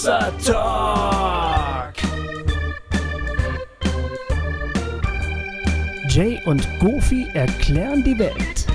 Hossa 0.00 0.32
Talk. 0.46 1.92
Jay 6.08 6.40
und 6.46 6.66
Goofy 6.78 7.28
erklären 7.34 8.02
die 8.02 8.18
Welt. 8.18 8.66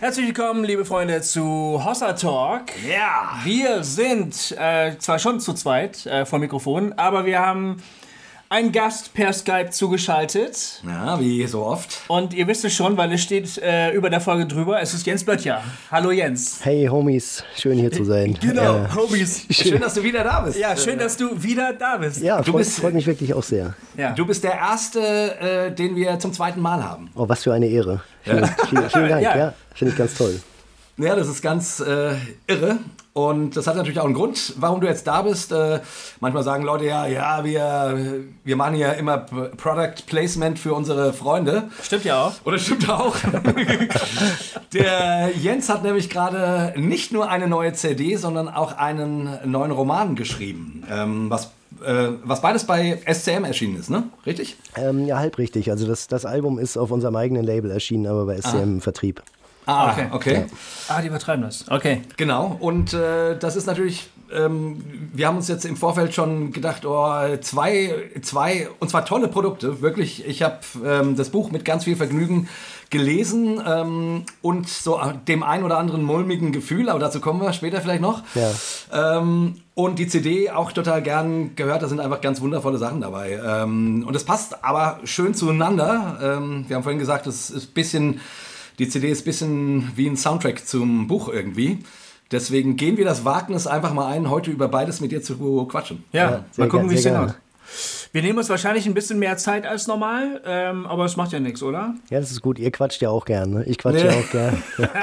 Herzlich 0.00 0.26
willkommen, 0.26 0.64
liebe 0.64 0.84
Freunde, 0.84 1.20
zu 1.20 1.80
Hossa 1.84 2.14
Talk. 2.14 2.62
Ja. 2.84 3.38
Wir 3.44 3.84
sind 3.84 4.50
äh, 4.58 4.98
zwar 4.98 5.20
schon 5.20 5.38
zu 5.38 5.54
zweit 5.54 6.04
äh, 6.06 6.26
vor 6.26 6.40
Mikrofon, 6.40 6.92
aber 6.94 7.26
wir 7.26 7.38
haben 7.38 7.84
einen 8.54 8.70
Gast 8.70 9.12
per 9.14 9.32
Skype 9.32 9.70
zugeschaltet. 9.70 10.80
Ja, 10.86 11.18
wie 11.18 11.44
so 11.48 11.64
oft. 11.64 12.02
Und 12.06 12.32
ihr 12.34 12.46
wisst 12.46 12.64
es 12.64 12.72
schon, 12.72 12.96
weil 12.96 13.12
es 13.12 13.20
steht 13.20 13.58
äh, 13.58 13.90
über 13.90 14.10
der 14.10 14.20
Folge 14.20 14.46
drüber. 14.46 14.80
Es 14.80 14.94
ist 14.94 15.04
Jens 15.06 15.24
Böttcher. 15.24 15.60
Hallo 15.90 16.12
Jens. 16.12 16.60
Hey 16.62 16.86
Homies, 16.86 17.42
schön 17.56 17.78
hier 17.78 17.90
zu 17.90 18.04
sein. 18.04 18.38
Genau, 18.40 18.76
Äh, 18.84 18.88
Homies. 18.94 19.46
Schön, 19.50 19.80
dass 19.80 19.94
du 19.94 20.04
wieder 20.04 20.22
da 20.22 20.40
bist. 20.42 20.56
Ja, 20.56 20.76
schön, 20.76 21.00
dass 21.00 21.16
du 21.16 21.42
wieder 21.42 21.72
da 21.72 21.96
bist. 21.96 22.22
ja, 22.22 22.40
Du 22.42 22.52
freut, 22.52 22.58
bist- 22.58 22.78
freut 22.78 22.94
mich 22.94 23.06
wirklich 23.08 23.34
auch 23.34 23.42
sehr. 23.42 23.74
Ja. 23.96 24.12
Du 24.12 24.24
bist 24.24 24.44
der 24.44 24.54
Erste, 24.54 25.00
äh, 25.40 25.72
den 25.74 25.96
wir 25.96 26.20
zum 26.20 26.32
zweiten 26.32 26.60
Mal 26.60 26.80
haben. 26.84 27.10
Oh, 27.16 27.28
was 27.28 27.42
für 27.42 27.52
eine 27.52 27.66
Ehre. 27.66 28.02
Vielen, 28.22 28.46
vielen, 28.68 28.88
vielen 28.90 29.08
Dank, 29.08 29.22
Ja. 29.22 29.36
ja, 29.36 29.54
finde 29.74 29.92
ich 29.92 29.98
ganz 29.98 30.14
toll. 30.14 30.40
Ja, 30.96 31.16
das 31.16 31.26
ist 31.26 31.42
ganz 31.42 31.80
äh, 31.80 32.14
irre. 32.46 32.78
Und 33.14 33.56
das 33.56 33.68
hat 33.68 33.76
natürlich 33.76 34.00
auch 34.00 34.06
einen 34.06 34.14
Grund, 34.14 34.54
warum 34.56 34.80
du 34.80 34.88
jetzt 34.88 35.06
da 35.06 35.22
bist. 35.22 35.52
Äh, 35.52 35.80
manchmal 36.18 36.42
sagen 36.42 36.64
Leute 36.64 36.84
ja, 36.84 37.06
ja, 37.06 37.44
wir, 37.44 38.24
wir 38.42 38.56
machen 38.56 38.74
ja 38.74 38.90
immer 38.90 39.18
Product 39.18 40.04
Placement 40.08 40.58
für 40.58 40.74
unsere 40.74 41.12
Freunde. 41.12 41.70
Stimmt 41.80 42.04
ja 42.04 42.24
auch. 42.24 42.32
Oder 42.44 42.58
stimmt 42.58 42.90
auch. 42.90 43.14
Der 44.72 45.30
Jens 45.40 45.68
hat 45.68 45.84
nämlich 45.84 46.10
gerade 46.10 46.74
nicht 46.76 47.12
nur 47.12 47.30
eine 47.30 47.46
neue 47.46 47.72
CD, 47.72 48.16
sondern 48.16 48.48
auch 48.48 48.76
einen 48.76 49.38
neuen 49.44 49.70
Roman 49.70 50.16
geschrieben. 50.16 50.82
Ähm, 50.90 51.30
was, 51.30 51.52
äh, 51.86 52.08
was 52.24 52.40
beides 52.40 52.64
bei 52.64 53.00
SCM 53.06 53.44
erschienen 53.44 53.78
ist, 53.78 53.90
ne? 53.90 54.08
Richtig? 54.26 54.56
Ähm, 54.74 55.06
ja, 55.06 55.18
halb 55.18 55.38
richtig. 55.38 55.70
Also 55.70 55.86
das, 55.86 56.08
das 56.08 56.26
Album 56.26 56.58
ist 56.58 56.76
auf 56.76 56.90
unserem 56.90 57.14
eigenen 57.14 57.44
Label 57.44 57.70
erschienen, 57.70 58.08
aber 58.08 58.26
bei 58.26 58.40
SCM 58.40 58.62
im 58.62 58.80
Vertrieb. 58.80 59.22
Ah, 59.66 59.92
Okay. 59.92 60.06
okay. 60.12 60.44
Ah, 60.88 61.00
die 61.00 61.08
übertreiben 61.08 61.42
das. 61.44 61.64
Okay. 61.70 62.02
Genau, 62.16 62.56
und 62.60 62.92
äh, 62.92 63.38
das 63.38 63.56
ist 63.56 63.66
natürlich, 63.66 64.10
ähm, 64.32 64.84
wir 65.12 65.26
haben 65.26 65.36
uns 65.36 65.48
jetzt 65.48 65.64
im 65.64 65.76
Vorfeld 65.76 66.14
schon 66.14 66.52
gedacht, 66.52 66.84
oh, 66.84 67.12
zwei, 67.40 68.10
zwei, 68.22 68.68
und 68.80 68.90
zwar 68.90 69.04
tolle 69.06 69.28
Produkte, 69.28 69.80
wirklich. 69.80 70.26
Ich 70.26 70.42
habe 70.42 70.58
ähm, 70.84 71.16
das 71.16 71.30
Buch 71.30 71.50
mit 71.50 71.64
ganz 71.64 71.84
viel 71.84 71.96
Vergnügen 71.96 72.48
gelesen 72.90 73.60
ähm, 73.66 74.24
und 74.42 74.68
so 74.68 75.00
dem 75.26 75.42
ein 75.42 75.64
oder 75.64 75.78
anderen 75.78 76.02
mulmigen 76.04 76.52
Gefühl, 76.52 76.88
aber 76.88 76.98
dazu 77.00 77.20
kommen 77.20 77.40
wir 77.40 77.52
später 77.52 77.80
vielleicht 77.80 78.02
noch. 78.02 78.22
Ja. 78.34 79.18
Ähm, 79.18 79.56
und 79.74 79.98
die 79.98 80.06
CD 80.06 80.50
auch 80.50 80.70
total 80.70 81.02
gern 81.02 81.56
gehört, 81.56 81.82
da 81.82 81.88
sind 81.88 81.98
einfach 81.98 82.20
ganz 82.20 82.40
wundervolle 82.40 82.78
Sachen 82.78 83.00
dabei. 83.00 83.40
Ähm, 83.44 84.04
und 84.06 84.14
es 84.14 84.24
passt 84.24 84.62
aber 84.62 85.00
schön 85.04 85.34
zueinander. 85.34 86.18
Ähm, 86.22 86.66
wir 86.68 86.76
haben 86.76 86.82
vorhin 86.84 87.00
gesagt, 87.00 87.26
es 87.26 87.50
ist 87.50 87.70
ein 87.70 87.74
bisschen, 87.74 88.20
die 88.78 88.88
CD 88.88 89.10
ist 89.10 89.22
ein 89.22 89.24
bisschen 89.24 89.92
wie 89.96 90.06
ein 90.08 90.16
Soundtrack 90.16 90.66
zum 90.66 91.06
Buch 91.06 91.28
irgendwie. 91.28 91.78
Deswegen 92.30 92.76
gehen 92.76 92.96
wir 92.96 93.04
das 93.04 93.24
Wagnis 93.24 93.66
einfach 93.66 93.92
mal 93.92 94.06
ein, 94.06 94.30
heute 94.30 94.50
über 94.50 94.68
beides 94.68 95.00
mit 95.00 95.12
dir 95.12 95.22
zu 95.22 95.66
quatschen. 95.66 96.04
Ja, 96.12 96.30
Ja, 96.30 96.44
mal 96.56 96.68
gucken, 96.68 96.90
wie 96.90 96.94
es 96.94 97.04
hinhaut. 97.04 97.26
gerne. 97.26 97.34
Wir 98.12 98.22
nehmen 98.22 98.38
uns 98.38 98.48
wahrscheinlich 98.48 98.86
ein 98.86 98.94
bisschen 98.94 99.18
mehr 99.18 99.36
Zeit 99.36 99.66
als 99.66 99.86
normal, 99.88 100.40
ähm, 100.46 100.86
aber 100.86 101.04
es 101.04 101.16
macht 101.16 101.32
ja 101.32 101.40
nichts, 101.40 101.62
oder? 101.62 101.94
Ja, 102.10 102.20
das 102.20 102.30
ist 102.30 102.42
gut. 102.42 102.58
Ihr 102.60 102.70
quatscht 102.70 103.02
ja 103.02 103.10
auch 103.10 103.24
gern. 103.24 103.50
Ne? 103.50 103.64
Ich 103.64 103.78
quatsche 103.78 104.04
Nee. 104.06 104.12
ja 104.12 104.18
auch 104.20 104.30
gern. 104.30 104.62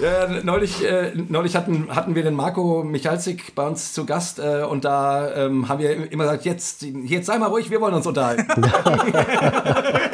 Ja, 0.00 0.28
neulich 0.44 0.84
äh, 0.84 1.10
neulich 1.28 1.56
hatten, 1.56 1.88
hatten 1.92 2.14
wir 2.14 2.22
den 2.22 2.34
Marco 2.34 2.84
Michalzik 2.84 3.56
bei 3.56 3.66
uns 3.66 3.92
zu 3.92 4.06
Gast 4.06 4.38
äh, 4.38 4.62
und 4.62 4.84
da 4.84 5.34
ähm, 5.34 5.68
haben 5.68 5.80
wir 5.80 6.12
immer 6.12 6.22
gesagt, 6.22 6.44
jetzt, 6.44 6.82
jetzt 6.82 7.26
sei 7.26 7.36
mal 7.36 7.46
ruhig, 7.46 7.68
wir 7.68 7.80
wollen 7.80 7.94
uns 7.94 8.06
unterhalten. 8.06 8.46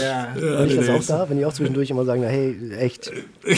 Ja. 0.00 0.34
Bin 0.34 0.70
ich 0.70 0.76
das 0.76 0.88
auch 0.88 1.06
da? 1.06 1.28
Wenn 1.28 1.38
ich 1.38 1.46
auch 1.46 1.52
zwischendurch 1.52 1.90
immer 1.90 2.04
sagen, 2.04 2.22
na, 2.22 2.28
hey, 2.28 2.56
echt, 2.78 3.12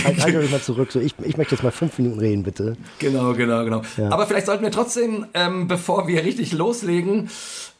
halt, 0.05 0.23
halt 0.23 0.37
euch 0.37 0.51
mal 0.51 0.61
zurück. 0.61 0.93
So, 0.93 1.01
ich, 1.01 1.15
ich 1.25 1.37
möchte 1.37 1.55
jetzt 1.55 1.63
mal 1.63 1.71
fünf 1.71 1.99
Minuten 1.99 2.19
reden, 2.21 2.43
bitte. 2.43 2.77
Genau, 2.99 3.35
genau, 3.35 3.65
genau. 3.65 3.83
Aber 4.11 4.27
vielleicht 4.27 4.47
sollten 4.47 4.65
wir 4.65 4.71
trotzdem, 4.71 5.27
ähm, 5.35 5.69
bevor 5.69 6.09
wir 6.09 6.25
richtig 6.25 6.53
loslegen, 6.53 7.29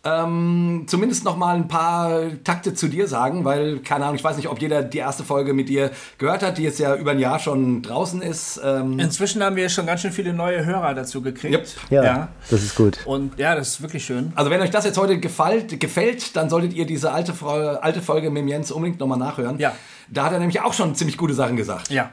ähm, 0.05 0.85
zumindest 0.87 1.25
noch 1.25 1.37
mal 1.37 1.57
ein 1.57 1.69
paar 1.69 2.21
Takte 2.45 2.73
zu 2.75 2.89
dir 2.89 3.09
sagen, 3.09 3.45
weil, 3.45 3.81
keine 3.81 4.05
Ahnung, 4.05 4.17
ich 4.17 4.25
weiß 4.25 4.37
nicht, 4.37 4.49
ob 4.49 4.61
jeder 4.61 4.83
die 4.83 4.99
erste 4.99 5.25
Folge 5.25 5.53
mit 5.55 5.69
dir 5.69 5.91
gehört 6.19 6.43
hat, 6.43 6.57
die 6.59 6.63
jetzt 6.63 6.79
ja 6.79 6.95
über 6.95 7.11
ein 7.11 7.19
Jahr 7.19 7.39
schon 7.39 7.83
draußen 7.83 8.23
ist. 8.23 8.61
Ähm, 8.65 8.99
Inzwischen 8.99 9.43
haben 9.43 9.57
wir 9.57 9.69
schon 9.69 9.87
ganz 9.87 10.01
schön 10.03 10.13
viele 10.13 10.33
neue 10.33 10.65
Hörer 10.65 10.95
dazu 10.95 11.21
gekriegt. 11.21 11.53
Yep. 11.55 11.91
Ja, 11.91 12.05
Ja. 12.05 12.29
das 12.49 12.63
ist 12.63 12.75
gut. 12.77 12.99
Und 13.07 13.39
ja, 13.39 13.55
das 13.55 13.69
ist 13.69 13.83
wirklich 13.83 14.05
schön. 14.05 14.33
also 14.37 14.51
wenn 14.51 14.61
euch 14.61 14.71
das 14.71 14.85
jetzt 14.85 14.99
heute 14.99 15.19
gefällt, 15.19 15.79
gefällt 15.81 16.37
dann 16.37 16.49
solltet 16.49 16.73
ihr 16.75 16.87
diese 16.87 17.13
alte, 17.13 17.35
alte 17.83 18.01
Folge 18.01 18.31
mit 18.31 18.43
dem 18.43 18.49
Jens 18.49 18.71
unbedingt 18.71 19.01
nochmal 19.01 19.19
nachhören. 19.19 19.59
Ja. 19.59 19.73
Da 20.09 20.25
hat 20.25 20.33
er 20.33 20.39
nämlich 20.39 20.61
auch 20.61 20.73
schon 20.73 20.95
ziemlich 20.95 21.17
gute 21.19 21.35
Sachen 21.35 21.57
gesagt. 21.57 21.91
Ja. 21.91 22.11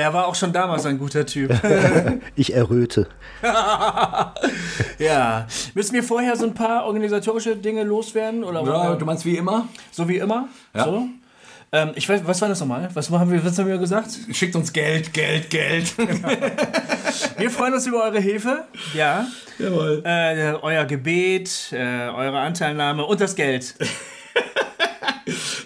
Er 0.00 0.14
war 0.14 0.26
auch 0.26 0.34
schon 0.34 0.50
damals 0.50 0.86
ein 0.86 0.98
guter 0.98 1.26
Typ. 1.26 1.50
Ich 2.34 2.54
erröte. 2.54 3.06
ja. 4.98 5.46
Müssen 5.74 5.92
wir 5.94 6.02
vorher 6.02 6.36
so 6.36 6.46
ein 6.46 6.54
paar 6.54 6.86
organisatorische 6.86 7.54
Dinge 7.54 7.82
loswerden? 7.84 8.42
Oder 8.42 8.62
Ja, 8.62 8.94
du 8.94 9.04
meinst 9.04 9.26
wie 9.26 9.36
immer? 9.36 9.68
so 9.90 10.08
wie 10.08 10.16
immer? 10.16 10.48
Ja. 10.74 10.84
So? 10.84 11.06
Ähm, 11.72 11.90
ich 11.96 12.08
weiß, 12.08 12.22
was 12.24 12.40
war 12.40 12.48
das 12.48 12.60
nochmal? 12.60 12.88
Was 12.94 13.10
haben 13.10 13.30
wir, 13.30 13.44
was 13.44 13.58
haben 13.58 13.68
wir 13.68 13.76
gesagt? 13.76 14.08
Schickt 14.32 14.56
uns 14.56 14.72
Geld, 14.72 15.12
Geld, 15.12 15.50
Geld. 15.50 15.92
Wir 17.38 17.50
freuen 17.50 17.74
uns 17.74 17.86
über 17.86 18.02
eure 18.04 18.20
Hilfe. 18.20 18.64
Ja. 18.94 19.26
Jawohl. 19.58 20.02
Äh, 20.04 20.54
euer 20.62 20.84
Gebet, 20.86 21.72
äh, 21.72 22.08
eure 22.08 22.38
Anteilnahme 22.38 23.04
und 23.04 23.20
das 23.20 23.36
Geld. 23.36 23.74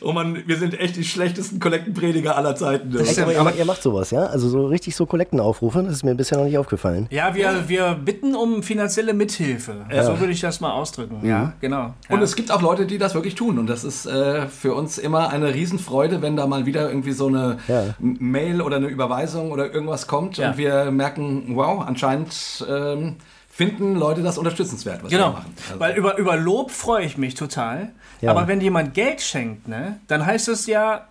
Oh 0.04 0.12
Mann, 0.12 0.42
wir 0.46 0.56
sind 0.56 0.78
echt 0.78 0.96
die 0.96 1.04
schlechtesten 1.04 1.58
Kollektenprediger 1.60 2.36
aller 2.36 2.54
Zeiten. 2.56 2.96
Echt, 2.98 3.18
aber 3.18 3.32
ihr, 3.32 3.54
ihr 3.58 3.64
macht 3.64 3.82
sowas, 3.82 4.10
ja? 4.10 4.24
Also 4.26 4.48
so 4.48 4.66
richtig 4.66 4.94
so 4.94 5.06
Kollektenaufrufe, 5.06 5.82
das 5.82 5.94
ist 5.94 6.04
mir 6.04 6.14
bisher 6.14 6.38
noch 6.38 6.44
nicht 6.44 6.58
aufgefallen. 6.58 7.06
Ja, 7.10 7.34
wir, 7.34 7.68
wir 7.68 7.94
bitten 7.94 8.34
um 8.34 8.62
finanzielle 8.62 9.14
Mithilfe. 9.14 9.86
So 10.02 10.20
würde 10.20 10.32
ich 10.32 10.40
das 10.40 10.60
mal 10.60 10.72
ausdrücken. 10.72 11.26
Ja, 11.26 11.54
genau. 11.60 11.94
Und 12.08 12.18
ja. 12.18 12.22
es 12.24 12.36
gibt 12.36 12.50
auch 12.50 12.62
Leute, 12.62 12.86
die 12.86 12.98
das 12.98 13.14
wirklich 13.14 13.34
tun. 13.34 13.58
Und 13.58 13.66
das 13.68 13.84
ist 13.84 14.06
äh, 14.06 14.46
für 14.48 14.74
uns 14.74 14.98
immer 14.98 15.30
eine 15.30 15.54
Riesenfreude, 15.54 16.22
wenn 16.22 16.36
da 16.36 16.46
mal 16.46 16.66
wieder 16.66 16.88
irgendwie 16.88 17.12
so 17.12 17.26
eine 17.28 17.58
Ja. 17.68 17.94
Mail 17.98 18.60
oder 18.60 18.76
eine 18.76 18.86
Überweisung 18.88 19.50
oder 19.52 19.72
irgendwas 19.72 20.06
kommt 20.06 20.36
Ja. 20.36 20.50
und 20.50 20.58
wir 20.58 20.90
merken, 20.90 21.56
wow, 21.56 21.82
anscheinend 21.86 22.64
ähm, 22.68 23.16
finden 23.56 23.94
Leute 23.94 24.22
das 24.22 24.36
unterstützenswert, 24.36 25.04
was 25.04 25.10
wir 25.12 25.18
Genau, 25.18 25.30
machen. 25.32 25.54
Also, 25.68 25.78
weil 25.80 25.96
über, 25.96 26.16
über 26.18 26.36
Lob 26.36 26.72
freue 26.72 27.04
ich 27.04 27.16
mich 27.16 27.34
total. 27.34 27.92
Ja. 28.20 28.32
Aber 28.32 28.48
wenn 28.48 28.60
jemand 28.60 28.94
Geld 28.94 29.20
schenkt, 29.20 29.68
ne, 29.68 30.00
dann 30.08 30.26
heißt 30.26 30.48
es 30.48 30.66
ja, 30.66 31.06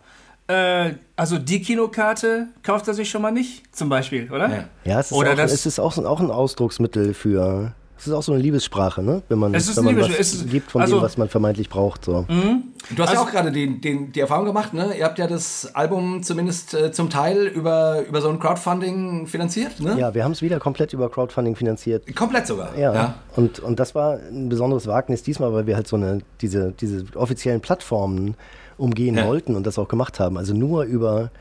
äh, 0.47 0.91
also 1.15 1.37
die 1.37 1.61
Kinokarte 1.61 2.47
kauft 2.61 2.87
er 2.89 2.93
sich 2.95 3.09
schon 3.09 3.21
mal 3.21 3.31
nicht, 3.31 3.73
zum 3.73 3.87
Beispiel, 3.87 4.29
oder? 4.29 4.49
Ja. 4.49 4.63
Ja, 4.83 4.99
es 4.99 5.07
ist, 5.11 5.13
Oder 5.17 5.31
auch, 5.31 5.35
das- 5.37 5.53
es 5.53 5.65
ist 5.65 5.79
auch, 5.79 5.97
auch 5.99 6.19
ein 6.19 6.31
Ausdrucksmittel 6.31 7.13
für. 7.13 7.73
Es 8.03 8.07
ist 8.07 8.13
auch 8.13 8.21
so 8.23 8.33
eine 8.33 8.41
Liebessprache, 8.41 9.01
ne? 9.01 9.21
Wenn 9.29 9.39
man, 9.39 9.53
Es 9.53 9.69
ist 9.69 9.77
wenn 9.77 9.85
man 9.85 9.97
was 10.01 10.09
es 10.09 10.33
ist- 10.33 10.49
gibt 10.51 10.69
von 10.71 10.81
also- 10.81 10.97
dem, 10.97 11.03
was 11.03 11.15
man 11.17 11.29
vermeintlich 11.29 11.69
braucht. 11.69 12.03
So. 12.03 12.25
du 12.27 13.01
hast 13.01 13.13
ja 13.13 13.21
auch 13.21 13.31
gerade 13.31 13.49
den, 13.49 13.79
den, 13.79 14.11
die 14.11 14.19
Erfahrung 14.19 14.43
gemacht, 14.45 14.73
ne? 14.73 14.93
Ihr 14.97 15.05
habt 15.05 15.17
ja 15.19 15.25
das 15.27 15.73
Album 15.73 16.21
zumindest 16.21 16.73
äh, 16.73 16.91
zum 16.91 17.09
Teil 17.09 17.47
über, 17.47 18.05
über 18.05 18.19
so 18.19 18.27
ein 18.27 18.39
Crowdfunding 18.41 19.25
finanziert, 19.27 19.79
ne? 19.79 19.97
Ja, 19.97 20.13
wir 20.13 20.25
haben 20.25 20.33
es 20.33 20.41
wieder 20.41 20.59
komplett 20.59 20.91
über 20.91 21.09
Crowdfunding 21.09 21.55
finanziert. 21.55 22.13
Komplett 22.13 22.45
sogar. 22.45 22.77
Ja, 22.77 23.15
Und, 23.37 23.59
und 23.61 23.79
das 23.79 23.95
war 23.95 24.15
ein 24.17 24.49
besonderes 24.49 24.85
Wagnis 24.85 25.23
diesmal, 25.23 25.53
weil 25.53 25.65
wir 25.65 25.77
halt 25.77 25.87
so 25.87 25.95
eine, 25.95 26.19
diese, 26.41 26.73
diese 26.73 27.05
offiziellen 27.15 27.61
Plattformen 27.61 28.35
umgehen 28.77 29.15
Ja. 29.15 29.25
wollten 29.27 29.55
und 29.55 29.65
das 29.65 29.79
auch 29.79 29.87
gemacht 29.87 30.19
haben. 30.19 30.37
Also 30.37 30.53
nur 30.53 30.83
über, 30.83 31.31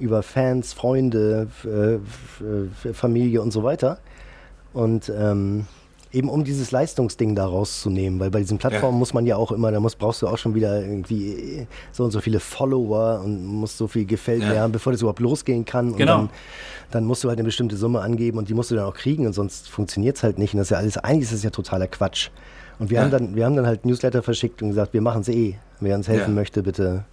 über 0.00 0.22
Fans, 0.22 0.72
Freunde, 0.72 1.48
äh, 1.66 1.96
äh, 2.88 2.92
Familie 2.94 3.42
und 3.42 3.50
so 3.50 3.64
weiter. 3.64 3.98
Und 4.72 5.10
ähm, 5.14 5.66
eben 6.16 6.28
um 6.30 6.44
dieses 6.44 6.70
Leistungsding 6.70 7.34
da 7.34 7.44
rauszunehmen, 7.46 8.18
weil 8.18 8.30
bei 8.30 8.40
diesen 8.40 8.58
Plattformen 8.58 8.94
Ja. 8.94 8.98
muss 8.98 9.12
man 9.12 9.26
ja 9.26 9.36
auch 9.36 9.52
immer, 9.52 9.70
da 9.70 9.80
muss, 9.80 9.96
brauchst 9.96 10.22
du 10.22 10.28
auch 10.28 10.38
schon 10.38 10.54
wieder 10.54 10.80
irgendwie 10.80 11.66
so 11.92 12.04
und 12.04 12.10
so 12.10 12.20
viele 12.20 12.40
Follower 12.40 13.20
und 13.22 13.44
musst 13.44 13.76
so 13.76 13.86
viel 13.86 14.06
gefällt 14.06 14.42
Ja. 14.42 14.48
mir 14.48 14.60
haben, 14.60 14.72
bevor 14.72 14.92
das 14.92 15.02
überhaupt 15.02 15.20
losgehen 15.20 15.64
kann. 15.64 15.90
Und 15.92 15.96
Genau. 15.98 16.16
dann, 16.18 16.30
dann 16.90 17.04
musst 17.04 17.22
du 17.22 17.28
halt 17.28 17.38
eine 17.38 17.44
bestimmte 17.44 17.76
Summe 17.76 18.00
angeben 18.00 18.38
und 18.38 18.48
die 18.48 18.54
musst 18.54 18.70
du 18.70 18.74
dann 18.76 18.84
auch 18.86 18.94
kriegen 18.94 19.26
und 19.26 19.34
sonst 19.34 19.68
funktioniert 19.68 20.16
es 20.16 20.22
halt 20.22 20.38
nicht. 20.38 20.54
Und 20.54 20.58
das 20.58 20.68
ist 20.68 20.70
ja 20.70 20.78
alles, 20.78 20.96
eigentlich 20.98 21.24
ist 21.24 21.34
das 21.34 21.42
ja 21.42 21.50
totaler 21.50 21.86
Quatsch. 21.86 22.30
Und 22.78 22.90
wir, 22.90 22.96
Ja. 22.98 23.02
haben, 23.04 23.10
dann, 23.10 23.36
wir 23.36 23.44
haben 23.44 23.56
dann 23.56 23.66
halt 23.66 23.84
Newsletter 23.84 24.22
verschickt 24.22 24.62
und 24.62 24.68
gesagt, 24.68 24.92
wir 24.94 25.02
machen 25.02 25.20
es 25.20 25.28
eh. 25.28 25.56
Wer 25.80 25.96
uns 25.96 26.08
helfen 26.08 26.30
Ja. 26.30 26.34
möchte, 26.34 26.62
bitte. 26.62 27.04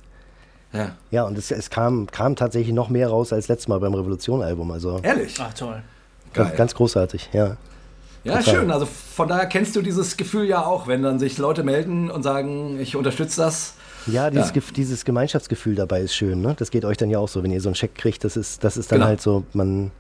Ja. 0.72 0.92
Ja, 1.12 1.24
und 1.26 1.38
es, 1.38 1.52
es 1.52 1.70
kam, 1.70 2.08
kam 2.08 2.36
tatsächlich 2.36 2.74
noch 2.74 2.90
mehr 2.90 3.10
raus 3.10 3.32
als 3.34 3.48
letztes 3.50 3.68
Mal 3.68 3.80
beim 3.80 3.94
Revolution-Album. 3.94 4.72
Also 4.72 5.00
Ehrlich? 5.04 5.36
Ach 5.40 5.54
toll. 5.54 5.82
Geil. 6.34 6.46
ganz, 6.46 6.56
ganz 6.58 6.76
großartig, 6.76 7.30
ja. 7.34 7.58
Ja, 8.24 8.38
Total. 8.38 8.56
schön. 8.56 8.72
Also 8.72 8.86
von 8.86 9.28
daher 9.28 9.46
kennst 9.48 9.76
du 9.76 9.82
dieses 9.82 10.16
Gefühl 10.18 10.46
ja 10.46 10.66
auch, 10.66 10.88
wenn 10.88 11.04
dann 11.04 11.20
sich 11.20 11.38
Leute 11.38 11.64
melden 11.64 12.10
und 12.10 12.24
sagen, 12.24 12.80
ich 12.80 12.96
unterstütze 12.96 13.42
das. 13.42 13.74
Ja, 14.08 14.30
dieses, 14.30 14.54
ja. 14.54 14.62
dieses 14.76 15.06
Gemeinschaftsgefühl 15.06 15.76
dabei 15.76 16.02
ist 16.02 16.16
schön. 16.16 16.42
Ne? 16.42 16.56
Das 16.58 16.72
geht 16.72 16.86
euch 16.86 16.98
dann 16.98 17.10
ja 17.10 17.20
auch 17.20 17.30
so, 17.30 17.44
wenn 17.44 17.52
ihr 17.52 17.62
so 17.62 17.70
einen 17.70 17.76
Check 17.76 17.96
kriegt. 17.96 18.24
Das 18.24 18.38
ist, 18.38 18.64
das 18.64 18.78
ist 18.78 18.92
dann 18.92 19.00
genau. 19.00 19.08
halt 19.08 19.22
so, 19.22 19.44
man, 19.54 19.92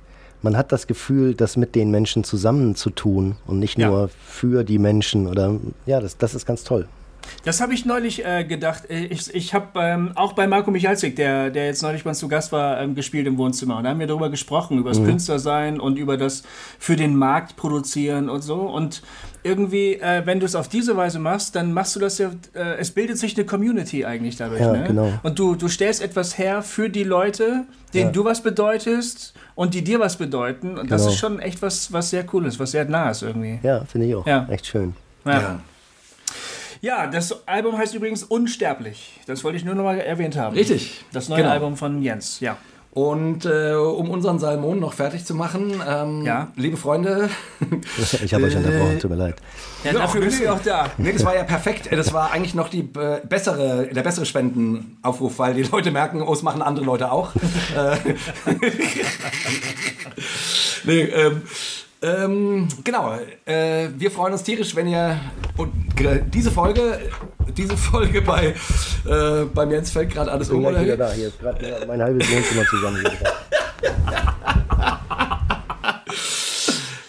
man 0.41 0.57
hat 0.57 0.71
das 0.71 0.87
Gefühl, 0.87 1.35
das 1.35 1.57
mit 1.57 1.75
den 1.75 1.91
Menschen 1.91 2.23
zusammen 2.23 2.75
zu 2.75 2.89
tun 2.89 3.37
und 3.45 3.59
nicht 3.59 3.77
nur 3.77 4.01
ja. 4.01 4.09
für 4.25 4.63
die 4.63 4.79
Menschen. 4.79 5.27
Oder 5.27 5.55
ja, 5.85 5.99
das, 5.99 6.17
das 6.17 6.35
ist 6.35 6.45
ganz 6.45 6.63
toll. 6.63 6.87
Das 7.45 7.59
habe 7.59 7.73
ich 7.73 7.85
neulich 7.85 8.25
äh, 8.25 8.43
gedacht. 8.45 8.89
Äh, 8.89 9.05
ich, 9.05 9.33
ich 9.33 9.53
habe 9.53 9.67
ähm, 9.79 10.11
auch 10.15 10.33
bei 10.33 10.47
Marco 10.47 10.71
Michalzik, 10.71 11.15
der, 11.15 11.49
der 11.49 11.65
jetzt 11.65 11.83
neulich 11.83 12.03
bei 12.03 12.11
uns 12.11 12.19
zu 12.19 12.27
Gast 12.27 12.51
war, 12.51 12.79
ähm, 12.79 12.95
gespielt 12.95 13.27
im 13.27 13.37
Wohnzimmer. 13.37 13.77
Und 13.77 13.83
da 13.83 13.89
haben 13.89 13.99
wir 13.99 14.07
darüber 14.07 14.29
gesprochen, 14.29 14.77
über 14.77 14.89
das 14.89 14.99
mhm. 14.99 15.07
Künstlersein 15.07 15.79
und 15.79 15.97
über 15.97 16.17
das 16.17 16.43
für 16.79 16.95
den 16.95 17.15
Markt 17.15 17.55
produzieren 17.55 18.29
und 18.29 18.41
so. 18.41 18.61
Und 18.61 19.03
irgendwie, 19.43 19.95
äh, 19.95 20.25
wenn 20.25 20.39
du 20.39 20.45
es 20.45 20.55
auf 20.55 20.69
diese 20.69 20.95
Weise 20.95 21.19
machst, 21.19 21.55
dann 21.55 21.73
machst 21.73 21.95
du 21.95 21.99
das 21.99 22.17
ja, 22.17 22.31
äh, 22.55 22.77
es 22.79 22.91
bildet 22.91 23.17
sich 23.17 23.35
eine 23.35 23.45
Community 23.45 24.05
eigentlich 24.05 24.37
dadurch. 24.37 24.61
Ja, 24.61 24.71
ne? 24.71 24.85
genau. 24.87 25.11
Und 25.23 25.37
du, 25.37 25.55
du 25.55 25.67
stellst 25.67 26.01
etwas 26.01 26.37
her 26.37 26.61
für 26.61 26.89
die 26.89 27.03
Leute, 27.03 27.65
denen 27.93 28.05
ja. 28.05 28.11
du 28.11 28.23
was 28.23 28.41
bedeutest 28.41 29.33
und 29.55 29.73
die 29.73 29.83
dir 29.83 29.99
was 29.99 30.17
bedeuten. 30.17 30.69
Und 30.69 30.87
genau. 30.87 30.89
das 30.89 31.05
ist 31.07 31.17
schon 31.17 31.39
echt 31.39 31.61
was, 31.61 31.91
was 31.91 32.09
sehr 32.09 32.25
cool 32.33 32.45
ist, 32.45 32.59
was 32.59 32.71
sehr 32.71 32.85
nah 32.85 33.09
ist 33.09 33.21
irgendwie. 33.21 33.59
Ja, 33.63 33.83
finde 33.83 34.07
ich 34.07 34.15
auch. 34.15 34.25
Ja. 34.25 34.47
Echt 34.49 34.65
schön. 34.65 34.93
ja. 35.25 35.31
ja. 35.33 35.59
Ja, 36.83 37.07
das 37.07 37.47
Album 37.47 37.77
heißt 37.77 37.95
übrigens 37.95 38.24
Unsterblich. 38.24 39.18
Das 39.25 39.45
wollte 39.45 39.57
ich 39.57 39.63
nur 39.63 39.74
noch 39.74 39.85
mal 39.85 40.01
erwähnt 40.01 40.35
haben. 40.35 40.53
Richtig. 40.53 41.06
Das 41.13 41.30
neue 41.30 41.39
genau. 41.39 41.51
Album 41.53 41.77
von 41.77 42.01
Jens, 42.01 42.41
ja. 42.41 42.57
Und 42.91 43.45
äh, 43.45 43.71
um 43.71 44.09
unseren 44.09 44.38
Salmon 44.38 44.81
noch 44.81 44.91
fertig 44.91 45.24
zu 45.24 45.33
machen, 45.33 45.81
ähm, 45.88 46.25
ja. 46.25 46.51
liebe 46.57 46.75
Freunde. 46.75 47.30
ich 48.21 48.33
habe 48.33 48.44
euch 48.44 48.57
unterbrochen, 48.57 49.00
tut 49.00 49.09
mir 49.09 49.15
leid. 49.15 49.35
Ja, 49.85 49.94
dafür 49.94 50.19
bist 50.19 50.44
du 50.44 50.51
auch 50.51 50.59
da. 50.59 50.91
Nee, 50.97 51.13
das 51.13 51.24
war 51.24 51.33
ja 51.33 51.44
perfekt. 51.44 51.88
Das 51.89 52.12
war 52.12 52.33
eigentlich 52.33 52.53
noch 52.53 52.68
die 52.68 52.83
bessere, 52.83 53.88
der 53.88 54.03
bessere 54.03 54.25
Spendenaufruf, 54.25 55.39
weil 55.39 55.53
die 55.53 55.63
Leute 55.63 55.89
merken, 55.89 56.21
oh, 56.21 56.33
es 56.33 56.44
machen 56.44 56.62
andere 56.62 56.85
Leute 56.85 57.13
auch. 57.13 57.31
Äh, 57.75 57.97
nee, 60.83 61.01
ähm, 61.01 61.41
ähm, 62.03 62.67
genau. 62.83 63.17
Äh, 63.45 63.89
wir 63.95 64.11
freuen 64.11 64.33
uns 64.33 64.44
tierisch, 64.44 64.75
wenn 64.75 64.88
ihr 64.88 65.19
und 65.57 65.71
diese 66.33 66.51
Folge, 66.51 67.00
diese 67.55 67.77
Folge 67.77 68.21
bei 68.21 68.53
äh, 69.05 69.45
beim 69.45 69.71
Jens 69.71 69.91
fällt 69.91 70.11
gerade 70.11 70.31
alles 70.31 70.50
um. 70.50 70.65
Oder? 70.65 70.83
Wieder 70.83 70.97
da. 70.97 71.11
Hier 71.11 71.27
ist 71.27 71.39
gerade 71.39 71.85
mein 71.88 72.01
halbes 72.01 72.29
Wohnzimmer 72.29 72.65
zusammen. 72.65 73.03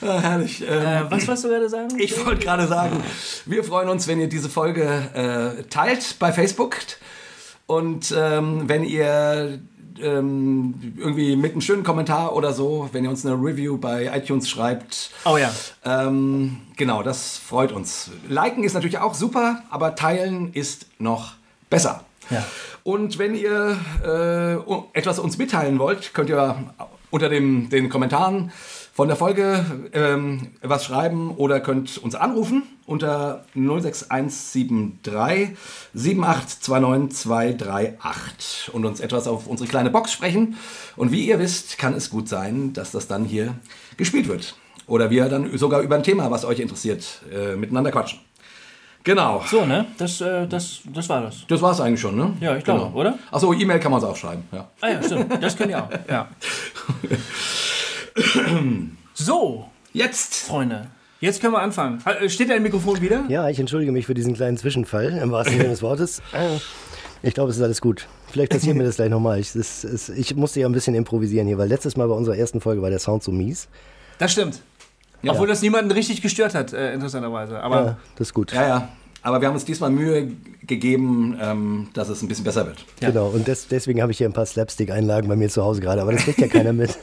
Ah, 0.06 0.20
herrlich. 0.20 0.60
Ähm, 0.60 0.68
äh, 0.68 1.10
was 1.10 1.26
wolltest 1.26 1.44
du 1.44 1.48
gerade 1.48 1.68
sagen? 1.68 1.98
Ich 1.98 2.26
wollte 2.26 2.44
gerade 2.44 2.66
sagen, 2.66 3.02
wir 3.46 3.64
freuen 3.64 3.88
uns, 3.88 4.06
wenn 4.06 4.20
ihr 4.20 4.28
diese 4.28 4.50
Folge 4.50 4.84
äh, 5.14 5.62
teilt 5.70 6.16
bei 6.18 6.30
Facebook 6.30 6.76
und 7.66 8.14
ähm, 8.14 8.64
wenn 8.66 8.84
ihr 8.84 9.60
ähm, 10.00 10.74
irgendwie 10.96 11.36
mit 11.36 11.52
einem 11.52 11.60
schönen 11.60 11.84
Kommentar 11.84 12.34
oder 12.34 12.52
so, 12.52 12.88
wenn 12.92 13.04
ihr 13.04 13.10
uns 13.10 13.24
eine 13.24 13.34
Review 13.34 13.78
bei 13.78 14.10
iTunes 14.14 14.48
schreibt. 14.48 15.10
Oh 15.24 15.36
ja. 15.36 15.52
Ähm, 15.84 16.58
genau, 16.76 17.02
das 17.02 17.38
freut 17.38 17.72
uns. 17.72 18.10
Liken 18.28 18.64
ist 18.64 18.74
natürlich 18.74 18.98
auch 18.98 19.14
super, 19.14 19.62
aber 19.70 19.94
teilen 19.94 20.52
ist 20.52 20.86
noch 20.98 21.34
besser. 21.70 22.04
Ja. 22.30 22.44
Und 22.82 23.18
wenn 23.18 23.34
ihr 23.34 23.78
äh, 24.04 24.98
etwas 24.98 25.18
uns 25.18 25.38
mitteilen 25.38 25.78
wollt, 25.78 26.14
könnt 26.14 26.28
ihr 26.28 26.56
unter 27.10 27.28
dem, 27.28 27.68
den 27.70 27.88
Kommentaren 27.88 28.52
von 28.94 29.08
der 29.08 29.16
Folge 29.16 29.64
ähm, 29.92 30.52
was 30.62 30.84
schreiben 30.84 31.32
oder 31.32 31.58
könnt 31.58 31.98
uns 31.98 32.14
anrufen 32.14 32.62
unter 32.86 33.44
06173 33.56 35.58
7829238 35.96 38.70
und 38.70 38.84
uns 38.84 39.00
etwas 39.00 39.26
auf 39.26 39.48
unsere 39.48 39.68
kleine 39.68 39.90
Box 39.90 40.12
sprechen. 40.12 40.56
Und 40.94 41.10
wie 41.10 41.26
ihr 41.26 41.40
wisst, 41.40 41.76
kann 41.76 41.94
es 41.94 42.08
gut 42.08 42.28
sein, 42.28 42.72
dass 42.72 42.92
das 42.92 43.08
dann 43.08 43.24
hier 43.24 43.56
gespielt 43.96 44.28
wird. 44.28 44.54
Oder 44.86 45.10
wir 45.10 45.28
dann 45.28 45.58
sogar 45.58 45.80
über 45.80 45.96
ein 45.96 46.04
Thema, 46.04 46.30
was 46.30 46.44
euch 46.44 46.60
interessiert, 46.60 47.22
äh, 47.32 47.56
miteinander 47.56 47.90
quatschen. 47.90 48.20
Genau. 49.02 49.42
So, 49.50 49.66
ne? 49.66 49.86
Das, 49.98 50.20
äh, 50.20 50.46
das, 50.46 50.82
das 50.84 51.08
war 51.08 51.20
das. 51.20 51.44
Das 51.48 51.60
war 51.60 51.72
es 51.72 51.80
eigentlich 51.80 52.00
schon, 52.00 52.14
ne? 52.14 52.32
Ja, 52.40 52.56
ich 52.56 52.62
glaube, 52.62 52.84
genau. 52.84 52.94
oder? 52.94 53.18
Achso, 53.32 53.52
E-Mail 53.52 53.80
kann 53.80 53.90
man 53.90 54.00
es 54.00 54.06
auch 54.06 54.16
schreiben. 54.16 54.44
Ja. 54.52 54.68
Ah 54.80 54.88
ja, 54.88 55.02
stimmt. 55.02 55.42
Das 55.42 55.56
können 55.56 55.70
ihr 55.70 55.82
auch. 55.82 55.90
Ja. 56.08 56.28
so. 59.14 59.68
Jetzt. 59.92 60.34
Freunde. 60.46 60.86
Jetzt 61.20 61.40
können 61.40 61.54
wir 61.54 61.62
anfangen. 61.62 62.02
Äh, 62.04 62.28
steht 62.28 62.50
dein 62.50 62.62
Mikrofon 62.62 63.00
wieder? 63.00 63.24
Ja, 63.28 63.48
ich 63.48 63.58
entschuldige 63.58 63.92
mich 63.92 64.06
für 64.06 64.14
diesen 64.14 64.34
kleinen 64.34 64.58
Zwischenfall, 64.58 65.16
im 65.22 65.30
wahrsten 65.30 65.56
Sinne 65.56 65.70
des 65.70 65.82
Wortes. 65.82 66.20
Äh, 66.32 66.58
ich 67.22 67.32
glaube, 67.32 67.50
es 67.50 67.56
ist 67.56 67.62
alles 67.62 67.80
gut. 67.80 68.06
Vielleicht 68.30 68.52
passiert 68.52 68.76
mir 68.76 68.84
das 68.84 68.96
gleich 68.96 69.08
nochmal. 69.08 69.38
Ich, 69.38 69.54
ich 69.54 70.36
musste 70.36 70.60
ja 70.60 70.66
ein 70.66 70.72
bisschen 70.72 70.94
improvisieren 70.94 71.46
hier, 71.46 71.56
weil 71.56 71.68
letztes 71.68 71.96
Mal 71.96 72.08
bei 72.08 72.14
unserer 72.14 72.36
ersten 72.36 72.60
Folge 72.60 72.82
war 72.82 72.90
der 72.90 72.98
Sound 72.98 73.22
so 73.22 73.32
mies. 73.32 73.68
Das 74.18 74.32
stimmt. 74.32 74.60
Ja. 75.22 75.32
Obwohl 75.32 75.46
das 75.46 75.62
niemanden 75.62 75.90
richtig 75.90 76.20
gestört 76.20 76.54
hat, 76.54 76.74
äh, 76.74 76.92
interessanterweise. 76.92 77.62
Aber 77.62 77.76
ja, 77.76 77.96
das 78.16 78.28
ist 78.28 78.34
gut. 78.34 78.52
Ja, 78.52 78.68
ja. 78.68 78.88
Aber 79.22 79.40
wir 79.40 79.48
haben 79.48 79.54
uns 79.54 79.64
diesmal 79.64 79.88
Mühe 79.88 80.32
gegeben, 80.66 81.36
ähm, 81.40 81.88
dass 81.94 82.08
es 82.08 82.22
ein 82.22 82.28
bisschen 82.28 82.44
besser 82.44 82.66
wird. 82.66 82.84
Ja. 83.00 83.10
Genau, 83.10 83.28
und 83.28 83.46
des, 83.46 83.68
deswegen 83.68 84.00
habe 84.02 84.12
ich 84.12 84.18
hier 84.18 84.28
ein 84.28 84.32
paar 84.32 84.46
Slapstick-Einlagen 84.46 85.28
bei 85.28 85.36
mir 85.36 85.48
zu 85.48 85.62
Hause 85.62 85.80
gerade, 85.80 86.02
aber 86.02 86.12
das 86.12 86.22
kriegt 86.22 86.40
ja 86.40 86.48
keiner 86.48 86.72
mit. 86.72 86.96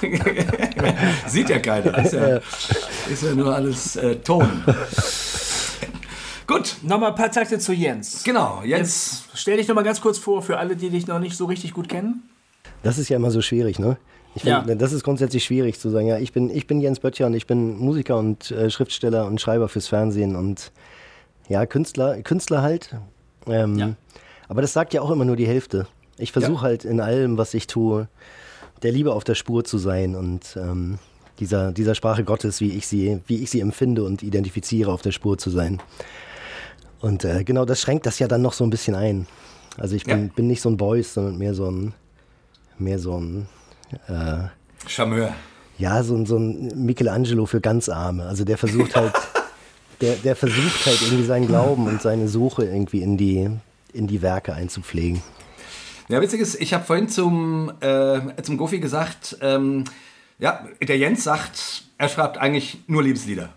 Sieht 1.26 1.48
ja 1.48 1.58
keiner. 1.58 1.98
Ist 1.98 2.12
ja, 2.12 2.40
ist 3.10 3.22
ja 3.22 3.34
nur 3.34 3.54
alles 3.54 3.96
äh, 3.96 4.16
Ton. 4.16 4.48
Gut. 6.46 6.76
Nochmal 6.82 7.10
ein 7.10 7.16
paar 7.16 7.30
Takte 7.30 7.58
zu 7.58 7.72
Jens. 7.72 8.24
Genau, 8.24 8.62
Jens. 8.64 9.24
Jetzt 9.28 9.40
stell 9.40 9.56
dich 9.56 9.68
nochmal 9.68 9.84
ganz 9.84 10.00
kurz 10.00 10.18
vor, 10.18 10.42
für 10.42 10.58
alle, 10.58 10.74
die 10.74 10.90
dich 10.90 11.06
noch 11.06 11.20
nicht 11.20 11.36
so 11.36 11.44
richtig 11.44 11.72
gut 11.72 11.88
kennen. 11.88 12.28
Das 12.82 12.98
ist 12.98 13.08
ja 13.08 13.16
immer 13.16 13.30
so 13.30 13.40
schwierig, 13.40 13.78
ne? 13.78 13.98
Ich 14.34 14.42
find, 14.42 14.66
ja. 14.66 14.74
Das 14.74 14.92
ist 14.92 15.02
grundsätzlich 15.02 15.44
schwierig 15.44 15.78
zu 15.78 15.90
sagen, 15.90 16.06
ja, 16.06 16.18
ich 16.18 16.32
bin, 16.32 16.50
ich 16.50 16.66
bin 16.66 16.80
Jens 16.80 17.00
Böttcher 17.00 17.26
und 17.26 17.34
ich 17.34 17.46
bin 17.46 17.78
Musiker 17.78 18.16
und 18.16 18.50
äh, 18.50 18.70
Schriftsteller 18.70 19.26
und 19.26 19.40
Schreiber 19.40 19.68
fürs 19.68 19.88
Fernsehen 19.88 20.36
und 20.36 20.72
ja, 21.50 21.66
Künstler, 21.66 22.22
Künstler 22.22 22.62
halt. 22.62 22.96
Ähm, 23.46 23.76
ja. 23.76 23.94
Aber 24.48 24.62
das 24.62 24.72
sagt 24.72 24.94
ja 24.94 25.02
auch 25.02 25.10
immer 25.10 25.24
nur 25.24 25.36
die 25.36 25.48
Hälfte. 25.48 25.86
Ich 26.16 26.32
versuche 26.32 26.54
ja. 26.54 26.62
halt 26.62 26.84
in 26.84 27.00
allem, 27.00 27.38
was 27.38 27.54
ich 27.54 27.66
tue, 27.66 28.08
der 28.82 28.92
Liebe 28.92 29.12
auf 29.12 29.24
der 29.24 29.34
Spur 29.34 29.64
zu 29.64 29.76
sein 29.76 30.14
und 30.14 30.56
ähm, 30.56 30.98
dieser, 31.40 31.72
dieser 31.72 31.96
Sprache 31.96 32.22
Gottes, 32.22 32.60
wie 32.60 32.70
ich 32.70 32.86
sie, 32.86 33.20
wie 33.26 33.42
ich 33.42 33.50
sie 33.50 33.60
empfinde 33.60 34.04
und 34.04 34.22
identifiziere, 34.22 34.92
auf 34.92 35.02
der 35.02 35.10
Spur 35.10 35.38
zu 35.38 35.50
sein. 35.50 35.82
Und 37.00 37.24
äh, 37.24 37.42
genau 37.42 37.64
das 37.64 37.80
schränkt 37.80 38.06
das 38.06 38.20
ja 38.20 38.28
dann 38.28 38.42
noch 38.42 38.52
so 38.52 38.62
ein 38.62 38.70
bisschen 38.70 38.94
ein. 38.94 39.26
Also 39.76 39.96
ich 39.96 40.04
bin, 40.04 40.26
ja. 40.26 40.32
bin 40.34 40.46
nicht 40.46 40.60
so 40.60 40.68
ein 40.68 40.76
Boys, 40.76 41.14
sondern 41.14 41.36
mehr 41.36 41.54
so 41.54 41.68
ein, 41.68 41.94
mehr 42.78 43.00
so 43.00 43.18
ein 43.18 43.48
äh, 44.06 44.44
Charmeur. 44.86 45.34
Ja, 45.78 46.02
so, 46.04 46.24
so 46.26 46.36
ein 46.36 46.84
Michelangelo 46.84 47.46
für 47.46 47.60
ganz 47.60 47.88
Arme. 47.88 48.26
Also 48.26 48.44
der 48.44 48.56
versucht 48.56 48.94
halt 48.94 49.14
der, 50.00 50.16
der 50.16 50.36
versucht 50.36 50.86
halt 50.86 51.00
irgendwie 51.02 51.24
seinen 51.24 51.46
Glauben 51.46 51.86
und 51.86 52.00
seine 52.02 52.28
Suche 52.28 52.64
irgendwie 52.64 53.02
in 53.02 53.16
die, 53.16 53.50
in 53.92 54.06
die 54.06 54.22
Werke 54.22 54.54
einzupflegen. 54.54 55.22
Ja, 56.08 56.20
witzig 56.20 56.40
ist, 56.40 56.60
ich 56.60 56.74
habe 56.74 56.84
vorhin 56.84 57.08
zum, 57.08 57.72
äh, 57.80 58.20
zum 58.42 58.56
Gofi 58.56 58.80
gesagt, 58.80 59.36
ähm, 59.42 59.84
ja, 60.38 60.66
der 60.82 60.98
Jens 60.98 61.22
sagt, 61.22 61.84
er 61.98 62.08
schreibt 62.08 62.38
eigentlich 62.38 62.78
nur 62.86 63.02
Liebeslieder. 63.02 63.50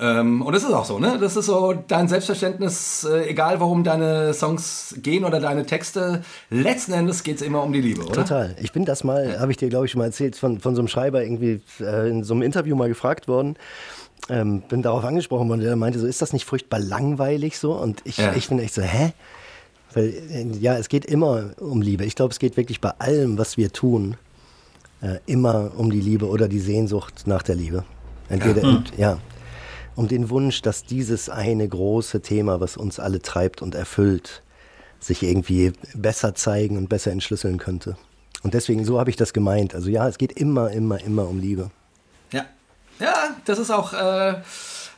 Ähm, 0.00 0.42
und 0.42 0.52
das 0.52 0.62
ist 0.62 0.72
auch 0.72 0.84
so, 0.84 1.00
ne? 1.00 1.18
Das 1.20 1.36
ist 1.36 1.46
so 1.46 1.72
dein 1.72 2.06
Selbstverständnis, 2.06 3.02
äh, 3.02 3.28
egal 3.28 3.58
worum 3.58 3.82
deine 3.82 4.32
Songs 4.32 4.94
gehen 5.02 5.24
oder 5.24 5.40
deine 5.40 5.66
Texte, 5.66 6.22
letzten 6.50 6.92
Endes 6.92 7.24
geht 7.24 7.36
es 7.36 7.42
immer 7.42 7.64
um 7.64 7.72
die 7.72 7.80
Liebe, 7.80 8.02
oder? 8.02 8.12
Total. 8.12 8.54
Ich 8.62 8.70
bin 8.70 8.84
das 8.84 9.02
mal, 9.02 9.40
habe 9.40 9.50
ich 9.50 9.56
dir, 9.56 9.68
glaube 9.68 9.86
ich, 9.86 9.90
schon 9.90 9.98
mal 9.98 10.04
erzählt, 10.04 10.36
von, 10.36 10.60
von 10.60 10.76
so 10.76 10.80
einem 10.80 10.88
Schreiber 10.88 11.24
irgendwie 11.24 11.60
äh, 11.80 12.08
in 12.08 12.22
so 12.22 12.34
einem 12.34 12.42
Interview 12.42 12.76
mal 12.76 12.88
gefragt 12.88 13.26
worden 13.26 13.56
ähm, 14.28 14.62
bin 14.62 14.82
darauf 14.82 15.04
angesprochen 15.04 15.48
worden, 15.48 15.60
der 15.60 15.76
meinte 15.76 15.98
so, 15.98 16.06
ist 16.06 16.22
das 16.22 16.32
nicht 16.32 16.44
furchtbar 16.44 16.78
langweilig 16.78 17.58
so? 17.58 17.72
Und 17.72 18.02
ich, 18.04 18.18
ja. 18.18 18.34
ich 18.34 18.48
bin 18.48 18.58
echt 18.58 18.74
so, 18.74 18.82
hä? 18.82 19.12
Weil, 19.94 20.14
äh, 20.30 20.46
ja, 20.58 20.76
es 20.76 20.88
geht 20.88 21.04
immer 21.04 21.50
um 21.58 21.80
Liebe. 21.80 22.04
Ich 22.04 22.14
glaube, 22.14 22.32
es 22.32 22.38
geht 22.38 22.56
wirklich 22.56 22.80
bei 22.80 22.90
allem, 22.98 23.38
was 23.38 23.56
wir 23.56 23.72
tun, 23.72 24.16
äh, 25.00 25.18
immer 25.26 25.72
um 25.76 25.90
die 25.90 26.00
Liebe 26.00 26.28
oder 26.28 26.48
die 26.48 26.60
Sehnsucht 26.60 27.26
nach 27.26 27.42
der 27.42 27.54
Liebe. 27.54 27.84
Entweder, 28.28 28.62
ja. 28.62 28.68
Ent, 28.68 28.92
ja, 28.98 29.18
um 29.96 30.08
den 30.08 30.30
Wunsch, 30.30 30.62
dass 30.62 30.84
dieses 30.84 31.28
eine 31.28 31.66
große 31.66 32.20
Thema, 32.20 32.60
was 32.60 32.76
uns 32.76 33.00
alle 33.00 33.20
treibt 33.20 33.62
und 33.62 33.74
erfüllt, 33.74 34.42
sich 35.00 35.22
irgendwie 35.22 35.72
besser 35.94 36.34
zeigen 36.34 36.76
und 36.76 36.88
besser 36.88 37.10
entschlüsseln 37.10 37.58
könnte. 37.58 37.96
Und 38.42 38.54
deswegen, 38.54 38.84
so 38.84 39.00
habe 39.00 39.10
ich 39.10 39.16
das 39.16 39.32
gemeint. 39.32 39.74
Also 39.74 39.90
ja, 39.90 40.06
es 40.08 40.18
geht 40.18 40.32
immer, 40.32 40.70
immer, 40.70 41.00
immer 41.02 41.28
um 41.28 41.38
Liebe. 41.38 41.70
Ja, 43.00 43.36
das 43.44 43.58
ist 43.58 43.70
auch. 43.70 43.92
Äh, 43.92 44.42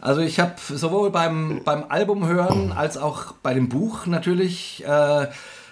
also 0.00 0.22
ich 0.22 0.40
habe 0.40 0.54
sowohl 0.68 1.10
beim, 1.10 1.60
beim 1.64 1.84
Album 1.88 2.26
hören 2.26 2.72
als 2.72 2.96
auch 2.96 3.32
bei 3.42 3.54
dem 3.54 3.68
Buch 3.68 4.06
natürlich. 4.06 4.82
Äh, 4.86 5.28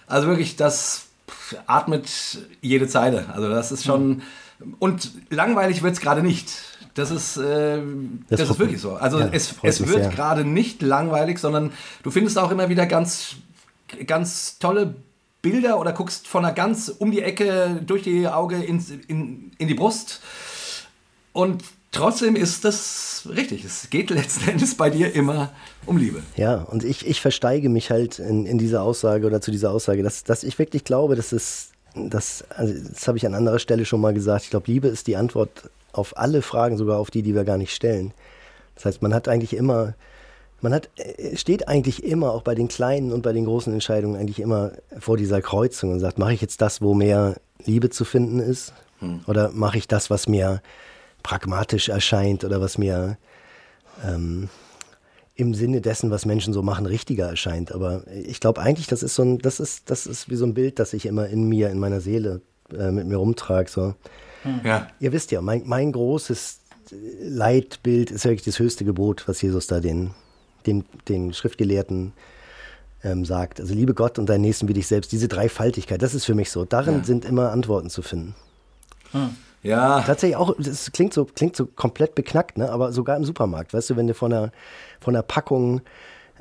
also 0.06 0.28
wirklich, 0.28 0.56
das 0.56 1.06
atmet 1.66 2.08
jede 2.60 2.88
Zeile. 2.88 3.26
Also 3.32 3.48
das 3.48 3.72
ist 3.72 3.84
schon. 3.84 4.22
Und 4.78 5.12
langweilig 5.30 5.82
wird 5.82 5.94
es 5.94 6.00
gerade 6.00 6.22
nicht. 6.22 6.50
Das 6.94 7.10
ist, 7.10 7.36
äh, 7.36 7.80
das, 8.28 8.40
das 8.40 8.50
ist 8.50 8.58
wirklich 8.58 8.80
so. 8.80 8.96
Also 8.96 9.20
ja, 9.20 9.28
es, 9.30 9.54
es 9.62 9.86
wird 9.86 10.10
gerade 10.10 10.44
nicht 10.44 10.82
langweilig, 10.82 11.38
sondern 11.38 11.72
du 12.02 12.10
findest 12.10 12.38
auch 12.38 12.50
immer 12.50 12.68
wieder 12.68 12.86
ganz, 12.86 13.36
ganz 14.06 14.58
tolle 14.58 14.96
Bilder 15.40 15.78
oder 15.78 15.92
guckst 15.92 16.26
von 16.26 16.44
einer 16.44 16.54
ganz 16.54 16.88
um 16.88 17.12
die 17.12 17.22
Ecke 17.22 17.80
durch 17.86 18.02
die 18.02 18.26
Auge 18.26 18.56
ins, 18.56 18.90
in, 18.90 19.52
in 19.58 19.68
die 19.68 19.74
Brust. 19.74 20.20
Und 21.32 21.62
trotzdem 21.98 22.36
ist 22.36 22.64
das 22.64 23.28
richtig. 23.28 23.64
Es 23.64 23.90
geht 23.90 24.10
letzten 24.10 24.48
Endes 24.50 24.76
bei 24.76 24.88
dir 24.88 25.14
immer 25.14 25.50
um 25.84 25.96
Liebe. 25.96 26.22
Ja, 26.36 26.62
und 26.62 26.84
ich, 26.84 27.06
ich 27.06 27.20
versteige 27.20 27.68
mich 27.68 27.90
halt 27.90 28.18
in, 28.18 28.46
in 28.46 28.56
dieser 28.56 28.82
Aussage 28.82 29.26
oder 29.26 29.40
zu 29.40 29.50
dieser 29.50 29.72
Aussage, 29.72 30.02
dass, 30.02 30.24
dass 30.24 30.44
ich 30.44 30.58
wirklich 30.58 30.84
glaube, 30.84 31.16
dass 31.16 31.32
es, 31.32 31.70
das, 31.94 32.44
also 32.50 32.72
das 32.88 33.08
habe 33.08 33.18
ich 33.18 33.26
an 33.26 33.34
anderer 33.34 33.58
Stelle 33.58 33.84
schon 33.84 34.00
mal 34.00 34.14
gesagt, 34.14 34.44
ich 34.44 34.50
glaube, 34.50 34.70
Liebe 34.70 34.88
ist 34.88 35.08
die 35.08 35.16
Antwort 35.16 35.70
auf 35.92 36.16
alle 36.16 36.42
Fragen, 36.42 36.76
sogar 36.76 36.98
auf 36.98 37.10
die, 37.10 37.22
die 37.22 37.34
wir 37.34 37.44
gar 37.44 37.58
nicht 37.58 37.74
stellen. 37.74 38.12
Das 38.76 38.84
heißt, 38.84 39.02
man 39.02 39.12
hat 39.12 39.26
eigentlich 39.26 39.56
immer, 39.56 39.94
man 40.60 40.72
hat, 40.72 40.90
äh, 40.96 41.36
steht 41.36 41.66
eigentlich 41.66 42.04
immer, 42.04 42.32
auch 42.32 42.42
bei 42.42 42.54
den 42.54 42.68
kleinen 42.68 43.12
und 43.12 43.22
bei 43.22 43.32
den 43.32 43.44
großen 43.44 43.72
Entscheidungen, 43.72 44.14
eigentlich 44.14 44.38
immer 44.38 44.72
vor 45.00 45.16
dieser 45.16 45.42
Kreuzung 45.42 45.90
und 45.90 45.98
sagt, 45.98 46.18
mache 46.18 46.34
ich 46.34 46.40
jetzt 46.40 46.60
das, 46.60 46.80
wo 46.80 46.94
mehr 46.94 47.36
Liebe 47.64 47.90
zu 47.90 48.04
finden 48.04 48.38
ist? 48.38 48.72
Hm. 49.00 49.20
Oder 49.26 49.50
mache 49.50 49.78
ich 49.78 49.88
das, 49.88 50.10
was 50.10 50.28
mir 50.28 50.62
pragmatisch 51.22 51.88
erscheint 51.88 52.44
oder 52.44 52.60
was 52.60 52.78
mir 52.78 53.18
ähm, 54.04 54.48
im 55.34 55.54
Sinne 55.54 55.80
dessen, 55.80 56.10
was 56.10 56.26
Menschen 56.26 56.52
so 56.52 56.62
machen, 56.62 56.86
richtiger 56.86 57.28
erscheint. 57.28 57.72
Aber 57.72 58.02
ich 58.08 58.40
glaube 58.40 58.60
eigentlich, 58.60 58.88
das 58.88 59.02
ist 59.02 59.14
so 59.14 59.22
ein, 59.22 59.38
das 59.38 59.60
ist, 59.60 59.88
das 59.88 60.06
ist 60.06 60.28
wie 60.28 60.36
so 60.36 60.44
ein 60.44 60.54
Bild, 60.54 60.78
das 60.78 60.92
ich 60.92 61.06
immer 61.06 61.28
in 61.28 61.48
mir, 61.48 61.70
in 61.70 61.78
meiner 61.78 62.00
Seele 62.00 62.40
äh, 62.76 62.90
mit 62.90 63.06
mir 63.06 63.16
rumtrage. 63.16 63.70
So. 63.70 63.94
Hm. 64.42 64.60
Ja. 64.64 64.88
Ihr 64.98 65.12
wisst 65.12 65.30
ja, 65.30 65.40
mein, 65.40 65.62
mein 65.66 65.92
großes 65.92 66.60
Leitbild 67.20 68.10
ist 68.10 68.24
wirklich 68.24 68.44
das 68.44 68.58
höchste 68.58 68.84
Gebot, 68.84 69.28
was 69.28 69.40
Jesus 69.40 69.66
da 69.66 69.78
den, 69.78 70.10
den, 70.66 70.84
den 71.08 71.32
Schriftgelehrten 71.32 72.12
ähm, 73.04 73.24
sagt. 73.24 73.60
Also 73.60 73.74
liebe 73.74 73.94
Gott 73.94 74.18
und 74.18 74.28
deinen 74.28 74.40
Nächsten 74.40 74.66
wie 74.66 74.72
dich 74.72 74.86
selbst. 74.86 75.12
Diese 75.12 75.28
Dreifaltigkeit, 75.28 76.02
das 76.02 76.14
ist 76.14 76.24
für 76.24 76.34
mich 76.34 76.50
so. 76.50 76.64
Darin 76.64 76.98
ja. 76.98 77.04
sind 77.04 77.24
immer 77.24 77.52
Antworten 77.52 77.90
zu 77.90 78.02
finden. 78.02 78.34
Hm. 79.12 79.36
Ja. 79.62 80.02
Tatsächlich 80.02 80.36
auch, 80.36 80.54
das 80.58 80.92
klingt 80.92 81.12
so, 81.12 81.24
klingt 81.24 81.56
so 81.56 81.66
komplett 81.66 82.14
beknackt, 82.14 82.58
ne? 82.58 82.70
aber 82.70 82.92
sogar 82.92 83.16
im 83.16 83.24
Supermarkt, 83.24 83.74
weißt 83.74 83.90
du, 83.90 83.96
wenn 83.96 84.06
du 84.06 84.14
von 84.14 84.32
einer, 84.32 84.52
von 85.00 85.14
einer 85.14 85.22
Packung 85.22 85.80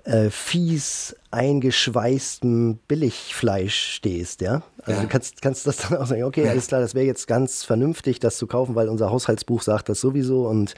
äh, 0.04 0.30
fies 0.30 1.16
eingeschweißtem 1.32 2.80
Billigfleisch 2.88 3.96
stehst, 3.96 4.42
ja. 4.42 4.62
Also 4.84 5.00
ja. 5.00 5.02
du 5.02 5.08
kannst, 5.08 5.42
kannst 5.42 5.68
das 5.68 5.78
dann 5.78 5.98
auch 5.98 6.06
sagen, 6.06 6.24
okay, 6.24 6.48
alles 6.48 6.68
klar, 6.68 6.80
das 6.80 6.96
wäre 6.96 7.06
jetzt 7.06 7.28
ganz 7.28 7.64
vernünftig, 7.64 8.20
das 8.20 8.38
zu 8.38 8.48
kaufen, 8.48 8.76
weil 8.76 8.88
unser 8.88 9.12
Haushaltsbuch 9.12 9.62
sagt 9.62 9.90
das 9.90 10.00
sowieso 10.00 10.48
und 10.48 10.76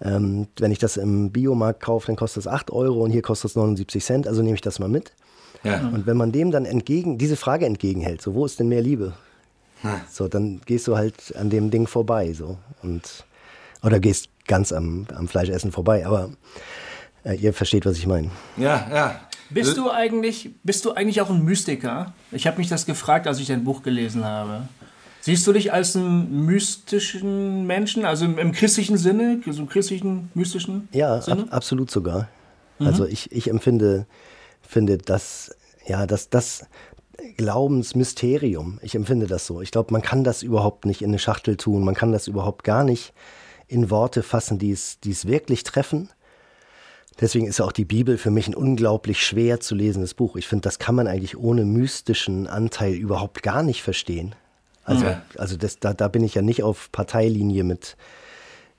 ähm, 0.00 0.46
wenn 0.58 0.70
ich 0.70 0.78
das 0.78 0.96
im 0.96 1.32
Biomarkt 1.32 1.82
kaufe, 1.82 2.06
dann 2.06 2.16
kostet 2.16 2.42
es 2.42 2.46
8 2.46 2.70
Euro 2.70 3.02
und 3.02 3.10
hier 3.10 3.22
kostet 3.22 3.50
es 3.50 3.56
79 3.56 4.04
Cent, 4.04 4.28
also 4.28 4.42
nehme 4.42 4.54
ich 4.54 4.60
das 4.60 4.78
mal 4.78 4.88
mit. 4.88 5.12
Ja. 5.64 5.80
Und 5.92 6.06
wenn 6.06 6.16
man 6.16 6.32
dem 6.32 6.50
dann 6.50 6.66
entgegen, 6.66 7.18
diese 7.18 7.36
Frage 7.36 7.66
entgegenhält, 7.66 8.20
so 8.20 8.34
wo 8.34 8.44
ist 8.44 8.60
denn 8.60 8.68
mehr 8.68 8.82
Liebe? 8.82 9.14
So, 10.10 10.28
dann 10.28 10.60
gehst 10.66 10.88
du 10.88 10.96
halt 10.96 11.34
an 11.36 11.50
dem 11.50 11.70
Ding 11.70 11.86
vorbei, 11.86 12.32
so. 12.32 12.58
Und, 12.82 13.24
oder 13.82 14.00
gehst 14.00 14.28
ganz 14.46 14.72
am, 14.72 15.06
am 15.14 15.28
Fleischessen 15.28 15.72
vorbei, 15.72 16.06
aber 16.06 16.30
äh, 17.24 17.34
ihr 17.34 17.52
versteht, 17.52 17.86
was 17.86 17.98
ich 17.98 18.06
meine. 18.06 18.30
Ja, 18.56 18.88
ja. 18.92 19.20
Bist 19.50 19.76
du 19.76 19.90
eigentlich, 19.90 20.50
bist 20.64 20.84
du 20.84 20.92
eigentlich 20.92 21.20
auch 21.20 21.30
ein 21.30 21.44
Mystiker? 21.44 22.12
Ich 22.32 22.46
habe 22.46 22.58
mich 22.58 22.68
das 22.68 22.84
gefragt, 22.84 23.28
als 23.28 23.38
ich 23.38 23.46
dein 23.46 23.62
Buch 23.62 23.82
gelesen 23.82 24.24
habe. 24.24 24.68
Siehst 25.20 25.46
du 25.46 25.52
dich 25.52 25.72
als 25.72 25.96
einen 25.96 26.46
mystischen 26.46 27.66
Menschen, 27.66 28.04
also 28.04 28.24
im, 28.24 28.38
im 28.38 28.52
christlichen 28.52 28.96
Sinne, 28.96 29.40
so 29.44 29.60
im 29.60 29.68
christlichen, 29.68 30.30
mystischen 30.34 30.88
ja, 30.92 31.20
Sinne? 31.20 31.38
Ja, 31.38 31.42
ab, 31.44 31.48
absolut 31.52 31.90
sogar. 31.90 32.28
Mhm. 32.78 32.86
Also 32.86 33.06
ich, 33.06 33.32
ich 33.32 33.48
empfinde, 33.50 34.06
finde, 34.62 34.98
dass, 34.98 35.54
ja, 35.86 36.06
dass 36.06 36.28
das 36.28 36.66
Glaubensmysterium, 37.36 38.78
ich 38.82 38.94
empfinde 38.94 39.26
das 39.26 39.46
so. 39.46 39.60
Ich 39.60 39.70
glaube, 39.70 39.92
man 39.92 40.02
kann 40.02 40.24
das 40.24 40.42
überhaupt 40.42 40.86
nicht 40.86 41.02
in 41.02 41.10
eine 41.10 41.18
Schachtel 41.18 41.56
tun, 41.56 41.84
man 41.84 41.94
kann 41.94 42.12
das 42.12 42.26
überhaupt 42.26 42.64
gar 42.64 42.84
nicht 42.84 43.12
in 43.68 43.90
Worte 43.90 44.22
fassen, 44.22 44.58
die 44.58 44.70
es, 44.70 45.00
die 45.00 45.10
es 45.10 45.26
wirklich 45.26 45.62
treffen. 45.62 46.10
Deswegen 47.20 47.46
ist 47.46 47.60
auch 47.60 47.72
die 47.72 47.86
Bibel 47.86 48.18
für 48.18 48.30
mich 48.30 48.46
ein 48.46 48.54
unglaublich 48.54 49.24
schwer 49.24 49.58
zu 49.60 49.74
lesendes 49.74 50.12
Buch. 50.12 50.36
Ich 50.36 50.46
finde, 50.46 50.62
das 50.62 50.78
kann 50.78 50.94
man 50.94 51.06
eigentlich 51.06 51.38
ohne 51.38 51.64
mystischen 51.64 52.46
Anteil 52.46 52.92
überhaupt 52.92 53.42
gar 53.42 53.62
nicht 53.62 53.82
verstehen. 53.82 54.34
Also, 54.84 55.06
okay. 55.06 55.16
also 55.36 55.56
das, 55.56 55.78
da, 55.80 55.94
da 55.94 56.08
bin 56.08 56.22
ich 56.22 56.34
ja 56.34 56.42
nicht 56.42 56.62
auf 56.62 56.92
Parteilinie 56.92 57.64
mit, 57.64 57.96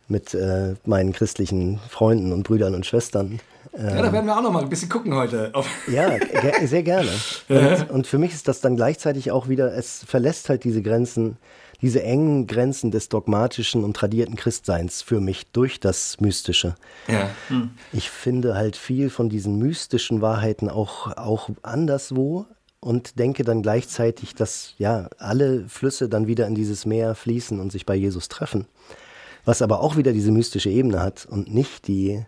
mit 0.08 0.34
äh, 0.36 0.76
meinen 0.86 1.14
christlichen 1.14 1.80
Freunden 1.90 2.32
und 2.32 2.44
Brüdern 2.44 2.76
und 2.76 2.86
Schwestern. 2.86 3.40
Ähm, 3.78 3.90
ja, 3.90 4.02
da 4.02 4.12
werden 4.12 4.26
wir 4.26 4.36
auch 4.38 4.42
noch 4.42 4.52
mal 4.52 4.64
ein 4.64 4.70
bisschen 4.70 4.90
gucken 4.90 5.14
heute. 5.14 5.54
ja, 5.88 6.18
ge 6.18 6.66
sehr 6.66 6.84
gerne. 6.84 7.10
Und, 7.48 7.90
und, 7.92 8.08
für 8.08 8.18
mich 8.18 8.34
ist 8.34 8.48
das 8.48 8.60
dann 8.60 8.76
gleichzeitig 8.76 9.32
auch 9.32 9.48
wieder, 9.48 9.74
es 9.74 10.04
verlässt 10.06 10.50
halt 10.50 10.64
diese 10.64 10.82
Grenzen 10.82 11.38
diese 11.82 12.02
engen 12.02 12.48
Grenzen 12.48 12.92
des 12.92 13.10
dogmatischen 13.10 13.84
und 13.84 13.96
tradierten 13.96 14.36
Christseins 14.36 15.02
für 15.02 15.20
mich 15.20 15.52
durch 15.52 15.80
das 15.80 16.20
Mystische. 16.20 16.76
Ja. 17.08 17.30
Hm. 17.50 17.72
Ich 17.94 18.10
finde 18.10 18.56
halt 18.56 18.76
viel 18.76 19.10
von 19.10 19.30
diesen 19.30 19.58
mystischen 19.58 20.22
Wahrheiten 20.22 20.70
auch, 20.70 21.16
auch 21.18 21.50
anderswo 21.62 22.46
und 22.80 23.20
denke 23.20 23.44
dann 23.44 23.62
gleichzeitig, 23.62 24.34
dass 24.34 24.74
ja 24.78 25.10
alle 25.20 25.68
Flüsse 25.68 26.10
dann 26.10 26.28
wieder 26.28 26.48
in 26.48 26.56
dieses 26.56 26.86
Meer 26.86 27.16
fließen 27.16 27.60
und 27.60 27.72
sich 27.72 27.86
bei 27.86 27.96
Jesus 27.96 28.28
treffen. 28.28 28.68
Was 29.46 29.62
aber 29.62 29.80
auch 29.82 29.98
wieder 29.98 30.14
diese 30.14 30.32
mystische 30.32 30.70
Ebene 30.70 31.02
hat 31.02 31.26
und 31.26 31.54
nicht 31.54 31.88
die, 31.88 32.26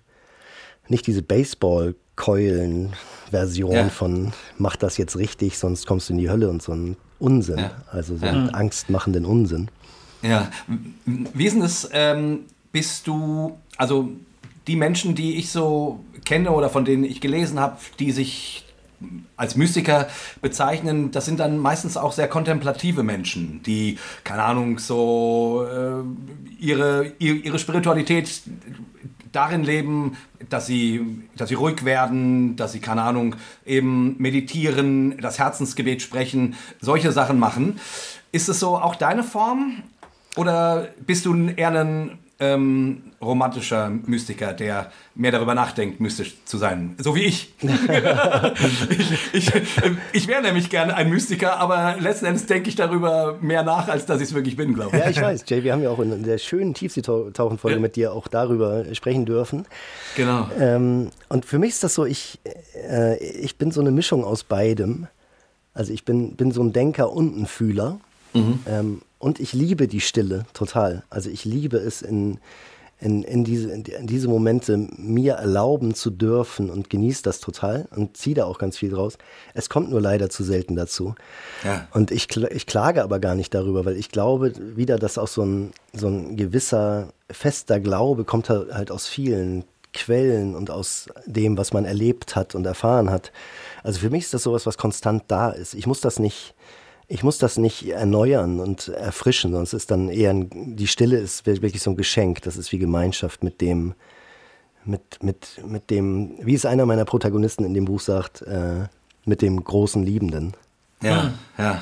nicht 0.89 1.08
diese 1.08 1.22
Baseball-Keulen-Version 1.22 3.72
ja. 3.72 3.88
von 3.89 4.34
mach 4.58 4.75
das 4.75 4.98
jetzt 4.98 5.15
richtig, 5.17 5.58
sonst 5.58 5.88
kommst 5.88 6.10
du 6.10 6.13
in 6.13 6.19
die 6.19 6.29
Hölle 6.29 6.50
und 6.50 6.62
so 6.62 6.74
ein 6.74 6.98
Unsinn, 7.19 7.60
ja. 7.60 7.72
also 7.91 8.17
so 8.17 8.25
ja. 8.25 8.48
angstmachenden 8.48 9.24
Unsinn. 9.25 9.69
Ja, 10.22 10.51
wie 11.05 11.46
ist 11.46 11.53
denn 11.53 11.62
das, 11.62 11.89
ähm, 11.93 12.41
bist 12.72 13.08
du, 13.08 13.58
also 13.77 14.10
die 14.67 14.75
Menschen, 14.75 15.15
die 15.15 15.38
ich 15.38 15.51
so 15.51 16.03
kenne 16.25 16.51
oder 16.51 16.69
von 16.69 16.86
denen 16.86 17.03
ich 17.03 17.22
gelesen 17.22 17.60
habe, 17.60 17.77
die 18.00 18.12
sich 18.12 18.65
als 19.38 19.55
Mystiker 19.55 20.10
bezeichnen, 20.41 21.12
das 21.12 21.25
sind 21.25 21.39
dann 21.39 21.58
meistens 21.58 21.96
auch 21.96 22.12
sehr 22.12 22.27
kontemplative 22.27 23.01
Menschen, 23.01 23.63
die, 23.63 23.98
keine 24.24 24.43
Ahnung, 24.43 24.77
so 24.77 25.65
äh, 25.65 26.03
ihre, 26.60 27.13
ihre 27.17 27.60
Spiritualität 27.60 28.41
darin 29.31 29.63
leben, 29.63 30.17
dass 30.50 30.65
sie, 30.65 31.24
dass 31.36 31.50
sie 31.50 31.55
ruhig 31.55 31.86
werden, 31.86 32.55
dass 32.55 32.71
sie, 32.71 32.79
keine 32.79 33.03
Ahnung, 33.03 33.36
eben 33.65 34.15
meditieren, 34.17 35.17
das 35.19 35.39
Herzensgebet 35.39 36.01
sprechen, 36.01 36.55
solche 36.81 37.12
Sachen 37.12 37.39
machen. 37.39 37.79
Ist 38.31 38.50
es 38.50 38.59
so 38.59 38.77
auch 38.77 38.95
deine 38.95 39.24
Form? 39.24 39.83
Oder 40.36 40.89
bist 41.05 41.25
du 41.25 41.36
eher 41.50 41.71
ein 41.71 42.19
ähm, 42.39 43.09
romantischer 43.21 43.89
Mystiker, 43.89 44.53
der 44.53 44.91
mehr 45.15 45.31
darüber 45.31 45.53
nachdenkt, 45.53 45.99
mystisch 45.99 46.38
zu 46.45 46.57
sein. 46.57 46.95
So 46.97 47.15
wie 47.15 47.23
ich. 47.23 47.53
ich, 49.33 49.33
ich, 49.33 49.51
ich 50.13 50.27
wäre 50.27 50.41
nämlich 50.41 50.69
gerne 50.69 50.95
ein 50.95 51.09
Mystiker, 51.09 51.57
aber 51.57 51.97
letzten 51.99 52.25
Endes 52.25 52.45
denke 52.45 52.69
ich 52.69 52.75
darüber 52.75 53.38
mehr 53.41 53.63
nach, 53.63 53.88
als 53.89 54.05
dass 54.05 54.21
ich 54.21 54.29
es 54.29 54.33
wirklich 54.33 54.55
bin, 54.55 54.73
glaube 54.73 54.95
ich. 54.95 55.03
Ja, 55.03 55.09
ich 55.09 55.21
weiß, 55.21 55.43
Jay, 55.47 55.63
wir 55.63 55.73
haben 55.73 55.83
ja 55.83 55.89
auch 55.89 55.99
in 55.99 56.23
der 56.23 56.38
schönen 56.38 56.73
Tiefseetauchenfolge 56.73 57.75
ja. 57.75 57.81
mit 57.81 57.95
dir 57.95 58.13
auch 58.13 58.27
darüber 58.27 58.85
sprechen 58.95 59.25
dürfen. 59.25 59.65
Genau. 60.15 60.49
Ähm, 60.57 61.09
und 61.27 61.45
für 61.45 61.59
mich 61.59 61.71
ist 61.71 61.83
das 61.83 61.95
so, 61.95 62.05
ich, 62.05 62.39
äh, 62.89 63.17
ich 63.17 63.57
bin 63.57 63.71
so 63.71 63.81
eine 63.81 63.91
Mischung 63.91 64.23
aus 64.23 64.43
beidem. 64.43 65.07
Also 65.73 65.93
ich 65.93 66.05
bin, 66.05 66.35
bin 66.35 66.51
so 66.51 66.63
ein 66.63 66.73
Denker 66.73 67.11
und 67.11 67.38
ein 67.38 67.45
Fühler. 67.45 67.99
Mhm. 68.33 68.59
Ähm, 68.67 69.01
und 69.17 69.39
ich 69.39 69.53
liebe 69.53 69.88
die 69.88 69.99
Stille 69.99 70.45
total. 70.53 71.03
Also 71.09 71.29
ich 71.29 71.43
liebe 71.43 71.77
es 71.77 72.01
in, 72.01 72.39
in, 73.01 73.24
in, 73.24 73.44
diese, 73.46 73.72
in 73.72 74.08
diese 74.08 74.27
Momente 74.27 74.77
mir 74.98 75.36
erlauben 75.36 75.94
zu 75.94 76.10
dürfen 76.10 76.70
und 76.70 76.89
genieße 76.89 77.24
das 77.24 77.39
total 77.39 77.88
und 77.96 78.18
ziehe 78.18 78.36
da 78.36 78.46
auch 78.46 78.58
ganz 78.58 78.77
viel 78.77 78.89
draus. 78.89 79.18
Es 79.53 79.70
kommt 79.70 79.89
nur 79.89 80.01
leider 80.01 80.29
zu 80.29 80.44
selten 80.44 80.75
dazu. 80.75 81.15
Ja. 81.63 81.88
Und 81.91 82.12
ich, 82.12 82.36
ich 82.36 82.65
klage 82.65 83.03
aber 83.03 83.20
gar 83.20 83.36
nicht 83.36 83.53
darüber, 83.53 83.86
weil 83.86 83.96
ich 83.96 84.10
glaube 84.10 84.53
wieder, 84.75 84.98
dass 84.98 85.18
auch 85.18 85.29
so 85.29 85.44
ein, 85.44 85.72
so 85.94 86.08
ein 86.08 86.36
gewisser 86.36 87.13
fester 87.32 87.79
Glaube 87.79 88.25
kommt 88.25 88.50
halt 88.50 88.91
aus 88.91 89.08
vielen 89.08 89.63
Quellen 89.94 90.53
und 90.53 90.70
aus 90.70 91.08
dem, 91.25 91.58
was 91.58 91.74
man 91.74 91.86
erlebt 91.86 92.36
hat 92.36 92.53
und 92.53 92.65
erfahren 92.65 93.10
hat. 93.10 93.32
Also 93.82 94.00
für 94.01 94.10
mich 94.10 94.25
ist 94.25 94.34
das 94.34 94.44
sowas, 94.44 94.65
was 94.65 94.77
konstant 94.77 95.24
da 95.29 95.50
ist. 95.51 95.74
Ich 95.74 95.88
muss 95.88 96.01
das 96.01 96.20
nicht 96.20 96.53
ich 97.12 97.24
muss 97.24 97.39
das 97.39 97.58
nicht 97.58 97.89
erneuern 97.89 98.60
und 98.60 98.88
erfrischen, 98.88 99.51
sonst 99.51 99.74
ist 99.74 99.89
dann 99.89 100.10
eher 100.10 100.30
ein, 100.30 100.75
die 100.78 100.88
Stille 100.88 101.18
ist 101.18 101.46
wirklich 101.48 101.82
so 101.82 101.89
ein 101.89 101.98
Geschenk. 101.98 102.44
Das 102.44 102.56
ist 102.56 102.72
wie 102.72 102.78
Gemeinschaft 102.78 103.44
mit 103.44 103.62
dem, 103.62 103.96
mit, 104.86 105.22
mit, 105.24 105.60
mit 105.66 105.89
dem, 105.89 106.38
wie 106.39 106.54
es 106.54 106.66
einer 106.66 106.86
meiner 106.86 107.06
Protagonisten 107.06 107.66
in 107.66 107.74
dem 107.74 107.86
Buch 107.86 108.00
sagt, 108.00 108.44
äh, 108.44 108.88
mit 109.25 109.42
dem 109.42 109.63
großen 109.63 110.04
Liebenden. 110.04 110.54
Ja, 111.01 111.34
ja. 111.58 111.82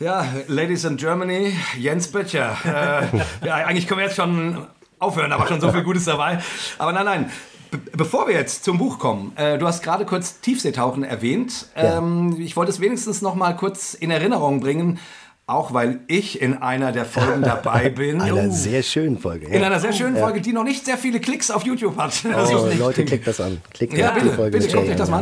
Ja, 0.00 0.24
Ladies 0.46 0.84
in 0.84 0.96
Germany, 0.96 1.52
Jens 1.76 2.08
Böttcher. 2.08 2.56
Äh, 2.64 3.46
ja, 3.46 3.54
eigentlich 3.56 3.86
können 3.86 4.00
wir 4.00 4.06
jetzt 4.06 4.16
schon 4.16 4.66
aufhören, 4.98 5.32
aber 5.32 5.46
schon 5.46 5.60
so 5.60 5.70
viel 5.72 5.82
Gutes 5.82 6.04
dabei. 6.04 6.38
Aber 6.78 6.92
nein, 6.92 7.04
nein. 7.04 7.32
Be 7.70 7.78
bevor 7.96 8.26
wir 8.28 8.34
jetzt 8.34 8.64
zum 8.64 8.78
Buch 8.78 8.98
kommen, 8.98 9.32
äh, 9.36 9.58
du 9.58 9.66
hast 9.66 9.82
gerade 9.82 10.04
kurz 10.06 10.40
Tiefseetauchen 10.40 11.04
erwähnt. 11.04 11.66
Ja. 11.76 11.98
Ähm, 11.98 12.36
ich 12.40 12.56
wollte 12.56 12.70
es 12.72 12.80
wenigstens 12.80 13.20
noch 13.22 13.34
mal 13.34 13.54
kurz 13.56 13.94
in 13.94 14.10
Erinnerung 14.10 14.60
bringen, 14.60 14.98
auch 15.46 15.72
weil 15.74 16.00
ich 16.08 16.40
in 16.42 16.54
einer 16.62 16.92
der 16.92 17.04
Folgen 17.04 17.42
dabei 17.42 17.88
bin. 17.94 18.20
Einer 18.20 18.48
Oh. 18.48 18.50
sehr 18.50 18.82
schönen 18.82 19.18
Folge. 19.18 19.46
in 19.46 19.60
Ja. 19.60 19.66
einer 19.66 19.80
sehr 19.80 19.92
schönen 19.92 20.16
Folge, 20.16 20.40
die 20.40 20.52
noch 20.52 20.62
nicht 20.64 20.84
sehr 20.86 20.96
viele 20.98 21.20
Klicks 21.20 21.50
auf 21.50 21.64
YouTube 21.64 21.96
hat. 21.98 22.12
Oh, 22.24 22.68
Leute, 22.78 23.04
klickt 23.04 23.26
das 23.26 23.40
an. 23.40 23.60
Klickt 23.72 23.94
Ja, 23.94 24.10
auf 24.10 24.14
die 24.18 24.20
bitte, 24.24 24.34
Folge 24.36 24.58
bitte 24.58 24.74
guckt 24.76 24.88
euch 24.90 24.96
das 24.96 25.08
an, 25.08 25.10
mal 25.10 25.18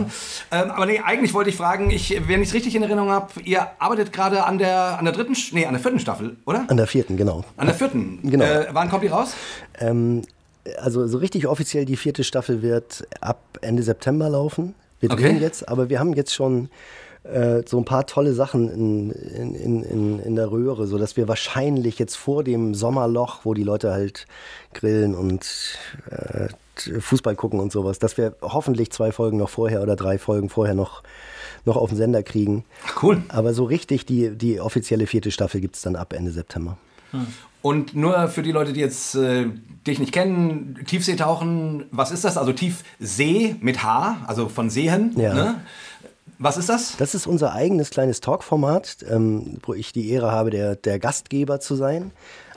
an. 0.61 0.65
Ähm, 0.67 0.71
aber 0.73 0.87
nee, 0.87 1.01
eigentlich 1.05 1.33
wollte 1.35 1.51
ich 1.51 1.57
fragen, 1.57 1.91
ich, 1.91 2.21
wenn 2.29 2.43
ich 2.43 2.49
es 2.49 2.55
richtig 2.55 2.75
in 2.77 2.83
Erinnerung 2.83 3.11
habe, 3.11 3.29
ihr 3.45 3.67
arbeitet 3.79 4.13
gerade 4.13 4.45
an 4.45 4.59
der, 4.59 4.99
an 4.99 5.05
der 5.05 5.15
dritten, 5.15 5.37
nee, 5.53 5.65
an 5.65 5.73
der 5.75 5.81
vierten 5.83 6.01
Staffel, 6.01 6.37
oder? 6.45 6.65
An 6.69 6.77
der 6.77 6.87
vierten, 6.87 7.17
genau. 7.17 7.45
An 7.57 7.67
der 7.67 7.75
vierten. 7.75 8.19
Genau. 8.23 8.45
Äh, 8.45 8.67
wann 8.73 8.89
kommt 8.91 9.05
die 9.05 9.09
raus? 9.09 9.33
Ähm, 9.81 10.23
also 10.79 11.07
so 11.07 11.19
richtig 11.19 11.47
offiziell 11.47 11.85
die 11.85 11.97
vierte 11.97 12.25
Staffel 12.25 12.63
wird 12.63 13.07
ab 13.21 13.41
Ende 13.61 13.83
September 13.83 14.29
laufen. 14.29 14.75
Wir 15.01 15.11
Okay. 15.11 15.23
drehen 15.23 15.41
jetzt, 15.41 15.69
aber 15.69 15.89
wir 15.89 16.01
haben 16.01 16.15
jetzt 16.15 16.35
schon 16.35 16.71
äh, 17.25 17.63
so 17.67 17.79
ein 17.79 17.85
paar 17.85 18.07
tolle 18.07 18.33
Sachen 18.35 18.69
in, 18.71 19.11
in, 19.11 19.83
in, 19.83 20.21
in, 20.21 20.37
der 20.37 20.51
Röhre, 20.51 20.87
sodass 20.87 21.17
wir 21.17 21.29
wahrscheinlich 21.29 21.99
jetzt 21.99 22.17
vor 22.17 22.45
dem 22.45 22.75
Sommerloch, 22.75 23.41
wo 23.45 23.53
die 23.53 23.65
Leute 23.65 23.93
halt 23.93 24.27
grillen 24.75 25.15
und 25.15 25.79
äh, 26.11 26.49
Fußball 27.01 27.35
gucken 27.35 27.59
und 27.61 27.73
sowas, 27.73 27.99
dass 27.99 28.17
wir 28.17 28.37
hoffentlich 28.43 28.91
zwei 28.93 29.11
Folgen 29.13 29.39
noch 29.39 29.49
vorher 29.49 29.83
oder 29.83 29.97
drei 29.97 30.19
Folgen 30.19 30.49
vorher 30.49 30.75
noch, 30.75 31.03
noch 31.65 31.77
auf 31.77 31.89
den 31.89 31.97
Sender 31.99 32.23
kriegen. 32.23 32.65
Cool. 33.03 33.23
Aber 33.29 33.55
so 33.55 33.65
richtig 33.65 34.07
die, 34.07 34.31
die 34.31 34.61
offizielle 34.61 35.07
vierte 35.07 35.31
Staffel 35.31 35.61
gibt 35.61 35.77
es 35.77 35.83
dann 35.83 35.97
ab 35.97 36.13
Ende 36.13 36.31
September. 36.31 36.77
Und 37.63 37.97
nur 37.97 38.29
für 38.29 38.43
die 38.43 38.53
Leute, 38.53 38.73
die 38.73 38.81
jetzt 38.81 39.15
äh, 39.15 39.47
dich 39.87 39.99
nicht 39.99 40.13
kennen, 40.13 40.79
Tiefseetauchen, 40.87 41.87
was 41.91 42.11
ist 42.11 42.25
das? 42.25 42.37
Also 42.37 42.53
Tiefsee 42.53 43.57
mit 43.61 43.83
H, 43.83 44.19
also 44.27 44.49
von 44.49 44.71
Seen. 44.71 45.13
Ja. 45.17 45.35
Ne? 45.35 45.61
Was 46.39 46.59
ist 46.59 46.69
das? 46.69 46.97
Das 46.99 47.15
ist 47.15 47.27
unser 47.27 47.53
eigenes 47.55 47.91
kleines 47.91 48.21
Talkformat, 48.21 48.99
ähm, 49.09 49.59
wo 49.65 49.73
ich 49.75 49.93
die 49.93 50.11
Ehre 50.11 50.31
habe, 50.31 50.51
der, 50.51 50.77
der 50.77 50.99
Gastgeber 50.99 51.61
zu 51.61 51.77
sein 51.77 52.11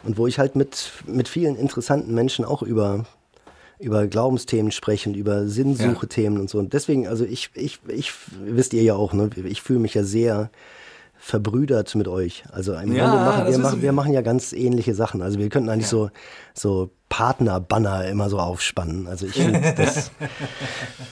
und 0.04 0.18
wo 0.18 0.28
ich 0.28 0.38
halt 0.38 0.56
mit, 0.56 0.92
mit 1.06 1.28
vielen 1.28 1.56
interessanten 1.56 2.14
Menschen 2.14 2.44
auch 2.44 2.62
über, 2.62 3.06
über 3.80 4.08
Glaubensthemen 4.08 4.72
spreche 4.72 5.10
und 5.10 5.16
über 5.16 5.48
Sinnsuche-Themen 5.48 6.40
und 6.40 6.50
so. 6.50 6.60
Und 6.60 6.74
deswegen, 6.74 7.08
also 7.08 7.24
ich, 7.24 7.52
ich, 7.54 7.80
ich, 7.88 8.12
wisst 8.44 8.74
ihr 8.74 8.84
ja 8.84 8.96
auch, 8.96 9.14
ne, 9.14 9.30
ich 9.46 9.62
fühle 9.62 9.80
mich 9.80 9.94
ja 9.94 10.04
sehr 10.04 10.50
verbrüdert 11.30 11.94
mit 11.96 12.08
euch. 12.08 12.44
Also 12.52 12.74
Ja, 12.74 12.82
machen 12.84 13.46
wir, 13.48 13.58
machen, 13.60 13.82
wir. 13.82 13.92
machen 13.94 14.14
ja 14.14 14.22
ganz 14.22 14.52
ähnliche 14.54 14.94
Sachen. 14.96 15.22
Also 15.22 15.40
wir 15.40 15.50
könnten 15.50 15.70
eigentlich 15.70 15.88
so, 15.88 16.10
so 16.54 16.90
Partner-Banner 17.10 18.08
immer 18.08 18.30
so 18.30 18.40
aufspannen. 18.40 19.08
Also 19.08 19.26
ich 19.28 19.34
finde 19.34 19.74
das, 19.78 20.12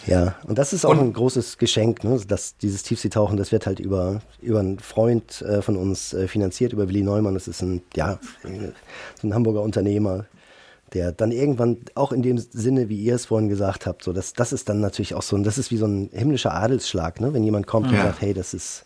ja. 0.06 0.36
Und 0.48 0.58
das 0.58 0.74
ist 0.74 0.86
auch 0.86 0.98
ein 0.98 1.14
großes 1.14 1.58
Geschenk, 1.58 2.04
ne? 2.04 2.20
dass 2.28 2.58
dieses 2.58 2.84
Tiefseetauchen, 2.84 3.38
das 3.38 3.52
wird 3.52 3.66
halt 3.66 3.80
über, 3.80 4.22
über 4.42 4.60
einen 4.60 4.80
Freund 4.80 5.42
äh, 5.42 5.62
von 5.62 5.76
uns 5.78 6.14
äh, 6.14 6.28
finanziert, 6.28 6.74
über 6.74 6.88
Willi 6.88 7.02
Neumann. 7.04 7.34
Das 7.34 7.48
ist 7.48 7.62
ein, 7.62 7.82
ja, 7.96 8.20
so 9.22 9.28
ein 9.28 9.34
Hamburger 9.34 9.62
Unternehmer, 9.62 10.26
der 10.94 11.12
dann 11.12 11.32
irgendwann 11.32 11.78
auch 11.96 12.12
in 12.12 12.22
dem 12.22 12.38
Sinne, 12.38 12.90
wie 12.90 12.98
ihr 13.02 13.16
es 13.16 13.26
vorhin 13.26 13.50
gesagt 13.50 13.86
habt, 13.86 14.04
so 14.04 14.14
das, 14.14 14.34
das 14.34 14.54
ist 14.54 14.70
dann 14.70 14.80
natürlich 14.80 15.16
auch 15.16 15.22
so, 15.22 15.36
ein, 15.36 15.44
das 15.44 15.58
ist 15.58 15.70
wie 15.72 15.78
so 15.78 15.86
ein 15.86 16.10
himmlischer 16.14 16.54
Adelsschlag, 16.54 17.20
ne? 17.20 17.34
wenn 17.34 17.44
jemand 17.44 17.68
kommt 17.68 17.90
und 17.90 17.96
Ja. 17.98 18.04
sagt, 18.04 18.22
hey, 18.22 18.34
das 18.34 18.54
ist, 18.54 18.86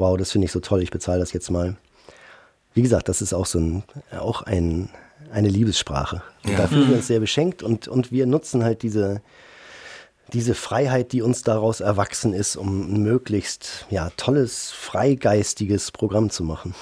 wow, 0.00 0.16
das 0.16 0.32
finde 0.32 0.46
ich 0.46 0.52
so 0.52 0.60
toll, 0.60 0.82
ich 0.82 0.90
bezahle 0.90 1.20
das 1.20 1.32
jetzt 1.32 1.50
mal. 1.50 1.76
Wie 2.74 2.82
gesagt, 2.82 3.08
das 3.08 3.20
ist 3.22 3.32
auch 3.32 3.46
so 3.46 3.58
ein, 3.58 3.82
auch 4.18 4.42
ein, 4.42 4.88
eine 5.32 5.48
Liebessprache. 5.48 6.22
Und 6.44 6.52
Ja. 6.52 6.56
da 6.58 6.66
fühlen 6.68 6.88
wir 6.88 6.96
uns 6.96 7.06
sehr 7.06 7.20
beschenkt 7.20 7.62
und, 7.62 7.86
und 7.88 8.10
wir 8.10 8.26
nutzen 8.26 8.64
halt 8.64 8.82
diese, 8.82 9.20
diese 10.32 10.54
Freiheit, 10.54 11.12
die 11.12 11.22
uns 11.22 11.42
daraus 11.42 11.80
erwachsen 11.80 12.32
ist, 12.32 12.56
um 12.56 12.94
ein 12.94 13.02
möglichst 13.02 13.86
ja, 13.90 14.10
tolles, 14.16 14.70
freigeistiges 14.70 15.90
Programm 15.90 16.30
zu 16.30 16.44
machen. 16.44 16.74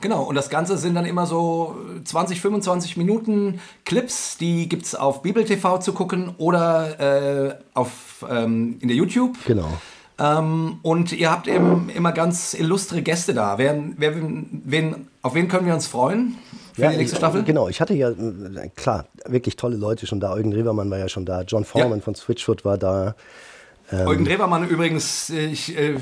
Genau, 0.00 0.22
und 0.24 0.34
das 0.34 0.50
Ganze 0.50 0.76
sind 0.76 0.94
dann 0.94 1.06
immer 1.06 1.26
so 1.26 1.74
20, 2.04 2.40
25 2.40 2.96
Minuten 2.98 3.60
Clips, 3.84 4.36
die 4.36 4.68
gibt 4.68 4.84
es 4.84 4.94
auf 4.94 5.22
Bibel 5.22 5.44
TV 5.44 5.78
zu 5.78 5.92
gucken 5.94 6.34
oder 6.36 7.00
äh, 7.50 7.54
auf, 7.74 8.24
ähm, 8.28 8.76
in 8.80 8.88
der 8.88 8.96
YouTube. 8.96 9.36
Genau. 9.46 9.70
Ähm, 10.18 10.78
und 10.82 11.12
ihr 11.12 11.30
habt 11.30 11.46
eben 11.46 11.90
immer 11.90 12.12
ganz 12.12 12.54
illustre 12.54 13.02
Gäste 13.02 13.34
da. 13.34 13.58
Wer, 13.58 13.76
wer, 13.98 14.14
wen, 14.16 15.08
auf 15.22 15.34
wen 15.34 15.48
können 15.48 15.66
wir 15.66 15.74
uns 15.74 15.86
freuen 15.86 16.36
für 16.72 16.82
die 16.82 16.96
nächste 16.96 17.02
ich- 17.16 17.18
Staffel? 17.18 17.42
Genau, 17.44 17.68
ich 17.68 17.80
hatte 17.80 17.92
ja, 17.94 18.10
äh, 18.10 18.68
klar, 18.74 19.06
wirklich 19.26 19.56
tolle 19.56 19.76
Leute 19.76 20.06
schon 20.06 20.20
da. 20.20 20.32
Eugen 20.32 20.52
Revermann 20.54 20.90
war 20.90 20.98
ja 20.98 21.08
schon 21.08 21.26
da. 21.26 21.42
John 21.42 21.64
Foreman 21.64 21.98
Ja. 21.98 22.04
von 22.04 22.14
Switchfoot 22.14 22.64
war 22.64 22.78
da. 22.78 23.14
Eugen 23.92 24.24
Drewermann 24.24 24.68
übrigens, 24.68 25.30
äh, 25.30 25.46
ich, 25.46 25.76
äh, 25.78 25.90
äh, 25.92 25.98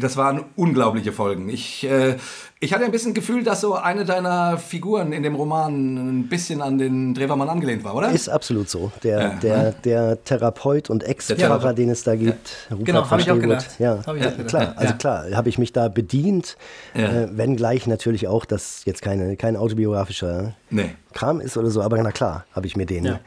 das 0.00 0.16
waren 0.18 0.44
unglaubliche 0.54 1.12
Folgen. 1.12 1.48
Ich, 1.48 1.84
äh, 1.88 2.16
ich 2.60 2.74
hatte 2.74 2.84
ein 2.84 2.90
bisschen 2.90 3.14
Gefühl, 3.14 3.42
dass 3.42 3.62
so 3.62 3.74
eine 3.74 4.04
deiner 4.04 4.58
Figuren 4.58 5.12
in 5.12 5.22
dem 5.22 5.34
Roman 5.34 5.96
ein 6.20 6.28
bisschen 6.28 6.60
an 6.60 6.76
den 6.76 7.14
Drewermann 7.14 7.48
angelehnt 7.48 7.82
war, 7.82 7.94
oder? 7.94 8.10
Ist 8.10 8.28
absolut 8.28 8.68
so. 8.68 8.92
Der, 9.02 9.18
Ja, 9.20 9.28
der, 9.42 9.56
ne? 9.56 9.74
der 9.84 10.24
Therapeut 10.24 10.90
und 10.90 11.04
Ex-Pfarrer, 11.04 11.38
Therapeut. 11.38 11.78
den 11.78 11.88
es 11.88 12.02
da 12.02 12.16
gibt, 12.16 12.68
Rupert 12.70 12.84
Genau, 12.86 13.00
von 13.04 13.10
hab 13.12 13.20
ich 13.20 13.30
auch 13.30 13.38
gedacht. 13.40 13.66
Ja, 13.78 14.00
ich 14.00 14.06
ja 14.06 14.12
auch 14.12 14.16
gedacht. 14.36 14.46
klar. 14.48 14.72
Also 14.76 14.92
Ja. 14.92 14.98
klar, 14.98 15.24
habe 15.32 15.48
ich 15.48 15.56
mich 15.58 15.72
da 15.72 15.88
bedient, 15.88 16.56
Ja. 16.94 17.22
äh, 17.22 17.36
wenngleich 17.36 17.86
natürlich 17.86 18.28
auch, 18.28 18.44
dass 18.44 18.84
jetzt 18.84 19.00
keine, 19.00 19.36
kein 19.36 19.56
autobiografischer 19.56 20.54
Nee. 20.68 20.90
Kram 21.14 21.40
ist 21.40 21.56
oder 21.56 21.70
so, 21.70 21.80
aber 21.80 21.96
na 22.02 22.12
klar, 22.12 22.44
habe 22.52 22.66
ich 22.66 22.76
mir 22.76 22.84
den. 22.86 23.04
Ja. 23.06 23.20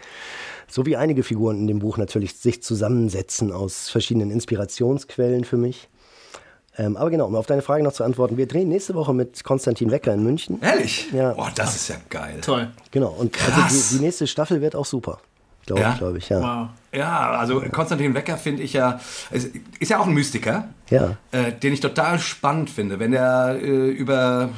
So 0.67 0.85
wie 0.85 0.95
einige 0.95 1.23
Figuren 1.23 1.57
in 1.57 1.65
dem 1.67 1.79
Buch 1.79 1.97
natürlich 1.97 2.35
sich 2.35 2.61
zusammensetzen 2.61 3.51
aus 3.51 3.89
verschiedenen 3.89 4.29
Inspirationsquellen 4.29 5.43
für 5.43 5.57
mich. 5.57 5.89
Ähm, 6.79 6.95
aber 6.95 7.09
genau, 7.09 7.25
um 7.27 7.35
auf 7.35 7.45
deine 7.45 7.61
Frage 7.61 7.83
noch 7.83 7.91
zu 7.91 8.05
antworten, 8.05 8.37
wir 8.37 8.47
drehen 8.47 8.69
nächste 8.69 8.95
Woche 8.95 9.13
mit 9.13 9.43
Konstantin 9.43 9.91
Wecker 9.91 10.13
in 10.13 10.23
München. 10.23 10.59
Ehrlich? 10.61 11.11
Ja. 11.11 11.33
Boah, 11.33 11.51
das 11.53 11.75
ist 11.75 11.89
ja 11.89 11.95
geil. 12.09 12.39
Toll. 12.41 12.69
Genau, 12.91 13.09
und 13.09 13.33
Krass. 13.33 13.63
also 13.63 13.89
die, 13.91 13.97
die 13.97 14.05
nächste 14.05 14.25
Staffel 14.27 14.61
wird 14.61 14.75
auch 14.75 14.85
super. 14.85 15.19
Glaube 15.65 15.81
Ja? 15.81 15.91
ich, 15.91 15.97
glaube 15.97 16.17
ich, 16.17 16.29
ja. 16.29 16.39
Wow. 16.41 16.69
Ja, 16.93 17.31
also 17.31 17.59
Konstantin 17.71 18.13
Wecker 18.15 18.37
finde 18.37 18.63
ich 18.63 18.71
ja, 18.73 18.99
ist, 19.29 19.49
ist 19.79 19.91
ja 19.91 19.99
auch 19.99 20.07
ein 20.07 20.13
Mystiker, 20.13 20.69
Ja. 20.89 21.17
äh, 21.31 21.51
den 21.51 21.73
ich 21.73 21.81
total 21.81 22.17
spannend 22.17 22.69
finde. 22.69 22.97
Wenn 22.97 23.11
er 23.13 23.57
äh, 23.61 23.89
über 23.89 24.49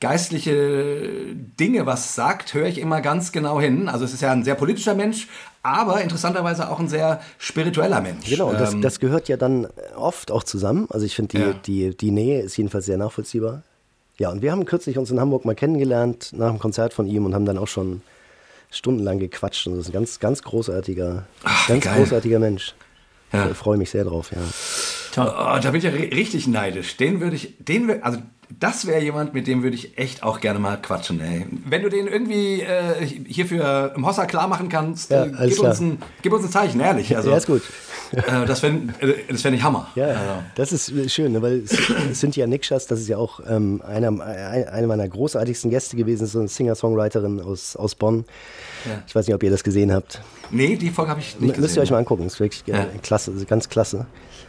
geistliche 0.00 1.34
Dinge 1.58 1.84
was 1.86 2.14
sagt, 2.14 2.54
höre 2.54 2.66
ich 2.66 2.78
immer 2.78 3.00
ganz 3.00 3.32
genau 3.32 3.60
hin. 3.60 3.88
Also 3.88 4.04
es 4.04 4.12
ist 4.14 4.20
ja 4.22 4.30
ein 4.32 4.44
sehr 4.44 4.54
politischer 4.54 4.94
Mensch, 4.94 5.26
aber 5.66 6.00
interessanterweise 6.00 6.70
auch 6.70 6.78
ein 6.80 6.88
sehr 6.88 7.20
spiritueller 7.38 8.00
Mensch. 8.00 8.28
Genau, 8.28 8.48
und 8.50 8.60
das, 8.60 8.72
Ähm, 8.74 8.82
das 8.82 9.00
gehört 9.00 9.28
ja 9.28 9.36
dann 9.36 9.66
oft 9.96 10.30
auch 10.30 10.42
zusammen. 10.44 10.86
Also 10.90 11.04
ich 11.06 11.14
finde, 11.16 11.36
die, 11.36 11.42
Ja. 11.42 11.52
die, 11.90 11.96
die 11.96 12.10
Nähe 12.10 12.40
ist 12.42 12.56
jedenfalls 12.56 12.86
sehr 12.86 12.98
nachvollziehbar. 12.98 13.62
Ja, 14.18 14.30
und 14.30 14.40
wir 14.42 14.50
haben 14.52 14.64
kürzlich 14.64 14.96
uns 14.96 15.10
in 15.10 15.20
Hamburg 15.20 15.44
mal 15.44 15.54
kennengelernt 15.54 16.30
nach 16.32 16.50
dem 16.50 16.58
Konzert 16.58 16.94
von 16.94 17.06
ihm 17.06 17.26
und 17.26 17.34
haben 17.34 17.44
dann 17.44 17.58
auch 17.58 17.68
schon 17.68 18.00
stundenlang 18.70 19.18
gequatscht. 19.18 19.66
Und 19.66 19.74
das 19.76 19.82
ist 19.82 19.88
ein 19.90 19.92
ganz, 19.92 20.20
ganz 20.20 20.42
großartiger, 20.42 21.24
Ach, 21.44 21.68
ganz 21.68 21.84
geil. 21.84 21.98
großartiger 21.98 22.38
Mensch. 22.38 22.74
Ja. 23.32 23.50
Ich 23.50 23.56
freue 23.56 23.76
mich 23.76 23.90
sehr 23.90 24.04
drauf, 24.04 24.30
ja. 24.32 24.38
Oh, 25.18 25.58
da 25.60 25.70
bin 25.70 25.76
ich 25.76 25.84
ja 25.84 25.90
ri- 25.90 26.14
richtig 26.14 26.46
neidisch. 26.46 26.96
Den 26.96 27.20
würde 27.20 27.36
ich, 27.36 27.54
den 27.58 28.02
also 28.02 28.18
das 28.60 28.86
wäre 28.86 29.02
jemand, 29.02 29.34
mit 29.34 29.46
dem 29.46 29.62
würde 29.62 29.74
ich 29.76 29.98
echt 29.98 30.22
auch 30.22 30.40
gerne 30.40 30.58
mal 30.58 30.76
quatschen, 30.80 31.20
ey. 31.20 31.46
Wenn 31.64 31.82
du 31.82 31.88
den 31.88 32.06
irgendwie 32.06 32.60
äh, 32.62 33.04
hierfür 33.04 33.92
im 33.96 34.06
Hossa 34.06 34.24
klar 34.26 34.46
machen 34.48 34.68
kannst, 34.68 35.10
Ja, 35.10 35.24
äh, 35.24 35.28
gib, 35.48 35.58
uns 35.58 35.78
klar. 35.78 35.80
ein, 35.80 35.98
gib 36.22 36.32
uns 36.32 36.44
ein 36.44 36.50
Zeichen, 36.50 36.80
ehrlich. 36.80 37.16
Also, 37.16 37.30
ja, 37.30 37.36
ist 37.36 37.46
gut. 37.46 37.62
Äh, 38.12 38.46
das 38.46 38.60
fände 38.60 38.94
äh, 39.04 39.14
das 39.28 39.42
fänd 39.42 39.56
ich 39.56 39.62
Hammer. 39.64 39.88
Ja, 39.96 40.06
Also, 40.06 40.20
das 40.54 40.72
ist 40.72 41.12
schön, 41.12 41.32
ne, 41.32 41.42
weil 41.42 41.64
ja 42.32 42.46
Nikschas, 42.46 42.86
das 42.86 43.00
ist 43.00 43.08
ja 43.08 43.18
auch 43.18 43.40
ähm, 43.48 43.82
einer, 43.86 44.08
ein- 44.08 44.68
eine 44.68 44.86
meiner 44.86 45.08
großartigsten 45.08 45.70
Gäste 45.70 45.96
gewesen, 45.96 46.26
so 46.26 46.38
eine 46.38 46.48
Singer-Songwriterin 46.48 47.40
aus, 47.40 47.74
aus 47.76 47.94
Bonn. 47.96 48.24
Ja. 48.84 49.02
Ich 49.08 49.14
weiß 49.14 49.26
nicht, 49.26 49.34
ob 49.34 49.42
ihr 49.42 49.50
das 49.50 49.64
gesehen 49.64 49.92
habt. 49.92 50.20
nee, 50.52 50.76
die 50.76 50.90
Folge 50.90 51.10
habe 51.10 51.20
ich 51.20 51.34
nicht 51.40 51.40
Müsst 51.40 51.58
ihr 51.58 51.62
gesehen. 51.62 51.82
euch 51.82 51.90
mal 51.90 51.98
angucken, 51.98 52.26
ist 52.26 52.38
wirklich 52.38 52.62
äh, 52.68 52.72
Ja. 52.78 52.86
klasse, 53.02 53.32
also 53.32 53.44
ganz 53.44 53.68
klasse. 53.68 54.06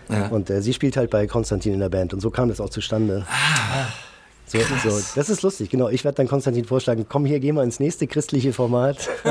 Ja. 0.10 0.28
Und 0.28 0.50
äh, 0.50 0.62
sie 0.62 0.74
spielt 0.74 0.98
halt 0.98 1.10
bei 1.10 1.28
Konstantin 1.28 1.74
in 1.74 1.80
der 1.80 1.90
Band 1.90 2.14
und 2.14 2.20
so 2.22 2.30
kam 2.30 2.50
das 2.50 2.60
auch 2.62 2.70
zustande. 2.70 3.26
Ah, 3.30 3.88
so, 4.46 4.60
so, 4.60 5.02
das 5.16 5.30
ist 5.30 5.42
lustig, 5.42 5.70
genau. 5.70 5.90
Ich 5.90 6.06
werde 6.06 6.16
dann 6.16 6.28
Konstantin 6.28 6.64
vorschlagen, 6.64 7.06
komm 7.10 7.26
hier, 7.26 7.40
geh 7.40 7.52
mal 7.52 7.64
ins 7.64 7.82
nächste 7.82 8.08
christliche 8.08 8.54
Format. 8.54 9.10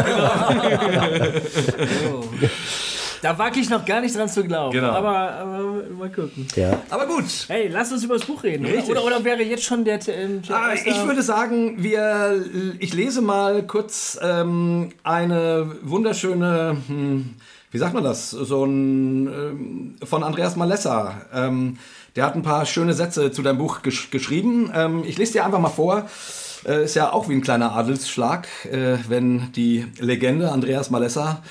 Da 3.23 3.39
wage 3.39 3.61
ich 3.61 3.71
noch 3.71 3.85
gar 3.85 4.01
nicht 4.01 4.15
dran 4.17 4.29
zu 4.29 4.45
glauben. 4.45 4.73
Genau. 4.73 4.91
Aber, 4.91 5.17
aber 5.17 5.59
mal 5.99 6.11
gucken. 6.11 6.47
Ja. 6.55 6.83
Aber 6.91 7.07
gut. 7.07 7.25
Hey, 7.49 7.69
lass 7.69 7.91
uns 7.91 8.05
über 8.05 8.15
das 8.19 8.27
Buch 8.27 8.43
reden. 8.45 8.67
Oder, 8.67 8.75
Richtig. 8.75 8.91
oder, 8.91 9.05
oder 9.05 9.25
wäre 9.25 9.43
jetzt 9.43 9.65
schon 9.65 9.85
der. 9.85 9.99
Ähm, 10.09 10.43
Ah, 10.49 10.75
ich 10.75 11.05
würde 11.05 11.23
sagen, 11.23 11.83
wir, 11.83 12.45
ich 12.79 12.93
lese 12.93 13.23
mal 13.23 13.63
kurz 13.67 14.19
ähm, 14.23 14.91
eine 15.03 15.77
wunderschöne, 15.83 16.77
hm, 16.87 17.35
wie 17.77 17.79
sagt 17.79 17.93
man 17.93 18.05
das, 18.05 18.31
so 18.31 18.65
ein 18.65 19.27
ähm, 19.27 19.97
von 20.03 20.25
Andreas 20.25 20.57
Malessa. 20.57 21.21
Ähm, 21.31 21.77
der 22.17 22.25
hat 22.25 22.35
ein 22.35 22.41
paar 22.41 22.65
schöne 22.65 22.95
Sätze 22.95 23.31
zu 23.31 23.43
deinem 23.43 23.59
Buch 23.59 23.83
gesch 23.83 24.09
geschrieben. 24.11 24.73
Ähm, 24.75 25.05
ich 25.07 25.19
lese 25.19 25.35
dir 25.35 25.45
einfach 25.45 25.59
mal 25.59 25.69
vor. 25.69 26.09
Äh, 26.65 26.85
ist 26.85 26.95
ja 26.95 27.13
auch 27.13 27.29
wie 27.29 27.35
ein 27.35 27.43
kleiner 27.43 27.77
Adelsschlag, 27.77 28.49
äh, 28.65 28.97
wenn 29.09 29.53
die 29.53 29.85
Legende 29.99 30.53
Andreas 30.53 30.89
Malessa 30.89 31.43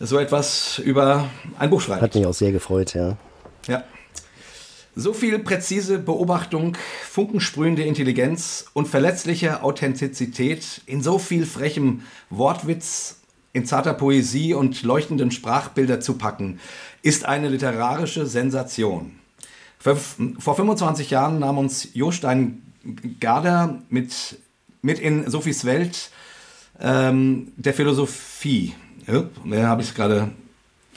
so 0.00 0.18
etwas 0.18 0.78
über 0.78 1.28
ein 1.58 1.68
Buch 1.68 1.82
schreibt. 1.82 2.00
Hat 2.00 2.14
mich 2.14 2.24
auch 2.24 2.32
sehr 2.32 2.52
gefreut, 2.52 2.94
ja. 2.94 3.18
Ja. 3.68 3.84
So 4.96 5.12
viel 5.12 5.38
präzise 5.38 5.98
Beobachtung, 5.98 6.78
funkensprühende 7.10 7.82
Intelligenz 7.82 8.64
und 8.72 8.88
verletzliche 8.88 9.62
Authentizität 9.62 10.80
in 10.86 11.02
so 11.02 11.18
viel 11.18 11.44
frechem 11.44 12.04
Wortwitz, 12.30 13.16
in 13.54 13.64
zarter 13.64 13.94
Poesie 13.94 14.52
und 14.52 14.82
leuchtenden 14.82 15.30
Sprachbilder 15.30 16.00
zu 16.00 16.18
packen, 16.18 16.60
ist 17.02 17.24
eine 17.24 17.48
literarische 17.48 18.26
Sensation. 18.26 19.12
Vor 19.78 19.96
25 20.56 21.10
Jahren 21.10 21.38
nahm 21.38 21.58
uns 21.58 21.88
Jostein 21.94 22.62
Garder 23.20 23.82
mit, 23.88 24.38
mit 24.82 24.98
in 24.98 25.30
Sophies 25.30 25.64
Welt 25.64 26.10
ähm, 26.80 27.52
der 27.56 27.74
Philosophie. 27.74 28.74
Ja, 29.06 29.68
habe 29.68 29.82
ich 29.82 29.94
gerade 29.94 30.30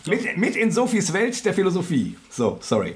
mit, 0.06 0.38
mit, 0.38 0.56
in 0.56 0.72
Sophies 0.72 1.13
Welt 1.13 1.46
der 1.46 1.54
Philosophie. 1.54 2.15
So, 2.30 2.58
sorry. 2.62 2.96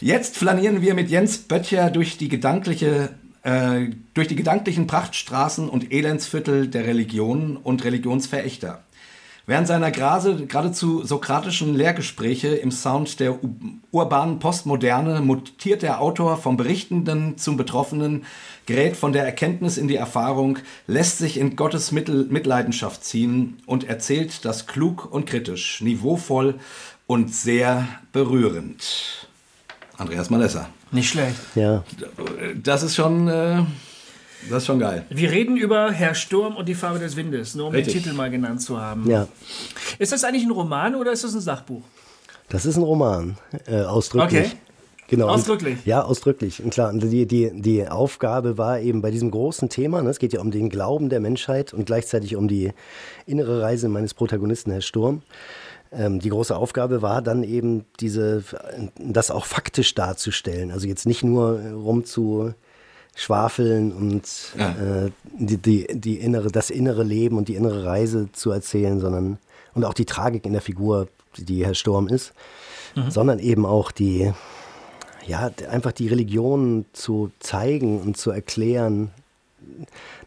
Jetzt 0.00 0.38
flanieren 0.38 0.80
wir 0.80 0.94
mit 0.94 1.10
Jens 1.10 1.38
Böttcher 1.38 1.90
durch 1.90 2.16
die 2.16 2.28
gedankliche 2.28 3.10
äh, 3.42 3.90
durch 4.14 4.28
die 4.28 4.36
gedanklichen 4.36 4.86
Prachtstraßen 4.86 5.68
und 5.68 5.92
Elendsviertel 5.92 6.68
der 6.68 6.86
Religionen 6.86 7.56
und 7.56 7.84
Religionsverächter. 7.84 8.82
Während 9.46 9.66
seiner 9.66 9.90
Grase, 9.90 10.46
geradezu 10.46 11.04
sokratischen 11.04 11.74
Lehrgespräche 11.74 12.48
im 12.48 12.70
Sound 12.70 13.18
der 13.18 13.38
urbanen 13.90 14.38
Postmoderne 14.38 15.22
mutiert 15.22 15.82
der 15.82 16.00
Autor 16.00 16.36
vom 16.36 16.56
Berichtenden 16.56 17.36
zum 17.36 17.56
Betroffenen, 17.56 18.26
gerät 18.66 18.96
von 18.96 19.12
der 19.12 19.24
Erkenntnis 19.24 19.76
in 19.76 19.88
die 19.88 19.96
Erfahrung, 19.96 20.58
lässt 20.86 21.18
sich 21.18 21.36
in 21.36 21.56
Gottes 21.56 21.90
Mittel 21.90 22.26
Mitleidenschaft 22.30 23.02
ziehen 23.02 23.56
und 23.66 23.88
erzählt 23.88 24.44
das 24.44 24.68
klug 24.68 25.10
und 25.10 25.26
kritisch, 25.26 25.80
niveauvoll 25.80 26.60
und 27.08 27.34
sehr 27.34 27.88
berührend. 28.12 29.26
Andreas 29.96 30.30
Malessa. 30.30 30.68
Nicht 30.92 31.10
schlecht. 31.10 31.36
Ja. 31.54 31.84
Das 32.62 32.82
ist 32.82 32.94
schon. 32.94 33.28
Äh 33.28 33.62
das 34.48 34.62
ist 34.62 34.66
schon 34.66 34.78
geil. 34.78 35.04
Wir 35.10 35.30
reden 35.30 35.56
über 35.56 35.90
Herr 35.90 36.14
Sturm 36.14 36.56
und 36.56 36.66
die 36.66 36.74
Farbe 36.74 36.98
des 36.98 37.14
Windes, 37.16 37.54
nur 37.54 37.66
um 37.66 37.74
Richtig. 37.74 37.94
den 37.94 38.02
Titel 38.04 38.16
mal 38.16 38.30
genannt 38.30 38.62
zu 38.62 38.80
haben. 38.80 39.08
Ja. 39.08 39.28
Ist 39.98 40.12
das 40.12 40.24
eigentlich 40.24 40.44
ein 40.44 40.50
Roman 40.50 40.94
oder 40.94 41.12
ist 41.12 41.24
das 41.24 41.34
ein 41.34 41.40
Sachbuch? 41.40 41.82
Das 42.48 42.64
ist 42.64 42.76
ein 42.76 42.82
Roman, 42.82 43.36
äh, 43.66 43.82
ausdrücklich. 43.82 44.46
Okay. 44.46 44.56
Genau. 45.08 45.28
Ausdrücklich. 45.28 45.78
Und, 45.78 45.86
ja, 45.86 46.02
ausdrücklich. 46.02 46.62
Und 46.62 46.70
klar, 46.70 46.92
die, 46.94 47.26
die, 47.26 47.50
die 47.52 47.86
Aufgabe 47.86 48.58
war 48.58 48.78
eben 48.78 49.02
bei 49.02 49.10
diesem 49.10 49.32
großen 49.32 49.68
Thema, 49.68 50.02
ne, 50.02 50.10
es 50.10 50.20
geht 50.20 50.32
ja 50.32 50.40
um 50.40 50.52
den 50.52 50.68
Glauben 50.68 51.08
der 51.08 51.18
Menschheit 51.18 51.74
und 51.74 51.84
gleichzeitig 51.84 52.36
um 52.36 52.46
die 52.46 52.72
innere 53.26 53.60
Reise 53.60 53.88
meines 53.88 54.14
Protagonisten, 54.14 54.70
Herr 54.70 54.82
Sturm. 54.82 55.22
Ähm, 55.92 56.20
die 56.20 56.28
große 56.28 56.56
Aufgabe 56.56 57.02
war 57.02 57.22
dann 57.22 57.42
eben 57.42 57.84
diese, 57.98 58.44
das 58.98 59.30
auch 59.30 59.44
faktisch 59.44 59.94
darzustellen. 59.94 60.70
Also 60.70 60.86
jetzt 60.86 61.06
nicht 61.06 61.24
nur 61.24 61.60
rum 61.60 62.04
zu 62.04 62.54
schwafeln 63.16 63.92
und 63.92 64.22
ja. 64.56 65.06
äh, 65.06 65.10
die, 65.32 65.58
die, 65.58 65.86
die 65.92 66.16
innere, 66.16 66.50
das 66.50 66.70
innere 66.70 67.02
Leben 67.02 67.36
und 67.36 67.48
die 67.48 67.56
innere 67.56 67.84
Reise 67.84 68.28
zu 68.32 68.50
erzählen, 68.50 69.00
sondern 69.00 69.38
und 69.74 69.84
auch 69.84 69.94
die 69.94 70.04
Tragik 70.04 70.46
in 70.46 70.52
der 70.52 70.62
Figur, 70.62 71.08
die 71.36 71.64
Herr 71.64 71.74
Sturm 71.74 72.08
ist, 72.08 72.32
mhm. 72.94 73.10
sondern 73.10 73.38
eben 73.38 73.66
auch 73.66 73.92
die, 73.92 74.32
ja, 75.26 75.50
einfach 75.70 75.92
die 75.92 76.08
Religion 76.08 76.86
zu 76.92 77.30
zeigen 77.40 78.00
und 78.00 78.16
zu 78.16 78.30
erklären, 78.30 79.10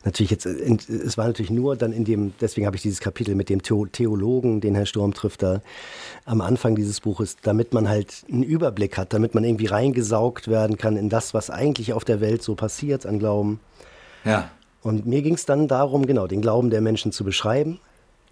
natürlich 0.05 0.31
jetzt, 0.31 0.45
es 0.45 1.17
war 1.17 1.27
natürlich 1.27 1.51
nur 1.51 1.75
dann 1.75 1.93
in 1.93 2.05
dem, 2.05 2.33
deswegen 2.41 2.65
habe 2.65 2.75
ich 2.75 2.81
dieses 2.81 2.99
Kapitel 2.99 3.35
mit 3.35 3.49
dem 3.49 3.61
Theologen, 3.61 4.61
den 4.61 4.75
Herr 4.75 4.85
Sturm 4.85 5.13
trifft, 5.13 5.43
da 5.43 5.61
am 6.25 6.41
Anfang 6.41 6.75
dieses 6.75 6.99
Buches, 7.01 7.37
damit 7.41 7.73
man 7.73 7.87
halt 7.87 8.25
einen 8.31 8.43
Überblick 8.43 8.97
hat, 8.97 9.13
damit 9.13 9.33
man 9.35 9.43
irgendwie 9.43 9.67
reingesaugt 9.67 10.47
werden 10.47 10.77
kann 10.77 10.97
in 10.97 11.09
das, 11.09 11.33
was 11.33 11.49
eigentlich 11.49 11.93
auf 11.93 12.03
der 12.03 12.21
Welt 12.21 12.43
so 12.43 12.55
passiert 12.55 13.05
an 13.05 13.19
Glauben. 13.19 13.59
Ja. 14.25 14.51
Und 14.81 15.05
mir 15.05 15.21
ging 15.21 15.35
es 15.35 15.45
dann 15.45 15.67
darum, 15.67 16.05
genau, 16.05 16.27
den 16.27 16.41
Glauben 16.41 16.69
der 16.69 16.81
Menschen 16.81 17.11
zu 17.11 17.23
beschreiben, 17.23 17.79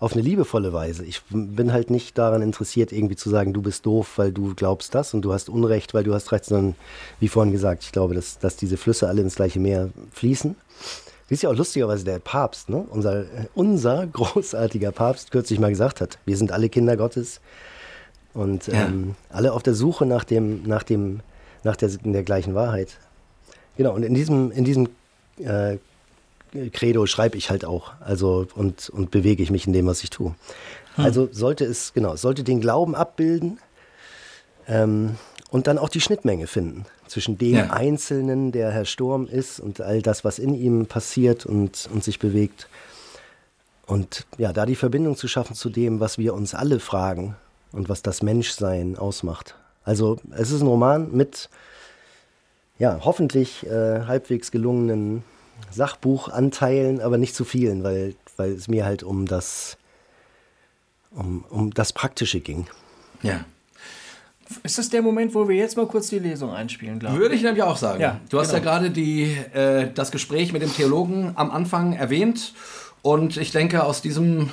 auf 0.02 0.14
eine 0.14 0.24
liebevolle 0.24 0.74
Weise. 0.74 1.06
Ich 1.06 1.22
bin 1.30 1.72
halt 1.72 1.92
nicht 1.92 2.18
daran 2.18 2.42
interessiert, 2.42 2.92
irgendwie 2.92 3.16
zu 3.16 3.30
sagen, 3.30 3.54
du 3.54 3.62
bist 3.62 3.86
doof, 3.86 4.14
weil 4.18 4.32
du 4.32 4.56
glaubst 4.56 4.96
das 4.96 5.14
und 5.14 5.22
du 5.22 5.32
hast 5.32 5.48
Unrecht, 5.48 5.94
weil 5.94 6.04
du 6.04 6.14
hast 6.14 6.32
Recht, 6.32 6.46
sondern 6.46 6.76
wie 7.20 7.28
vorhin 7.28 7.52
gesagt, 7.52 7.84
ich 7.84 7.92
glaube, 7.92 8.16
dass, 8.16 8.40
dass 8.40 8.58
diese 8.58 8.78
Flüsse 8.78 9.08
alle 9.08 9.22
ins 9.22 9.36
gleiche 9.36 9.60
Meer 9.60 9.92
fließen. 10.12 10.56
Wie 11.32 11.36
es 11.36 11.44
ja 11.44 11.50
auch 11.50 11.56
lustigerweise 11.56 12.04
der 12.04 12.20
Papst, 12.20 12.68
ne? 12.68 12.86
unser, 12.90 13.24
unser 13.56 14.06
großartiger 14.12 14.92
Papst, 14.92 15.32
kürzlich 15.32 15.60
mal 15.60 15.70
gesagt 15.70 16.02
hat, 16.02 16.18
wir 16.26 16.36
sind 16.36 16.52
alle 16.52 16.68
Kinder 16.68 16.98
Gottes 16.98 17.40
und 18.34 18.68
ja. 18.68 18.88
ähm, 18.88 19.16
alle 19.30 19.54
auf 19.54 19.64
der 19.64 19.74
Suche 19.74 20.06
nach 20.06 20.26
dem, 20.26 20.64
nach 20.64 20.84
dem, 20.84 21.22
nach 21.64 21.78
der, 21.78 21.88
der 21.88 22.24
gleichen 22.24 22.54
Wahrheit. 22.54 22.98
Genau, 23.78 23.96
und 23.96 24.04
in 24.04 24.14
diesem, 24.14 24.52
in 24.52 24.66
diesem 24.66 24.90
äh, 25.38 25.78
Credo 26.74 27.06
schreibe 27.06 27.38
ich 27.38 27.50
halt 27.50 27.64
auch, 27.64 27.94
also 28.02 28.46
und, 28.54 28.90
und 28.90 29.10
bewege 29.12 29.42
ich 29.42 29.52
mich 29.52 29.66
in 29.66 29.72
dem, 29.72 29.88
was 29.88 30.04
ich 30.04 30.10
tue. 30.10 30.36
Hm. 30.96 31.06
Also 31.06 31.30
sollte 31.32 31.64
es, 31.64 31.94
genau, 31.94 32.18
sollte 32.18 32.44
den 32.44 32.60
Glauben 32.60 32.94
abbilden 32.94 33.58
ähm, 34.68 35.16
und 35.50 35.68
dann 35.68 35.78
auch 35.78 35.88
die 35.88 36.02
Schnittmenge 36.02 36.48
finden 36.48 36.86
zwischen 37.12 37.38
dem 37.38 37.56
ja. 37.56 37.70
Einzelnen, 37.72 38.52
der 38.52 38.72
Herr 38.72 38.86
Sturm 38.86 39.28
ist 39.28 39.60
und 39.60 39.82
all 39.82 40.02
das, 40.02 40.24
was 40.24 40.40
in 40.40 40.56
ihm 40.56 40.86
passiert 40.86 41.46
und, 41.46 41.90
und 41.94 42.04
sich 42.04 42.20
bewegt. 42.20 42.68
Und 43.86 44.26
ja, 44.38 44.54
da 44.54 44.66
die 44.66 44.78
Verbindung 44.78 45.18
zu 45.18 45.28
schaffen 45.28 45.54
zu 45.54 45.70
dem, 45.70 46.00
was 46.00 46.18
wir 46.18 46.34
uns 46.34 46.56
alle 46.56 46.80
fragen 46.80 47.36
und 47.74 47.90
was 47.90 48.02
das 48.02 48.24
Menschsein 48.24 48.98
ausmacht. 48.98 49.56
Also 49.84 50.20
es 50.32 50.52
ist 50.52 50.62
ein 50.62 50.68
Roman 50.68 51.12
mit 51.12 51.50
ja, 52.80 53.02
hoffentlich 53.04 53.68
äh, 53.68 54.06
halbwegs 54.06 54.50
gelungenen 54.50 55.24
Sachbuchanteilen, 55.70 57.02
aber 57.02 57.18
nicht 57.18 57.36
zu 57.36 57.44
vielen, 57.44 57.84
weil, 57.84 58.16
weil 58.38 58.54
es 58.54 58.70
mir 58.70 58.86
halt 58.86 59.04
um 59.04 59.26
das, 59.26 59.78
um, 61.12 61.44
um 61.50 61.72
das 61.74 61.92
Praktische 61.92 62.40
ging. 62.40 62.68
Ja. 63.22 63.44
Ist 64.64 64.78
das 64.78 64.90
der 64.90 65.02
Moment, 65.02 65.34
wo 65.36 65.48
wir 65.48 65.56
jetzt 65.56 65.78
mal 65.78 65.88
kurz 65.88 66.10
die 66.10 66.20
Lesung 66.20 66.52
einspielen, 66.52 67.00
glaube 67.00 67.16
ich? 67.16 67.22
Würde 67.22 67.36
ich 67.36 67.44
nämlich 67.44 67.64
auch 67.64 67.78
sagen. 67.78 68.02
Ja, 68.02 68.20
du 68.30 68.40
hast 68.40 68.52
genau. 68.52 68.64
ja 68.64 68.64
gerade 68.64 68.92
die, 68.92 69.24
äh, 69.54 69.92
das 69.94 70.12
Gespräch 70.12 70.54
mit 70.54 70.62
dem 70.62 70.74
Theologen 70.74 71.34
am 71.36 71.52
Anfang 71.52 71.94
erwähnt. 71.94 72.54
Und 73.02 73.38
ich 73.38 73.52
denke, 73.52 73.84
aus 73.84 74.02
diesem, 74.02 74.50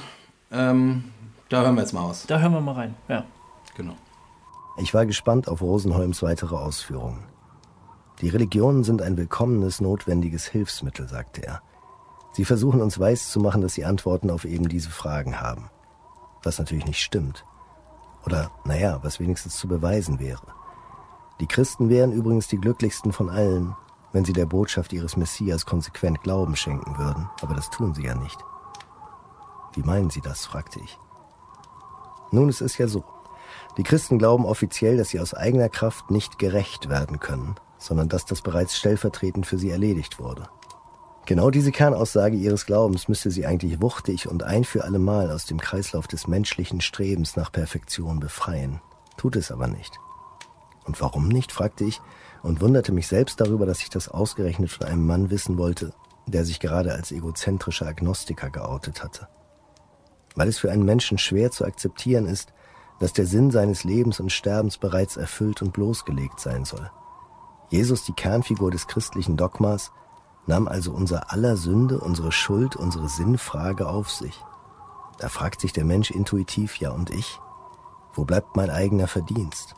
ähm, 0.51 1.05
da 1.49 1.63
hören 1.63 1.75
wir 1.75 1.83
jetzt 1.83 1.93
mal 1.93 2.03
aus. 2.03 2.25
Da 2.27 2.39
hören 2.39 2.53
wir 2.53 2.61
mal 2.61 2.73
rein, 2.73 2.95
ja. 3.09 3.25
Genau. 3.77 3.95
Ich 4.81 4.95
war 4.95 5.07
gespannt 5.07 5.49
auf 5.49 5.61
Rosenholms 5.61 6.23
weitere 6.23 6.55
Ausführungen. 6.55 7.25
Die 8.21 8.29
Religionen 8.29 8.85
sind 8.85 9.03
ein 9.03 9.17
willkommenes, 9.17 9.81
notwendiges 9.81 10.47
Hilfsmittel, 10.47 11.09
sagte 11.09 11.47
er. 11.47 11.63
Sie 12.33 12.45
versuchen 12.45 12.81
uns 12.81 12.99
weiszumachen, 12.99 13.63
dass 13.63 13.75
sie 13.75 13.85
Antworten 13.85 14.31
auf 14.31 14.45
eben 14.45 14.69
diese 14.69 14.91
Fragen 14.91 15.41
haben. 15.41 15.71
Was 16.43 16.59
natürlich 16.59 16.87
nicht 16.87 17.03
stimmt. 17.03 17.45
Oder, 18.29 18.51
naja, 18.67 18.99
was 19.01 19.21
wenigstens 19.21 19.57
zu 19.57 19.67
beweisen 19.69 20.19
wäre. 20.19 20.43
Die 21.41 21.47
Christen 21.47 21.89
wären 21.89 22.13
übrigens 22.13 22.47
die 22.47 22.59
glücklichsten 22.59 23.11
von 23.11 23.31
allen, 23.31 23.75
wenn 24.13 24.27
sie 24.27 24.35
der 24.35 24.45
Botschaft 24.45 24.93
ihres 24.93 25.17
Messias 25.17 25.65
konsequent 25.65 26.23
Glauben 26.23 26.55
schenken 26.55 26.99
würden, 26.99 27.31
aber 27.41 27.55
das 27.55 27.71
tun 27.71 27.95
sie 27.95 28.05
ja 28.05 28.15
nicht. 28.15 28.39
Wie 29.73 29.83
meinen 29.83 30.11
Sie 30.11 30.21
das? 30.21 30.45
fragte 30.45 30.79
ich. 30.79 30.99
Nun, 32.31 32.51
es 32.51 32.61
ist 32.61 32.77
ja 32.77 32.87
so. 32.87 33.03
Die 33.79 33.83
Christen 33.83 34.19
glauben 34.19 34.45
offiziell, 34.45 34.99
dass 34.99 35.09
sie 35.09 35.21
aus 35.21 35.33
eigener 35.33 35.71
Kraft 35.71 36.11
nicht 36.11 36.39
gerecht 36.39 36.91
werden 36.91 37.21
können, 37.21 37.55
sondern 37.79 38.11
dass 38.11 38.27
das 38.27 38.43
bereits 38.43 38.77
stellvertretend 38.77 39.47
für 39.47 39.57
sie 39.57 39.71
erledigt 39.71 40.19
wurde. 40.19 40.51
Genau 41.29 41.51
diese 41.51 41.73
Kernaussage 41.73 42.39
ihres 42.39 42.65
Glaubens 42.65 43.07
müsste 43.07 43.31
sie 43.31 43.45
eigentlich 43.45 43.83
wuchtig 43.83 44.31
und 44.31 44.45
ein 44.45 44.65
für 44.65 44.85
allemal 44.85 45.31
aus 45.31 45.45
dem 45.45 45.61
Kreislauf 45.61 46.09
des 46.09 46.27
menschlichen 46.27 46.81
Strebens 46.81 47.37
nach 47.37 47.53
Perfektion 47.53 48.19
befreien. 48.19 48.81
Tut 49.19 49.37
es 49.37 49.53
aber 49.53 49.67
nicht. 49.67 49.93
Und 50.87 50.99
warum 51.03 51.29
nicht, 51.29 51.53
fragte 51.53 51.85
ich 51.85 52.01
und 52.43 52.63
wunderte 52.63 52.93
mich 52.93 53.09
selbst 53.09 53.43
darüber, 53.43 53.67
dass 53.67 53.83
ich 53.83 53.91
das 53.91 54.09
ausgerechnet 54.09 54.71
von 54.71 54.87
einem 54.87 55.07
Mann 55.07 55.29
wissen 55.29 55.59
wollte, 55.59 55.93
der 56.25 56.47
sich 56.47 56.61
gerade 56.61 56.95
als 56.95 57.13
egozentrischer 57.13 57.87
Agnostiker 57.87 58.49
geoutet 58.49 59.05
hatte. 59.05 59.29
Weil 60.35 60.49
es 60.49 60.57
für 60.57 60.73
einen 60.73 60.87
Menschen 60.87 61.19
schwer 61.19 61.51
zu 61.51 61.67
akzeptieren 61.67 62.25
ist, 62.25 62.55
dass 63.01 63.13
der 63.13 63.27
Sinn 63.27 63.51
seines 63.51 63.85
Lebens 63.85 64.19
und 64.19 64.33
Sterbens 64.33 64.79
bereits 64.79 65.19
erfüllt 65.19 65.61
und 65.61 65.75
bloßgelegt 65.75 66.41
sein 66.41 66.65
soll. 66.65 66.91
Jesus, 67.69 68.05
die 68.05 68.15
Kernfigur 68.15 68.71
des 68.71 68.87
christlichen 68.87 69.37
Dogmas, 69.37 69.93
nahm 70.49 70.67
also 70.67 70.93
unser 70.93 71.33
aller 71.33 71.57
Sünde, 71.57 72.01
unsere 72.01 72.33
Schuld, 72.33 72.75
unsere 72.75 73.09
Sinnfrage 73.09 73.87
auf 73.89 74.11
sich. 74.11 74.43
Da 75.19 75.29
fragt 75.29 75.61
sich 75.61 75.73
der 75.73 75.85
Mensch 75.85 76.11
intuitiv, 76.11 76.77
ja 76.77 76.91
und 76.91 77.11
ich? 77.11 77.39
Wo 78.15 78.25
bleibt 78.25 78.57
mein 78.57 78.71
eigener 78.71 79.07
Verdienst? 79.07 79.75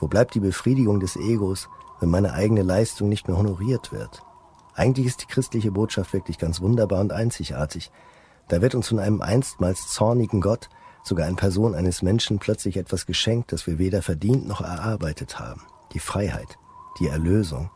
Wo 0.00 0.08
bleibt 0.08 0.34
die 0.34 0.40
Befriedigung 0.40 1.00
des 1.00 1.16
Egos, 1.16 1.68
wenn 2.00 2.10
meine 2.10 2.32
eigene 2.32 2.62
Leistung 2.62 3.08
nicht 3.08 3.28
mehr 3.28 3.36
honoriert 3.36 3.92
wird? 3.92 4.22
Eigentlich 4.74 5.06
ist 5.06 5.22
die 5.22 5.26
christliche 5.26 5.72
Botschaft 5.72 6.12
wirklich 6.12 6.38
ganz 6.38 6.60
wunderbar 6.60 7.00
und 7.00 7.12
einzigartig. 7.12 7.90
Da 8.48 8.60
wird 8.62 8.74
uns 8.74 8.88
von 8.88 8.98
einem 8.98 9.22
einstmals 9.22 9.88
zornigen 9.88 10.40
Gott, 10.40 10.68
sogar 11.02 11.28
in 11.28 11.36
Person 11.36 11.74
eines 11.74 12.02
Menschen, 12.02 12.38
plötzlich 12.38 12.76
etwas 12.76 13.06
geschenkt, 13.06 13.52
das 13.52 13.66
wir 13.66 13.78
weder 13.78 14.02
verdient 14.02 14.46
noch 14.46 14.60
erarbeitet 14.60 15.38
haben. 15.38 15.62
Die 15.92 15.98
Freiheit, 15.98 16.58
die 16.98 17.08
Erlösung. 17.08 17.70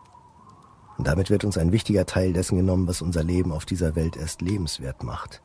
Und 1.02 1.08
damit 1.08 1.30
wird 1.30 1.44
uns 1.44 1.58
ein 1.58 1.72
wichtiger 1.72 2.06
Teil 2.06 2.32
dessen 2.32 2.56
genommen, 2.56 2.86
was 2.86 3.02
unser 3.02 3.24
Leben 3.24 3.50
auf 3.50 3.64
dieser 3.64 3.96
Welt 3.96 4.16
erst 4.16 4.40
lebenswert 4.40 5.02
macht. 5.02 5.42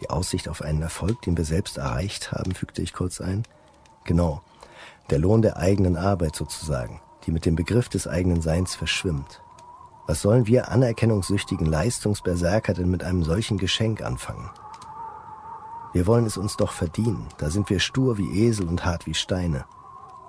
Die 0.00 0.10
Aussicht 0.10 0.48
auf 0.48 0.62
einen 0.62 0.82
Erfolg, 0.82 1.22
den 1.22 1.36
wir 1.36 1.44
selbst 1.44 1.78
erreicht 1.78 2.32
haben, 2.32 2.56
fügte 2.56 2.82
ich 2.82 2.92
kurz 2.92 3.20
ein. 3.20 3.44
Genau, 4.02 4.42
der 5.10 5.20
Lohn 5.20 5.42
der 5.42 5.58
eigenen 5.58 5.96
Arbeit 5.96 6.34
sozusagen, 6.34 7.00
die 7.24 7.30
mit 7.30 7.46
dem 7.46 7.54
Begriff 7.54 7.88
des 7.88 8.08
eigenen 8.08 8.42
Seins 8.42 8.74
verschwimmt. 8.74 9.42
Was 10.08 10.22
sollen 10.22 10.48
wir 10.48 10.72
anerkennungssüchtigen 10.72 11.68
Leistungsberserker 11.68 12.74
denn 12.74 12.90
mit 12.90 13.04
einem 13.04 13.22
solchen 13.22 13.58
Geschenk 13.58 14.02
anfangen? 14.02 14.50
Wir 15.92 16.08
wollen 16.08 16.26
es 16.26 16.36
uns 16.36 16.56
doch 16.56 16.72
verdienen, 16.72 17.28
da 17.38 17.50
sind 17.50 17.70
wir 17.70 17.78
stur 17.78 18.18
wie 18.18 18.44
Esel 18.44 18.66
und 18.66 18.84
hart 18.84 19.06
wie 19.06 19.14
Steine. 19.14 19.66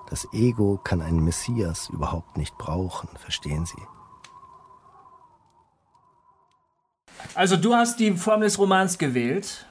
Das 0.08 0.28
Ego 0.32 0.78
kann 0.84 1.02
einen 1.02 1.24
Messias 1.24 1.88
überhaupt 1.88 2.36
nicht 2.36 2.56
brauchen, 2.58 3.08
verstehen 3.16 3.66
Sie? 3.66 3.82
Also 7.34 7.56
du 7.56 7.74
hast 7.74 8.00
die 8.00 8.12
Form 8.12 8.40
des 8.40 8.58
Romans 8.58 8.98
gewählt, 8.98 9.66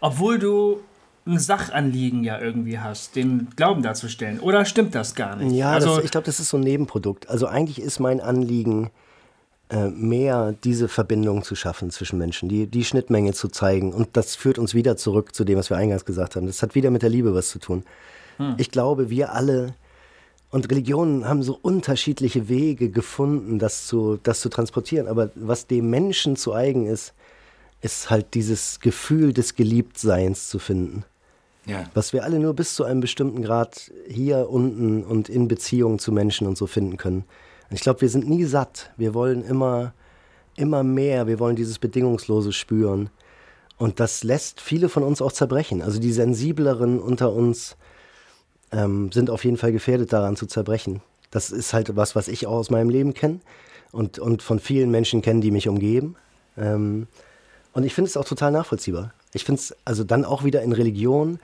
obwohl 0.00 0.38
du 0.38 0.80
ein 1.26 1.38
Sachanliegen 1.38 2.22
ja 2.22 2.38
irgendwie 2.38 2.78
hast, 2.78 3.16
den 3.16 3.48
Glauben 3.56 3.82
darzustellen. 3.82 4.40
Oder 4.40 4.64
stimmt 4.64 4.94
das 4.94 5.14
gar 5.14 5.36
nicht? 5.36 5.56
Ja, 5.56 5.72
also, 5.72 5.96
das, 5.96 6.04
ich 6.04 6.10
glaube, 6.10 6.26
das 6.26 6.38
ist 6.38 6.50
so 6.50 6.58
ein 6.58 6.62
Nebenprodukt. 6.62 7.28
Also 7.30 7.46
eigentlich 7.46 7.80
ist 7.80 7.98
mein 7.98 8.20
Anliegen, 8.20 8.90
äh, 9.70 9.88
mehr 9.88 10.54
diese 10.64 10.88
Verbindung 10.88 11.42
zu 11.42 11.54
schaffen 11.54 11.90
zwischen 11.90 12.18
Menschen, 12.18 12.50
die, 12.50 12.66
die 12.66 12.84
Schnittmenge 12.84 13.32
zu 13.32 13.48
zeigen. 13.48 13.94
Und 13.94 14.10
das 14.12 14.36
führt 14.36 14.58
uns 14.58 14.74
wieder 14.74 14.98
zurück 14.98 15.34
zu 15.34 15.44
dem, 15.44 15.58
was 15.58 15.70
wir 15.70 15.78
eingangs 15.78 16.04
gesagt 16.04 16.36
haben. 16.36 16.46
Das 16.46 16.62
hat 16.62 16.74
wieder 16.74 16.90
mit 16.90 17.02
der 17.02 17.08
Liebe 17.08 17.34
was 17.34 17.48
zu 17.48 17.58
tun. 17.58 17.84
Hm. 18.36 18.56
Ich 18.58 18.70
glaube, 18.70 19.08
wir 19.08 19.32
alle 19.32 19.74
und 20.54 20.70
Religionen 20.70 21.28
haben 21.28 21.42
so 21.42 21.58
unterschiedliche 21.60 22.48
Wege 22.48 22.88
gefunden, 22.88 23.58
das 23.58 23.88
zu, 23.88 24.20
das 24.22 24.40
zu 24.40 24.48
transportieren. 24.48 25.08
Aber 25.08 25.30
was 25.34 25.66
dem 25.66 25.90
Menschen 25.90 26.36
zu 26.36 26.54
eigen 26.54 26.86
ist, 26.86 27.12
ist 27.80 28.08
halt 28.08 28.34
dieses 28.34 28.78
Gefühl 28.78 29.32
des 29.32 29.56
Geliebtseins 29.56 30.48
zu 30.48 30.60
finden. 30.60 31.04
Ja. 31.66 31.90
Was 31.94 32.12
wir 32.12 32.22
alle 32.22 32.38
nur 32.38 32.54
bis 32.54 32.76
zu 32.76 32.84
einem 32.84 33.00
bestimmten 33.00 33.42
Grad 33.42 33.90
hier 34.06 34.48
unten 34.48 35.02
und 35.02 35.28
in 35.28 35.48
Beziehungen 35.48 35.98
zu 35.98 36.12
Menschen 36.12 36.46
und 36.46 36.56
so 36.56 36.68
finden 36.68 36.98
können. 36.98 37.24
ich 37.70 37.80
glaube, 37.80 38.02
wir 38.02 38.08
sind 38.08 38.28
nie 38.28 38.44
satt. 38.44 38.92
Wir 38.96 39.12
wollen 39.12 39.42
immer, 39.42 39.92
immer 40.54 40.84
mehr. 40.84 41.26
Wir 41.26 41.40
wollen 41.40 41.56
dieses 41.56 41.80
Bedingungslose 41.80 42.52
spüren. 42.52 43.10
Und 43.76 43.98
das 43.98 44.22
lässt 44.22 44.60
viele 44.60 44.88
von 44.88 45.02
uns 45.02 45.20
auch 45.20 45.32
zerbrechen. 45.32 45.82
Also 45.82 45.98
die 45.98 46.12
sensibleren 46.12 47.00
unter 47.00 47.32
uns 47.32 47.76
ähm, 48.74 49.12
sind 49.12 49.30
auf 49.30 49.44
jeden 49.44 49.56
Fall 49.56 49.72
gefährdet 49.72 50.12
daran 50.12 50.36
zu 50.36 50.46
zerbrechen. 50.46 51.00
Das 51.30 51.50
ist 51.50 51.72
halt 51.72 51.96
was, 51.96 52.14
was 52.14 52.28
ich 52.28 52.46
auch 52.46 52.52
aus 52.52 52.70
meinem 52.70 52.90
Leben 52.90 53.14
kenne 53.14 53.40
und, 53.92 54.18
und 54.18 54.42
von 54.42 54.58
vielen 54.58 54.90
Menschen 54.90 55.22
kenne, 55.22 55.40
die 55.40 55.50
mich 55.50 55.68
umgeben. 55.68 56.16
Ähm, 56.56 57.06
und 57.72 57.84
ich 57.84 57.94
finde 57.94 58.08
es 58.08 58.16
auch 58.16 58.24
total 58.24 58.52
nachvollziehbar. 58.52 59.12
Ich 59.32 59.44
finde 59.44 59.60
es 59.60 59.76
also 59.84 60.04
dann 60.04 60.24
auch 60.24 60.44
wieder 60.44 60.62
in 60.62 60.72
Religion 60.72 61.38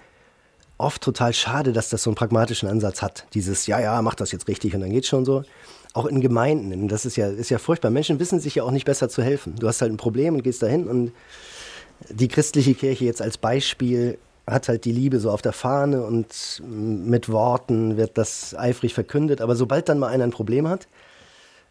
oft 0.78 1.02
total 1.02 1.34
schade, 1.34 1.72
dass 1.72 1.90
das 1.90 2.02
so 2.02 2.10
einen 2.10 2.14
pragmatischen 2.14 2.68
Ansatz 2.68 3.02
hat. 3.02 3.26
Dieses, 3.34 3.66
ja, 3.66 3.80
ja, 3.80 4.00
mach 4.00 4.14
das 4.14 4.32
jetzt 4.32 4.48
richtig 4.48 4.74
und 4.74 4.80
dann 4.80 4.90
geht's 4.90 5.08
schon 5.08 5.24
so. 5.24 5.42
Auch 5.92 6.06
in 6.06 6.20
Gemeinden, 6.20 6.88
das 6.88 7.04
ist 7.04 7.16
ja, 7.16 7.28
ist 7.28 7.50
ja 7.50 7.58
furchtbar. 7.58 7.90
Menschen 7.90 8.20
wissen 8.20 8.40
sich 8.40 8.54
ja 8.54 8.62
auch 8.62 8.70
nicht 8.70 8.84
besser 8.84 9.08
zu 9.08 9.22
helfen. 9.22 9.56
Du 9.56 9.66
hast 9.68 9.82
halt 9.82 9.92
ein 9.92 9.96
Problem 9.96 10.34
und 10.34 10.42
gehst 10.42 10.62
dahin 10.62 10.86
und 10.88 11.12
die 12.08 12.28
christliche 12.28 12.74
Kirche 12.74 13.04
jetzt 13.04 13.20
als 13.20 13.36
Beispiel 13.36 14.18
hat 14.50 14.68
halt 14.68 14.84
die 14.84 14.92
Liebe 14.92 15.20
so 15.20 15.30
auf 15.30 15.42
der 15.42 15.52
Fahne 15.52 16.02
und 16.02 16.62
mit 16.66 17.28
Worten 17.30 17.96
wird 17.96 18.18
das 18.18 18.54
eifrig 18.54 18.94
verkündet. 18.94 19.40
Aber 19.40 19.56
sobald 19.56 19.88
dann 19.88 19.98
mal 19.98 20.08
einer 20.08 20.24
ein 20.24 20.30
Problem 20.30 20.68
hat, 20.68 20.88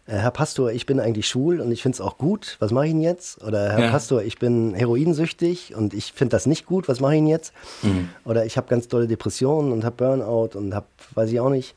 äh, 0.09 0.15
Herr 0.15 0.31
Pastor, 0.31 0.71
ich 0.71 0.85
bin 0.85 0.99
eigentlich 0.99 1.27
schwul 1.27 1.61
und 1.61 1.71
ich 1.71 1.81
finde 1.81 1.97
es 1.97 2.01
auch 2.01 2.17
gut, 2.17 2.57
was 2.59 2.71
mache 2.71 2.87
ich 2.87 2.91
denn 2.91 3.01
jetzt? 3.01 3.43
Oder 3.43 3.71
Herr 3.71 3.85
ja. 3.85 3.91
Pastor, 3.91 4.23
ich 4.23 4.39
bin 4.39 4.73
heroinsüchtig 4.73 5.75
und 5.75 5.93
ich 5.93 6.13
finde 6.13 6.31
das 6.31 6.45
nicht 6.45 6.65
gut, 6.65 6.87
was 6.87 6.99
mache 6.99 7.15
ich 7.15 7.19
denn 7.19 7.27
jetzt? 7.27 7.53
Mhm. 7.83 8.09
Oder 8.25 8.45
ich 8.45 8.57
habe 8.57 8.67
ganz 8.67 8.87
tolle 8.87 9.07
Depressionen 9.07 9.71
und 9.71 9.83
habe 9.83 9.95
Burnout 9.95 10.57
und 10.57 10.73
habe, 10.73 10.87
weiß 11.13 11.31
ich 11.31 11.39
auch 11.39 11.49
nicht. 11.49 11.75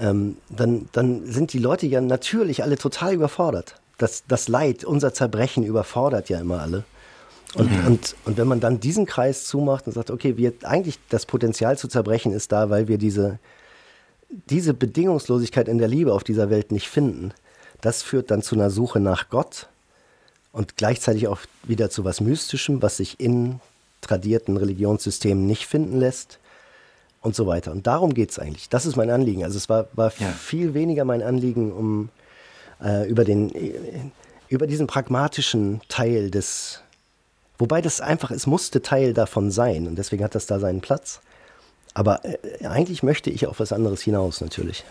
Ähm, 0.00 0.36
dann, 0.48 0.88
dann 0.92 1.24
sind 1.26 1.52
die 1.52 1.60
Leute 1.60 1.86
ja 1.86 2.00
natürlich 2.00 2.64
alle 2.64 2.76
total 2.76 3.14
überfordert. 3.14 3.76
Das, 3.96 4.24
das 4.26 4.48
Leid, 4.48 4.84
unser 4.84 5.14
Zerbrechen 5.14 5.62
überfordert 5.62 6.28
ja 6.28 6.40
immer 6.40 6.60
alle. 6.60 6.84
Und, 7.56 7.70
mhm. 7.70 7.86
und, 7.86 8.16
und 8.24 8.36
wenn 8.36 8.48
man 8.48 8.60
dann 8.60 8.80
diesen 8.80 9.06
Kreis 9.06 9.44
zumacht 9.44 9.86
und 9.86 9.92
sagt, 9.92 10.10
okay, 10.10 10.36
wir, 10.36 10.52
eigentlich 10.62 10.98
das 11.08 11.26
Potenzial 11.26 11.78
zu 11.78 11.88
zerbrechen 11.88 12.32
ist 12.32 12.52
da, 12.52 12.70
weil 12.70 12.88
wir 12.88 12.98
diese, 12.98 13.38
diese 14.50 14.74
Bedingungslosigkeit 14.74 15.68
in 15.68 15.78
der 15.78 15.88
Liebe 15.88 16.12
auf 16.12 16.24
dieser 16.24 16.50
Welt 16.50 16.72
nicht 16.72 16.88
finden, 16.88 17.32
das 17.80 18.02
führt 18.02 18.30
dann 18.30 18.42
zu 18.42 18.54
einer 18.54 18.70
Suche 18.70 18.98
nach 18.98 19.28
Gott 19.28 19.68
und 20.52 20.76
gleichzeitig 20.76 21.28
auch 21.28 21.38
wieder 21.62 21.90
zu 21.90 22.04
was 22.04 22.20
Mystischem, 22.20 22.82
was 22.82 22.96
sich 22.96 23.20
in 23.20 23.60
tradierten 24.00 24.56
Religionssystemen 24.56 25.46
nicht 25.46 25.66
finden 25.66 25.98
lässt 25.98 26.38
und 27.20 27.34
so 27.34 27.46
weiter. 27.46 27.72
Und 27.72 27.86
darum 27.86 28.14
geht 28.14 28.30
es 28.30 28.38
eigentlich. 28.38 28.68
Das 28.68 28.86
ist 28.86 28.96
mein 28.96 29.10
Anliegen. 29.10 29.44
Also 29.44 29.56
es 29.56 29.68
war, 29.68 29.88
war 29.94 30.12
ja. 30.18 30.28
viel 30.28 30.74
weniger 30.74 31.04
mein 31.04 31.22
Anliegen, 31.22 31.72
um 31.72 32.10
äh, 32.82 33.08
über, 33.08 33.24
den, 33.24 33.50
über 34.48 34.66
diesen 34.66 34.86
pragmatischen 34.86 35.80
Teil 35.88 36.30
des, 36.30 36.80
wobei 37.58 37.80
das 37.80 38.00
einfach, 38.00 38.30
es 38.30 38.46
musste 38.46 38.82
Teil 38.82 39.14
davon 39.14 39.50
sein 39.50 39.86
und 39.86 39.96
deswegen 39.96 40.24
hat 40.24 40.34
das 40.34 40.46
da 40.46 40.58
seinen 40.58 40.80
Platz. 40.80 41.20
Aber 41.94 42.24
äh, 42.24 42.66
eigentlich 42.66 43.02
möchte 43.02 43.30
ich 43.30 43.46
auf 43.46 43.60
was 43.60 43.72
anderes 43.72 44.02
hinaus 44.02 44.40
natürlich. 44.40 44.84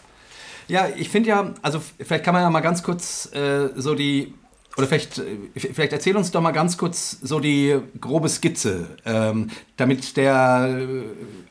Ja, 0.68 0.88
ich 0.96 1.10
finde 1.10 1.30
ja, 1.30 1.54
also 1.62 1.82
vielleicht 2.00 2.24
kann 2.24 2.34
man 2.34 2.44
ja 2.44 2.50
mal 2.50 2.62
ganz 2.62 2.84
kurz 2.84 3.30
äh, 3.34 3.70
so 3.76 3.96
die, 3.96 4.34
oder 4.78 4.88
vielleicht, 4.88 5.18
äh, 5.20 5.38
vielleicht 5.56 5.92
erzähl 5.92 6.16
uns 6.16 6.32
doch 6.32 6.42
mal 6.42 6.52
ganz 6.52 6.78
kurz 6.78 7.18
so 7.22 7.40
die 7.40 7.80
grobe 8.00 8.30
Skizze, 8.30 8.88
ähm, 9.06 9.50
damit 9.76 10.16
der 10.16 10.68
äh, 10.70 11.04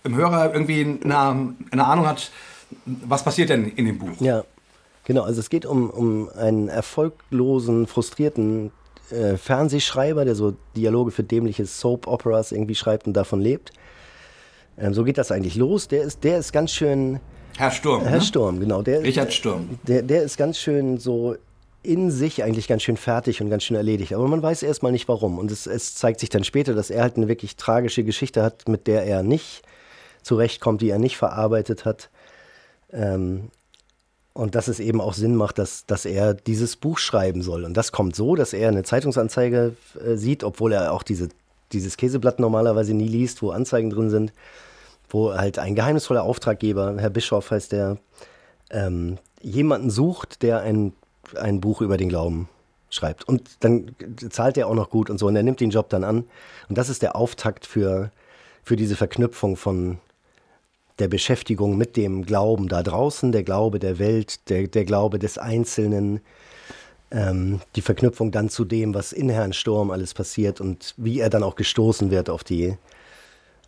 im 0.04 0.16
Hörer 0.16 0.54
irgendwie 0.54 0.98
eine, 1.04 1.54
eine 1.70 1.84
Ahnung 1.84 2.06
hat, 2.06 2.30
was 2.86 3.22
passiert 3.22 3.50
denn 3.50 3.68
in 3.76 3.84
dem 3.84 3.98
Buch? 3.98 4.20
Ja, 4.20 4.44
genau. 5.04 5.22
Also 5.24 5.40
es 5.40 5.50
geht 5.50 5.66
um, 5.66 5.90
um 5.90 6.30
einen 6.30 6.68
erfolglosen, 6.68 7.86
frustrierten 7.86 8.72
äh, 9.12 9.36
Fernsehschreiber, 9.36 10.24
der 10.24 10.34
so 10.34 10.54
Dialoge 10.76 11.10
für 11.10 11.22
dämliche 11.22 11.66
Soap-Operas 11.66 12.52
irgendwie 12.52 12.74
schreibt 12.74 13.06
und 13.06 13.12
davon 13.14 13.40
lebt. 13.40 13.72
Ähm, 14.78 14.94
so 14.94 15.04
geht 15.04 15.18
das 15.18 15.30
eigentlich 15.30 15.56
los. 15.56 15.88
Der 15.88 16.02
ist, 16.02 16.24
der 16.24 16.38
ist 16.38 16.52
ganz 16.52 16.72
schön 16.72 17.20
Herr 17.56 17.70
Sturm. 17.70 18.02
Herr 18.02 18.12
ne? 18.12 18.20
Sturm, 18.20 18.60
genau. 18.60 18.82
Der, 18.82 19.02
Richard 19.02 19.32
Sturm. 19.32 19.78
Der, 19.86 20.02
der 20.02 20.22
ist 20.22 20.36
ganz 20.36 20.58
schön 20.58 20.98
so 20.98 21.36
in 21.82 22.10
sich 22.10 22.44
eigentlich 22.44 22.68
ganz 22.68 22.82
schön 22.82 22.96
fertig 22.96 23.40
und 23.40 23.50
ganz 23.50 23.64
schön 23.64 23.76
erledigt. 23.76 24.14
Aber 24.14 24.28
man 24.28 24.42
weiß 24.42 24.62
erstmal 24.62 24.92
nicht 24.92 25.08
warum. 25.08 25.38
Und 25.38 25.50
es, 25.50 25.66
es, 25.66 25.94
zeigt 25.94 26.20
sich 26.20 26.28
dann 26.28 26.44
später, 26.44 26.74
dass 26.74 26.90
er 26.90 27.02
halt 27.02 27.16
eine 27.16 27.28
wirklich 27.28 27.56
tragische 27.56 28.04
Geschichte 28.04 28.42
hat, 28.42 28.68
mit 28.68 28.86
der 28.86 29.04
er 29.04 29.22
nicht 29.22 29.62
zurechtkommt, 30.22 30.80
die 30.80 30.90
er 30.90 30.98
nicht 30.98 31.16
verarbeitet 31.16 31.84
hat. 31.84 32.10
Ähm, 32.92 33.50
und 34.34 34.54
dass 34.54 34.68
es 34.68 34.80
eben 34.80 35.00
auch 35.00 35.14
Sinn 35.14 35.36
macht, 35.36 35.58
dass, 35.58 35.86
dass 35.86 36.04
er 36.04 36.34
dieses 36.34 36.76
Buch 36.76 36.98
schreiben 36.98 37.42
soll. 37.42 37.64
Und 37.64 37.76
das 37.76 37.92
kommt 37.92 38.16
so, 38.16 38.34
dass 38.34 38.52
er 38.52 38.68
eine 38.68 38.82
Zeitungsanzeige 38.82 39.76
äh, 40.04 40.16
sieht, 40.16 40.44
obwohl 40.44 40.72
er 40.72 40.92
auch 40.92 41.02
diese, 41.02 41.28
dieses 41.72 41.96
Käseblatt 41.96 42.40
normalerweise 42.40 42.94
nie 42.94 43.08
liest, 43.08 43.42
wo 43.42 43.50
Anzeigen 43.50 43.90
drin 43.90 44.10
sind 44.10 44.32
wo 45.12 45.34
halt 45.34 45.58
ein 45.58 45.74
geheimnisvoller 45.74 46.22
Auftraggeber, 46.22 46.96
Herr 46.98 47.10
Bischof 47.10 47.50
heißt 47.50 47.72
der, 47.72 47.98
ähm, 48.70 49.18
jemanden 49.40 49.90
sucht, 49.90 50.42
der 50.42 50.60
ein, 50.60 50.92
ein 51.36 51.60
Buch 51.60 51.80
über 51.80 51.96
den 51.96 52.08
Glauben 52.08 52.48
schreibt. 52.90 53.26
Und 53.28 53.50
dann 53.60 53.94
zahlt 54.30 54.56
er 54.56 54.68
auch 54.68 54.74
noch 54.74 54.90
gut 54.90 55.10
und 55.10 55.18
so 55.18 55.26
und 55.26 55.36
er 55.36 55.42
nimmt 55.42 55.60
den 55.60 55.70
Job 55.70 55.88
dann 55.90 56.04
an. 56.04 56.24
Und 56.68 56.78
das 56.78 56.88
ist 56.88 57.02
der 57.02 57.16
Auftakt 57.16 57.66
für, 57.66 58.10
für 58.62 58.76
diese 58.76 58.96
Verknüpfung 58.96 59.56
von 59.56 59.98
der 60.98 61.08
Beschäftigung 61.08 61.76
mit 61.76 61.96
dem 61.96 62.24
Glauben 62.24 62.68
da 62.68 62.82
draußen, 62.82 63.32
der 63.32 63.42
Glaube 63.42 63.78
der 63.78 63.98
Welt, 63.98 64.48
der, 64.48 64.68
der 64.68 64.84
Glaube 64.84 65.18
des 65.18 65.38
Einzelnen, 65.38 66.20
ähm, 67.10 67.60
die 67.76 67.82
Verknüpfung 67.82 68.30
dann 68.30 68.48
zu 68.48 68.64
dem, 68.64 68.94
was 68.94 69.12
in 69.12 69.28
Herrn 69.28 69.52
Sturm 69.52 69.90
alles 69.90 70.14
passiert 70.14 70.60
und 70.60 70.94
wie 70.96 71.20
er 71.20 71.30
dann 71.30 71.42
auch 71.42 71.56
gestoßen 71.56 72.10
wird 72.10 72.30
auf 72.30 72.44
die, 72.44 72.76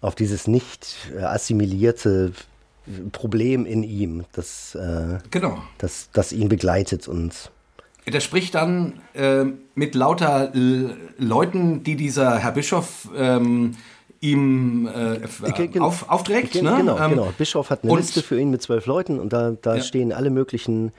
auf 0.01 0.15
dieses 0.15 0.47
nicht 0.47 1.11
äh, 1.17 1.23
assimilierte 1.23 2.33
Problem 3.13 3.65
in 3.65 3.83
ihm, 3.83 4.25
das, 4.33 4.75
äh, 4.75 5.19
genau. 5.31 5.59
das, 5.79 6.11
das 6.13 6.33
ihn 6.33 6.49
begleitet 6.49 7.09
und 7.09 7.51
der 8.07 8.21
spricht 8.21 8.55
dann 8.55 9.01
äh, 9.15 9.45
mit 9.75 9.95
lauter 9.95 10.55
L 10.55 10.97
Leuten, 11.17 11.83
die 11.85 11.97
dieser 11.97 12.39
Herr 12.39 12.53
Bischof 12.53 13.09
ähm, 13.17 13.77
ihm 14.25 14.87
äh, 14.87 15.81
auf, 15.81 16.09
aufträgt. 16.09 16.55
Ne? 16.55 16.77
Genau, 16.79 16.99
ähm, 16.99 17.11
genau. 17.11 17.33
Bischof 17.37 17.71
hat 17.71 17.85
eine 17.85 17.95
Liste 17.97 18.23
für 18.23 18.41
ihn 18.41 18.51
mit 18.51 18.63
zwölf 18.63 18.87
Leuten 18.87 19.21
und 19.21 19.33
da, 19.33 19.53
da 19.61 19.77
ja. 19.77 19.83
stehen 19.83 20.13
alle 20.13 20.31
möglichen 20.31 20.93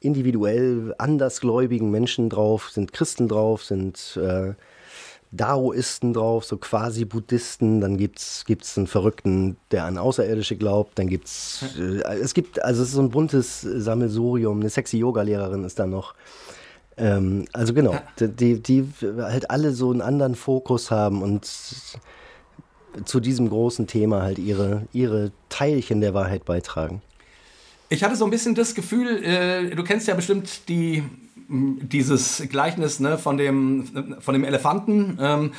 individuell 0.00 0.94
andersgläubigen 0.98 1.90
Menschen 1.90 2.28
drauf, 2.28 2.70
sind 2.70 2.92
Christen 2.92 3.28
drauf, 3.28 3.62
sind 3.62 4.18
äh, 4.20 4.54
Daoisten 5.30 6.12
drauf, 6.12 6.44
so 6.44 6.58
quasi 6.58 7.04
Buddhisten, 7.04 7.80
dann 7.80 7.96
gibt 7.96 8.18
es 8.18 8.76
einen 8.76 8.86
Verrückten, 8.86 9.56
der 9.70 9.84
an 9.84 9.96
Außerirdische 9.96 10.56
glaubt, 10.56 10.98
dann 10.98 11.06
gibt's 11.06 11.64
äh, 11.78 12.02
es 12.18 12.34
gibt, 12.34 12.62
also 12.62 12.82
es 12.82 12.88
ist 12.88 12.94
so 12.94 13.00
ein 13.00 13.10
buntes 13.10 13.60
Sammelsurium, 13.60 14.60
eine 14.60 14.70
sexy 14.70 14.98
Yoga-Lehrerin 14.98 15.64
ist 15.64 15.78
da 15.78 15.86
noch. 15.86 16.14
Ähm, 16.96 17.46
also 17.52 17.72
genau, 17.72 17.94
die, 18.18 18.60
die 18.60 18.88
halt 19.02 19.50
alle 19.50 19.70
so 19.70 19.90
einen 19.92 20.02
anderen 20.02 20.34
Fokus 20.34 20.90
haben 20.90 21.22
und 21.22 21.48
zu 23.04 23.20
diesem 23.20 23.48
großen 23.48 23.86
Thema 23.86 24.22
halt 24.22 24.38
ihre, 24.38 24.86
ihre 24.92 25.32
Teilchen 25.48 26.00
der 26.00 26.14
Wahrheit 26.14 26.44
beitragen. 26.44 27.02
Ich 27.88 28.02
hatte 28.02 28.16
so 28.16 28.24
ein 28.24 28.30
bisschen 28.30 28.54
das 28.54 28.74
Gefühl, 28.74 29.22
äh, 29.22 29.74
du 29.74 29.84
kennst 29.84 30.08
ja 30.08 30.14
bestimmt 30.14 30.68
die 30.68 31.02
dieses 31.52 32.42
Gleichnis 32.48 32.98
ne, 32.98 33.18
von, 33.18 33.36
dem, 33.36 34.16
von 34.20 34.32
dem 34.32 34.44
Elefanten, 34.44 35.18
ähm, 35.20 35.52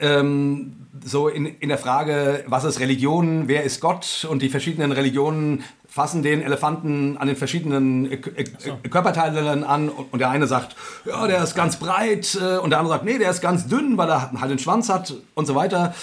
ähm, 0.00 0.76
so 1.04 1.28
in, 1.28 1.44
in 1.44 1.68
der 1.68 1.76
Frage, 1.76 2.44
was 2.46 2.64
ist 2.64 2.80
Religion, 2.80 3.46
wer 3.46 3.62
ist 3.62 3.80
Gott 3.80 4.26
und 4.28 4.40
die 4.40 4.48
verschiedenen 4.48 4.92
Religionen 4.92 5.62
fassen 5.86 6.22
den 6.22 6.42
Elefanten 6.42 7.18
an 7.18 7.28
den 7.28 7.36
verschiedenen 7.36 8.10
äh, 8.10 8.14
äh, 8.14 8.44
so. 8.58 8.78
Körperteilen 8.88 9.64
an 9.64 9.90
und 9.90 10.18
der 10.18 10.30
eine 10.30 10.46
sagt, 10.46 10.76
ja, 11.04 11.26
der 11.26 11.42
ist 11.42 11.54
ganz 11.54 11.76
breit 11.76 12.38
äh, 12.40 12.56
und 12.56 12.70
der 12.70 12.78
andere 12.78 12.94
sagt, 12.94 13.04
nee, 13.04 13.18
der 13.18 13.30
ist 13.30 13.42
ganz 13.42 13.68
dünn, 13.68 13.98
weil 13.98 14.08
er 14.08 14.32
halt 14.40 14.50
den 14.50 14.58
Schwanz 14.58 14.88
hat 14.88 15.14
und 15.34 15.46
so 15.46 15.54
weiter. 15.54 15.94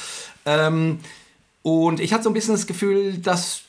Ähm, 0.46 1.00
und 1.64 2.00
ich 2.00 2.14
hatte 2.14 2.24
so 2.24 2.30
ein 2.30 2.34
bisschen 2.34 2.56
das 2.56 2.68
Gefühl, 2.68 3.18
dass 3.18 3.64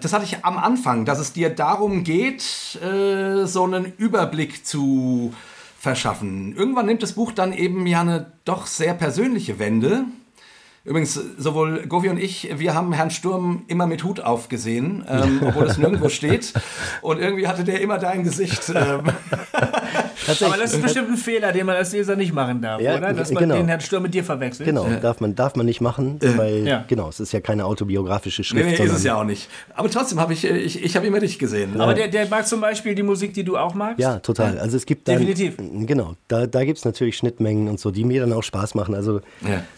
das 0.00 0.12
hatte 0.12 0.24
ich 0.24 0.44
am 0.44 0.56
Anfang, 0.56 1.04
dass 1.04 1.18
es 1.18 1.32
dir 1.32 1.50
darum 1.50 2.04
geht, 2.04 2.78
äh, 2.82 3.44
so 3.44 3.64
einen 3.64 3.92
Überblick 3.98 4.66
zu 4.66 5.34
verschaffen. 5.78 6.54
Irgendwann 6.56 6.86
nimmt 6.86 7.02
das 7.02 7.12
Buch 7.12 7.32
dann 7.32 7.52
eben 7.52 7.86
ja 7.86 8.00
eine 8.00 8.32
doch 8.44 8.66
sehr 8.66 8.94
persönliche 8.94 9.58
Wende. 9.58 10.04
Übrigens, 10.84 11.14
sowohl 11.38 11.86
Govi 11.86 12.08
und 12.08 12.18
ich, 12.18 12.48
wir 12.58 12.74
haben 12.74 12.92
Herrn 12.92 13.10
Sturm 13.10 13.64
immer 13.68 13.86
mit 13.86 14.02
Hut 14.02 14.20
aufgesehen, 14.20 15.04
ähm, 15.08 15.40
obwohl 15.44 15.66
es 15.66 15.78
nirgendwo 15.78 16.08
steht. 16.08 16.52
Und 17.02 17.20
irgendwie 17.20 17.46
hatte 17.46 17.62
der 17.62 17.80
immer 17.80 17.98
dein 17.98 18.24
Gesicht. 18.24 18.72
Ähm. 18.74 19.02
Aber 20.28 20.56
das 20.56 20.74
ist 20.74 20.82
bestimmt 20.82 21.10
ein 21.10 21.16
Fehler, 21.16 21.52
den 21.52 21.66
man 21.66 21.76
als 21.76 21.92
Leser 21.92 22.16
nicht 22.16 22.32
machen 22.32 22.60
darf, 22.60 22.80
ja, 22.80 22.96
oder? 22.96 23.12
Dass 23.12 23.32
man 23.32 23.44
genau. 23.44 23.56
den 23.56 23.68
Herrn 23.68 23.80
Sturm 23.80 24.02
mit 24.02 24.14
dir 24.14 24.24
verwechselt. 24.24 24.66
Genau, 24.66 24.86
ja. 24.86 24.96
darf, 24.96 25.20
man, 25.20 25.34
darf 25.34 25.56
man 25.56 25.66
nicht 25.66 25.80
machen, 25.80 26.18
äh. 26.20 26.36
weil, 26.36 26.66
ja. 26.66 26.84
genau, 26.88 27.08
es 27.08 27.20
ist 27.20 27.32
ja 27.32 27.40
keine 27.40 27.64
autobiografische 27.64 28.44
Schrift. 28.44 28.64
Nee, 28.64 28.76
nee 28.78 28.84
ist 28.84 28.92
es 28.92 29.04
ja 29.04 29.16
auch 29.16 29.24
nicht. 29.24 29.48
Aber 29.74 29.90
trotzdem 29.90 30.20
habe 30.20 30.32
ich, 30.32 30.44
ich, 30.44 30.82
ich 30.82 30.96
habe 30.96 31.06
immer 31.06 31.20
dich 31.20 31.38
gesehen. 31.38 31.80
Aber 31.80 31.94
der, 31.94 32.08
der 32.08 32.28
mag 32.28 32.46
zum 32.46 32.60
Beispiel 32.60 32.94
die 32.94 33.02
Musik, 33.02 33.34
die 33.34 33.44
du 33.44 33.56
auch 33.56 33.74
magst? 33.74 34.00
Ja, 34.00 34.18
total. 34.18 34.58
Also 34.58 34.76
es 34.76 34.86
gibt 34.86 35.08
dann, 35.08 35.18
Definitiv. 35.18 35.56
Genau, 35.58 36.14
da, 36.28 36.46
da 36.46 36.64
gibt 36.64 36.78
es 36.78 36.84
natürlich 36.84 37.16
Schnittmengen 37.16 37.68
und 37.68 37.80
so, 37.80 37.90
die 37.90 38.04
mir 38.04 38.20
dann 38.20 38.32
auch 38.32 38.42
Spaß 38.42 38.74
machen. 38.74 38.94
Also, 38.94 39.20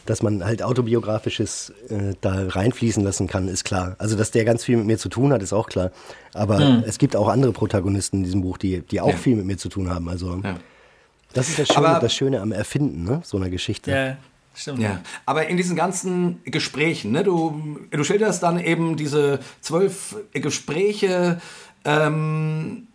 dass 0.07 0.23
man 0.23 0.45
halt 0.45 0.63
autobiografisches 0.63 1.73
äh, 1.89 2.15
da 2.21 2.47
reinfließen 2.49 3.03
lassen 3.03 3.27
kann, 3.27 3.49
ist 3.49 3.65
klar. 3.65 3.97
Also, 3.99 4.17
dass 4.17 4.31
der 4.31 4.45
ganz 4.45 4.65
viel 4.65 4.77
mit 4.77 4.87
mir 4.87 4.99
zu 4.99 5.09
tun 5.09 5.33
hat, 5.33 5.43
ist 5.43 5.53
auch 5.53 5.69
klar. 5.69 5.91
Aber 6.35 6.59
hm. 6.59 6.85
es 6.87 6.99
gibt 6.99 7.17
auch 7.17 7.29
andere 7.29 7.53
Protagonisten 7.53 8.19
in 8.19 8.25
diesem 8.25 8.43
Buch, 8.43 8.59
die, 8.59 8.81
die 8.81 9.01
auch 9.01 9.09
ja. 9.09 9.17
viel 9.17 9.37
mit 9.37 9.47
mir 9.47 9.57
zu 9.57 9.69
tun 9.69 9.91
haben. 9.91 10.09
Also, 10.09 10.41
ja. 10.43 10.57
das 11.33 11.49
ist 11.49 11.59
das 11.59 11.69
Schöne, 11.69 11.89
Aber, 11.89 12.01
das 12.01 12.15
Schöne 12.15 12.41
am 12.41 12.53
Erfinden 12.53 13.05
ne? 13.05 13.21
so 13.25 13.37
einer 13.37 13.51
Geschichte. 13.51 13.91
Ja. 13.91 14.17
Stimmt. 14.57 14.79
Ja, 14.79 15.01
aber 15.27 15.49
in 15.49 15.57
diesen 15.57 15.75
ganzen 15.75 16.41
Gesprächen, 16.45 17.11
ne, 17.11 17.25
du, 17.25 17.79
du 17.91 18.05
schilderst 18.05 18.41
dann 18.43 18.61
eben 18.61 18.97
diese 18.97 19.41
zwölf 19.61 20.17
Gespräche 20.33 21.41
ähm, 21.85 22.87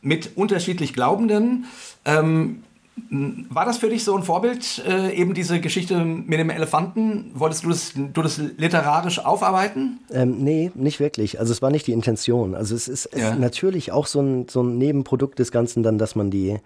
mit 0.00 0.30
unterschiedlich 0.34 0.94
Glaubenden. 0.94 1.66
Ähm, 2.06 2.64
war 2.94 3.64
das 3.64 3.78
für 3.78 3.88
dich 3.88 4.04
so 4.04 4.14
ein 4.16 4.22
Vorbild, 4.22 4.82
äh, 4.86 5.14
eben 5.14 5.32
diese 5.32 5.60
Geschichte 5.60 6.04
mit 6.04 6.38
dem 6.38 6.50
Elefanten? 6.50 7.30
Wolltest 7.34 7.64
du 7.64 7.70
das, 7.70 7.92
du 7.94 8.22
das 8.22 8.38
literarisch 8.38 9.18
aufarbeiten? 9.18 10.00
Ähm, 10.10 10.42
nee, 10.42 10.70
nicht 10.74 11.00
wirklich. 11.00 11.38
Also 11.38 11.52
es 11.52 11.62
war 11.62 11.70
nicht 11.70 11.86
die 11.86 11.92
Intention. 11.92 12.54
Also 12.54 12.74
es 12.74 12.88
ist, 12.88 13.08
ja. 13.16 13.34
natürlich 13.34 13.92
auch 13.92 14.06
so 14.06 14.20
ein, 14.20 14.48
so 14.48 14.62
ein 14.62 14.76
Nebenprodukt 14.76 15.38
des 15.38 15.50
Ganzen 15.52 15.82
dann, 15.82 15.96
dass 15.96 16.16
man 16.16 16.30
die, 16.30 16.58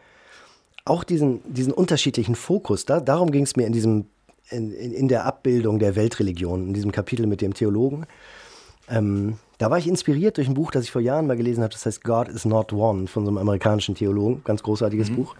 auch 0.85 1.05
diesen, 1.05 1.41
diesen 1.53 1.73
unterschiedlichen 1.73 2.35
Fokus, 2.35 2.87
da, 2.87 3.01
darum 3.01 3.31
ging 3.31 3.45
es 3.45 3.55
mir 3.55 3.67
in 3.67 3.73
diesem, 3.73 4.07
in, 4.51 4.73
in, 4.73 5.09
der 5.09 5.27
Abbildung 5.27 5.79
der 5.79 5.95
Weltreligion, 5.95 6.69
in 6.69 6.75
diesem 6.75 6.91
Kapitel 6.91 7.27
mit 7.27 7.41
dem 7.41 7.55
Theologen. 7.55 8.07
Ähm, 8.89 9.39
da 9.59 9.71
war 9.71 9.79
ich 9.79 9.89
inspiriert 9.89 10.37
durch 10.37 10.49
ein 10.49 10.55
Buch, 10.55 10.71
das 10.71 10.85
ich 10.85 10.91
vor 10.91 11.01
Jahren 11.01 11.27
mal 11.27 11.37
gelesen 11.37 11.63
habe, 11.63 11.73
das 11.73 11.87
heißt 11.87 12.05
God 12.05 12.29
is 12.29 12.45
Not 12.45 12.73
One 12.73 13.07
von 13.07 13.25
so 13.25 13.31
einem 13.31 13.39
amerikanischen 13.39 13.95
Theologen, 13.95 14.43
ganz 14.45 14.63
großartiges 14.63 15.11
mhm. 15.11 15.17
Buch 15.17 15.37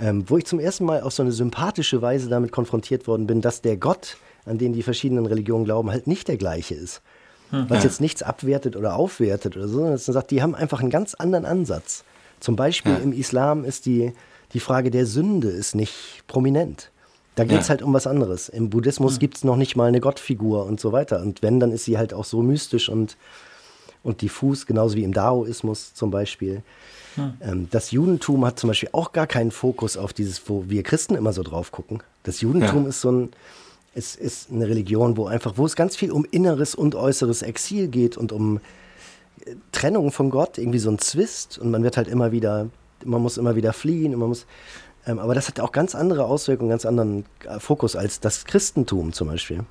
ähm, 0.00 0.24
wo 0.28 0.36
ich 0.36 0.46
zum 0.46 0.60
ersten 0.60 0.84
Mal 0.84 1.02
auf 1.02 1.12
so 1.12 1.22
eine 1.22 1.32
sympathische 1.32 2.00
Weise 2.02 2.28
damit 2.28 2.52
konfrontiert 2.52 3.06
worden 3.06 3.26
bin, 3.26 3.40
dass 3.40 3.60
der 3.60 3.76
Gott, 3.76 4.16
an 4.46 4.58
den 4.58 4.72
die 4.72 4.82
verschiedenen 4.82 5.26
Religionen 5.26 5.64
glauben, 5.64 5.90
halt 5.90 6.06
nicht 6.06 6.28
der 6.28 6.36
gleiche 6.36 6.74
ist. 6.74 7.02
Hm. 7.50 7.66
Was 7.68 7.84
jetzt 7.84 8.00
nichts 8.00 8.22
abwertet 8.22 8.76
oder 8.76 8.96
aufwertet 8.96 9.56
oder 9.56 9.66
so, 9.66 9.74
sondern 9.74 9.92
dass 9.92 10.06
man 10.06 10.14
sagt, 10.14 10.30
die 10.30 10.42
haben 10.42 10.54
einfach 10.54 10.80
einen 10.80 10.90
ganz 10.90 11.14
anderen 11.14 11.44
Ansatz. 11.44 12.04
Zum 12.38 12.56
Beispiel 12.56 12.92
ja. 12.92 12.98
im 12.98 13.12
Islam 13.12 13.64
ist 13.64 13.86
die, 13.86 14.12
die 14.52 14.60
Frage 14.60 14.90
der 14.90 15.06
Sünde 15.06 15.48
ist 15.48 15.74
nicht 15.74 15.94
prominent. 16.26 16.90
Da 17.34 17.44
geht 17.44 17.60
es 17.60 17.68
ja. 17.68 17.70
halt 17.70 17.82
um 17.82 17.92
was 17.92 18.06
anderes. 18.06 18.48
Im 18.48 18.70
Buddhismus 18.70 19.14
hm. 19.14 19.18
gibt 19.18 19.36
es 19.36 19.44
noch 19.44 19.56
nicht 19.56 19.76
mal 19.76 19.88
eine 19.88 20.00
Gottfigur 20.00 20.64
und 20.64 20.80
so 20.80 20.92
weiter. 20.92 21.20
Und 21.20 21.42
wenn, 21.42 21.60
dann 21.60 21.72
ist 21.72 21.84
sie 21.84 21.98
halt 21.98 22.14
auch 22.14 22.24
so 22.24 22.42
mystisch 22.42 22.88
und, 22.88 23.16
und 24.02 24.22
diffus, 24.22 24.66
genauso 24.66 24.96
wie 24.96 25.04
im 25.04 25.12
Daoismus 25.12 25.92
zum 25.94 26.10
Beispiel. 26.10 26.62
Hm. 27.16 27.68
das 27.70 27.90
Judentum 27.90 28.44
hat 28.44 28.58
zum 28.58 28.68
Beispiel 28.68 28.90
auch 28.92 29.12
gar 29.12 29.26
keinen 29.26 29.50
Fokus 29.50 29.96
auf 29.96 30.12
dieses, 30.12 30.48
wo 30.48 30.64
wir 30.68 30.82
Christen 30.82 31.14
immer 31.14 31.32
so 31.32 31.42
drauf 31.42 31.72
gucken. 31.72 32.02
Das 32.22 32.40
Judentum 32.40 32.84
ja. 32.84 32.90
ist 32.90 33.00
so 33.00 33.10
ein, 33.10 33.30
ist, 33.94 34.16
ist 34.16 34.50
eine 34.50 34.68
Religion, 34.68 35.16
wo 35.16 35.26
einfach, 35.26 35.54
wo 35.56 35.66
es 35.66 35.76
ganz 35.76 35.96
viel 35.96 36.12
um 36.12 36.24
inneres 36.30 36.74
und 36.74 36.94
äußeres 36.94 37.42
Exil 37.42 37.88
geht 37.88 38.16
und 38.16 38.32
um 38.32 38.58
äh, 39.44 39.54
Trennung 39.72 40.12
von 40.12 40.30
Gott, 40.30 40.58
irgendwie 40.58 40.78
so 40.78 40.90
ein 40.90 40.98
Zwist 40.98 41.58
und 41.58 41.70
man 41.70 41.82
wird 41.82 41.96
halt 41.96 42.08
immer 42.08 42.32
wieder, 42.32 42.68
man 43.04 43.20
muss 43.22 43.36
immer 43.38 43.56
wieder 43.56 43.72
fliehen 43.72 44.14
und 44.14 44.20
man 44.20 44.28
muss, 44.28 44.46
ähm, 45.06 45.18
aber 45.18 45.34
das 45.34 45.48
hat 45.48 45.58
auch 45.60 45.72
ganz 45.72 45.94
andere 45.94 46.24
Auswirkungen, 46.26 46.70
ganz 46.70 46.86
anderen 46.86 47.24
äh, 47.44 47.58
Fokus 47.58 47.96
als 47.96 48.20
das 48.20 48.44
Christentum 48.44 49.12
zum 49.12 49.28
Beispiel. 49.28 49.64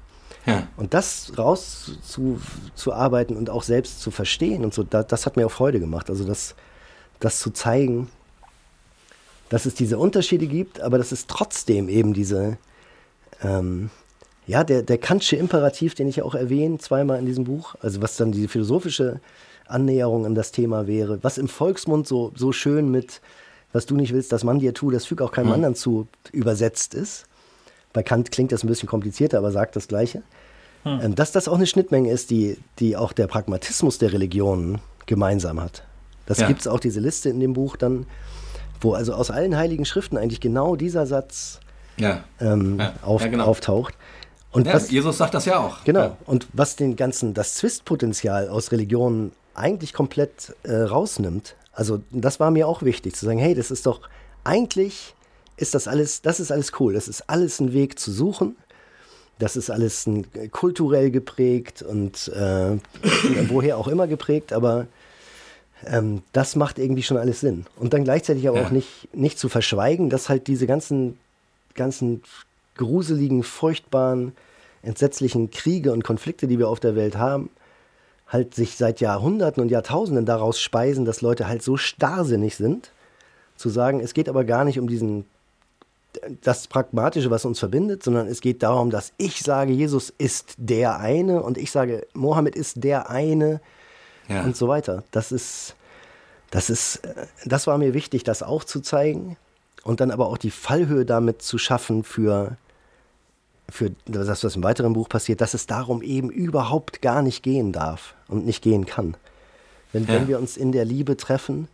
Ja. 0.45 0.67
Und 0.77 0.93
das 0.93 1.33
rauszuarbeiten 1.37 3.35
und 3.37 3.49
auch 3.49 3.63
selbst 3.63 4.01
zu 4.01 4.11
verstehen 4.11 4.63
und 4.63 4.73
so, 4.73 4.83
da, 4.83 5.03
das 5.03 5.25
hat 5.25 5.37
mir 5.37 5.45
auch 5.45 5.51
Freude 5.51 5.79
gemacht. 5.79 6.09
Also 6.09 6.23
das, 6.23 6.55
das 7.19 7.39
zu 7.39 7.51
zeigen, 7.51 8.09
dass 9.49 9.65
es 9.65 9.73
diese 9.73 9.97
Unterschiede 9.97 10.47
gibt, 10.47 10.79
aber 10.79 10.97
dass 10.97 11.11
es 11.11 11.27
trotzdem 11.27 11.89
eben 11.89 12.13
diese, 12.13 12.57
ähm, 13.43 13.89
ja, 14.45 14.63
der, 14.63 14.83
der 14.83 14.97
Kantsche 14.97 15.35
Imperativ, 15.35 15.95
den 15.95 16.07
ich 16.07 16.17
ja 16.17 16.23
auch 16.23 16.35
erwähne, 16.35 16.77
zweimal 16.77 17.19
in 17.19 17.25
diesem 17.25 17.43
Buch, 17.43 17.75
also 17.81 18.01
was 18.01 18.15
dann 18.15 18.31
die 18.31 18.47
philosophische 18.47 19.19
Annäherung 19.67 20.25
an 20.25 20.35
das 20.35 20.51
Thema 20.51 20.87
wäre, 20.87 21.19
was 21.23 21.37
im 21.37 21.47
Volksmund 21.47 22.07
so, 22.07 22.31
so 22.35 22.51
schön 22.51 22.89
mit, 22.89 23.21
was 23.73 23.85
du 23.85 23.95
nicht 23.95 24.13
willst, 24.13 24.31
dass 24.31 24.43
man 24.43 24.59
dir 24.59 24.73
tut, 24.73 24.93
das 24.93 25.05
fügt 25.05 25.21
auch 25.21 25.31
keinem 25.31 25.47
mhm. 25.47 25.53
anderen 25.53 25.75
zu, 25.75 26.07
übersetzt 26.31 26.93
ist. 26.93 27.25
Bei 27.91 28.03
Kant 28.03 28.31
klingt 28.31 28.51
das 28.51 28.63
ein 28.63 28.67
bisschen 28.67 28.89
komplizierter, 28.89 29.39
aber 29.39 29.51
sagt 29.51 29.75
das 29.75 29.87
Gleiche. 29.87 30.23
Mhm. 30.85 31.13
dass 31.15 31.33
das 31.33 31.49
auch 31.49 31.55
eine 31.55 31.67
Schnittmenge 31.67 32.09
ist, 32.09 32.29
die, 32.29 32.57
die 32.79 32.95
auch 32.95 33.11
der 33.11 33.27
Pragmatismus 33.27 33.97
der 33.97 34.13
Religionen 34.13 34.79
gemeinsam 35.07 35.59
hat. 35.59 35.83
Das 36.29 36.37
ja. 36.37 36.47
gibt 36.47 36.61
es 36.61 36.67
auch, 36.67 36.79
diese 36.79 36.99
Liste 36.99 37.27
in 37.29 37.39
dem 37.39 37.53
Buch 37.53 37.75
dann, 37.75 38.05
wo 38.79 38.93
also 38.93 39.13
aus 39.15 39.31
allen 39.31 39.57
heiligen 39.57 39.83
Schriften 39.83 40.15
eigentlich 40.15 40.39
genau 40.39 40.75
dieser 40.75 41.07
Satz 41.07 41.59
ja. 41.97 42.23
Ähm. 42.39 42.79
Auf, 43.01 43.23
genau. 43.23 43.45
auftaucht. 43.45 43.95
Und 44.51 44.67
was, 44.67 44.91
Jesus 44.91 45.17
sagt 45.17 45.33
das 45.33 45.45
ja 45.45 45.59
auch. 45.59 45.83
Genau. 45.83 46.15
Und 46.25 46.47
was 46.53 46.75
den 46.75 46.95
ganzen, 46.95 47.33
das 47.33 47.55
Zwistpotenzial 47.55 48.47
aus 48.47 48.71
Religionen 48.71 49.31
eigentlich 49.55 49.91
komplett 49.91 50.55
äh, 50.63 50.73
rausnimmt. 50.75 51.55
Also 51.73 52.01
das 52.11 52.39
war 52.39 52.51
mir 52.51 52.67
auch 52.67 52.83
wichtig, 52.83 53.15
zu 53.15 53.25
sagen, 53.25 53.39
hey, 53.39 53.55
das 53.55 53.71
ist 53.71 53.87
doch, 53.87 54.01
eigentlich 54.43 55.15
ist 55.57 55.73
das 55.73 55.87
alles, 55.87 56.21
das 56.21 56.39
ist 56.39 56.51
alles 56.51 56.71
cool. 56.79 56.93
Das 56.93 57.07
ist 57.07 57.27
alles 57.27 57.59
ein 57.59 57.73
Weg 57.73 57.99
zu 57.99 58.11
suchen. 58.11 58.55
Das 59.39 59.55
ist 59.55 59.71
alles 59.71 60.05
ein, 60.05 60.27
kulturell 60.51 61.09
geprägt 61.09 61.81
und 61.81 62.27
äh, 62.29 62.77
woher 63.49 63.79
auch 63.79 63.87
immer 63.87 64.05
geprägt, 64.05 64.53
aber 64.53 64.85
ähm, 65.85 66.21
das 66.33 66.55
macht 66.55 66.79
irgendwie 66.79 67.03
schon 67.03 67.17
alles 67.17 67.39
Sinn. 67.39 67.65
Und 67.77 67.93
dann 67.93 68.03
gleichzeitig 68.03 68.47
aber 68.47 68.59
ja. 68.59 68.65
auch 68.65 68.71
nicht, 68.71 69.13
nicht 69.13 69.39
zu 69.39 69.49
verschweigen, 69.49 70.09
dass 70.09 70.29
halt 70.29 70.47
diese 70.47 70.67
ganzen, 70.67 71.17
ganzen 71.75 72.23
gruseligen, 72.75 73.43
furchtbaren, 73.43 74.33
entsetzlichen 74.81 75.51
Kriege 75.51 75.91
und 75.91 76.03
Konflikte, 76.03 76.47
die 76.47 76.59
wir 76.59 76.69
auf 76.69 76.79
der 76.79 76.95
Welt 76.95 77.17
haben, 77.17 77.49
halt 78.27 78.53
sich 78.53 78.77
seit 78.77 79.01
Jahrhunderten 79.01 79.61
und 79.61 79.69
Jahrtausenden 79.69 80.25
daraus 80.25 80.59
speisen, 80.59 81.03
dass 81.03 81.21
Leute 81.21 81.47
halt 81.47 81.63
so 81.63 81.77
starrsinnig 81.77 82.55
sind, 82.55 82.91
zu 83.55 83.69
sagen, 83.69 83.99
es 83.99 84.13
geht 84.13 84.29
aber 84.29 84.45
gar 84.45 84.63
nicht 84.63 84.79
um 84.79 84.87
diesen 84.87 85.25
das 86.41 86.67
Pragmatische, 86.67 87.29
was 87.29 87.45
uns 87.45 87.59
verbindet, 87.59 88.03
sondern 88.03 88.27
es 88.27 88.41
geht 88.41 88.63
darum, 88.63 88.89
dass 88.89 89.13
ich 89.17 89.41
sage, 89.41 89.73
Jesus 89.73 90.11
ist 90.17 90.55
der 90.57 90.99
eine 90.99 91.43
und 91.43 91.57
ich 91.57 91.71
sage, 91.71 92.07
Mohammed 92.13 92.55
ist 92.55 92.83
der 92.83 93.09
eine 93.09 93.61
ja. 94.29 94.43
und 94.43 94.55
so 94.55 94.67
weiter. 94.67 95.03
Das 95.11 95.31
ist, 95.31 95.75
das 96.51 96.69
ist, 96.69 96.97
äh, 96.97 97.27
das 97.45 97.67
war 97.67 97.77
mir 97.77 97.93
wichtig, 97.93 98.23
das 98.23 98.43
auch 98.43 98.63
zu 98.63 98.79
zeigen 98.79 99.35
und 99.83 99.99
dann 99.99 100.11
aber 100.11 100.27
auch 100.27 100.37
die 100.37 100.51
Fallhöhe 100.51 101.05
damit 101.05 101.41
zu 101.41 101.57
schaffen 101.57 102.03
für, 102.03 102.57
für 103.69 103.91
das, 104.05 104.43
was 104.43 104.55
im 104.55 104.63
weiteren 104.63 104.93
Buch 104.93 105.09
passiert, 105.09 105.41
dass 105.41 105.53
es 105.53 105.67
darum 105.67 106.01
eben 106.01 106.29
überhaupt 106.29 107.01
gar 107.01 107.21
nicht 107.21 107.43
gehen 107.43 107.71
darf 107.71 108.13
und 108.27 108.45
nicht 108.45 108.61
gehen 108.61 108.85
kann. 108.85 109.17
Wenn, 109.91 110.05
ja. 110.05 110.13
wenn 110.13 110.27
wir 110.27 110.39
uns 110.39 110.57
in 110.57 110.71
der 110.71 110.85
Liebe 110.85 111.17
treffen, 111.17 111.67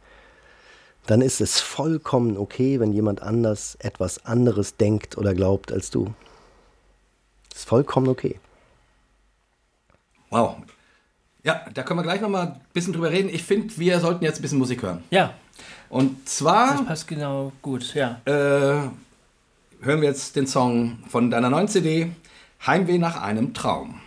dann 1.05 1.21
ist 1.21 1.41
es 1.41 1.59
vollkommen 1.59 2.37
okay, 2.37 2.79
wenn 2.79 2.91
jemand 2.91 3.21
anders 3.21 3.75
etwas 3.79 4.25
anderes 4.25 4.77
denkt 4.77 5.17
oder 5.17 5.33
glaubt 5.33 5.71
als 5.71 5.91
du. 5.91 6.13
Das 7.49 7.59
ist 7.59 7.69
vollkommen 7.69 8.07
okay. 8.07 8.39
Wow. 10.29 10.57
Ja, 11.45 11.61
da 11.71 11.83
können 11.83 11.99
wir 11.99 12.03
gleich 12.03 12.21
noch 12.21 12.29
mal 12.29 12.47
ein 12.47 12.61
bisschen 12.73 12.91
drüber 12.91 13.11
reden. 13.11 13.29
Ich 13.29 13.43
finde, 13.43 13.77
wir 13.77 13.99
sollten 13.99 14.23
jetzt 14.23 14.39
ein 14.39 14.41
bisschen 14.41 14.57
Musik 14.57 14.81
hören. 14.81 15.03
Ja. 15.11 15.35
Und 15.89 16.27
zwar. 16.27 16.71
Das 16.71 16.85
passt 16.85 17.07
genau 17.07 17.51
gut, 17.61 17.93
ja. 17.93 18.19
Äh, 18.25 18.89
hören 19.81 20.01
wir 20.01 20.09
jetzt 20.09 20.35
den 20.35 20.47
Song 20.47 20.97
von 21.07 21.29
deiner 21.29 21.51
neuen 21.51 21.67
CD, 21.67 22.09
Heimweh 22.65 22.97
nach 22.97 23.21
einem 23.21 23.53
Traum. 23.53 24.01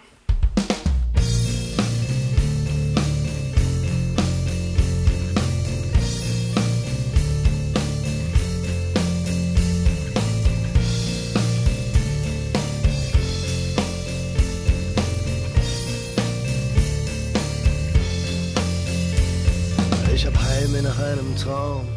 Traum 21.48 21.88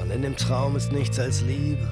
und 0.00 0.12
in 0.12 0.22
dem 0.22 0.36
Traum 0.36 0.76
ist 0.76 0.92
nichts 0.92 1.18
als 1.18 1.42
Liebe. 1.42 1.84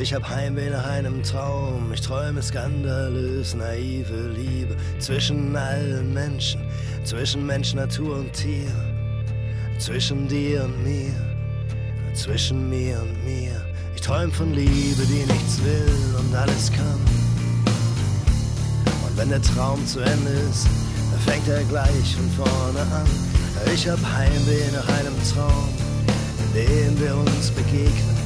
Ich 0.00 0.12
hab 0.12 0.28
Heimweh 0.28 0.70
nach 0.70 0.86
einem 0.88 1.22
Traum, 1.22 1.92
ich 1.92 2.00
träume 2.00 2.42
skandalös 2.42 3.54
naive 3.54 4.32
Liebe 4.36 4.74
zwischen 4.98 5.54
allen 5.54 6.12
Menschen, 6.12 6.60
zwischen 7.04 7.46
Mensch, 7.46 7.74
Natur 7.74 8.18
und 8.18 8.32
Tier, 8.32 8.72
zwischen 9.78 10.26
dir 10.26 10.64
und 10.64 10.82
mir, 10.82 11.14
zwischen 12.12 12.68
mir 12.68 13.02
und 13.02 13.24
mir. 13.24 13.64
Ich 13.94 14.00
träum 14.00 14.32
von 14.32 14.52
Liebe, 14.52 15.06
die 15.06 15.32
nichts 15.32 15.62
will 15.62 16.16
und 16.18 16.34
alles 16.34 16.72
kann. 16.72 17.00
Und 19.06 19.16
wenn 19.16 19.28
der 19.28 19.42
Traum 19.42 19.86
zu 19.86 20.00
Ende 20.00 20.32
ist, 20.50 20.66
dann 21.12 21.20
fängt 21.20 21.46
er 21.46 21.62
gleich 21.64 22.16
von 22.16 22.44
vorne 22.44 22.80
an. 22.80 23.06
Ich 23.72 23.88
hab 23.88 24.00
Heimweh 24.02 24.72
nach 24.72 24.88
einem 24.98 25.14
Traum 25.32 25.87
dem 26.54 26.98
wir 26.98 27.16
uns 27.16 27.50
begegnen, 27.50 28.16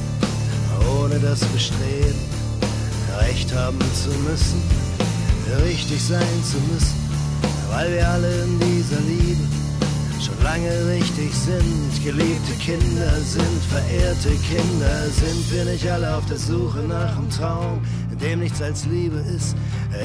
ohne 0.99 1.19
das 1.19 1.39
Bestreben, 1.45 2.33
Recht 3.19 3.53
haben 3.53 3.79
zu 3.93 4.09
müssen, 4.29 4.61
richtig 5.63 6.01
sein 6.01 6.43
zu 6.43 6.57
müssen, 6.73 6.97
weil 7.71 7.91
wir 7.93 8.07
alle 8.07 8.43
in 8.43 8.59
dieser 8.59 8.99
Liebe 9.01 9.43
schon 10.19 10.41
lange 10.43 10.71
richtig 10.89 11.33
sind. 11.33 12.03
Geliebte 12.03 12.53
Kinder 12.59 13.11
sind, 13.21 13.61
verehrte 13.69 14.29
Kinder 14.49 15.09
sind 15.09 15.51
wir 15.51 15.65
nicht 15.65 15.89
alle 15.89 16.15
auf 16.15 16.25
der 16.25 16.37
Suche 16.37 16.79
nach 16.79 17.17
einem 17.17 17.29
Traum, 17.29 17.81
in 18.11 18.17
dem 18.19 18.39
nichts 18.39 18.61
als 18.61 18.85
Liebe 18.85 19.17
ist, 19.35 19.55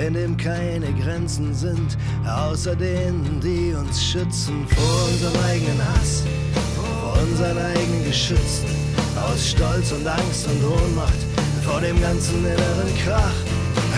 in 0.07 0.15
dem 0.15 0.37
keine 0.37 0.93
Grenzen 0.93 1.55
sind, 1.55 1.97
außer 2.27 2.77
denen, 2.77 3.41
die 3.41 3.75
uns 3.75 4.03
schützen 4.03 4.67
vor 4.69 5.09
unserem 5.09 5.45
eigenen 5.45 5.79
Hass 5.95 6.25
unseren 7.23 7.59
eigenen 7.59 8.05
Geschützen, 8.05 8.67
aus 9.17 9.51
Stolz 9.51 9.93
und 9.93 10.07
Angst 10.07 10.47
und 10.47 10.63
Ohnmacht 10.65 11.21
vor 11.65 11.81
dem 11.81 12.01
ganzen 12.01 12.39
inneren 12.39 12.93
Krach, 13.05 13.39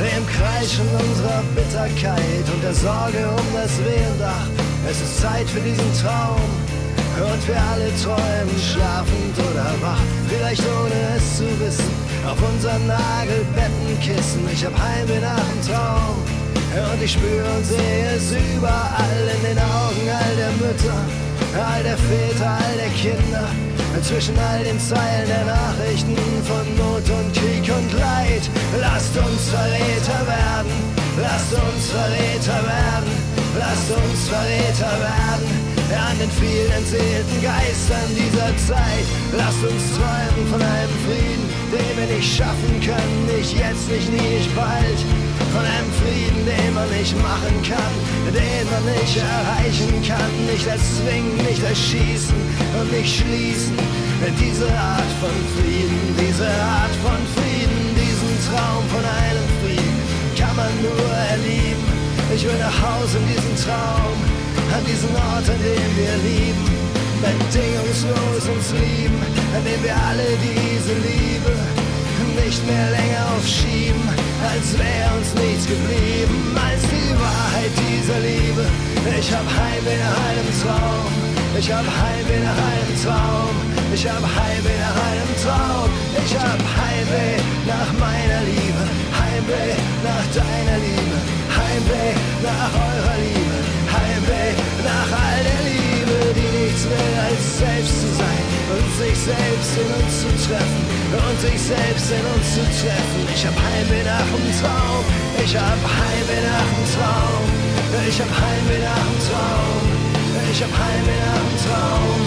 dem 0.00 0.26
Kreischen 0.26 0.88
unserer 0.88 1.42
Bitterkeit 1.54 2.44
und 2.52 2.62
der 2.62 2.74
Sorge 2.74 3.28
um 3.28 3.46
das 3.54 3.78
Wehendach. 3.84 4.46
Es 4.88 5.00
ist 5.00 5.20
Zeit 5.20 5.48
für 5.48 5.60
diesen 5.60 5.90
Traum 6.00 6.40
und 7.20 7.48
wir 7.48 7.60
alle 7.72 7.90
träumen, 8.02 8.58
schlafend 8.58 9.36
oder 9.36 9.70
wach, 9.80 10.02
vielleicht 10.28 10.62
ohne 10.62 11.16
es 11.16 11.36
zu 11.36 11.48
wissen, 11.60 11.92
auf 12.26 12.38
unseren 12.42 12.86
Nagelbettenkissen. 12.86 14.48
Ich 14.52 14.64
hab 14.64 14.72
Heimweh 14.78 15.20
nach 15.20 15.36
dem 15.36 15.62
Traum 15.68 16.16
und 16.92 17.02
ich 17.02 17.12
spüre 17.12 17.50
und 17.56 17.66
sehe 17.66 18.16
es 18.16 18.32
überall 18.32 19.22
in 19.36 19.42
den 19.44 19.58
Augen 19.58 20.06
all 20.08 20.36
der 20.36 20.52
Mütter 20.52 21.29
all 21.54 21.82
der 21.82 21.96
Väter, 21.96 22.46
all 22.46 22.76
der 22.76 22.92
Kinder, 22.94 23.48
zwischen 24.02 24.38
all 24.38 24.62
den 24.62 24.78
Zeilen 24.78 25.26
der 25.26 25.44
Nachrichten 25.44 26.16
von 26.46 26.64
Not 26.76 27.06
und 27.10 27.32
Krieg 27.34 27.66
und 27.74 27.92
Leid. 27.98 28.44
Lasst 28.80 29.16
uns 29.16 29.48
Verräter 29.50 30.20
werden, 30.26 30.72
lasst 31.20 31.52
uns 31.52 31.90
Verräter 31.90 32.60
werden, 32.64 33.12
lasst 33.58 33.90
uns 33.90 34.28
Verräter 34.28 34.92
werden 35.00 35.59
an 36.10 36.18
den 36.18 36.30
vielen 36.30 36.72
entseelten 36.72 37.38
Geistern 37.42 38.10
dieser 38.14 38.50
Zeit. 38.56 39.06
Lasst 39.36 39.62
uns 39.62 39.94
träumen 39.96 40.46
von 40.50 40.62
einem 40.62 40.94
Frieden, 41.06 41.46
den 41.72 41.92
wir 41.98 42.08
nicht 42.16 42.30
schaffen 42.36 42.80
können, 42.80 43.18
nicht 43.26 43.56
jetzt, 43.56 43.90
nicht 43.90 44.10
nie, 44.10 44.38
nicht 44.38 44.54
bald. 44.54 45.00
Von 45.50 45.66
einem 45.66 45.90
Frieden, 45.98 46.46
den 46.46 46.74
man 46.74 46.88
nicht 46.94 47.14
machen 47.18 47.56
kann, 47.66 47.92
den 48.30 48.64
man 48.70 48.84
nicht 48.94 49.16
erreichen 49.18 49.90
kann, 50.06 50.30
nicht 50.46 50.66
erzwingen, 50.66 51.36
nicht 51.46 51.62
erschießen 51.62 52.38
und 52.78 52.92
nicht 52.92 53.22
schließen. 53.22 53.74
Diese 54.38 54.68
Art 54.70 55.10
von 55.18 55.34
Frieden, 55.56 56.14
diese 56.20 56.46
Art 56.46 56.94
von 57.02 57.18
Frieden, 57.34 57.80
diesen 57.96 58.32
Traum 58.46 58.84
von 58.92 59.02
einem 59.02 59.46
Frieden 59.62 59.98
kann 60.38 60.54
man 60.54 60.70
nur 60.82 61.08
erleben. 61.34 61.82
Ich 62.34 62.44
will 62.44 62.58
nach 62.58 62.78
Hause 62.78 63.18
in 63.18 63.26
diesen 63.26 63.56
Traum 63.56 64.39
an 64.76 64.84
diesen 64.86 65.10
Ort, 65.14 65.46
an 65.48 65.60
dem 65.60 65.90
wir 65.98 66.14
lieben, 66.22 66.64
bedingungslos 67.22 68.44
uns 68.48 68.68
lieben, 68.72 69.20
an 69.56 69.62
dem 69.64 69.80
wir 69.82 69.96
alle 70.08 70.28
diese 70.40 70.94
Liebe 71.06 71.52
nicht 72.44 72.66
mehr 72.66 72.90
länger 72.90 73.22
aufschieben, 73.36 74.02
als 74.42 74.74
wäre 74.78 75.10
uns 75.18 75.30
nichts 75.34 75.66
geblieben, 75.66 76.36
als 76.56 76.82
die 76.82 77.12
Wahrheit 77.14 77.72
dieser 77.78 78.20
Liebe. 78.20 78.64
Ich 79.18 79.30
hab 79.32 79.46
Heimweh 79.46 79.98
nach 79.98 80.18
einem 80.28 80.48
Traum, 80.62 81.12
ich 81.58 81.68
hab 81.72 81.84
Heimweh 81.84 82.40
nach 82.42 82.60
einem 82.70 82.94
Traum, 83.02 83.54
ich 83.94 84.04
hab 84.06 84.22
Heimweh 84.22 84.78
nach 84.86 84.98
einem 85.10 85.32
Traum, 85.44 85.90
ich 86.24 86.32
hab 86.34 86.60
Heimweh 86.78 87.36
nach 87.66 87.90
meiner 87.98 88.40
Liebe, 88.50 88.82
Heimweh 89.18 89.72
nach 90.06 90.26
deiner 90.34 90.78
Liebe, 90.84 91.16
Heimweh 91.58 92.12
nach 92.42 92.72
eurer 92.74 93.18
Liebe. 93.24 93.49
Will 96.90 97.14
als 97.22 97.58
selbst 97.58 97.94
zu 98.02 98.08
sein 98.18 98.44
und 98.74 98.88
sich 98.98 99.16
selbst 99.16 99.72
in 99.78 99.88
uns 99.98 100.12
zu 100.22 100.30
treffen 100.46 100.82
und 101.14 101.36
sich 101.40 101.60
selbst 101.60 102.08
in 102.10 102.24
uns 102.34 102.46
zu 102.54 102.62
treffen. 102.82 103.22
Ich 103.34 103.42
hab 103.46 103.54
Heimweh 103.54 104.02
nach 104.02 104.28
dem 104.34 104.46
Traum, 104.58 105.04
ich 105.38 105.54
hab 105.54 105.80
Heimweh 105.80 106.42
nach 106.50 106.70
dem 106.74 106.86
Traum, 106.94 107.46
ich 108.10 108.18
hab 108.18 108.30
Heimweh 108.30 108.82
nach 108.82 109.06
dem 109.06 109.18
Traum, 109.28 109.82
ich 110.50 110.60
hab 110.62 110.72
Heimweh 110.74 111.20
nach 111.26 111.42
dem 111.46 111.56
Traum 111.64 112.20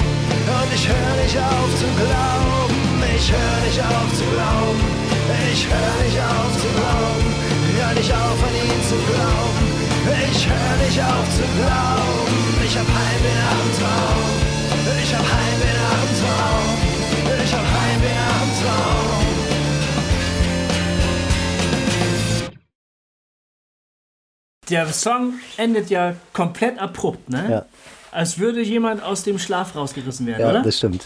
und 0.43 0.69
ich 0.71 0.85
hör 0.87 1.11
nicht 1.19 1.37
auf 1.37 1.71
zu 1.79 1.89
glauben, 1.99 2.79
ich 3.03 3.27
hör 3.31 3.55
nicht 3.67 3.81
auf 3.83 4.09
zu 4.15 4.25
glauben, 4.31 4.83
ich 5.51 5.61
hör 5.67 5.93
nicht 6.03 6.19
auf 6.23 6.51
zu 6.61 6.69
glauben, 6.79 7.27
hör 7.77 7.91
nicht 7.99 8.11
auf 8.11 8.39
an 8.47 8.55
ihn 8.55 8.81
zu 8.87 8.97
glauben. 9.11 9.83
Ich 10.03 10.47
hör 10.47 10.85
nicht 10.85 10.99
auf 10.99 11.29
zu 11.29 11.43
glauben. 11.55 12.63
Ich 12.65 12.77
hab 12.77 12.87
Heimweh 12.87 13.35
nach 13.39 13.59
dem 13.63 13.79
Traum. 13.79 14.42
Ich 14.85 15.15
hab 15.15 15.21
Heimweh 15.21 15.73
nach 15.79 16.01
dem 16.03 16.13
Traum. 16.19 16.67
Ich 17.45 17.53
hab 17.53 17.61
Heimweh 17.61 18.15
nach 18.15 18.41
dem 18.41 18.51
Traum. 18.63 19.13
Der 24.69 24.91
Song 24.91 25.35
endet 25.55 25.89
ja 25.89 26.15
komplett 26.33 26.79
abrupt, 26.79 27.29
ne? 27.29 27.47
Ja. 27.49 27.65
Als 28.11 28.39
würde 28.39 28.61
jemand 28.61 29.01
aus 29.03 29.23
dem 29.23 29.39
Schlaf 29.39 29.75
rausgerissen 29.75 30.27
werden, 30.27 30.41
ja, 30.41 30.49
oder? 30.49 30.57
Ja, 30.59 30.63
das 30.63 30.77
stimmt. 30.77 31.05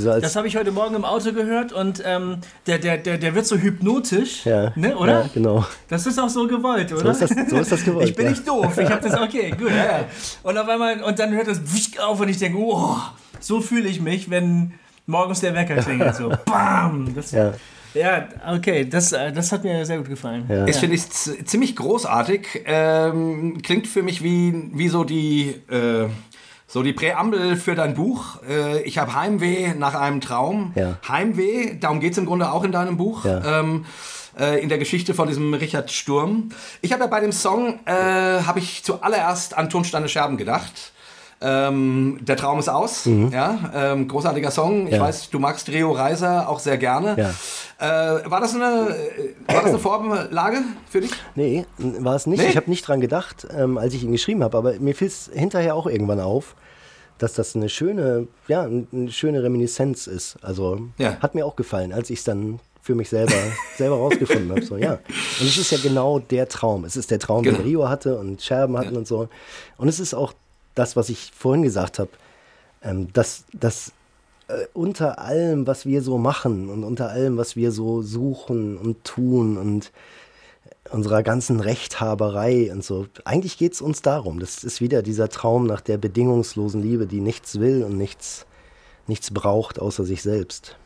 So 0.00 0.20
das 0.20 0.36
habe 0.36 0.48
ich 0.48 0.56
heute 0.56 0.72
Morgen 0.72 0.94
im 0.94 1.04
Auto 1.04 1.32
gehört 1.32 1.72
und 1.72 2.02
ähm, 2.04 2.38
der, 2.66 2.78
der, 2.78 2.98
der, 2.98 3.18
der 3.18 3.34
wird 3.34 3.46
so 3.46 3.56
hypnotisch, 3.56 4.46
ja. 4.46 4.72
ne, 4.74 4.96
oder? 4.96 5.22
Ja, 5.22 5.30
genau. 5.32 5.64
Das 5.88 6.06
ist 6.06 6.18
auch 6.18 6.28
so 6.28 6.46
gewollt, 6.46 6.92
oder? 6.92 7.14
So 7.14 7.24
ist 7.24 7.36
das, 7.36 7.50
so 7.50 7.56
ist 7.58 7.72
das 7.72 7.84
gewollt. 7.84 8.08
ich 8.08 8.16
bin 8.16 8.24
ja. 8.24 8.30
nicht 8.30 8.48
doof, 8.48 8.76
ich 8.78 8.90
habe 8.90 9.06
das, 9.06 9.20
okay, 9.20 9.50
gut. 9.50 9.70
Ja. 9.70 10.04
Und 10.42 10.56
auf 10.56 10.68
einmal, 10.68 11.02
und 11.02 11.18
dann 11.18 11.32
hört 11.32 11.48
das 11.48 11.60
auf 12.02 12.20
und 12.20 12.28
ich 12.28 12.38
denke, 12.38 12.58
oh, 12.58 12.96
so 13.40 13.60
fühle 13.60 13.88
ich 13.88 14.00
mich, 14.00 14.30
wenn 14.30 14.72
morgens 15.06 15.40
der 15.40 15.54
Wecker 15.54 15.76
klingelt, 15.76 16.14
so 16.14 16.32
BAM! 16.46 17.14
Das, 17.14 17.32
ja. 17.32 17.52
Ja, 17.92 18.28
okay, 18.48 18.84
das, 18.88 19.12
äh, 19.12 19.32
das 19.32 19.50
hat 19.50 19.64
mir 19.64 19.84
sehr 19.84 19.98
gut 19.98 20.08
gefallen. 20.08 20.44
Ja. 20.48 20.64
Das 20.64 20.78
finde 20.78 20.94
ich 20.94 21.10
ziemlich 21.10 21.74
großartig. 21.74 22.62
Ähm, 22.64 23.60
klingt 23.62 23.88
für 23.88 24.02
mich 24.02 24.22
wie, 24.22 24.70
wie 24.72 24.88
so 24.88 25.02
die, 25.02 25.56
äh, 25.68 26.08
So 26.72 26.84
die 26.84 26.92
Präambel 26.92 27.56
für 27.56 27.74
dein 27.74 27.94
Buch. 27.94 28.38
Äh, 28.48 28.82
ich 28.82 28.96
habe 28.98 29.14
Heimweh 29.16 29.74
nach 29.74 29.94
einem 29.94 30.20
Traum. 30.20 30.72
Ja. 30.76 30.98
Heimweh, 31.08 31.74
darum 31.80 31.98
geht 31.98 32.12
es 32.12 32.18
im 32.18 32.26
Grunde 32.26 32.52
auch 32.52 32.62
in 32.62 32.70
deinem 32.70 32.96
Buch. 32.96 33.24
Ja. 33.24 33.60
Ähm, 33.60 33.86
äh, 34.38 34.62
in 34.62 34.68
der 34.68 34.78
Geschichte 34.78 35.12
von 35.12 35.26
diesem 35.26 35.52
Richard 35.52 35.90
Sturm. 35.90 36.50
Ich 36.80 36.92
habe 36.92 37.02
ja 37.02 37.08
bei 37.08 37.18
dem 37.18 37.32
Song, 37.32 37.80
äh, 37.86 37.92
habe 38.46 38.60
ich 38.60 38.84
zuallererst 38.84 39.58
an 39.58 39.68
Tonsteine 39.68 40.08
Scherben 40.08 40.36
gedacht. 40.36 40.92
Ähm, 41.42 42.18
der 42.20 42.36
Traum 42.36 42.58
ist 42.58 42.68
aus, 42.68 43.06
ja, 43.06 43.58
ähm, 43.74 44.06
großartiger 44.08 44.50
Song. 44.50 44.82
Ich 44.86 44.92
Mhm. 44.92 44.96
Ja. 44.96 45.00
weiß, 45.00 45.30
du 45.30 45.38
magst 45.38 45.68
Rio 45.70 45.90
Reiser 45.90 46.48
auch 46.50 46.58
sehr 46.60 46.76
gerne. 46.76 47.16
Ja. 47.18 47.30
Äh, 47.80 48.30
war, 48.30 48.40
das 48.40 48.54
eine, 48.54 48.94
äh, 48.94 49.34
war 49.52 49.62
das 49.62 49.70
eine 49.70 49.78
Vorlage 49.78 50.58
für 50.88 51.00
dich? 51.00 51.10
Nee, 51.34 51.64
war 51.78 52.14
es 52.14 52.26
nicht. 52.26 52.40
Nee? 52.42 52.48
Ich 52.50 52.56
habe 52.56 52.68
nicht 52.68 52.86
dran 52.86 53.00
gedacht, 53.00 53.46
ähm, 53.56 53.78
als 53.78 53.94
ich 53.94 54.04
ihn 54.04 54.12
geschrieben 54.12 54.44
habe, 54.44 54.58
aber 54.58 54.74
mir 54.78 54.94
fiel 54.94 55.06
es 55.08 55.30
hinterher 55.32 55.74
auch 55.74 55.86
irgendwann 55.86 56.20
auf, 56.20 56.54
dass 57.18 57.32
das 57.32 57.56
eine 57.56 57.68
schöne, 57.70 58.28
ja, 58.48 58.62
eine 58.64 59.10
schöne 59.10 59.42
Reminiszenz 59.42 60.06
ist. 60.06 60.36
Also 60.42 60.88
Ja. 60.98 61.16
hat 61.20 61.34
mir 61.34 61.46
auch 61.46 61.56
gefallen, 61.56 61.92
als 61.92 62.10
ich 62.10 62.18
es 62.18 62.24
dann 62.24 62.60
für 62.82 62.94
mich 62.94 63.08
selber, 63.08 63.32
selber 63.78 63.96
rausgefunden 63.96 64.50
habe. 64.50 64.62
So, 64.62 64.76
ja. 64.76 64.92
Und 65.40 65.46
es 65.46 65.56
ist 65.56 65.70
ja 65.70 65.78
genau 65.82 66.18
der 66.18 66.48
Traum. 66.48 66.84
Es 66.84 66.96
ist 66.96 67.10
der 67.10 67.18
Traum, 67.18 67.42
Genau. 67.44 67.58
den 67.58 67.66
Rio 67.66 67.88
hatte 67.88 68.18
und 68.18 68.42
Scherben 68.42 68.76
hatten 68.76 68.96
und 68.96 69.06
so. 69.06 69.28
Und 69.78 69.88
es 69.88 70.00
ist 70.00 70.12
auch 70.14 70.34
das, 70.74 70.96
was 70.96 71.08
ich 71.08 71.30
vorhin 71.36 71.62
gesagt 71.62 71.98
habe, 71.98 72.10
ähm, 72.82 73.10
dass, 73.12 73.44
dass 73.52 73.92
äh, 74.50 74.66
unter 74.74 75.18
allem, 75.18 75.66
was 75.66 75.86
wir 75.86 76.02
so 76.02 76.18
machen 76.18 76.68
und 76.68 76.84
unter 76.84 77.10
allem, 77.10 77.36
was 77.36 77.56
wir 77.56 77.72
so 77.72 78.02
suchen 78.02 78.76
und 78.76 79.04
tun 79.04 79.56
und 79.56 79.92
unserer 80.90 81.22
ganzen 81.22 81.60
Rechthaberei 81.60 82.72
und 82.72 82.84
so. 82.84 83.06
Eigentlich 83.24 83.58
geht 83.58 83.74
es 83.74 83.80
uns 83.80 84.02
darum. 84.02 84.40
Das 84.40 84.64
ist 84.64 84.80
wieder 84.80 85.02
dieser 85.02 85.28
Traum 85.28 85.66
nach 85.66 85.80
der 85.80 85.98
bedingungslosen 85.98 86.82
Liebe, 86.82 87.06
die 87.06 87.20
nichts 87.20 87.60
will 87.60 87.84
und 87.84 87.96
nichts, 87.96 88.46
nichts 89.06 89.30
braucht 89.32 89.78
außer 89.78 90.04
sich 90.04 90.22
selbst. 90.22 90.76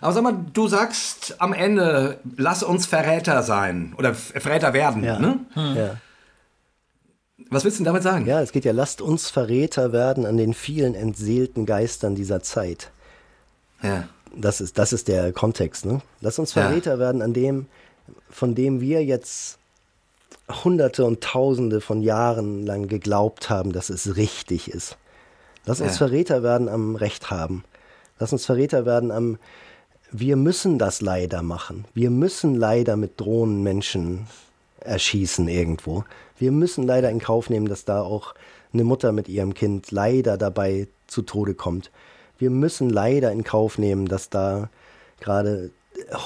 Aber 0.00 0.12
sag 0.12 0.22
mal, 0.22 0.36
du 0.52 0.68
sagst 0.68 1.36
am 1.40 1.52
Ende, 1.52 2.18
lass 2.36 2.62
uns 2.62 2.86
Verräter 2.86 3.42
sein 3.42 3.94
oder 3.98 4.14
Verräter 4.14 4.72
werden. 4.72 5.04
Ja. 5.04 5.18
Ne? 5.18 5.40
Ja. 5.54 5.96
Was 7.50 7.64
willst 7.64 7.78
du 7.78 7.80
denn 7.80 7.86
damit 7.86 8.02
sagen? 8.02 8.26
ja, 8.26 8.40
es 8.40 8.52
geht 8.52 8.64
ja, 8.64 8.72
lasst 8.72 9.00
uns 9.00 9.28
Verräter 9.28 9.92
werden 9.92 10.24
an 10.24 10.36
den 10.36 10.54
vielen 10.54 10.94
entseelten 10.94 11.66
Geistern 11.66 12.14
dieser 12.14 12.42
Zeit. 12.42 12.90
Ja. 13.82 14.08
Das 14.34 14.60
ist, 14.60 14.78
das 14.78 14.92
ist 14.92 15.08
der 15.08 15.32
Kontext. 15.32 15.84
Ne? 15.84 16.00
Lass 16.20 16.38
uns 16.38 16.54
Ja. 16.54 16.62
Verräter 16.62 16.98
werden 16.98 17.22
an 17.22 17.32
dem, 17.32 17.66
von 18.30 18.54
dem 18.54 18.80
wir 18.80 19.04
jetzt 19.04 19.58
Hunderte 20.64 21.04
und 21.04 21.20
Tausende 21.22 21.80
von 21.80 22.02
Jahren 22.02 22.64
lang 22.64 22.88
geglaubt 22.88 23.50
haben, 23.50 23.72
dass 23.72 23.90
es 23.90 24.16
richtig 24.16 24.70
ist. 24.70 24.96
Lass 25.66 25.80
uns 25.80 25.92
Ja. 25.92 25.98
Verräter 26.06 26.42
werden 26.42 26.68
am 26.68 26.94
Recht 26.96 27.30
haben. 27.30 27.64
Lass 28.18 28.32
uns 28.32 28.46
Verräter 28.46 28.86
werden 28.86 29.10
am, 29.10 29.38
wir 30.12 30.36
müssen 30.36 30.78
das 30.78 31.00
leider 31.00 31.42
machen. 31.42 31.84
Wir 31.94 32.10
müssen 32.10 32.54
leider 32.54 32.96
mit 32.96 33.20
Drohnen 33.20 33.62
Menschen 33.62 34.26
erschießen 34.80 35.48
irgendwo. 35.48 36.04
Wir 36.40 36.50
müssen 36.50 36.84
leider 36.84 37.10
in 37.10 37.20
Kauf 37.20 37.50
nehmen, 37.50 37.68
dass 37.68 37.84
da 37.84 38.02
auch 38.02 38.34
eine 38.72 38.82
Mutter 38.82 39.12
mit 39.12 39.28
ihrem 39.28 39.54
Kind 39.54 39.90
leider 39.90 40.36
dabei 40.36 40.88
zu 41.06 41.22
Tode 41.22 41.54
kommt. 41.54 41.90
Wir 42.38 42.50
müssen 42.50 42.88
leider 42.88 43.30
in 43.30 43.44
Kauf 43.44 43.78
nehmen, 43.78 44.06
dass 44.06 44.30
da 44.30 44.70
gerade 45.20 45.70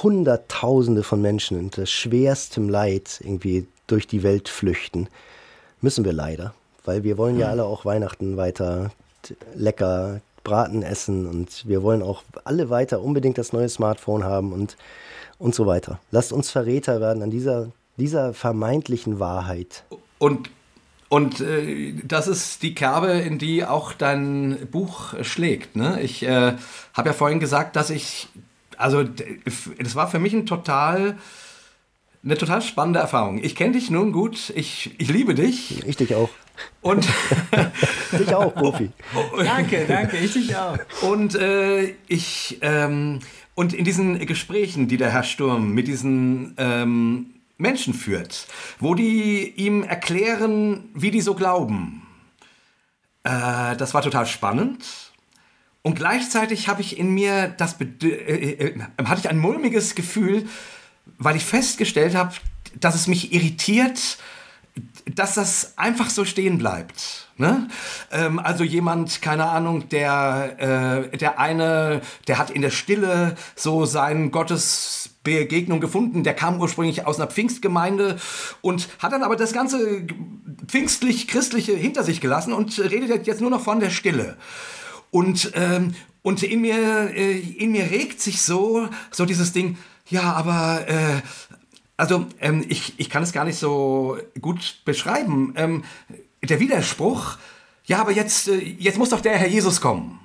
Hunderttausende 0.03 1.03
von 1.03 1.21
Menschen 1.21 1.59
unter 1.59 1.85
schwerstem 1.87 2.69
Leid 2.69 3.21
irgendwie 3.23 3.67
durch 3.87 4.07
die 4.07 4.23
Welt 4.23 4.49
flüchten. 4.49 5.09
Müssen 5.81 6.05
wir 6.05 6.13
leider. 6.13 6.55
Weil 6.85 7.03
wir 7.03 7.19
wollen 7.19 7.39
ja 7.39 7.49
alle 7.49 7.65
auch 7.65 7.85
Weihnachten 7.85 8.37
weiter 8.37 8.93
lecker 9.55 10.21
Braten 10.45 10.83
essen 10.83 11.27
und 11.27 11.67
wir 11.67 11.83
wollen 11.83 12.03
auch 12.03 12.23
alle 12.45 12.69
weiter 12.69 13.03
unbedingt 13.03 13.39
das 13.39 13.53
neue 13.53 13.69
Smartphone 13.69 14.25
haben 14.25 14.53
und, 14.53 14.77
und 15.39 15.55
so 15.55 15.67
weiter. 15.67 15.99
Lasst 16.11 16.33
uns 16.33 16.51
Verräter 16.51 17.01
werden 17.01 17.23
an 17.23 17.31
dieser, 17.31 17.71
dieser 17.97 18.35
vermeintlichen 18.35 19.19
Wahrheit. 19.19 19.85
Und, 20.25 20.49
und 21.11 21.43
äh, 21.43 21.93
das 22.03 22.29
ist 22.29 22.63
die 22.63 22.75
Kerbe, 22.75 23.11
in 23.11 23.37
die 23.37 23.63
auch 23.63 23.93
dein 23.93 24.57
Buch 24.71 25.13
schlägt. 25.23 25.77
Ne? 25.77 26.01
Ich 26.01 26.23
äh, 26.23 26.55
habe 26.95 27.09
ja 27.11 27.13
vorhin 27.13 27.41
gesagt, 27.41 27.77
dass 27.77 27.91
ich, 27.91 28.29
also 28.79 29.05
das 29.05 29.95
war 29.97 30.09
für 30.09 30.19
mich 30.19 30.33
ein 30.33 30.47
total, 30.47 31.19
eine 32.25 32.39
total 32.39 32.63
spannende 32.63 33.01
Erfahrung. 33.01 33.39
Ich 33.45 33.55
kenne 33.55 33.73
dich 33.73 33.91
nun 33.91 34.13
gut, 34.13 34.51
ich, 34.57 34.95
ich 34.97 35.11
liebe 35.11 35.35
dich 35.35 35.87
Ich 35.87 35.99
dich 35.99 36.15
auch. 36.15 36.31
und, 36.81 37.07
Dich 38.19 38.35
auch, 38.35 38.55
Profi. 38.55 38.91
Danke, 39.37 39.85
danke, 39.87 40.17
ich 40.17 40.33
dich 40.33 40.57
auch. 40.57 40.79
und 41.03 41.35
äh, 41.35 41.97
ich 42.09 42.61
ähm, 42.63 43.21
und 43.55 43.75
in 43.75 43.85
diesen 43.85 44.25
Gesprächen, 44.25 44.89
die 44.89 44.97
der 44.97 45.11
Herr 45.11 45.23
Sturm 45.25 45.73
mit 45.73 45.87
diesen 45.87 46.55
ähm, 46.57 47.34
Menschen 47.57 47.95
führt, 47.95 48.47
wo 48.81 48.95
die 48.95 49.49
ihm 49.57 49.83
erklären, 49.83 50.91
wie 50.95 51.11
die 51.11 51.21
so 51.21 51.35
glauben, 51.35 52.07
äh, 53.23 53.77
das 53.77 53.95
war 53.95 54.03
total 54.03 54.27
spannend. 54.27 54.85
Und 55.83 55.97
gleichzeitig 55.97 56.69
habe 56.69 56.81
ich 56.81 56.99
in 56.99 57.11
mir 57.11 57.49
das 57.49 57.79
Bed- 57.79 58.03
äh, 58.03 58.53
äh, 58.53 58.81
hatte 59.05 59.21
ich 59.21 59.29
ein 59.29 59.39
mulmiges 59.39 59.95
Gefühl, 59.95 60.49
weil 61.19 61.37
ich 61.37 61.45
festgestellt 61.45 62.15
habe, 62.15 62.35
dass 62.81 62.95
es 62.95 63.07
mich 63.07 63.33
irritiert, 63.33 64.19
dass 65.07 65.35
das 65.35 65.79
einfach 65.79 66.11
so 66.11 66.25
stehen 66.25 66.59
bleibt. 66.59 67.29
Ne? 67.37 67.69
Ähm, 68.11 68.39
also 68.39 68.65
jemand, 68.65 69.23
keine 69.23 69.47
Ahnung, 69.47 69.89
der, 69.89 71.11
äh, 71.13 71.17
der 71.17 71.39
eine, 71.39 72.01
der 72.27 72.39
hat 72.39 72.51
in 72.51 72.63
der 72.63 72.71
Stille 72.71 73.37
so 73.55 73.85
seinen 73.85 74.31
Gottesbegegnung 75.25 75.81
gefunden, 75.81 76.23
der 76.23 76.35
kam 76.35 76.61
ursprünglich 76.61 77.07
aus 77.07 77.19
einer 77.19 77.31
Pfingstgemeinde 77.31 78.19
und 78.61 78.89
hat 78.99 79.13
dann 79.13 79.23
aber 79.23 79.37
das 79.37 79.53
ganze 79.53 80.07
pfingstlich-christliche 80.67 81.75
hinter 81.75 82.05
sich 82.05 82.21
gelassen 82.21 82.53
und 82.53 82.79
redet 82.79 83.27
jetzt 83.27 83.41
nur 83.41 83.51
noch 83.51 83.63
von 83.63 83.81
der 83.81 83.91
Stille. 83.91 84.37
Und, 85.11 85.53
ähm, 85.55 85.95
und 86.23 86.43
in, 86.43 86.61
mir, 86.61 87.11
äh, 87.15 87.39
in 87.39 87.73
mir 87.73 87.91
regt 87.91 88.21
sich 88.21 88.43
so, 88.43 88.89
so 89.11 89.25
dieses 89.25 89.53
Ding, 89.53 89.79
ja, 90.09 90.33
aber 90.35 90.87
äh, 90.89 91.23
also 91.97 92.27
ähm, 92.41 92.65
ich, 92.69 92.95
ich 92.99 93.09
kann 93.09 93.23
es 93.23 93.33
gar 93.33 93.45
nicht 93.45 93.59
so 93.59 94.19
gut 94.41 94.81
beschreiben. 94.85 95.55
Ähm, 95.57 95.85
der 96.43 96.61
Widerspruch, 96.61 97.39
ja, 97.85 98.01
aber 98.01 98.13
jetzt, 98.13 98.49
äh, 98.49 98.57
jetzt 98.57 98.99
muss 98.99 99.11
doch 99.11 99.21
der 99.21 99.39
Herr 99.39 99.49
Jesus 99.49 99.81
kommen. 99.81 100.21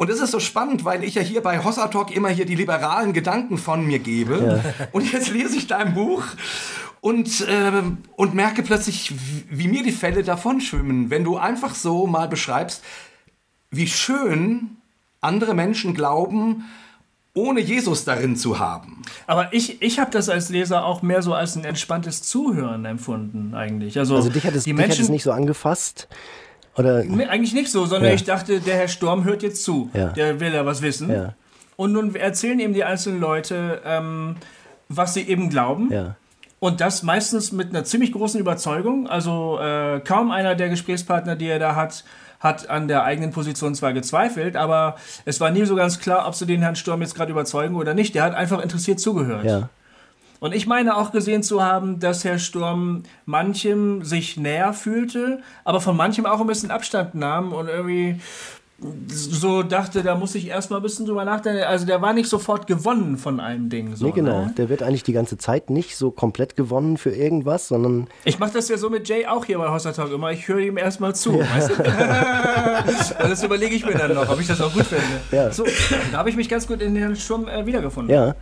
Und 0.00 0.08
das 0.08 0.18
ist 0.20 0.30
so 0.30 0.40
spannend, 0.40 0.86
weil 0.86 1.04
ich 1.04 1.16
ja 1.16 1.20
hier 1.20 1.42
bei 1.42 1.62
Hossa 1.62 1.88
Talk 1.88 2.10
immer 2.16 2.30
hier 2.30 2.46
die 2.46 2.54
liberalen 2.54 3.12
Gedanken 3.12 3.58
von 3.58 3.84
mir 3.86 3.98
gebe. 3.98 4.62
Und 4.92 5.12
jetzt 5.12 5.28
lese 5.30 5.56
ich 5.58 5.66
dein 5.66 5.92
Buch 5.92 6.22
und, 7.02 7.44
ähm, 7.50 7.98
und 8.16 8.32
merke 8.34 8.62
plötzlich, 8.62 9.12
wie- 9.12 9.44
wie 9.50 9.68
mir 9.68 9.82
die 9.82 9.92
Fälle 9.92 10.22
davon 10.22 10.62
schwimmen, 10.62 11.10
wenn 11.10 11.22
du 11.22 11.36
einfach 11.36 11.74
so 11.74 12.06
mal 12.06 12.28
beschreibst, 12.28 12.82
wie 13.70 13.86
schön 13.88 14.76
andere 15.20 15.52
Menschen 15.54 15.92
glauben, 15.92 16.64
ohne 17.34 17.60
Jesus 17.60 18.04
darin 18.04 18.36
zu 18.36 18.58
haben. 18.58 19.02
Aber 19.26 19.52
ich, 19.52 19.82
ich 19.82 19.98
habe 19.98 20.10
das 20.10 20.30
als 20.30 20.48
Leser 20.48 20.84
auch 20.86 21.02
mehr 21.02 21.20
so 21.22 21.34
als 21.34 21.56
ein 21.56 21.64
entspanntes 21.64 22.22
Zuhören 22.22 22.84
empfunden, 22.86 23.54
eigentlich. 23.54 23.98
Also, 23.98 24.16
Also 24.16 24.30
dich 24.30 24.44
hat 24.46 24.54
es, 24.54 24.64
die 24.64 24.72
dich 24.72 24.82
hat 24.82 24.90
es 24.92 24.98
Menschen. 24.98 25.12
nicht 25.12 25.22
so 25.24 25.32
angefasst? 25.32 26.08
Oder? 26.76 27.04
Nee, 27.04 27.26
eigentlich 27.26 27.52
nicht 27.54 27.70
so, 27.70 27.84
sondern 27.86 28.10
Ja. 28.10 28.14
ich 28.14 28.24
dachte, 28.24 28.60
der 28.60 28.76
Herr 28.76 28.88
Sturm 28.88 29.24
hört 29.24 29.42
jetzt 29.42 29.64
zu. 29.64 29.90
Ja. 29.92 30.08
Der 30.08 30.40
will 30.40 30.52
ja 30.54 30.64
was 30.64 30.82
wissen. 30.82 31.10
Ja. 31.10 31.34
Und 31.76 31.92
nun 31.92 32.14
erzählen 32.14 32.58
ihm 32.60 32.72
die 32.74 32.84
einzelnen 32.84 33.20
Leute, 33.20 33.80
ähm, 33.84 34.36
was 34.88 35.14
sie 35.14 35.22
eben 35.22 35.50
glauben. 35.50 35.90
Ja. 35.92 36.16
Und 36.58 36.80
das 36.80 37.02
meistens 37.02 37.52
mit 37.52 37.70
einer 37.70 37.84
ziemlich 37.84 38.12
großen 38.12 38.38
Überzeugung. 38.38 39.08
Also 39.08 39.58
äh, 39.60 40.00
kaum 40.00 40.30
einer 40.30 40.54
der 40.54 40.68
Gesprächspartner, 40.68 41.36
die 41.36 41.46
er 41.46 41.58
da 41.58 41.74
hat, 41.74 42.04
hat 42.38 42.68
an 42.70 42.86
der 42.86 43.04
eigenen 43.04 43.30
Position 43.32 43.74
zwar 43.74 43.92
gezweifelt, 43.92 44.56
aber 44.56 44.96
es 45.24 45.40
war 45.40 45.50
nie 45.50 45.64
so 45.64 45.74
ganz 45.74 45.98
klar, 46.00 46.26
ob 46.28 46.34
sie 46.34 46.46
den 46.46 46.60
Herrn 46.62 46.76
Sturm 46.76 47.00
jetzt 47.02 47.14
gerade 47.14 47.30
überzeugen 47.32 47.76
oder 47.76 47.94
nicht. 47.94 48.14
Der 48.14 48.22
hat 48.24 48.34
einfach 48.34 48.62
interessiert 48.62 49.00
zugehört. 49.00 49.44
Ja. 49.44 49.68
Und 50.40 50.54
ich 50.54 50.66
meine 50.66 50.96
auch 50.96 51.12
gesehen 51.12 51.42
zu 51.42 51.62
haben, 51.62 52.00
dass 52.00 52.24
Herr 52.24 52.38
Sturm 52.38 53.02
manchem 53.26 54.02
sich 54.04 54.36
näher 54.36 54.72
fühlte, 54.72 55.40
aber 55.64 55.80
von 55.80 55.96
manchem 55.96 56.26
auch 56.26 56.40
ein 56.40 56.46
bisschen 56.46 56.70
Abstand 56.70 57.14
nahm 57.14 57.52
und 57.52 57.68
irgendwie 57.68 58.20
so 59.08 59.62
dachte, 59.62 60.02
da 60.02 60.14
muss 60.14 60.34
ich 60.34 60.48
erstmal 60.48 60.80
ein 60.80 60.82
bisschen 60.82 61.04
drüber 61.04 61.24
nachdenken. 61.26 61.64
Also 61.64 61.84
der 61.84 62.00
war 62.00 62.14
nicht 62.14 62.30
sofort 62.30 62.66
gewonnen 62.66 63.18
von 63.18 63.38
einem 63.38 63.68
Ding. 63.68 63.94
So, 63.94 64.06
Nee, 64.06 64.12
genau. 64.12 64.46
Ne? 64.46 64.54
Der 64.56 64.70
wird 64.70 64.82
eigentlich 64.82 65.02
die 65.02 65.12
ganze 65.12 65.36
Zeit 65.36 65.68
nicht 65.68 65.96
so 65.96 66.10
komplett 66.10 66.56
gewonnen 66.56 66.96
für 66.96 67.10
irgendwas, 67.10 67.68
sondern 67.68 68.08
Ich 68.24 68.38
mache 68.38 68.52
das 68.54 68.68
ja 68.68 68.78
so 68.78 68.88
mit 68.88 69.06
Jay 69.06 69.26
auch 69.26 69.44
hier 69.44 69.58
bei 69.58 69.68
Hossa 69.70 69.92
Talk 69.92 70.10
immer. 70.12 70.32
Ich 70.32 70.48
höre 70.48 70.60
ihm 70.60 70.78
erstmal 70.78 71.14
zu. 71.14 71.38
Weißt 71.38 71.70
du? 71.70 71.74
Das 73.18 73.42
überlege 73.42 73.74
ich 73.74 73.84
mir 73.84 73.92
dann 73.92 74.14
noch, 74.14 74.28
ob 74.30 74.40
ich 74.40 74.46
das 74.46 74.60
auch 74.60 74.72
gut 74.72 74.86
finde. 74.86 75.04
Ja. 75.30 75.52
So, 75.52 75.64
da 76.10 76.18
habe 76.18 76.30
ich 76.30 76.36
mich 76.36 76.48
ganz 76.48 76.66
gut 76.66 76.80
in 76.80 76.94
den 76.94 77.14
Sturm 77.14 77.46
äh, 77.46 77.66
wiedergefunden. 77.66 78.14
ja. 78.14 78.34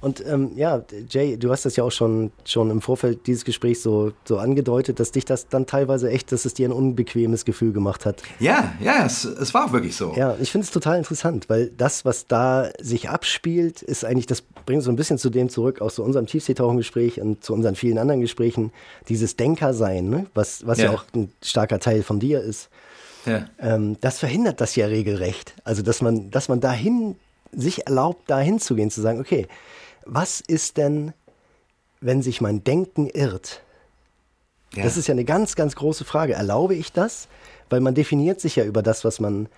Und 0.00 0.24
ähm, 0.26 0.52
ja, 0.56 0.82
Jay, 1.10 1.36
du 1.36 1.50
hast 1.50 1.66
das 1.66 1.76
ja 1.76 1.84
auch 1.84 1.92
schon, 1.92 2.32
schon 2.44 2.70
im 2.70 2.80
Vorfeld 2.80 3.26
dieses 3.26 3.44
Gesprächs 3.44 3.82
so, 3.82 4.12
so 4.24 4.38
angedeutet, 4.38 4.98
dass 4.98 5.12
dich 5.12 5.26
das 5.26 5.48
dann 5.48 5.66
teilweise 5.66 6.10
echt, 6.10 6.32
dass 6.32 6.46
es 6.46 6.54
dir 6.54 6.68
ein 6.68 6.72
unbequemes 6.72 7.44
Gefühl 7.44 7.72
gemacht 7.72 8.06
hat. 8.06 8.22
Ja, 8.38 8.72
ja, 8.80 9.04
es, 9.04 9.24
es 9.24 9.52
war 9.52 9.66
auch 9.66 9.72
wirklich 9.72 9.96
so. 9.96 10.14
Ja, 10.16 10.36
ich 10.40 10.50
finde 10.50 10.64
es 10.64 10.70
total 10.70 10.96
interessant, 10.96 11.50
weil 11.50 11.70
das, 11.76 12.06
was 12.06 12.26
da 12.26 12.70
sich 12.80 13.10
abspielt, 13.10 13.82
ist 13.82 14.04
eigentlich, 14.04 14.26
das 14.26 14.40
bringt 14.40 14.82
so 14.82 14.90
ein 14.90 14.96
bisschen 14.96 15.18
zu 15.18 15.28
dem 15.28 15.50
zurück, 15.50 15.82
aus 15.82 15.96
so 15.96 16.02
unserem 16.02 16.26
Tiefseetauchengespräch 16.26 17.20
und 17.20 17.44
zu 17.44 17.52
unseren 17.52 17.74
vielen 17.74 17.98
anderen 17.98 18.22
Gesprächen, 18.22 18.72
dieses 19.08 19.36
Denkersein, 19.36 20.08
ne? 20.08 20.26
was, 20.32 20.66
was 20.66 20.78
ja. 20.78 20.86
ja 20.86 20.90
auch 20.92 21.04
ein 21.14 21.30
starker 21.42 21.78
Teil 21.78 22.02
von 22.02 22.20
dir 22.20 22.40
ist. 22.40 22.70
Ja. 23.26 23.44
Ähm, 23.58 23.98
das 24.00 24.18
verhindert 24.18 24.62
das 24.62 24.76
ja 24.76 24.86
regelrecht. 24.86 25.54
Also, 25.64 25.82
dass 25.82 26.00
man, 26.00 26.30
dass 26.30 26.48
man 26.48 26.60
dahin 26.60 27.16
sich 27.52 27.86
erlaubt, 27.86 28.30
dahin 28.30 28.60
zu 28.60 28.74
gehen, 28.74 28.90
zu 28.90 29.00
sagen, 29.02 29.20
okay, 29.20 29.46
was 30.12 30.40
ist 30.40 30.76
denn, 30.76 31.12
wenn 32.00 32.20
sich 32.20 32.40
mein 32.40 32.64
Denken 32.64 33.06
irrt? 33.06 33.62
Ja. 34.74 34.82
Das 34.82 34.96
ist 34.96 35.06
ja 35.06 35.12
eine 35.12 35.24
ganz, 35.24 35.54
ganz 35.54 35.76
große 35.76 36.04
Frage. 36.04 36.34
Erlaube 36.34 36.74
ich 36.74 36.92
das? 36.92 37.28
Weil 37.68 37.80
man 37.80 37.94
definiert 37.94 38.40
sich 38.40 38.56
ja 38.56 38.64
über 38.64 38.82
das, 38.82 39.04
was 39.04 39.20
man, 39.20 39.48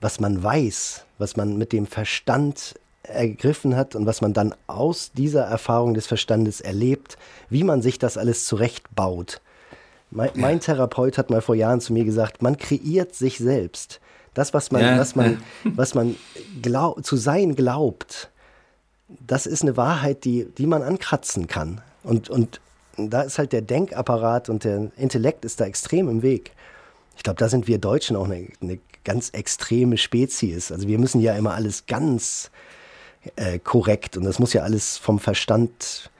was 0.00 0.18
man 0.18 0.42
weiß, 0.42 1.04
was 1.18 1.36
man 1.36 1.58
mit 1.58 1.72
dem 1.72 1.86
Verstand 1.86 2.74
ergriffen 3.02 3.76
hat 3.76 3.94
und 3.94 4.06
was 4.06 4.22
man 4.22 4.32
dann 4.32 4.54
aus 4.66 5.12
dieser 5.12 5.44
Erfahrung 5.44 5.92
des 5.92 6.06
Verstandes 6.06 6.60
erlebt, 6.62 7.18
wie 7.50 7.64
man 7.64 7.82
sich 7.82 7.98
das 7.98 8.16
alles 8.16 8.46
zurechtbaut. 8.46 9.40
Mein, 10.10 10.30
ja. 10.34 10.40
mein 10.40 10.60
Therapeut 10.60 11.18
hat 11.18 11.28
mal 11.28 11.42
vor 11.42 11.54
Jahren 11.54 11.82
zu 11.82 11.92
mir 11.92 12.04
gesagt, 12.04 12.40
man 12.40 12.56
kreiert 12.56 13.14
sich 13.14 13.38
selbst. 13.38 14.00
Das, 14.32 14.54
was 14.54 14.70
man, 14.70 14.82
ja. 14.82 14.98
was 14.98 15.16
man, 15.16 15.42
was 15.64 15.94
man 15.94 16.16
glaub, 16.62 17.04
zu 17.04 17.16
sein 17.16 17.56
glaubt, 17.56 18.30
das 19.08 19.46
ist 19.46 19.62
eine 19.62 19.76
Wahrheit, 19.76 20.24
die, 20.24 20.46
die 20.56 20.66
man 20.66 20.82
ankratzen 20.82 21.46
kann. 21.46 21.80
Und, 22.02 22.28
und 22.30 22.60
da 22.96 23.22
ist 23.22 23.38
halt 23.38 23.52
der 23.52 23.62
Denkapparat 23.62 24.48
und 24.48 24.64
der 24.64 24.90
Intellekt 24.96 25.44
ist 25.44 25.60
da 25.60 25.64
extrem 25.64 26.08
im 26.08 26.22
Weg. 26.22 26.52
Ich 27.16 27.22
glaube, 27.22 27.38
da 27.38 27.48
sind 27.48 27.66
wir 27.66 27.78
Deutschen 27.78 28.16
auch 28.16 28.26
eine, 28.26 28.48
eine, 28.60 28.78
ganz 29.04 29.30
extreme 29.30 29.96
Spezies. 29.96 30.70
Also 30.70 30.86
wir 30.86 30.98
müssen 30.98 31.22
ja 31.22 31.34
immer 31.34 31.54
alles 31.54 31.86
ganz 31.86 32.50
äh, 33.36 33.58
korrekt 33.58 34.18
und 34.18 34.24
das 34.24 34.38
muss 34.38 34.52
ja 34.52 34.62
alles 34.62 34.98
vom 34.98 35.18
Verstand 35.18 36.10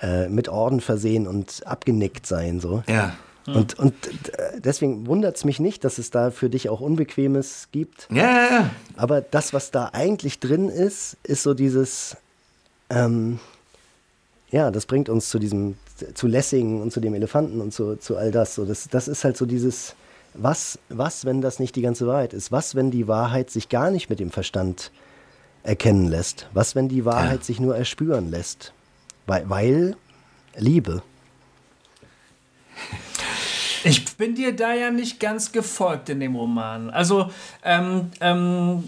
äh, 0.00 0.28
mit 0.28 0.48
Orden 0.48 0.80
versehen 0.80 1.26
und 1.26 1.66
abgenickt 1.66 2.24
sein. 2.24 2.60
So. 2.60 2.84
Ja. 2.86 3.14
Und, 3.46 3.78
und 3.78 3.94
äh, 4.38 4.60
deswegen 4.60 5.06
wundert 5.06 5.36
es 5.36 5.44
mich 5.44 5.60
nicht, 5.60 5.84
dass 5.84 5.98
es 5.98 6.10
da 6.10 6.30
für 6.30 6.48
dich 6.48 6.68
auch 6.68 6.80
Unbequemes 6.80 7.68
gibt. 7.72 8.08
Ja, 8.10 8.24
ja, 8.24 8.50
ja. 8.50 8.70
Aber 8.96 9.20
das, 9.20 9.52
was 9.52 9.70
da 9.70 9.90
eigentlich 9.92 10.40
drin 10.40 10.70
ist, 10.70 11.16
ist 11.24 11.42
so 11.42 11.52
dieses, 11.52 12.16
ähm, 12.88 13.38
ja, 14.50 14.70
das 14.70 14.86
bringt 14.86 15.08
uns 15.08 15.28
zu 15.28 15.38
diesem, 15.38 15.76
zu 16.14 16.26
Lessing 16.26 16.80
und 16.80 16.92
zu 16.92 17.00
dem 17.00 17.14
Elefanten 17.14 17.60
und 17.60 17.74
zu, 17.74 17.96
zu 17.96 18.16
all 18.16 18.30
das. 18.30 18.54
So, 18.54 18.64
das. 18.64 18.88
Das 18.88 19.08
ist 19.08 19.24
halt 19.24 19.36
so 19.36 19.44
dieses, 19.44 19.94
was, 20.32 20.78
was, 20.88 21.24
wenn 21.24 21.40
das 21.40 21.58
nicht 21.58 21.76
die 21.76 21.82
ganze 21.82 22.06
Wahrheit 22.06 22.32
ist? 22.32 22.50
Was, 22.50 22.74
wenn 22.74 22.90
die 22.90 23.08
Wahrheit 23.08 23.50
sich 23.50 23.68
gar 23.68 23.90
nicht 23.90 24.08
mit 24.10 24.20
dem 24.20 24.30
Verstand 24.30 24.90
erkennen 25.62 26.06
lässt? 26.08 26.48
Was, 26.52 26.74
wenn 26.74 26.88
die 26.88 27.04
Wahrheit 27.04 27.40
ja. 27.40 27.44
sich 27.44 27.60
nur 27.60 27.76
erspüren 27.76 28.30
lässt? 28.30 28.72
Weil, 29.26 29.48
weil 29.48 29.96
Liebe. 30.56 31.02
Ich 33.84 34.16
bin 34.16 34.34
dir 34.34 34.54
da 34.56 34.72
ja 34.74 34.90
nicht 34.90 35.20
ganz 35.20 35.52
gefolgt 35.52 36.08
in 36.08 36.20
dem 36.20 36.34
Roman. 36.34 36.90
Also, 36.90 37.30
ähm, 37.62 38.10
ähm, 38.20 38.84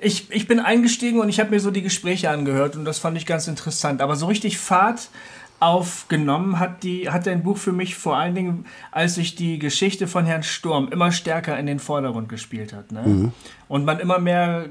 ich, 0.00 0.30
ich 0.30 0.46
bin 0.46 0.60
eingestiegen 0.60 1.20
und 1.20 1.28
ich 1.28 1.40
habe 1.40 1.50
mir 1.50 1.60
so 1.60 1.70
die 1.70 1.82
Gespräche 1.82 2.30
angehört 2.30 2.76
und 2.76 2.84
das 2.84 2.98
fand 2.98 3.16
ich 3.16 3.26
ganz 3.26 3.48
interessant. 3.48 4.00
Aber 4.00 4.16
so 4.16 4.26
richtig 4.26 4.58
Fahrt 4.58 5.08
aufgenommen 5.58 6.58
hat, 6.58 6.82
die, 6.82 7.10
hat 7.10 7.26
dein 7.26 7.42
Buch 7.42 7.58
für 7.58 7.72
mich 7.72 7.94
vor 7.94 8.16
allen 8.16 8.34
Dingen, 8.34 8.64
als 8.90 9.16
sich 9.16 9.34
die 9.34 9.58
Geschichte 9.58 10.06
von 10.06 10.24
Herrn 10.24 10.42
Sturm 10.42 10.88
immer 10.90 11.12
stärker 11.12 11.58
in 11.58 11.66
den 11.66 11.78
Vordergrund 11.78 12.28
gespielt 12.30 12.72
hat. 12.72 12.92
Ne? 12.92 13.02
Mhm. 13.04 13.32
Und 13.70 13.84
man 13.84 14.00
immer 14.00 14.18
mehr, 14.18 14.64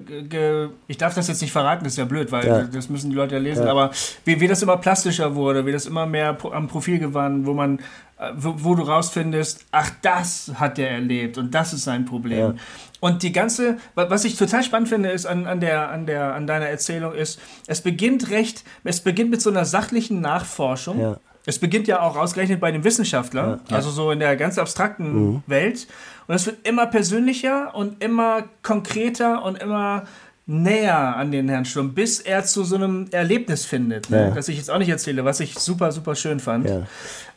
ich 0.88 0.98
darf 0.98 1.16
das 1.16 1.30
jetzt 1.30 1.42
nicht 1.42 1.54
verraten, 1.54 1.86
das 1.86 1.94
ist 1.94 1.98
ja 2.00 2.04
blöd, 2.04 2.34
weil 2.34 2.46
ja. 2.46 2.64
das 2.64 2.90
müssen 2.90 3.10
die 3.10 3.16
Leute 3.16 3.36
ja 3.36 3.40
lesen, 3.40 3.64
ja. 3.64 3.72
aber 3.72 3.92
wie, 4.26 4.42
wie 4.42 4.48
das 4.50 4.62
immer 4.62 4.76
plastischer 4.76 5.36
wurde, 5.36 5.66
wie 5.66 5.72
das 5.72 5.86
immer 5.86 6.06
mehr 6.06 6.38
am 6.52 6.68
Profil 6.68 7.00
gewann, 7.00 7.46
wo 7.46 7.54
man 7.54 7.80
äh, 8.20 8.32
wo, 8.36 8.56
wo, 8.58 8.76
du 8.76 8.84
rausfindest, 8.84 9.68
ach, 9.72 9.90
das 10.02 10.52
hat 10.56 10.78
er 10.80 10.90
erlebt 10.90 11.38
und 11.38 11.56
das 11.56 11.72
ist 11.72 11.86
sein 11.86 12.04
Problem. 12.04 12.40
Ja. 12.40 12.54
Und 13.00 13.24
die 13.24 13.32
ganze, 13.32 13.78
was 13.96 14.26
ich 14.26 14.36
total 14.36 14.64
spannend 14.64 14.90
finde, 14.90 15.12
ist 15.12 15.26
an, 15.26 15.48
an, 15.48 15.62
der, 15.62 15.92
an, 15.92 16.06
der, 16.06 16.36
an 16.36 16.46
deiner 16.46 16.68
Erzählung, 16.68 17.14
ist, 17.14 17.40
es 17.68 17.80
beginnt 17.80 18.32
recht, 18.32 18.66
es 18.84 19.00
beginnt 19.00 19.30
mit 19.30 19.42
so 19.42 19.50
einer 19.50 19.64
sachlichen 19.64 20.20
Nachforschung. 20.20 21.00
Ja. 21.00 21.18
Es 21.46 21.58
beginnt 21.58 21.88
ja 21.88 22.02
auch 22.02 22.18
ausgerechnet 22.18 22.60
bei 22.60 22.74
dem 22.74 22.84
Wissenschaftler, 22.84 23.62
ja, 23.70 23.76
also 23.78 23.92
so 23.92 24.12
in 24.12 24.20
der 24.20 24.36
ganz 24.36 24.58
abstrakten 24.58 25.14
mhm. 25.14 25.44
Welt. 25.48 25.88
Und 26.30 26.36
es 26.36 26.46
wird 26.46 26.68
immer 26.68 26.86
persönlicher 26.86 27.74
und 27.74 28.04
immer 28.04 28.44
konkreter 28.62 29.44
und 29.44 29.60
immer 29.60 30.04
näher 30.46 31.16
an 31.16 31.32
den 31.32 31.50
Herrn 31.50 31.66
Sturm, 31.66 31.96
bis 31.96 32.20
er 32.20 32.44
zu 32.44 32.64
so 32.64 32.76
einem 32.76 33.08
Erlebnis 33.10 33.66
findet, 33.66 34.12
ne? 34.12 34.32
das 34.36 34.48
ich 34.48 34.58
jetzt 34.58 34.70
auch 34.70 34.78
nicht 34.78 34.90
erzähle, 34.90 35.26
was 35.26 35.40
ich 35.40 35.58
super, 35.58 35.92
super 35.92 36.14
schön 36.14 36.40
fand. 36.40 36.70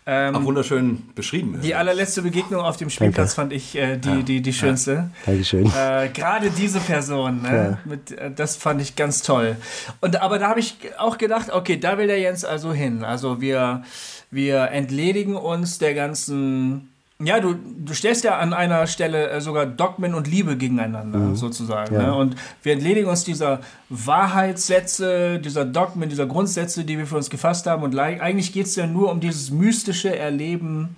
Ähm, 0.05 0.35
Auch 0.35 0.45
wunderschön 0.45 1.05
beschrieben. 1.15 1.61
Die 1.63 1.75
allerletzte 1.75 2.21
Begegnung 2.21 2.61
auf 2.61 2.77
dem 2.77 2.91
Spielplatz 2.91 3.35
Danke. 3.35 3.53
fand 3.53 3.53
ich 3.55 3.77
äh, 3.77 3.97
die, 3.97 4.09
ja. 4.09 4.17
die, 4.17 4.43
die 4.43 4.53
schönste. 4.53 4.93
Ja. 4.93 5.11
Dankeschön. 5.25 5.67
Äh, 5.67 6.11
Gerade 6.13 6.51
diese 6.51 6.81
Person, 6.81 7.43
ne? 7.43 7.49
ja. 7.49 7.79
Mit, 7.85 8.11
äh, 8.11 8.31
das 8.31 8.57
fand 8.57 8.83
ich 8.83 8.97
ganz 8.97 9.23
toll. 9.23 9.57
Und, 10.01 10.21
aber 10.21 10.39
da 10.39 10.49
habe 10.49 10.61
ich 10.61 10.77
auch 10.99 11.17
gedacht, 11.17 11.51
okay, 11.51 11.79
da 11.79 11.97
will 11.97 12.09
der 12.09 12.19
Jens 12.19 12.45
also 12.45 12.75
hin. 12.75 13.05
Also 13.05 13.41
wir, 13.41 13.85
wir 14.31 14.71
entledigen 14.73 15.37
uns 15.37 15.79
der 15.79 15.95
ganzen 15.95 16.92
ja, 17.25 17.41
du, 17.41 17.55
du 17.55 17.95
stellst 17.95 18.25
ja 18.25 18.39
an 18.39 18.53
einer 18.53 18.87
Stelle 18.87 19.31
äh, 19.31 19.41
sogar 19.41 19.67
Dogmen 19.67 20.15
und 20.15 20.27
Liebe 20.27 20.57
gegeneinander, 20.57 21.19
mhm. 21.19 21.37
sozusagen. 21.37 21.95
Ja. 21.95 22.03
Ne? 22.03 22.15
Und 22.15 22.37
wir 22.63 22.73
entledigen 22.73 23.09
uns 23.09 23.25
dieser 23.25 23.61
Wahrheitssätze, 23.89 25.39
dieser 25.39 25.65
Dogmen, 25.65 26.09
dieser 26.09 26.27
Grundsätze, 26.27 26.85
die 26.85 26.99
wir 26.99 27.07
für 27.07 27.17
uns 27.17 27.31
gefasst 27.31 27.67
haben. 27.67 27.83
Und 27.83 27.99
eigentlich 27.99 28.53
geht 28.53 28.67
es 28.67 28.77
ja 28.77 28.87
nur 28.87 29.11
um 29.11 29.21
dieses 29.21 29.51
mystische 29.51 30.17
Erleben 30.17 30.97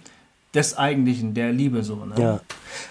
des 0.54 0.76
Eigentlichen, 0.78 1.34
der 1.34 1.52
Liebe 1.52 1.82
so. 1.82 1.96
Ne? 2.04 2.14
Ja. 2.16 2.40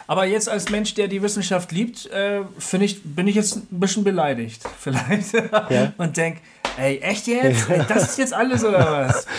Aber 0.08 0.26
jetzt 0.26 0.50
als 0.50 0.70
Mensch, 0.70 0.94
der 0.94 1.08
die 1.08 1.22
Wissenschaft 1.22 1.72
liebt, 1.72 2.10
äh, 2.12 2.42
ich, 2.80 3.04
bin 3.04 3.28
ich 3.28 3.36
jetzt 3.36 3.56
ein 3.56 3.80
bisschen 3.80 4.04
beleidigt, 4.04 4.64
vielleicht. 4.80 5.34
Ja. 5.34 5.94
und 5.98 6.18
denk, 6.18 6.38
ey, 6.78 7.00
echt 7.00 7.28
jetzt? 7.28 7.70
Ey, 7.70 7.82
das 7.88 8.10
ist 8.10 8.18
jetzt 8.18 8.34
alles 8.34 8.64
oder 8.64 8.92
was? 8.92 9.26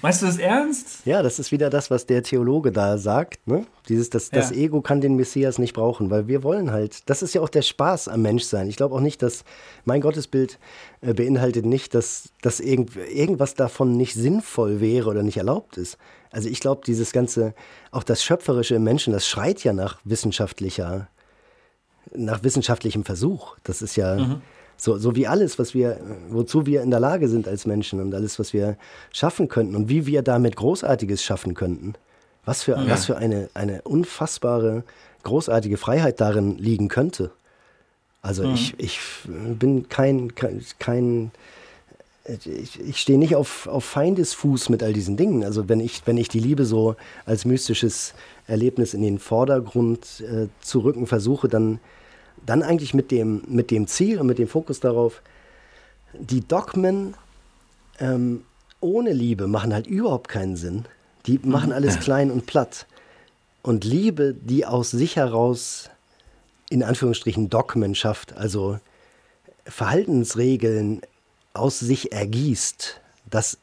Meinst 0.00 0.22
du 0.22 0.26
das 0.26 0.38
ernst? 0.38 1.04
Ja, 1.04 1.22
das 1.22 1.38
ist 1.38 1.50
wieder 1.50 1.70
das, 1.70 1.90
was 1.90 2.06
der 2.06 2.22
Theologe 2.22 2.70
da 2.70 2.98
sagt. 2.98 3.46
Ne? 3.48 3.66
Dieses, 3.88 4.10
das, 4.10 4.30
ja. 4.30 4.38
das 4.38 4.52
Ego 4.52 4.80
kann 4.80 5.00
den 5.00 5.16
Messias 5.16 5.58
nicht 5.58 5.72
brauchen, 5.72 6.10
weil 6.10 6.28
wir 6.28 6.42
wollen 6.42 6.70
halt, 6.70 7.08
das 7.10 7.22
ist 7.22 7.34
ja 7.34 7.40
auch 7.40 7.48
der 7.48 7.62
Spaß 7.62 8.08
am 8.08 8.22
Menschsein. 8.22 8.68
Ich 8.68 8.76
glaube 8.76 8.94
auch 8.94 9.00
nicht, 9.00 9.22
dass 9.22 9.44
mein 9.84 10.00
Gottesbild 10.00 10.58
äh, 11.00 11.14
beinhaltet 11.14 11.66
nicht, 11.66 11.94
dass, 11.94 12.30
dass 12.42 12.60
irgend, 12.60 12.96
irgendwas 12.96 13.54
davon 13.54 13.96
nicht 13.96 14.14
sinnvoll 14.14 14.80
wäre 14.80 15.10
oder 15.10 15.22
nicht 15.22 15.36
erlaubt 15.36 15.76
ist. 15.76 15.98
Also 16.30 16.48
ich 16.48 16.60
glaube, 16.60 16.82
dieses 16.86 17.12
ganze, 17.12 17.54
auch 17.90 18.04
das 18.04 18.22
Schöpferische 18.22 18.76
im 18.76 18.84
Menschen, 18.84 19.12
das 19.12 19.26
schreit 19.26 19.64
ja 19.64 19.72
nach 19.72 19.98
wissenschaftlicher, 20.04 21.08
nach 22.14 22.44
wissenschaftlichem 22.44 23.04
Versuch. 23.04 23.56
Das 23.64 23.82
ist 23.82 23.96
ja. 23.96 24.16
Mhm 24.16 24.42
so, 24.80 24.96
so 24.96 25.16
wie 25.16 25.26
alles, 25.26 25.58
was 25.58 25.74
wir, 25.74 25.98
wozu 26.30 26.64
wir 26.64 26.82
in 26.82 26.90
der 26.90 27.00
Lage 27.00 27.28
sind 27.28 27.48
als 27.48 27.66
Menschen 27.66 28.00
und 28.00 28.14
alles, 28.14 28.38
was 28.38 28.52
wir 28.52 28.76
schaffen 29.12 29.48
könnten 29.48 29.74
und 29.74 29.88
wie 29.88 30.06
wir 30.06 30.22
damit 30.22 30.54
Großartiges 30.54 31.22
schaffen 31.22 31.54
könnten. 31.54 31.94
Was 32.44 32.62
für, 32.62 32.72
ja. 32.72 32.88
was 32.88 33.04
für 33.04 33.16
eine, 33.16 33.50
eine 33.54 33.82
unfassbare, 33.82 34.84
großartige 35.24 35.76
Freiheit 35.76 36.20
darin 36.20 36.56
liegen 36.58 36.88
könnte. 36.88 37.32
Also 38.22 38.46
mhm. 38.46 38.54
ich, 38.54 38.74
ich 38.78 39.00
bin 39.26 39.88
kein, 39.88 40.34
kein, 40.36 40.64
kein 40.78 41.32
ich, 42.44 42.80
ich 42.80 42.98
stehe 42.98 43.18
nicht 43.18 43.34
auf, 43.34 43.66
auf 43.66 43.84
Feindesfuß 43.84 44.68
mit 44.68 44.82
all 44.82 44.92
diesen 44.92 45.16
Dingen. 45.16 45.44
Also 45.44 45.68
wenn 45.68 45.80
ich, 45.80 46.02
wenn 46.06 46.18
ich 46.18 46.28
die 46.28 46.40
Liebe 46.40 46.64
so 46.64 46.94
als 47.26 47.44
mystisches 47.44 48.14
Erlebnis 48.46 48.94
in 48.94 49.02
den 49.02 49.18
Vordergrund 49.18 50.20
äh, 50.20 50.46
zu 50.60 50.80
rücken 50.80 51.06
versuche, 51.06 51.48
dann, 51.48 51.80
dann 52.48 52.62
eigentlich 52.62 52.94
mit 52.94 53.10
dem, 53.10 53.42
mit 53.46 53.70
dem 53.70 53.86
Ziel 53.86 54.20
und 54.20 54.26
mit 54.26 54.38
dem 54.38 54.48
Fokus 54.48 54.80
darauf, 54.80 55.22
die 56.14 56.40
Dogmen 56.40 57.14
ähm, 58.00 58.44
ohne 58.80 59.12
Liebe 59.12 59.46
machen 59.46 59.74
halt 59.74 59.86
überhaupt 59.86 60.28
keinen 60.28 60.56
Sinn. 60.56 60.84
Die 61.26 61.38
machen 61.42 61.72
alles 61.72 62.00
klein 62.00 62.30
und 62.30 62.46
platt. 62.46 62.86
Und 63.62 63.84
Liebe, 63.84 64.34
die 64.34 64.64
aus 64.64 64.90
sich 64.90 65.16
heraus 65.16 65.90
in 66.70 66.82
Anführungsstrichen 66.82 67.50
Dogmen 67.50 67.94
schafft, 67.94 68.36
also 68.36 68.78
Verhaltensregeln 69.64 71.02
aus 71.52 71.78
sich 71.78 72.12
ergießt, 72.12 73.00
das 73.28 73.58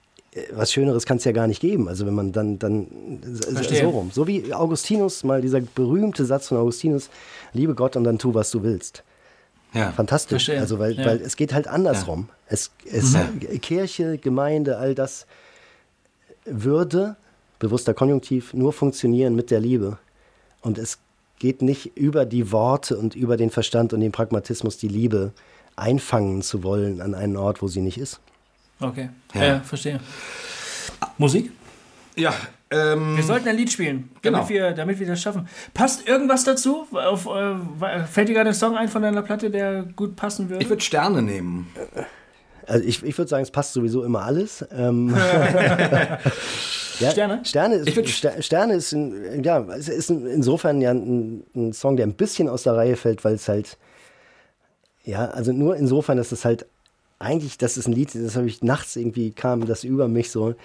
was 0.52 0.72
Schöneres 0.72 1.06
kann 1.06 1.18
es 1.18 1.24
ja 1.24 1.32
gar 1.32 1.48
nicht 1.48 1.62
geben. 1.62 1.88
Also 1.88 2.06
wenn 2.06 2.14
man 2.14 2.32
dann, 2.32 2.60
dann 2.60 2.88
Verstehe. 3.54 3.84
so 3.84 3.90
rum. 3.90 4.12
So 4.14 4.28
wie 4.28 4.54
Augustinus, 4.54 5.24
mal 5.24 5.42
dieser 5.42 5.62
berühmte 5.62 6.26
Satz 6.26 6.50
von 6.50 6.58
Augustinus, 6.58 7.10
liebe 7.56 7.76
Gott 7.76 7.95
und 7.95 8.03
dann 8.03 8.20
tu, 8.20 8.34
was 8.34 8.51
du 8.51 8.64
willst. 8.64 9.03
Ja. 9.74 9.91
Fantastisch. 9.91 10.45
Verstehen. 10.45 10.60
Also, 10.60 10.80
weil, 10.80 10.93
ja. 10.93 11.06
weil 11.06 11.22
es 11.22 11.36
geht 11.36 11.53
halt 11.53 11.68
andersrum. 11.68 12.30
Ja. 12.30 12.36
Es, 12.47 12.72
es 12.89 13.14
mhm. 13.14 13.62
Kirche, 13.62 14.18
Gemeinde, 14.18 14.78
all 14.78 14.95
das 14.95 15.26
würde, 16.45 17.16
bewusster 17.60 17.93
Konjunktiv, 17.93 18.53
nur 18.53 18.72
funktionieren 18.72 19.36
mit 19.36 19.51
der 19.51 19.60
Liebe. 19.60 19.97
Und 20.62 20.78
es 20.78 20.99
geht 21.39 21.62
nicht 21.62 21.97
über 21.97 22.26
die 22.26 22.51
Worte 22.51 22.97
und 22.97 23.16
über 23.16 23.38
den 23.38 23.49
Verstand 23.49 23.93
und 23.93 23.99
den 23.99 24.12
Pragmatismus, 24.12 24.78
die 24.78 24.88
Liebe 24.88 25.34
einfangen 25.76 26.41
zu 26.41 26.64
wollen 26.64 27.01
an 27.01 27.14
einen 27.14 27.36
Ort, 27.36 27.62
wo 27.62 27.68
sie 27.68 27.82
nicht 27.82 27.97
ist. 27.97 28.20
Okay, 28.80 29.10
ja, 29.34 29.45
ja 29.45 29.60
verstehe. 29.62 29.99
Musik? 31.18 31.51
Ja, 32.16 32.34
ähm, 32.72 33.16
wir 33.16 33.24
sollten 33.24 33.47
ein 33.47 33.55
Lied 33.55 33.72
spielen, 33.72 34.09
damit, 34.09 34.22
genau. 34.22 34.49
wir, 34.49 34.72
damit 34.72 34.99
wir 34.99 35.05
das 35.05 35.22
schaffen. 35.22 35.47
Passt 35.74 36.07
irgendwas 36.07 36.43
dazu? 36.43 36.88
Auf, 36.91 37.28
äh, 37.28 38.05
fällt 38.11 38.30
dir 38.30 38.34
gerade 38.34 38.49
ein 38.49 38.55
Song 38.55 38.76
ein 38.76 38.89
von 38.89 39.03
deiner 39.03 39.22
Platte, 39.22 39.51
der 39.51 39.84
gut 39.84 40.16
passen 40.16 40.49
würde? 40.49 40.63
Ich 40.63 40.70
würde 40.70 40.82
Sterne 40.82 41.22
nehmen. 41.22 41.68
Also 42.68 42.84
ich, 42.84 43.03
ich 43.03 43.18
würde 43.18 43.30
sagen, 43.30 43.43
es 43.43 43.51
passt 43.51 43.74
sowieso 43.74 44.03
immer 44.03 44.24
alles. 44.24 44.66
Ähm, 44.76 45.16
ja, 46.99 47.11
Sterne? 47.11 47.41
Sterne 47.45 47.76
ist, 47.76 48.45
Sterne 48.45 48.74
ist, 48.74 48.91
ein, 48.93 49.43
ja, 49.43 49.59
es 49.70 49.88
ist 49.88 50.09
insofern 50.09 50.82
ja 50.82 50.91
ein, 50.91 51.43
ein, 51.55 51.74
Song, 51.74 51.97
der 51.97 52.07
ein 52.07 52.16
bisschen 52.16 52.49
aus 52.49 52.63
der 52.63 52.76
Reihe 52.76 52.95
fällt, 52.95 53.24
weil 53.24 53.36
es 53.36 53.47
halt, 53.47 53.78
ja, 55.03 55.26
also 55.26 55.51
nur 55.53 55.76
insofern, 55.76 56.18
dass 56.18 56.32
es 56.32 56.45
halt 56.45 56.66
eigentlich, 57.20 57.59
das 57.59 57.78
ist 57.78 57.88
ein 57.88 57.93
Lied, 57.93 58.16
das 58.16 58.36
habe 58.36 58.47
ich 58.47 58.63
nachts 58.63 58.95
irgendwie 58.95 59.32
kam, 59.32 59.68
das 59.68 59.84
über 59.84 60.07
mich 60.07 60.32
so 60.32 60.55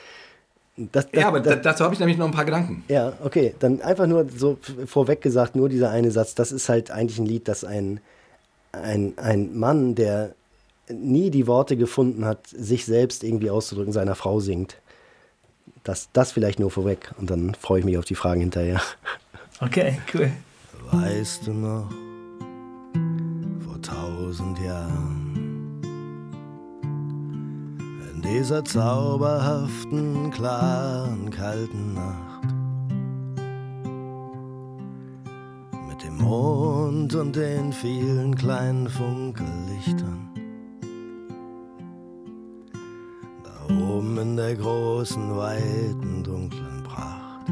das, 0.77 1.11
das, 1.11 1.21
ja, 1.21 1.29
aber 1.29 1.41
das, 1.41 1.61
dazu 1.62 1.85
habe 1.85 1.95
ich 1.95 2.01
nämlich 2.01 2.16
noch 2.16 2.27
ein 2.27 2.33
paar 2.33 2.45
Gedanken. 2.45 2.85
Ja, 2.89 3.12
okay. 3.23 3.55
Dann 3.59 3.83
einfach 3.83 4.07
nur 4.07 4.27
so 4.35 4.59
vorweg 4.87 5.21
gesagt, 5.21 5.57
nur 5.57 5.68
dieser 5.68 5.91
eine 5.91 6.11
Satz. 6.11 6.35
Das 6.35 6.53
ist 6.53 6.68
halt 6.68 6.91
eigentlich 6.91 7.18
ein 7.18 7.27
Lied, 7.27 7.49
das 7.49 7.64
ein, 7.64 8.01
ein, 8.73 9.14
ein 9.16 9.59
Mann, 9.59 9.95
der 9.95 10.35
nie 10.89 11.31
die 11.31 11.47
Worte 11.47 11.77
gefunden 11.77 12.25
hat, 12.25 12.47
sich 12.47 12.85
selbst 12.85 13.25
irgendwie 13.25 13.51
auszudrücken, 13.51 13.93
seiner 13.93 14.14
Frau 14.14 14.41
singt. 14.41 14.77
Das, 15.85 16.09
das 16.12 16.33
vielleicht 16.33 16.61
nur 16.61 16.71
vorweg. 16.71 17.12
Und 17.18 17.31
dann 17.31 17.55
freue 17.55 17.81
ich 17.81 17.85
mich 17.85 17.99
auf 17.99 18.05
die 18.05 18.14
Fragen 18.14 18.41
hinterher. 18.41 18.81
Okay, 19.62 19.99
cool. 20.14 20.33
Weißt 20.91 21.47
du 21.47 21.53
noch, 21.53 21.91
vor 23.62 23.83
tausend 23.83 24.59
Jahren 24.59 25.20
dieser 28.23 28.64
zauberhaften, 28.64 30.31
klaren, 30.31 31.31
kalten 31.31 31.95
Nacht. 31.95 32.49
Mit 35.89 36.03
dem 36.03 36.18
Mond 36.18 37.14
und 37.14 37.37
den 37.37 37.73
vielen 37.73 38.35
kleinen 38.35 38.89
Funkellichtern. 38.89 40.29
Da 43.45 43.75
oben 43.75 44.18
in 44.18 44.37
der 44.37 44.57
großen, 44.57 45.37
weiten, 45.37 46.23
dunklen 46.23 46.83
Pracht. 46.83 47.51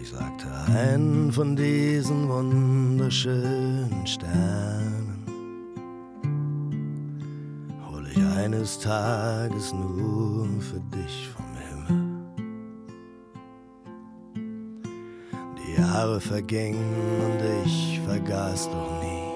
Ich 0.00 0.10
sagte, 0.10 0.46
einen 0.72 1.32
von 1.32 1.56
diesen 1.56 2.28
wunderschönen 2.28 4.06
Sternen 4.06 5.15
eines 8.24 8.78
Tages 8.78 9.72
nur 9.72 10.48
für 10.60 10.80
dich 10.96 11.28
vom 11.28 11.44
Himmel. 11.56 12.26
Die 15.58 15.80
Jahre 15.80 16.20
vergingen 16.20 16.94
und 17.24 17.66
ich 17.66 18.00
vergaß 18.06 18.70
doch 18.70 19.02
nie, 19.02 19.32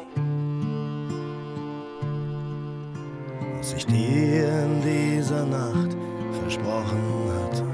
was 3.58 3.74
ich 3.74 3.86
dir 3.86 4.62
in 4.64 4.80
dieser 4.82 5.44
Nacht 5.44 5.96
versprochen 6.40 7.02
hatte. 7.42 7.64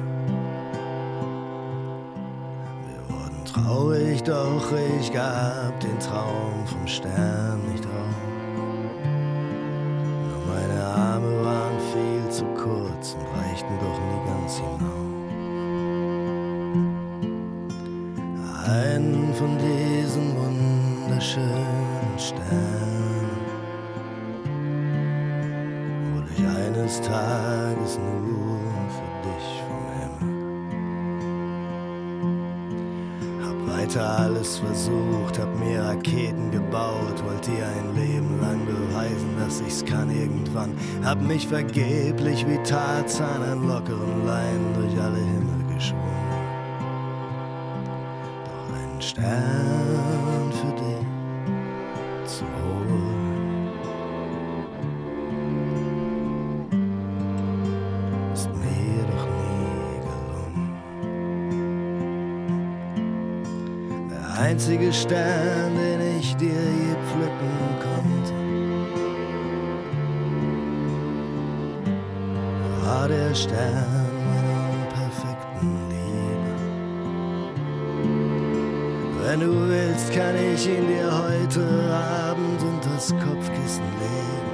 Wir 2.87 3.15
wurden 3.15 3.45
traurig, 3.45 4.23
doch 4.23 4.73
ich 4.99 5.13
gab 5.13 5.79
den 5.81 5.99
Traum 6.01 6.67
vom 6.67 6.87
Stern 6.87 7.61
nicht 7.71 7.85
auf. 7.87 8.36
Kurz 12.67 13.15
und 13.15 13.27
reichten 13.39 13.75
doch 13.81 13.99
nie 14.09 14.23
ganz 14.27 14.57
hinauf. 14.57 15.17
Einen 18.69 19.35
von 19.35 19.57
diesen 19.59 20.37
wunderschönen 20.37 22.19
Sternen 22.19 23.31
hol 26.13 26.25
ich 26.35 26.43
eines 26.45 27.01
Tages 27.01 27.99
nur 27.99 28.46
Weiter 33.97 34.19
alles 34.19 34.59
versucht, 34.59 35.39
hab 35.39 35.59
mir 35.59 35.83
Raketen 35.83 36.51
gebaut, 36.51 37.25
wollte 37.25 37.51
dir 37.51 37.67
ein 37.67 37.97
Leben 37.97 38.41
lang 38.41 38.61
beweisen, 38.67 39.35
dass 39.39 39.61
ich's 39.61 39.85
kann 39.85 40.11
irgendwann. 40.11 40.77
Hab 41.03 41.21
mich 41.23 41.49
vergeblich 41.49 42.47
wie 42.47 42.59
Tarzan 42.63 43.43
an 43.43 43.67
lockeren 43.67 44.27
Leinen 44.27 44.75
durch 44.75 45.03
alle 45.03 45.17
Himmel 45.17 45.75
geschwungen. 45.75 46.05
Doch 48.45 48.75
ein 48.75 49.01
Stern 49.01 49.76
Der 64.87 64.93
einzige 64.93 65.09
Stern, 65.09 65.75
den 65.75 66.01
ich 66.21 66.37
dir 66.37 66.49
je 66.49 66.95
pflücken 67.07 67.59
konnte. 67.83 68.35
war 72.85 73.09
der 73.09 73.35
Stern 73.35 74.13
meiner 74.29 74.87
perfekten 74.95 75.73
Liebe. 75.89 76.55
Wenn 79.25 79.41
du 79.41 79.69
willst, 79.69 80.13
kann 80.13 80.37
ich 80.55 80.69
ihn 80.69 80.87
dir 80.87 81.11
heute 81.11 81.65
Abend 82.31 82.63
unter 82.63 82.91
das 82.95 83.09
Kopfkissen 83.11 83.85
legen. 83.99 84.47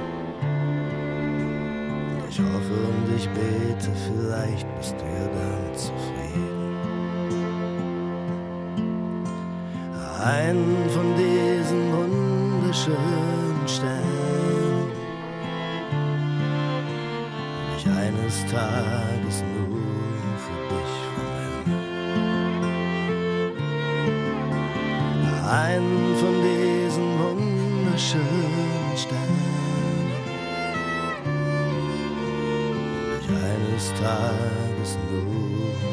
Ich 2.27 2.39
hoffe 2.39 2.73
und 2.73 3.15
ich 3.15 3.29
bete, 3.29 3.91
vielleicht 4.07 4.67
bist 4.77 4.95
du 4.99 5.05
ja 5.05 5.27
dann 5.27 5.75
zufrieden. 5.75 6.52
Einen 10.23 10.89
von 10.89 11.15
diesen 11.17 11.91
wunderschönen 11.91 13.67
Sternen 13.67 14.23
eines 18.03 18.45
Tages 18.45 19.43
nur 19.53 19.79
für 20.43 20.61
dich 20.69 20.93
Himmel. 21.65 21.91
Einen 25.49 26.15
von 26.17 26.35
diesen 26.41 27.07
wunderschönen 27.19 28.97
Sternen. 28.97 30.11
Ich 33.19 33.27
eines 33.29 33.85
Tages 33.99 34.97
nur 35.09 35.92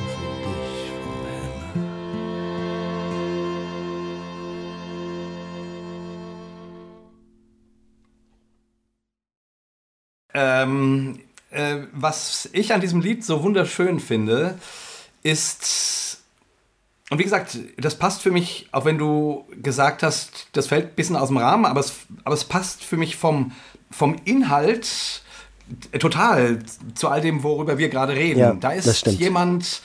was 12.10 12.48
ich 12.52 12.74
an 12.74 12.80
diesem 12.80 13.00
Lied 13.00 13.24
so 13.24 13.44
wunderschön 13.44 14.00
finde, 14.00 14.58
ist, 15.22 16.18
und 17.08 17.20
wie 17.20 17.22
gesagt, 17.22 17.56
das 17.76 17.94
passt 17.94 18.20
für 18.20 18.32
mich, 18.32 18.68
auch 18.72 18.84
wenn 18.84 18.98
du 18.98 19.44
gesagt 19.62 20.02
hast, 20.02 20.48
das 20.52 20.66
fällt 20.66 20.86
ein 20.86 20.94
bisschen 20.96 21.14
aus 21.14 21.28
dem 21.28 21.36
Rahmen, 21.36 21.66
aber 21.66 21.78
es, 21.78 21.92
aber 22.24 22.34
es 22.34 22.42
passt 22.42 22.82
für 22.82 22.96
mich 22.96 23.14
vom, 23.14 23.52
vom 23.92 24.16
Inhalt 24.24 25.22
total 26.00 26.58
zu 26.96 27.06
all 27.08 27.20
dem, 27.20 27.44
worüber 27.44 27.78
wir 27.78 27.88
gerade 27.90 28.14
reden. 28.14 28.40
Ja, 28.40 28.54
da 28.54 28.72
ist 28.72 29.06
jemand, 29.06 29.82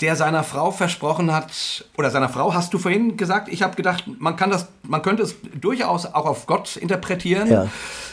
der 0.00 0.16
seiner 0.16 0.44
Frau 0.44 0.70
versprochen 0.70 1.32
hat, 1.32 1.84
oder 1.96 2.10
seiner 2.10 2.28
Frau 2.28 2.54
hast 2.54 2.72
du 2.72 2.78
vorhin 2.78 3.16
gesagt, 3.16 3.48
ich 3.48 3.62
habe 3.62 3.76
gedacht, 3.76 4.04
man 4.18 4.36
kann 4.36 4.50
das, 4.50 4.68
man 4.82 5.02
könnte 5.02 5.22
es 5.22 5.36
durchaus 5.60 6.06
auch 6.06 6.26
auf 6.26 6.46
Gott 6.46 6.76
interpretieren. 6.76 7.50
Ja. 7.50 7.68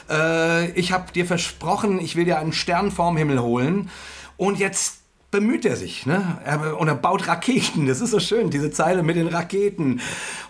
Äh, 0.09 0.71
ich 0.71 0.91
habe 0.91 1.11
dir 1.11 1.25
versprochen, 1.25 1.99
ich 1.99 2.15
will 2.15 2.25
dir 2.25 2.39
einen 2.39 2.53
Stern 2.53 2.91
vorm 2.91 3.17
Himmel 3.17 3.41
holen. 3.41 3.89
Und 4.35 4.59
jetzt 4.59 4.99
bemüht 5.29 5.65
er 5.65 5.75
sich. 5.75 6.05
Ne? 6.05 6.39
Er, 6.45 6.79
und 6.79 6.87
er 6.87 6.95
baut 6.95 7.27
Raketen. 7.27 7.85
Das 7.87 8.01
ist 8.01 8.11
so 8.11 8.19
schön, 8.19 8.49
diese 8.49 8.71
Zeile 8.71 9.03
mit 9.03 9.17
den 9.17 9.27
Raketen. 9.27 9.99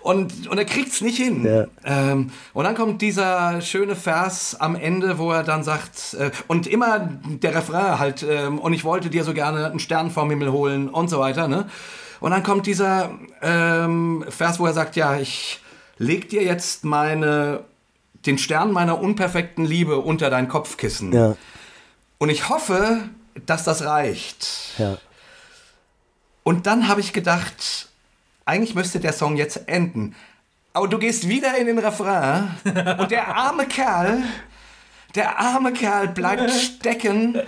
Und, 0.01 0.47
und 0.47 0.57
er 0.57 0.65
kriegt 0.65 0.91
es 0.91 1.01
nicht 1.01 1.17
hin. 1.17 1.45
Ja. 1.45 1.65
Ähm, 1.83 2.31
und 2.53 2.63
dann 2.63 2.75
kommt 2.75 3.01
dieser 3.01 3.61
schöne 3.61 3.95
Vers 3.95 4.55
am 4.59 4.75
Ende, 4.75 5.17
wo 5.17 5.31
er 5.31 5.43
dann 5.43 5.63
sagt, 5.63 6.13
äh, 6.13 6.31
und 6.47 6.67
immer 6.67 7.09
der 7.25 7.55
Refrain 7.55 7.99
halt, 7.99 8.23
äh, 8.23 8.47
und 8.47 8.73
ich 8.73 8.83
wollte 8.83 9.09
dir 9.09 9.23
so 9.23 9.33
gerne 9.33 9.65
einen 9.65 9.79
Stern 9.79 10.11
vom 10.11 10.29
Himmel 10.29 10.51
holen 10.51 10.89
und 10.89 11.09
so 11.09 11.19
weiter. 11.19 11.47
Ne? 11.47 11.67
Und 12.19 12.31
dann 12.31 12.43
kommt 12.43 12.67
dieser 12.67 13.11
ähm, 13.41 14.25
Vers, 14.29 14.59
wo 14.59 14.67
er 14.67 14.73
sagt, 14.73 14.95
ja, 14.95 15.17
ich 15.17 15.59
leg 15.97 16.29
dir 16.29 16.43
jetzt 16.43 16.85
meine, 16.85 17.61
den 18.27 18.37
Stern 18.37 18.71
meiner 18.71 18.99
unperfekten 18.99 19.65
Liebe 19.65 19.97
unter 19.97 20.29
dein 20.29 20.47
Kopfkissen. 20.47 21.13
Ja. 21.13 21.35
Und 22.19 22.29
ich 22.29 22.49
hoffe, 22.49 23.09
dass 23.45 23.63
das 23.63 23.83
reicht. 23.83 24.47
Ja. 24.77 24.97
Und 26.43 26.65
dann 26.65 26.87
habe 26.87 27.01
ich 27.01 27.13
gedacht, 27.13 27.89
eigentlich 28.45 28.75
müsste 28.75 28.99
der 28.99 29.13
Song 29.13 29.35
jetzt 29.35 29.67
enden. 29.67 30.15
Aber 30.73 30.87
du 30.87 30.97
gehst 30.97 31.27
wieder 31.27 31.57
in 31.57 31.67
den 31.67 31.79
Refrain 31.79 32.51
und 32.99 33.11
der 33.11 33.35
arme 33.35 33.67
Kerl, 33.67 34.23
der 35.15 35.39
arme 35.39 35.73
Kerl 35.73 36.07
bleibt 36.09 36.49
stecken 36.79 37.41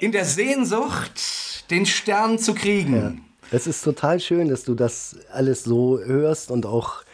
in 0.00 0.12
der 0.12 0.24
Sehnsucht, 0.24 1.70
den 1.70 1.86
Stern 1.86 2.38
zu 2.38 2.54
kriegen. 2.54 2.96
Ja. 2.96 3.12
Es 3.56 3.66
ist 3.66 3.82
total 3.82 4.18
schön, 4.18 4.48
dass 4.48 4.64
du 4.64 4.74
das 4.74 5.16
alles 5.32 5.64
so 5.64 5.98
hörst 5.98 6.50
und 6.50 6.66
auch 6.66 7.04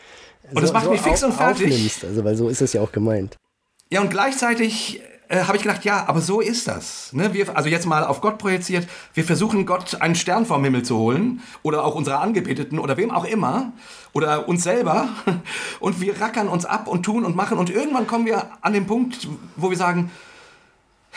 und 0.51 0.63
das 0.63 0.69
so, 0.69 0.73
macht 0.73 0.85
so 0.85 0.91
mich 0.91 1.01
fix 1.01 1.23
und 1.23 1.33
fertig. 1.33 1.67
Aufnimmst, 1.67 2.05
also 2.05 2.25
weil 2.25 2.37
so 2.37 2.49
ist 2.49 2.63
es 2.63 2.73
ja 2.73 2.81
auch 2.81 2.93
gemeint. 2.93 3.37
Ja, 3.91 4.01
und 4.01 4.11
gleichzeitig 4.11 5.03
äh, 5.29 5.45
habe 5.45 5.57
ich 5.57 5.63
gedacht, 5.63 5.85
ja, 5.85 6.09
aber 6.09 6.21
so 6.21 6.41
ist 6.41 6.69
das. 6.69 7.13
Ne? 7.13 7.35
Wir, 7.35 7.55
also 7.57 7.69
jetzt 7.69 7.87
mal 7.87 8.05
auf 8.05 8.21
Gott 8.21 8.39
projiziert, 8.39 8.89
wir 9.15 9.25
versuchen 9.25 9.67
Gott 9.67 10.01
einen 10.01 10.15
Stern 10.15 10.47
vom 10.47 10.65
Himmel 10.65 10.83
zu 10.83 10.97
holen 10.97 11.43
oder 11.63 11.85
auch 11.85 11.95
unsere 11.95 12.19
Angebeteten 12.19 12.79
oder 12.79 12.97
wem 12.97 13.11
auch 13.11 13.25
immer 13.25 13.73
oder 14.13 14.49
uns 14.49 14.63
selber 14.63 15.09
und 15.81 16.01
wir 16.01 16.21
rackern 16.21 16.49
uns 16.49 16.65
ab 16.65 16.89
und 16.89 17.03
tun 17.03 17.25
und 17.25 17.37
machen 17.37 17.59
und 17.59 17.71
irgendwann 17.71 18.07
kommen 18.07 18.27
wir 18.27 18.51
an 18.63 18.73
den 18.73 18.87
Punkt, 18.87 19.29
wo 19.57 19.71
wir 19.71 19.77
sagen, 19.77 20.11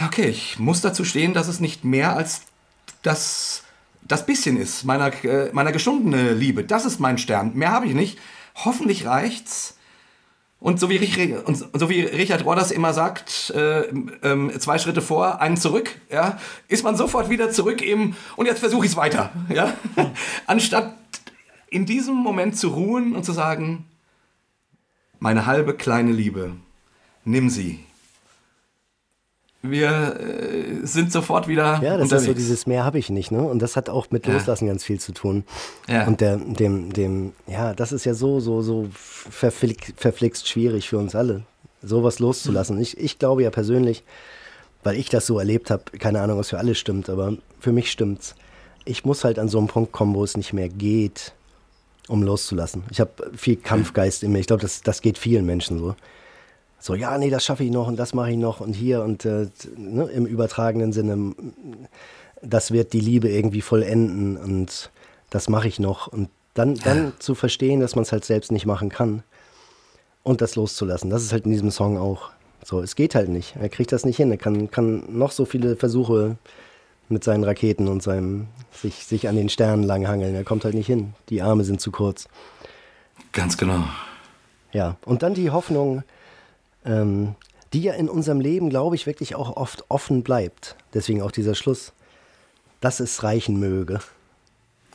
okay, 0.06 0.28
ich 0.28 0.60
muss 0.60 0.82
dazu 0.82 1.06
stehen, 1.06 1.34
dass 1.34 1.48
es 1.48 1.60
nicht 1.60 1.86
mehr 1.86 2.16
als 2.16 2.42
das, 3.04 3.64
das 4.02 4.26
bisschen 4.26 4.58
ist, 4.58 4.84
meiner, 4.84 5.12
äh, 5.24 5.50
meiner 5.54 5.72
geschundene 5.72 6.34
Liebe. 6.34 6.64
Das 6.64 6.86
ist 6.86 7.00
mein 7.00 7.18
Stern. 7.18 7.54
Mehr 7.56 7.72
habe 7.72 7.86
ich 7.86 7.94
nicht. 7.94 8.20
Hoffentlich 8.56 9.06
reicht's 9.06 9.78
und 10.62 10.80
so 10.80 10.92
wie, 10.92 11.36
und 11.44 11.58
so 11.58 11.90
wie 11.90 12.02
Richard 12.02 12.46
Rodders 12.46 12.70
immer 12.70 12.94
sagt, 12.94 13.52
äh, 13.56 13.82
äh, 13.82 14.60
zwei 14.60 14.78
Schritte 14.78 15.02
vor, 15.02 15.42
einen 15.42 15.58
zurück, 15.58 16.00
ja, 16.12 16.40
ist 16.68 16.84
man 16.84 16.96
sofort 16.96 17.30
wieder 17.30 17.50
zurück 17.50 17.82
im 17.82 18.16
und 18.36 18.46
jetzt 18.46 18.60
versuche 18.60 18.86
ich 18.86 18.92
es 18.92 18.98
weiter. 18.98 19.32
Ja? 19.50 19.74
Anstatt 20.46 20.94
in 21.68 21.88
diesem 21.88 22.16
Moment 22.16 22.58
zu 22.58 22.70
ruhen 22.70 23.16
und 23.16 23.26
zu 23.26 23.32
sagen, 23.32 23.86
meine 25.20 25.48
halbe 25.48 25.74
kleine 25.74 26.12
Liebe, 26.12 26.52
nimm 27.26 27.50
sie 27.50 27.80
wir 29.62 30.20
äh, 30.20 30.86
sind 30.86 31.12
sofort 31.12 31.48
wieder. 31.48 31.80
Ja, 31.82 31.98
das 31.98 32.04
unterwegs. 32.04 32.14
ist 32.14 32.26
so 32.26 32.34
dieses 32.34 32.68
Mehr 32.68 32.84
habe 32.84 32.98
ich 32.98 33.10
nicht, 33.10 33.32
ne? 33.32 33.42
Und 33.42 33.60
das 33.60 33.76
hat 33.76 33.90
auch 33.90 34.10
mit 34.10 34.26
Loslassen 34.26 34.66
ja. 34.66 34.74
ganz 34.74 34.84
viel 34.84 35.00
zu 35.00 35.12
tun. 35.12 35.44
Ja. 35.88 36.08
Und 36.08 36.22
der, 36.22 36.38
dem, 36.38 36.92
dem, 36.94 37.34
ja, 37.48 37.74
das 37.74 37.92
ist 37.92 38.06
ja 38.06 38.14
so, 38.14 38.40
so, 38.40 38.62
so 38.62 38.88
verflixt, 38.94 39.94
verflixt 39.98 40.48
schwierig 40.48 40.90
für 40.90 40.98
uns 40.98 41.16
alle, 41.16 41.44
sowas 41.84 42.20
loszulassen. 42.20 42.78
Mhm. 42.78 42.82
Ich, 42.82 42.98
ich 42.98 43.20
glaube 43.20 43.44
ja 43.44 43.52
persönlich, 43.52 44.04
weil 44.84 44.98
ich 44.98 45.10
das 45.10 45.28
so 45.28 45.38
erlebt 45.38 45.70
habe, 45.70 45.84
keine 46.00 46.22
Ahnung, 46.22 46.40
was 46.40 46.50
für 46.50 46.58
alle 46.58 46.74
stimmt, 46.74 47.10
aber 47.10 47.38
für 47.60 47.72
mich 47.72 47.92
stimmt's. 47.92 48.36
Ich 48.84 49.06
muss 49.06 49.24
halt 49.24 49.38
an 49.38 49.48
so 49.48 49.60
einen 49.60 49.68
Punkt 49.68 49.92
kommen, 49.92 50.16
wo 50.16 50.24
es 50.24 50.36
nicht 50.36 50.54
mehr 50.54 50.70
geht, 50.70 51.34
um 52.08 52.24
loszulassen. 52.24 52.84
Ich 52.90 53.00
habe 53.00 53.12
viel 53.36 53.58
Kampfgeist 53.58 54.24
in 54.24 54.32
mir. 54.32 54.40
Ich 54.40 54.48
glaube, 54.48 54.64
das, 54.64 54.82
das 54.82 55.02
geht 55.02 55.20
vielen 55.20 55.46
Menschen 55.46 55.78
so 55.78 55.96
so, 56.82 56.96
ja, 56.96 57.16
nee, 57.18 57.30
das 57.30 57.46
schaffe 57.46 57.64
ich 57.64 57.70
noch 57.70 57.88
und 57.88 57.98
das 57.98 58.16
mache 58.16 58.32
ich 58.32 58.38
noch 58.38 58.60
und 58.60 58.74
hier 58.74 59.04
und 59.04 59.24
äh, 59.24 59.48
ne, 59.78 60.06
im 60.06 60.26
übertragenen 60.26 60.92
Sinne, 60.92 61.36
das 62.42 62.72
wird 62.72 62.94
die 62.94 63.00
Liebe 63.00 63.30
irgendwie 63.30 63.62
vollenden 63.62 64.36
und 64.36 64.90
das 65.30 65.48
mache 65.48 65.68
ich 65.68 65.80
noch. 65.80 66.08
Und 66.08 66.30
dann, 66.56 66.76
dann 66.76 67.14
zu 67.20 67.36
verstehen, 67.36 67.80
dass 67.80 67.96
man 67.96 68.02
es 68.02 68.12
halt 68.12 68.26
selbst 68.26 68.52
nicht 68.52 68.66
machen 68.66 68.90
kann 68.90 69.22
und 70.24 70.42
das 70.42 70.56
loszulassen. 70.56 71.12
Das 71.12 71.22
ist 71.22 71.32
halt 71.32 71.46
in 71.46 71.52
diesem 71.52 71.70
Song 71.70 71.98
auch. 71.98 72.32
So, 72.64 72.82
es 72.82 72.96
geht 72.96 73.14
halt 73.14 73.30
nicht. 73.30 73.56
Er 73.60 73.70
kriegt 73.70 73.92
das 73.92 74.04
nicht 74.04 74.18
hin. 74.18 74.32
Er 74.32 74.38
kann, 74.38 74.72
kann 74.72 75.04
noch 75.08 75.32
so 75.32 75.46
viele 75.46 75.76
Versuche 75.76 76.38
mit 77.10 77.24
seinen 77.24 77.44
Raketen 77.44 77.88
und 77.88 78.02
seinem 78.02 78.48
sich, 78.72 79.06
sich 79.06 79.28
an 79.28 79.36
den 79.36 79.50
Sternen 79.50 79.84
langhangeln. 79.84 80.34
Er 80.34 80.44
kommt 80.44 80.66
halt 80.66 80.76
nicht 80.76 80.88
hin. 80.88 81.14
Die 81.30 81.44
Arme 81.44 81.64
sind 81.64 81.80
zu 81.80 81.92
kurz. 81.92 82.28
Ganz 83.34 83.58
genau. 83.58 83.84
Ja, 84.72 84.98
und 85.06 85.22
dann 85.22 85.34
die 85.34 85.52
Hoffnung, 85.52 86.04
ähm, 86.86 87.36
die 87.74 87.82
ja 87.82 87.94
in 87.94 88.10
unserem 88.10 88.40
Leben, 88.40 88.70
glaube 88.70 88.96
ich, 88.96 89.06
wirklich 89.06 89.36
auch 89.36 89.56
oft 89.56 89.86
offen 89.90 90.24
bleibt. 90.24 90.76
Deswegen 90.94 91.22
auch 91.22 91.32
dieser 91.32 91.56
Schluss, 91.56 91.94
dass 92.82 93.00
es 93.00 93.24
reichen 93.24 93.60
möge. 93.60 94.00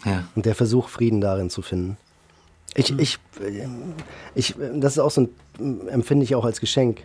Ja. 0.05 0.24
Und 0.34 0.47
der 0.47 0.55
Versuch, 0.55 0.89
Frieden 0.89 1.20
darin 1.20 1.49
zu 1.49 1.62
finden. 1.62 1.97
Ich, 2.74 2.93
mhm. 2.93 2.99
ich, 2.99 3.18
äh, 3.41 3.66
ich, 4.34 4.55
das 4.74 4.95
ist 4.95 4.99
auch 4.99 5.11
so 5.11 5.28
ein, 5.59 5.89
empfinde 5.89 6.24
ich 6.24 6.34
auch 6.34 6.45
als 6.45 6.61
Geschenk. 6.61 7.03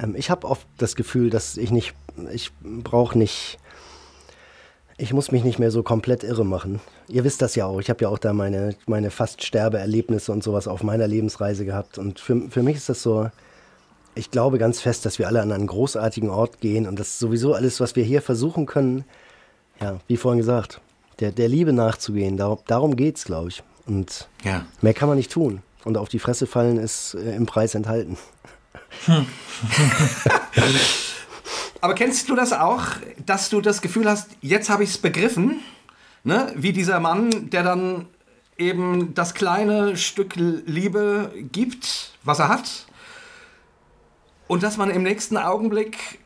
Ähm, 0.00 0.14
ich 0.16 0.30
habe 0.30 0.46
oft 0.46 0.66
das 0.78 0.94
Gefühl, 0.94 1.30
dass 1.30 1.56
ich 1.56 1.72
nicht, 1.72 1.94
ich 2.32 2.52
brauche 2.62 3.18
nicht, 3.18 3.58
ich 4.96 5.12
muss 5.12 5.32
mich 5.32 5.42
nicht 5.42 5.58
mehr 5.58 5.72
so 5.72 5.82
komplett 5.82 6.22
irre 6.22 6.44
machen. 6.44 6.80
Ihr 7.08 7.24
wisst 7.24 7.42
das 7.42 7.56
ja 7.56 7.66
auch. 7.66 7.80
Ich 7.80 7.90
habe 7.90 8.02
ja 8.04 8.08
auch 8.08 8.18
da 8.18 8.32
meine, 8.32 8.76
meine 8.86 9.10
fast 9.10 9.42
Sterbeerlebnisse 9.42 10.30
und 10.30 10.44
sowas 10.44 10.68
auf 10.68 10.84
meiner 10.84 11.08
Lebensreise 11.08 11.64
gehabt. 11.64 11.98
Und 11.98 12.20
für, 12.20 12.48
für 12.50 12.62
mich 12.62 12.76
ist 12.76 12.88
das 12.88 13.02
so, 13.02 13.30
ich 14.14 14.30
glaube 14.30 14.58
ganz 14.58 14.80
fest, 14.80 15.06
dass 15.06 15.18
wir 15.18 15.26
alle 15.26 15.40
an 15.42 15.52
einen 15.52 15.66
großartigen 15.66 16.30
Ort 16.30 16.60
gehen 16.60 16.86
und 16.86 16.98
das 16.98 17.18
sowieso 17.18 17.54
alles, 17.54 17.80
was 17.80 17.96
wir 17.96 18.04
hier 18.04 18.22
versuchen 18.22 18.66
können, 18.66 19.04
ja, 19.80 19.98
wie 20.08 20.16
vorhin 20.16 20.38
gesagt, 20.38 20.80
der, 21.20 21.32
der 21.32 21.48
Liebe 21.48 21.72
nachzugehen. 21.72 22.36
Darum, 22.36 22.58
darum 22.66 22.96
geht 22.96 23.16
es, 23.16 23.24
glaube 23.24 23.48
ich. 23.48 23.62
Und 23.86 24.28
ja. 24.44 24.66
mehr 24.80 24.94
kann 24.94 25.08
man 25.08 25.16
nicht 25.16 25.32
tun. 25.32 25.62
Und 25.84 25.96
auf 25.96 26.08
die 26.08 26.18
Fresse 26.18 26.46
fallen 26.46 26.76
ist 26.76 27.14
äh, 27.14 27.34
im 27.34 27.46
Preis 27.46 27.74
enthalten. 27.74 28.18
Aber 31.80 31.94
kennst 31.94 32.28
du 32.28 32.36
das 32.36 32.52
auch, 32.52 32.82
dass 33.24 33.48
du 33.48 33.62
das 33.62 33.80
Gefühl 33.80 34.08
hast, 34.08 34.28
jetzt 34.42 34.68
habe 34.68 34.84
ich 34.84 34.90
es 34.90 34.98
begriffen? 34.98 35.60
Ne? 36.24 36.52
Wie 36.54 36.72
dieser 36.72 37.00
Mann, 37.00 37.48
der 37.50 37.62
dann 37.62 38.06
eben 38.58 39.14
das 39.14 39.32
kleine 39.32 39.96
Stück 39.96 40.34
Liebe 40.36 41.32
gibt, 41.50 42.12
was 42.22 42.38
er 42.38 42.48
hat, 42.48 42.86
und 44.50 44.64
dass 44.64 44.76
man 44.76 44.90
im 44.90 45.04
nächsten 45.04 45.36
Augenblick 45.36 46.18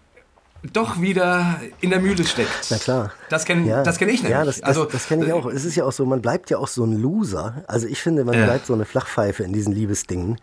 doch 0.73 0.99
wieder 0.99 1.61
in 1.83 1.91
der 1.91 2.01
Mühle 2.01 2.25
steckt. 2.25 2.69
Na 2.71 2.79
klar. 2.79 3.13
Das 3.29 3.45
kenne 3.45 3.69
ja. 3.69 3.83
kenn 3.83 4.09
ich 4.09 4.23
nicht. 4.23 4.33
Ja, 4.33 4.47
das, 4.47 4.61
das, 4.61 4.65
also, 4.67 4.87
das 4.87 5.09
kenne 5.09 5.27
ich 5.27 5.33
auch. 5.35 5.45
Es 5.45 5.67
ist 5.67 5.75
ja 5.75 5.85
auch 5.85 5.93
so, 5.93 6.07
man 6.07 6.23
bleibt 6.23 6.49
ja 6.49 6.57
auch 6.57 6.69
so 6.69 6.85
ein 6.85 6.97
Loser. 6.97 7.65
Also 7.67 7.87
ich 7.87 8.01
finde, 8.01 8.25
man 8.25 8.35
ja. 8.35 8.47
bleibt 8.47 8.65
so 8.65 8.73
eine 8.73 8.87
Flachpfeife 8.87 9.43
in 9.43 9.53
diesen 9.53 9.75
Liebesdingen. 9.75 10.39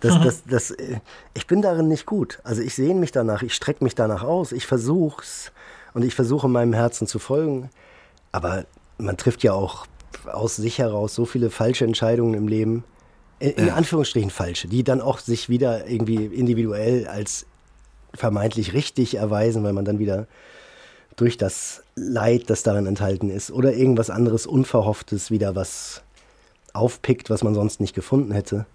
Das, 0.00 0.14
mhm. 0.14 0.22
das, 0.22 0.44
das, 0.46 0.70
äh, 0.70 1.00
ich 1.34 1.46
bin 1.46 1.60
darin 1.60 1.88
nicht 1.88 2.06
gut. 2.06 2.38
Also 2.42 2.62
ich 2.62 2.74
sehne 2.74 2.98
mich 2.98 3.12
danach, 3.12 3.42
ich 3.42 3.52
strecke 3.52 3.84
mich 3.84 3.94
danach 3.94 4.22
aus, 4.22 4.50
ich 4.50 4.66
versuch's 4.66 5.52
und 5.92 6.06
ich 6.06 6.14
versuche 6.14 6.48
meinem 6.48 6.72
Herzen 6.72 7.06
zu 7.06 7.18
folgen. 7.18 7.68
Aber 8.32 8.64
man 8.96 9.18
trifft 9.18 9.42
ja 9.42 9.52
auch 9.52 9.84
aus 10.32 10.56
sich 10.56 10.78
heraus 10.78 11.14
so 11.14 11.26
viele 11.26 11.50
falsche 11.50 11.84
Entscheidungen 11.84 12.32
im 12.32 12.48
Leben 12.48 12.82
in 13.40 13.66
ja. 13.66 13.74
Anführungsstrichen 13.74 14.30
falsche, 14.30 14.68
die 14.68 14.84
dann 14.84 15.00
auch 15.00 15.18
sich 15.18 15.48
wieder 15.48 15.88
irgendwie 15.88 16.26
individuell 16.26 17.08
als 17.08 17.46
vermeintlich 18.14 18.74
richtig 18.74 19.16
erweisen, 19.16 19.64
weil 19.64 19.72
man 19.72 19.84
dann 19.84 19.98
wieder 19.98 20.26
durch 21.16 21.36
das 21.36 21.82
Leid, 21.96 22.48
das 22.48 22.62
darin 22.62 22.86
enthalten 22.86 23.30
ist, 23.30 23.50
oder 23.50 23.72
irgendwas 23.72 24.10
anderes 24.10 24.46
Unverhofftes 24.46 25.30
wieder 25.30 25.54
was 25.56 26.02
aufpickt, 26.72 27.30
was 27.30 27.42
man 27.42 27.54
sonst 27.54 27.80
nicht 27.80 27.94
gefunden 27.94 28.32
hätte. 28.32 28.66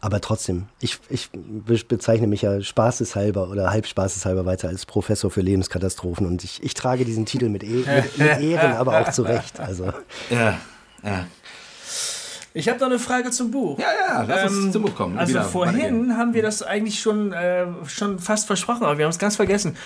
Aber 0.00 0.20
trotzdem, 0.20 0.66
ich, 0.80 0.98
ich 1.10 1.30
bezeichne 1.86 2.26
mich 2.26 2.42
ja 2.42 2.62
spaßeshalber 2.62 3.50
oder 3.50 3.70
halbspaßeshalber 3.70 4.46
weiter 4.46 4.68
als 4.68 4.86
Professor 4.86 5.30
für 5.30 5.42
Lebenskatastrophen 5.42 6.26
und 6.26 6.42
ich, 6.42 6.62
ich 6.62 6.72
trage 6.72 7.04
diesen 7.04 7.26
Titel 7.26 7.50
mit, 7.50 7.62
e 7.62 7.84
mit 8.16 8.40
Ehren, 8.40 8.72
aber 8.72 9.00
auch 9.00 9.10
zurecht. 9.10 9.60
Also. 9.60 9.92
Ja, 10.30 10.58
ja. 11.02 11.26
Ich 12.52 12.68
habe 12.68 12.78
noch 12.80 12.86
eine 12.86 12.98
Frage 12.98 13.30
zum 13.30 13.50
Buch. 13.50 13.78
Ja, 13.78 13.86
ja, 14.08 14.22
lass 14.22 14.50
uns 14.50 14.66
ähm, 14.66 14.72
zum 14.72 14.82
Buch 14.82 14.94
kommen. 14.94 15.18
Also 15.18 15.34
Wieder 15.34 15.44
vorhin 15.44 16.16
haben 16.16 16.34
wir 16.34 16.42
das 16.42 16.62
eigentlich 16.62 17.00
schon, 17.00 17.32
äh, 17.32 17.66
schon 17.86 18.18
fast 18.18 18.46
versprochen, 18.46 18.84
aber 18.84 18.98
wir 18.98 19.04
haben 19.04 19.10
es 19.10 19.18
ganz 19.18 19.36
vergessen. 19.36 19.76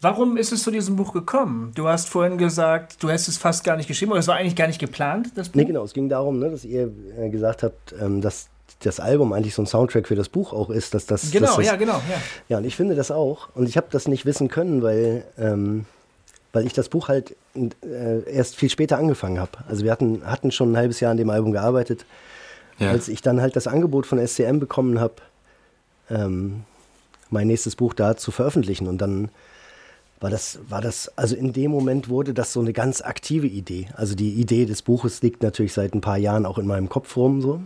Warum 0.00 0.36
ist 0.36 0.52
es 0.52 0.62
zu 0.62 0.70
diesem 0.70 0.96
Buch 0.96 1.12
gekommen? 1.12 1.72
Du 1.74 1.88
hast 1.88 2.08
vorhin 2.08 2.38
gesagt, 2.38 3.02
du 3.02 3.10
hast 3.10 3.26
es 3.26 3.36
fast 3.36 3.64
gar 3.64 3.76
nicht 3.76 3.88
geschrieben, 3.88 4.12
oder 4.12 4.20
es 4.20 4.28
war 4.28 4.36
eigentlich 4.36 4.54
gar 4.54 4.68
nicht 4.68 4.78
geplant, 4.78 5.32
das 5.34 5.48
Buch? 5.48 5.56
Nee, 5.56 5.64
genau. 5.64 5.82
Es 5.82 5.92
ging 5.92 6.08
darum, 6.08 6.38
ne, 6.38 6.50
dass 6.50 6.64
ihr 6.64 6.90
äh, 7.18 7.28
gesagt 7.30 7.64
habt, 7.64 7.94
ähm, 8.00 8.20
dass 8.20 8.48
das 8.80 9.00
Album 9.00 9.32
eigentlich 9.32 9.54
so 9.54 9.62
ein 9.62 9.66
Soundtrack 9.66 10.06
für 10.06 10.14
das 10.14 10.28
Buch 10.28 10.52
auch 10.52 10.70
ist. 10.70 10.94
Dass 10.94 11.06
das, 11.06 11.30
genau, 11.30 11.46
dass 11.46 11.56
das, 11.56 11.66
ja, 11.66 11.76
genau. 11.76 11.94
Ja. 11.94 12.22
ja, 12.48 12.58
und 12.58 12.64
ich 12.64 12.76
finde 12.76 12.94
das 12.94 13.10
auch. 13.10 13.48
Und 13.54 13.68
ich 13.68 13.76
habe 13.76 13.88
das 13.90 14.06
nicht 14.06 14.24
wissen 14.24 14.48
können, 14.48 14.82
weil, 14.82 15.24
ähm, 15.36 15.84
weil 16.58 16.66
ich 16.66 16.72
das 16.72 16.88
Buch 16.88 17.06
halt 17.06 17.36
äh, 17.54 18.28
erst 18.28 18.56
viel 18.56 18.68
später 18.68 18.98
angefangen 18.98 19.38
habe. 19.38 19.52
Also 19.68 19.84
wir 19.84 19.92
hatten, 19.92 20.22
hatten 20.24 20.50
schon 20.50 20.72
ein 20.72 20.76
halbes 20.76 20.98
Jahr 20.98 21.12
an 21.12 21.16
dem 21.16 21.30
Album 21.30 21.52
gearbeitet. 21.52 22.04
Ja. 22.80 22.90
Als 22.90 23.06
ich 23.06 23.22
dann 23.22 23.40
halt 23.40 23.54
das 23.54 23.68
Angebot 23.68 24.06
von 24.06 24.18
SCM 24.18 24.58
bekommen 24.58 24.98
habe, 24.98 25.14
ähm, 26.10 26.64
mein 27.30 27.46
nächstes 27.46 27.76
Buch 27.76 27.94
da 27.94 28.16
zu 28.16 28.32
veröffentlichen. 28.32 28.88
Und 28.88 28.98
dann 28.98 29.28
war 30.18 30.30
das, 30.30 30.58
war 30.68 30.80
das, 30.80 31.16
also 31.16 31.36
in 31.36 31.52
dem 31.52 31.70
Moment 31.70 32.08
wurde 32.08 32.34
das 32.34 32.52
so 32.52 32.58
eine 32.58 32.72
ganz 32.72 33.02
aktive 33.02 33.46
Idee. 33.46 33.86
Also 33.94 34.16
die 34.16 34.32
Idee 34.32 34.66
des 34.66 34.82
Buches 34.82 35.22
liegt 35.22 35.44
natürlich 35.44 35.74
seit 35.74 35.94
ein 35.94 36.00
paar 36.00 36.18
Jahren 36.18 36.44
auch 36.44 36.58
in 36.58 36.66
meinem 36.66 36.88
Kopf 36.88 37.16
rum 37.16 37.40
so. 37.40 37.58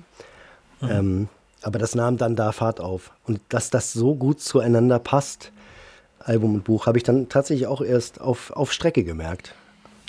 Mhm. 0.82 0.90
Ähm, 0.90 1.28
aber 1.62 1.78
das 1.78 1.94
nahm 1.94 2.18
dann 2.18 2.36
da 2.36 2.52
Fahrt 2.52 2.78
auf. 2.78 3.12
Und 3.24 3.40
dass 3.48 3.70
das 3.70 3.94
so 3.94 4.14
gut 4.14 4.42
zueinander 4.42 4.98
passt, 4.98 5.50
Album 6.24 6.54
und 6.54 6.64
Buch, 6.64 6.86
habe 6.86 6.98
ich 6.98 7.04
dann 7.04 7.28
tatsächlich 7.28 7.66
auch 7.66 7.80
erst 7.80 8.20
auf, 8.20 8.50
auf 8.50 8.72
Strecke 8.72 9.04
gemerkt. 9.04 9.54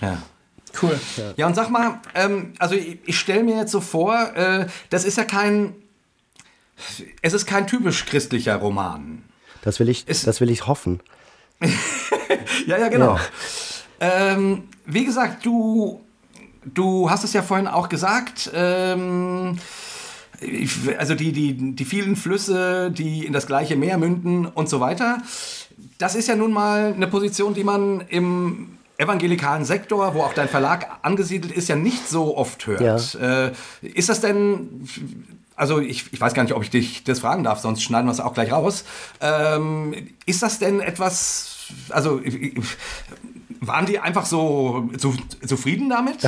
Ja. 0.02 0.22
Cool. 0.82 1.00
Ja, 1.18 1.34
ja 1.38 1.48
und 1.48 1.56
sag 1.56 1.70
mal, 1.70 2.00
ähm, 2.16 2.54
also 2.60 2.76
ich, 2.76 3.00
ich 3.06 3.20
stelle 3.20 3.44
mir 3.44 3.58
jetzt 3.58 3.72
so 3.72 3.82
vor, 3.82 4.36
äh, 4.36 4.68
das 4.90 5.06
ist 5.06 5.18
ja 5.18 5.24
kein, 5.24 5.76
es 7.22 7.34
ist 7.34 7.46
kein 7.46 7.68
typisch 7.68 8.06
christlicher 8.06 8.56
Roman. 8.56 9.24
Das 9.62 9.80
will 9.80 9.90
ich, 9.90 10.06
es, 10.08 10.24
das 10.24 10.42
will 10.42 10.50
ich 10.50 10.68
hoffen. 10.68 11.00
ja, 12.66 12.78
ja, 12.78 12.90
genau. 12.90 13.16
Ja. 13.16 14.34
Ähm, 14.34 14.64
wie 14.86 15.06
gesagt, 15.06 15.46
du, 15.46 16.02
du 16.66 17.10
hast 17.10 17.24
es 17.24 17.34
ja 17.34 17.42
vorhin 17.42 17.68
auch 17.68 17.88
gesagt, 17.88 18.52
ähm, 18.54 19.58
also 20.98 21.16
die, 21.16 21.32
die, 21.32 21.76
die 21.76 21.86
vielen 21.86 22.16
Flüsse, 22.16 22.92
die 22.92 23.26
in 23.26 23.32
das 23.32 23.48
gleiche 23.48 23.76
Meer 23.78 23.98
münden 23.98 24.46
und 24.46 24.68
so 24.68 24.80
weiter. 24.80 25.22
Das 26.04 26.16
ist 26.16 26.28
ja 26.28 26.36
nun 26.36 26.52
mal 26.52 26.92
eine 26.94 27.08
Position, 27.08 27.54
die 27.54 27.64
man 27.64 28.02
im 28.10 28.78
evangelikalen 28.98 29.64
Sektor, 29.64 30.14
wo 30.14 30.24
auch 30.24 30.34
dein 30.34 30.50
Verlag 30.50 31.00
angesiedelt 31.02 31.54
ist, 31.54 31.70
ja 31.70 31.78
nicht 31.78 32.10
so 32.10 32.36
oft 32.36 32.68
hört. 32.68 32.82
Ja. 32.82 33.46
Äh, 33.46 33.54
ist 33.82 34.10
das 34.10 34.20
denn, 34.20 34.86
also 35.56 35.80
ich, 35.80 36.12
ich 36.12 36.20
weiß 36.20 36.34
gar 36.34 36.44
nicht, 36.44 36.52
ob 36.52 36.62
ich 36.62 36.70
dich 36.70 37.06
das 37.06 37.20
fragen 37.20 37.46
darf, 37.46 37.60
sonst 37.60 37.84
schneiden 37.84 38.08
wir 38.08 38.12
es 38.12 38.20
auch 38.20 38.34
gleich 38.34 38.52
raus. 38.52 38.84
Ähm, 39.22 40.10
ist 40.26 40.44
das 40.44 40.60
denn 40.60 40.82
etwas, 40.82 41.68
also 41.88 42.20
waren 43.68 43.86
die 43.86 44.00
einfach 44.00 44.26
so, 44.26 44.90
so 44.98 45.14
zufrieden 45.46 45.90
damit? 45.90 46.18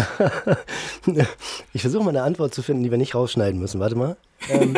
ich 1.73 1.81
versuche 1.81 2.03
mal 2.03 2.09
eine 2.09 2.23
Antwort 2.23 2.53
zu 2.53 2.61
finden, 2.61 2.83
die 2.83 2.91
wir 2.91 2.97
nicht 2.97 3.15
rausschneiden 3.15 3.59
müssen. 3.59 3.79
Warte 3.79 3.95
mal. 3.95 4.17
Ähm, 4.49 4.75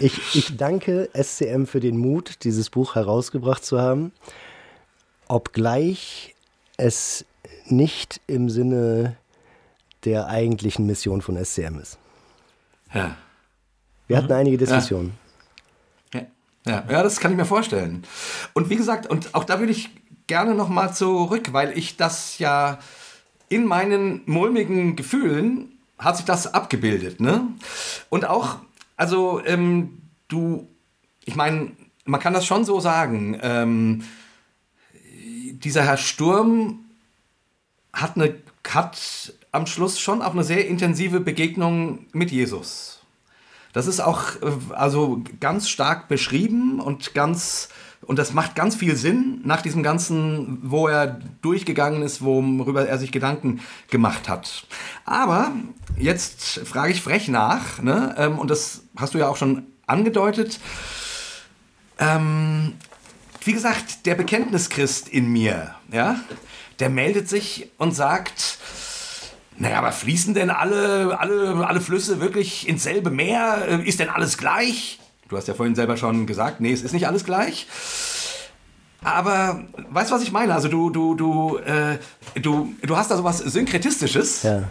ich, 0.00 0.20
ich 0.34 0.56
danke 0.56 1.08
SCM 1.14 1.64
für 1.64 1.80
den 1.80 1.96
Mut, 1.96 2.44
dieses 2.44 2.70
Buch 2.70 2.94
herausgebracht 2.94 3.64
zu 3.64 3.80
haben, 3.80 4.12
obgleich 5.28 6.34
es 6.76 7.24
nicht 7.66 8.20
im 8.26 8.48
Sinne 8.50 9.16
der 10.04 10.26
eigentlichen 10.28 10.86
Mission 10.86 11.22
von 11.22 11.42
SCM 11.42 11.78
ist. 11.78 11.98
Ja. 12.92 13.16
Wir 14.08 14.16
hatten 14.16 14.32
einige 14.32 14.58
Diskussionen. 14.58 15.08
Ja. 15.08 15.29
Ja, 16.66 16.84
ja, 16.90 17.02
das 17.02 17.20
kann 17.20 17.30
ich 17.30 17.36
mir 17.36 17.46
vorstellen. 17.46 18.04
Und 18.52 18.68
wie 18.70 18.76
gesagt, 18.76 19.06
und 19.06 19.34
auch 19.34 19.44
da 19.44 19.58
würde 19.60 19.72
ich 19.72 19.90
gerne 20.26 20.54
nochmal 20.54 20.94
zurück, 20.94 21.52
weil 21.52 21.76
ich 21.76 21.96
das 21.96 22.38
ja 22.38 22.78
in 23.48 23.66
meinen 23.66 24.22
mulmigen 24.26 24.94
Gefühlen 24.94 25.78
hat 25.98 26.16
sich 26.16 26.24
das 26.24 26.54
abgebildet, 26.54 27.20
ne? 27.20 27.46
Und 28.08 28.24
auch, 28.24 28.58
also 28.96 29.42
ähm, 29.44 30.00
du, 30.28 30.68
ich 31.24 31.36
meine, 31.36 31.72
man 32.04 32.20
kann 32.20 32.32
das 32.32 32.46
schon 32.46 32.64
so 32.64 32.80
sagen, 32.80 33.38
ähm, 33.42 34.04
dieser 34.94 35.82
Herr 35.82 35.96
Sturm 35.96 36.84
hat, 37.92 38.16
eine, 38.16 38.34
hat 38.68 39.34
am 39.52 39.66
Schluss 39.66 40.00
schon 40.00 40.22
auch 40.22 40.32
eine 40.32 40.44
sehr 40.44 40.66
intensive 40.68 41.20
Begegnung 41.20 42.06
mit 42.12 42.30
Jesus. 42.30 42.99
Das 43.72 43.86
ist 43.86 44.00
auch 44.00 44.36
äh, 44.42 44.74
also 44.74 45.22
ganz 45.40 45.68
stark 45.68 46.08
beschrieben 46.08 46.80
und 46.80 47.14
ganz 47.14 47.68
und 48.02 48.18
das 48.18 48.32
macht 48.32 48.54
ganz 48.54 48.74
viel 48.76 48.96
Sinn 48.96 49.40
nach 49.44 49.60
diesem 49.60 49.82
ganzen, 49.82 50.58
wo 50.62 50.88
er 50.88 51.20
durchgegangen 51.42 52.02
ist, 52.02 52.22
worüber 52.22 52.88
er 52.88 52.98
sich 52.98 53.12
Gedanken 53.12 53.60
gemacht 53.88 54.28
hat. 54.28 54.66
Aber 55.04 55.52
jetzt 55.98 56.60
frage 56.60 56.92
ich 56.92 57.02
frech 57.02 57.28
nach, 57.28 57.80
ne? 57.82 58.14
Ähm, 58.18 58.38
und 58.38 58.50
das 58.50 58.82
hast 58.96 59.14
du 59.14 59.18
ja 59.18 59.28
auch 59.28 59.36
schon 59.36 59.66
angedeutet. 59.86 60.60
Ähm, 61.98 62.72
wie 63.44 63.52
gesagt, 63.52 64.06
der 64.06 64.14
Bekenntnischrist 64.14 65.08
in 65.08 65.28
mir, 65.28 65.74
ja, 65.92 66.18
der 66.78 66.88
meldet 66.88 67.28
sich 67.28 67.70
und 67.76 67.94
sagt, 67.94 68.58
naja, 69.60 69.76
aber 69.76 69.92
fließen 69.92 70.32
denn 70.32 70.48
alle, 70.48 71.20
alle, 71.20 71.66
alle 71.66 71.80
Flüsse 71.82 72.18
wirklich 72.18 72.66
ins 72.66 72.82
selbe 72.82 73.10
Meer? 73.10 73.66
Äh, 73.68 73.86
ist 73.86 74.00
denn 74.00 74.08
alles 74.08 74.38
gleich? 74.38 74.98
Du 75.28 75.36
hast 75.36 75.48
ja 75.48 75.54
vorhin 75.54 75.74
selber 75.74 75.98
schon 75.98 76.26
gesagt, 76.26 76.62
nee, 76.62 76.72
es 76.72 76.82
ist 76.82 76.92
nicht 76.94 77.06
alles 77.06 77.24
gleich. 77.24 77.66
Aber 79.02 79.64
weißt 79.90 80.10
du, 80.10 80.14
was 80.14 80.22
ich 80.22 80.32
meine? 80.32 80.54
Also 80.54 80.68
du, 80.68 80.88
du, 80.88 81.14
du, 81.14 81.58
äh, 81.58 81.98
du, 82.40 82.74
du 82.80 82.96
hast 82.96 83.10
da 83.10 83.18
sowas 83.18 83.38
Synkretistisches. 83.38 84.44
Ja. 84.44 84.62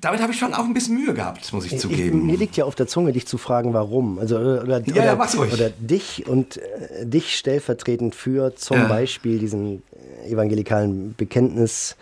Damit 0.00 0.20
habe 0.20 0.32
ich 0.32 0.38
schon 0.38 0.52
auch 0.52 0.64
ein 0.64 0.74
bisschen 0.74 0.96
Mühe 0.96 1.14
gehabt, 1.14 1.52
muss 1.52 1.66
ich 1.66 1.78
zugeben. 1.78 2.18
Ich, 2.18 2.24
mir 2.24 2.36
liegt 2.36 2.56
ja 2.56 2.64
auf 2.64 2.74
der 2.74 2.88
Zunge, 2.88 3.12
dich 3.12 3.26
zu 3.26 3.38
fragen, 3.38 3.72
warum. 3.72 4.18
Also, 4.18 4.36
oder, 4.36 4.80
ja, 4.80 4.94
oder, 4.94 5.04
ja, 5.04 5.14
mach's 5.14 5.38
ruhig. 5.38 5.52
oder 5.52 5.70
dich 5.70 6.26
und 6.26 6.56
äh, 6.56 7.06
dich 7.06 7.38
stellvertretend 7.38 8.16
für 8.16 8.56
zum 8.56 8.78
ja. 8.78 8.88
Beispiel 8.88 9.38
diesen 9.38 9.82
evangelikalen 10.28 11.14
Bekenntnis 11.14 11.96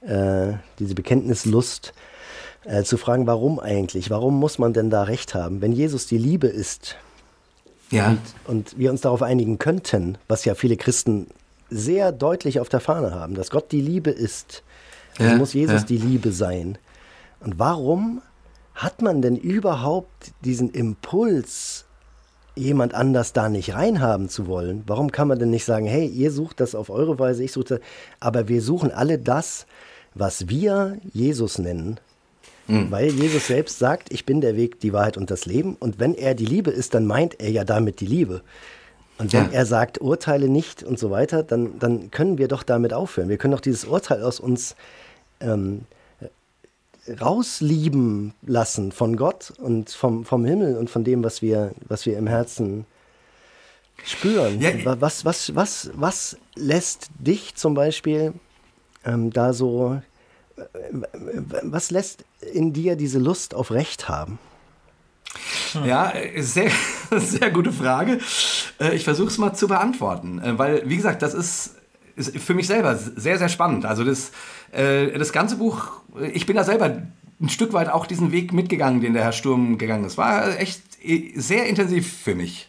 äh, 0.00 0.54
diese 0.78 0.94
Bekenntnislust, 0.94 1.92
äh, 2.64 2.82
zu 2.82 2.96
fragen, 2.98 3.26
warum 3.26 3.58
eigentlich? 3.58 4.10
Warum 4.10 4.38
muss 4.38 4.58
man 4.58 4.72
denn 4.72 4.90
da 4.90 5.04
recht 5.04 5.34
haben? 5.34 5.62
Wenn 5.62 5.72
Jesus 5.72 6.06
die 6.06 6.18
Liebe 6.18 6.46
ist 6.46 6.96
ja. 7.90 8.10
und, 8.10 8.20
und 8.46 8.78
wir 8.78 8.90
uns 8.90 9.00
darauf 9.00 9.22
einigen 9.22 9.58
könnten, 9.58 10.18
was 10.28 10.44
ja 10.44 10.54
viele 10.54 10.76
Christen 10.76 11.28
sehr 11.70 12.12
deutlich 12.12 12.60
auf 12.60 12.68
der 12.68 12.80
Fahne 12.80 13.14
haben, 13.14 13.34
dass 13.34 13.50
Gott 13.50 13.72
die 13.72 13.80
Liebe 13.80 14.10
ist, 14.10 14.62
dann 15.18 15.28
ja, 15.28 15.36
muss 15.36 15.54
Jesus 15.54 15.82
ja. 15.82 15.86
die 15.86 15.98
Liebe 15.98 16.32
sein. 16.32 16.78
Und 17.40 17.58
warum 17.58 18.22
hat 18.74 19.02
man 19.02 19.22
denn 19.22 19.36
überhaupt 19.36 20.32
diesen 20.44 20.70
Impuls, 20.70 21.86
jemand 22.56 22.94
anders 22.94 23.32
da 23.32 23.48
nicht 23.48 23.74
reinhaben 23.74 24.28
zu 24.28 24.46
wollen? 24.46 24.82
Warum 24.86 25.12
kann 25.12 25.28
man 25.28 25.38
denn 25.38 25.50
nicht 25.50 25.64
sagen, 25.64 25.86
hey, 25.86 26.06
ihr 26.06 26.30
sucht 26.30 26.60
das 26.60 26.74
auf 26.74 26.90
eure 26.90 27.18
Weise, 27.18 27.42
ich 27.44 27.52
suche 27.52 27.64
das, 27.64 27.80
aber 28.18 28.48
wir 28.48 28.60
suchen 28.60 28.90
alle 28.90 29.18
das, 29.18 29.66
was 30.14 30.48
wir 30.48 30.98
Jesus 31.12 31.58
nennen, 31.58 31.98
mhm. 32.66 32.90
weil 32.90 33.10
Jesus 33.10 33.46
selbst 33.46 33.78
sagt, 33.78 34.12
ich 34.12 34.26
bin 34.26 34.40
der 34.40 34.56
Weg, 34.56 34.80
die 34.80 34.92
Wahrheit 34.92 35.16
und 35.16 35.30
das 35.30 35.46
Leben. 35.46 35.76
Und 35.78 35.98
wenn 35.98 36.14
er 36.14 36.34
die 36.34 36.46
Liebe 36.46 36.70
ist, 36.70 36.94
dann 36.94 37.06
meint 37.06 37.40
er 37.40 37.50
ja 37.50 37.64
damit 37.64 38.00
die 38.00 38.06
Liebe. 38.06 38.42
Und 39.18 39.32
wenn 39.32 39.46
ja. 39.46 39.52
er 39.52 39.66
sagt, 39.66 40.00
urteile 40.00 40.48
nicht 40.48 40.82
und 40.82 40.98
so 40.98 41.10
weiter, 41.10 41.42
dann, 41.42 41.78
dann 41.78 42.10
können 42.10 42.38
wir 42.38 42.48
doch 42.48 42.62
damit 42.62 42.92
aufhören. 42.94 43.28
Wir 43.28 43.36
können 43.36 43.52
doch 43.52 43.60
dieses 43.60 43.84
Urteil 43.84 44.22
aus 44.22 44.40
uns 44.40 44.76
ähm, 45.40 45.82
rauslieben 47.20 48.32
lassen 48.42 48.92
von 48.92 49.16
Gott 49.16 49.52
und 49.58 49.90
vom, 49.90 50.24
vom 50.24 50.44
Himmel 50.44 50.76
und 50.76 50.90
von 50.90 51.04
dem, 51.04 51.22
was 51.22 51.42
wir, 51.42 51.72
was 51.86 52.06
wir 52.06 52.16
im 52.16 52.26
Herzen 52.26 52.86
spüren. 54.04 54.60
Ja. 54.60 54.70
Was, 55.00 55.24
was, 55.24 55.54
was, 55.54 55.90
was 55.94 56.36
lässt 56.54 57.10
dich 57.18 57.54
zum 57.54 57.74
Beispiel 57.74 58.32
ähm, 59.04 59.32
da 59.32 59.52
so, 59.52 60.00
äh, 60.56 60.62
was 61.62 61.90
lässt 61.90 62.24
in 62.52 62.72
dir 62.72 62.96
diese 62.96 63.18
Lust 63.18 63.54
auf 63.54 63.70
Recht 63.70 64.08
haben? 64.08 64.38
Ja, 65.84 66.12
sehr, 66.38 66.70
sehr 67.10 67.50
gute 67.50 67.72
Frage. 67.72 68.18
Äh, 68.80 68.94
ich 68.94 69.04
versuche 69.04 69.28
es 69.28 69.38
mal 69.38 69.54
zu 69.54 69.68
beantworten, 69.68 70.40
äh, 70.40 70.58
weil, 70.58 70.88
wie 70.88 70.96
gesagt, 70.96 71.22
das 71.22 71.34
ist, 71.34 71.76
ist 72.16 72.36
für 72.38 72.54
mich 72.54 72.66
selber 72.66 72.96
sehr, 72.96 73.38
sehr 73.38 73.48
spannend. 73.48 73.86
Also 73.86 74.04
das, 74.04 74.32
das 74.72 75.32
ganze 75.32 75.56
Buch, 75.56 76.02
ich 76.32 76.46
bin 76.46 76.54
da 76.54 76.62
selber 76.62 77.02
ein 77.40 77.48
Stück 77.48 77.72
weit 77.72 77.88
auch 77.88 78.06
diesen 78.06 78.30
Weg 78.30 78.52
mitgegangen, 78.52 79.00
den 79.00 79.14
der 79.14 79.24
Herr 79.24 79.32
Sturm 79.32 79.78
gegangen 79.78 80.04
ist. 80.04 80.18
War 80.18 80.58
echt 80.58 80.82
sehr 81.34 81.66
intensiv 81.66 82.22
für 82.22 82.34
mich. 82.34 82.68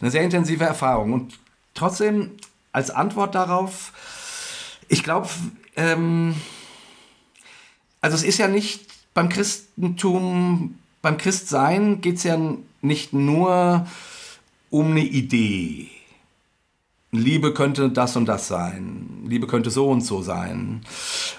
Eine 0.00 0.10
sehr 0.10 0.22
intensive 0.22 0.64
Erfahrung. 0.64 1.12
Und 1.12 1.38
trotzdem 1.74 2.32
als 2.72 2.90
Antwort 2.90 3.34
darauf, 3.34 3.92
ich 4.88 5.02
glaube, 5.02 5.28
ähm, 5.76 6.34
also 8.00 8.16
es 8.16 8.22
ist 8.22 8.38
ja 8.38 8.48
nicht 8.48 8.86
beim 9.14 9.28
Christentum, 9.28 10.78
beim 11.02 11.18
Christsein 11.18 12.00
geht 12.00 12.16
es 12.16 12.24
ja 12.24 12.38
nicht 12.82 13.12
nur 13.12 13.86
um 14.70 14.90
eine 14.90 15.04
Idee. 15.04 15.88
Liebe 17.12 17.52
könnte 17.52 17.90
das 17.90 18.16
und 18.16 18.26
das 18.26 18.46
sein. 18.46 19.24
Liebe 19.26 19.46
könnte 19.46 19.70
so 19.70 19.90
und 19.90 20.02
so 20.02 20.22
sein. 20.22 20.82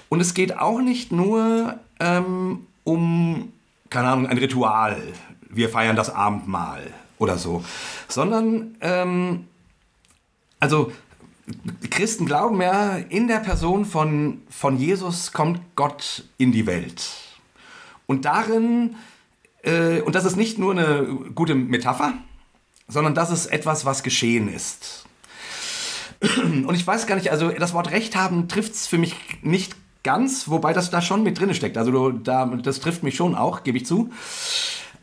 Und 0.08 0.20
es 0.20 0.34
geht 0.34 0.58
auch 0.58 0.80
nicht 0.80 1.12
nur 1.12 1.78
ähm, 1.98 2.66
um, 2.84 3.52
keine 3.88 4.08
Ahnung, 4.08 4.26
ein 4.26 4.38
Ritual. 4.38 5.00
Wir 5.48 5.70
feiern 5.70 5.96
das 5.96 6.10
Abendmahl 6.10 6.92
oder 7.18 7.38
so. 7.38 7.64
Sondern 8.08 8.76
ähm, 8.82 9.46
also 10.60 10.92
Christen 11.90 12.26
glauben 12.26 12.60
ja, 12.60 12.96
in 12.96 13.28
der 13.28 13.38
Person 13.38 13.84
von, 13.84 14.42
von 14.48 14.78
Jesus 14.78 15.32
kommt 15.32 15.60
Gott 15.76 16.24
in 16.38 16.52
die 16.52 16.66
Welt. 16.66 17.10
Und 18.06 18.24
darin, 18.24 18.96
äh, 19.62 20.00
und 20.00 20.14
das 20.14 20.24
ist 20.24 20.36
nicht 20.36 20.58
nur 20.58 20.72
eine 20.72 21.04
gute 21.34 21.54
Metapher, 21.54 22.14
sondern 22.88 23.14
das 23.14 23.30
ist 23.30 23.46
etwas, 23.46 23.84
was 23.84 24.02
geschehen 24.02 24.52
ist. 24.52 25.06
Und 26.42 26.74
ich 26.74 26.86
weiß 26.86 27.06
gar 27.06 27.16
nicht, 27.16 27.30
also 27.30 27.50
das 27.50 27.74
Wort 27.74 27.90
Recht 27.90 28.14
haben 28.14 28.48
trifft 28.48 28.74
es 28.74 28.86
für 28.86 28.98
mich 28.98 29.16
nicht 29.42 29.74
ganz, 30.04 30.48
wobei 30.48 30.72
das 30.72 30.90
da 30.90 31.00
schon 31.00 31.22
mit 31.22 31.40
drin 31.40 31.54
steckt. 31.54 31.78
Also 31.78 32.10
da, 32.10 32.46
das 32.46 32.80
trifft 32.80 33.02
mich 33.02 33.16
schon 33.16 33.34
auch, 33.34 33.64
gebe 33.64 33.78
ich 33.78 33.86
zu. 33.86 34.10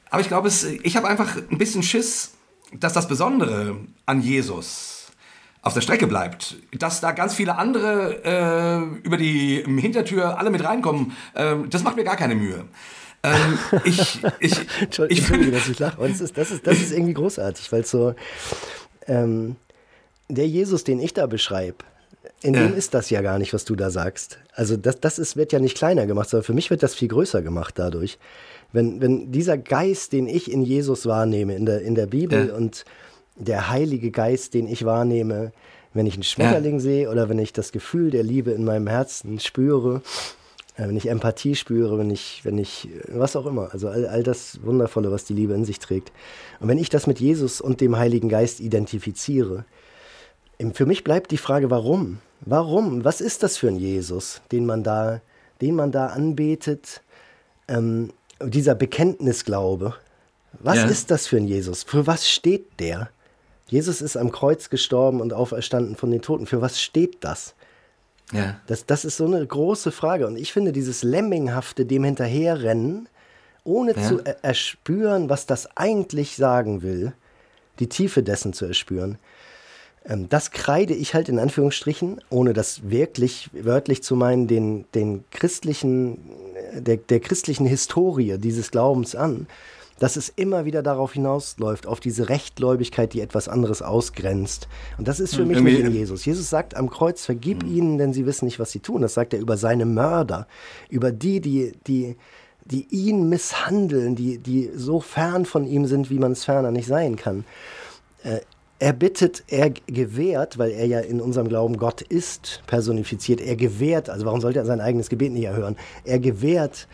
Aber 0.09 0.21
ich 0.21 0.27
glaube, 0.27 0.49
ich 0.83 0.95
habe 0.95 1.07
einfach 1.07 1.35
ein 1.35 1.57
bisschen 1.57 1.83
Schiss, 1.83 2.33
dass 2.73 2.93
das 2.93 3.07
Besondere 3.07 3.77
an 4.05 4.21
Jesus 4.21 4.98
auf 5.61 5.73
der 5.73 5.81
Strecke 5.81 6.07
bleibt. 6.07 6.55
Dass 6.77 7.01
da 7.01 7.11
ganz 7.11 7.33
viele 7.33 7.57
andere 7.57 8.23
äh, 8.23 9.05
über 9.05 9.17
die 9.17 9.63
Hintertür 9.63 10.37
alle 10.37 10.49
mit 10.49 10.63
reinkommen, 10.63 11.13
äh, 11.33 11.55
das 11.69 11.83
macht 11.83 11.95
mir 11.95 12.03
gar 12.03 12.15
keine 12.15 12.35
Mühe. 12.35 12.65
Ähm, 13.23 13.59
ich, 13.83 14.21
ich, 14.39 14.59
ich 15.09 15.21
finde, 15.21 15.51
dass 15.51 15.67
ich 15.67 15.79
lache. 15.79 15.97
das 16.07 16.21
ist, 16.21 16.37
das, 16.37 16.51
ist, 16.51 16.65
das 16.65 16.77
ist 16.79 16.91
irgendwie 16.91 17.13
großartig, 17.13 17.71
weil 17.71 17.85
so 17.85 18.15
ähm, 19.07 19.57
der 20.29 20.47
Jesus, 20.47 20.83
den 20.83 20.99
ich 20.99 21.13
da 21.13 21.27
beschreibe, 21.27 21.77
in 22.41 22.53
ja. 22.53 22.61
dem 22.61 22.75
ist 22.75 22.93
das 22.93 23.09
ja 23.09 23.21
gar 23.21 23.39
nicht, 23.39 23.53
was 23.53 23.65
du 23.65 23.75
da 23.75 23.89
sagst. 23.89 24.39
Also 24.53 24.77
das, 24.77 24.99
das 25.01 25.19
ist, 25.19 25.35
wird 25.35 25.51
ja 25.51 25.59
nicht 25.59 25.75
kleiner 25.75 26.05
gemacht, 26.05 26.29
sondern 26.29 26.45
für 26.45 26.53
mich 26.53 26.69
wird 26.69 26.83
das 26.83 26.95
viel 26.95 27.09
größer 27.09 27.41
gemacht 27.41 27.73
dadurch. 27.77 28.17
Wenn, 28.71 29.01
wenn 29.01 29.31
dieser 29.31 29.57
Geist, 29.57 30.13
den 30.13 30.27
ich 30.27 30.51
in 30.51 30.61
Jesus 30.61 31.05
wahrnehme, 31.05 31.55
in 31.55 31.65
der, 31.65 31.81
in 31.81 31.95
der 31.95 32.05
Bibel 32.05 32.49
ja. 32.49 32.55
und 32.55 32.85
der 33.39 33.69
Heilige 33.69 34.11
Geist, 34.11 34.53
den 34.53 34.67
ich 34.67 34.85
wahrnehme, 34.85 35.51
wenn 35.93 36.05
ich 36.05 36.13
einen 36.13 36.23
Schmetterling 36.23 36.75
ja. 36.75 36.79
sehe 36.79 37.09
oder 37.09 37.29
wenn 37.29 37.39
ich 37.39 37.53
das 37.53 37.71
Gefühl 37.71 38.11
der 38.11 38.23
Liebe 38.23 38.51
in 38.51 38.63
meinem 38.63 38.87
Herzen 38.87 39.39
spüre, 39.39 40.01
äh, 40.77 40.87
wenn 40.87 40.95
ich 40.95 41.07
Empathie 41.09 41.55
spüre, 41.55 41.97
wenn 41.97 42.09
ich, 42.09 42.41
wenn 42.43 42.57
ich, 42.57 42.89
was 43.07 43.35
auch 43.35 43.45
immer, 43.45 43.69
also 43.71 43.89
all, 43.89 44.05
all 44.05 44.23
das 44.23 44.63
Wundervolle, 44.63 45.11
was 45.11 45.25
die 45.25 45.33
Liebe 45.33 45.53
in 45.53 45.65
sich 45.65 45.79
trägt. 45.79 46.11
Und 46.59 46.67
wenn 46.67 46.77
ich 46.77 46.89
das 46.89 47.07
mit 47.07 47.19
Jesus 47.19 47.59
und 47.61 47.81
dem 47.81 47.97
Heiligen 47.97 48.29
Geist 48.29 48.59
identifiziere, 48.59 49.65
für 50.73 50.85
mich 50.85 51.03
bleibt 51.03 51.31
die 51.31 51.37
Frage, 51.37 51.71
warum? 51.71 52.19
Warum? 52.41 53.03
Was 53.03 53.21
ist 53.21 53.43
das 53.43 53.57
für 53.57 53.69
ein 53.69 53.77
Jesus, 53.77 54.41
den 54.51 54.65
man 54.65 54.83
da, 54.83 55.21
den 55.61 55.75
man 55.75 55.91
da 55.91 56.07
anbetet? 56.07 57.01
Ähm, 57.67 58.11
dieser 58.41 58.75
Bekenntnisglaube. 58.75 59.95
Was 60.59 60.77
ja. 60.77 60.85
ist 60.85 61.11
das 61.11 61.27
für 61.27 61.37
ein 61.37 61.47
Jesus? 61.47 61.83
Für 61.83 62.07
was 62.07 62.29
steht 62.29 62.79
der? 62.79 63.09
Jesus 63.69 64.01
ist 64.01 64.17
am 64.17 64.31
Kreuz 64.31 64.69
gestorben 64.69 65.21
und 65.21 65.31
auferstanden 65.31 65.95
von 65.95 66.09
den 66.09 66.21
Toten. 66.21 66.47
Für 66.47 66.61
was 66.61 66.81
steht 66.81 67.23
das? 67.23 67.53
Ja. 68.31 68.59
Das, 68.67 68.85
das 68.85 69.05
ist 69.05 69.17
so 69.17 69.25
eine 69.25 69.45
große 69.45 69.91
Frage. 69.91 70.25
Und 70.25 70.37
ich 70.37 70.51
finde 70.51 70.71
dieses 70.71 71.03
Lemminghafte, 71.03 71.85
dem 71.85 72.03
hinterherrennen, 72.03 73.07
ohne 73.63 73.95
ja. 73.95 74.01
zu 74.01 74.19
er 74.23 74.43
erspüren, 74.43 75.29
was 75.29 75.45
das 75.45 75.77
eigentlich 75.77 76.35
sagen 76.35 76.81
will, 76.81 77.13
die 77.79 77.87
Tiefe 77.87 78.23
dessen 78.23 78.53
zu 78.53 78.65
erspüren, 78.65 79.19
ähm, 80.05 80.27
das 80.29 80.51
kreide 80.51 80.95
ich 80.95 81.13
halt 81.13 81.29
in 81.29 81.39
Anführungsstrichen, 81.39 82.21
ohne 82.29 82.53
das 82.53 82.89
wirklich 82.89 83.49
wörtlich 83.53 84.01
zu 84.01 84.15
meinen, 84.15 84.47
den, 84.47 84.85
den 84.95 85.23
christlichen, 85.29 86.17
äh, 86.73 86.81
der, 86.81 86.97
der 86.97 87.19
christlichen 87.19 87.67
Historie 87.67 88.37
dieses 88.39 88.71
Glaubens 88.71 89.15
an, 89.15 89.47
dass 89.99 90.15
es 90.15 90.29
immer 90.29 90.65
wieder 90.65 90.81
darauf 90.81 91.13
hinausläuft, 91.13 91.85
auf 91.85 91.99
diese 91.99 92.29
Rechtgläubigkeit, 92.29 93.13
die 93.13 93.21
etwas 93.21 93.47
anderes 93.47 93.81
ausgrenzt. 93.81 94.67
Und 94.97 95.07
das 95.07 95.19
ist 95.19 95.35
für 95.35 95.41
hm, 95.41 95.47
mich 95.49 95.57
Irgendwie 95.57 95.77
nicht 95.77 95.85
in 95.85 95.93
Jesus. 95.93 96.25
Jesus 96.25 96.49
sagt 96.49 96.75
am 96.75 96.89
Kreuz, 96.89 97.25
vergib 97.25 97.63
mhm. 97.63 97.75
ihnen, 97.75 97.97
denn 97.97 98.13
sie 98.13 98.25
wissen 98.25 98.45
nicht, 98.45 98.59
was 98.59 98.71
sie 98.71 98.79
tun. 98.79 99.01
Das 99.01 99.13
sagt 99.13 99.33
er 99.33 99.39
über 99.39 99.57
seine 99.57 99.85
Mörder, 99.85 100.47
über 100.89 101.11
die, 101.11 101.41
die, 101.41 101.73
die, 101.87 102.15
die 102.65 102.87
ihn 102.89 103.29
misshandeln, 103.29 104.15
die, 104.15 104.37
die 104.37 104.71
so 104.75 104.99
fern 104.99 105.45
von 105.45 105.65
ihm 105.65 105.85
sind, 105.85 106.09
wie 106.09 106.19
man 106.19 106.31
es 106.31 106.45
ferner 106.45 106.71
nicht 106.71 106.87
sein 106.87 107.15
kann. 107.15 107.43
Äh, 108.23 108.39
er 108.81 108.93
bittet, 108.93 109.43
er 109.47 109.71
gewährt, 109.71 110.57
weil 110.57 110.71
er 110.71 110.85
ja 110.85 111.01
in 111.01 111.19
unserem 111.19 111.49
Glauben 111.49 111.75
Gott 111.75 112.01
ist, 112.01 112.63
personifiziert, 112.65 113.41
er 113.41 113.57
gewährt, 113.57 114.09
also 114.09 114.25
warum 114.25 114.39
sollte 114.39 114.59
er 114.59 114.65
sein 114.65 114.79
eigenes 114.79 115.09
Gebet 115.09 115.33
nicht 115.33 115.43
erhören? 115.43 115.75
Er 116.05 116.19
gewährt 116.19 116.87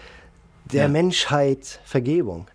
der 0.71 0.83
ja. 0.83 0.87
Menschheit 0.87 1.79
Vergebung. 1.85 2.47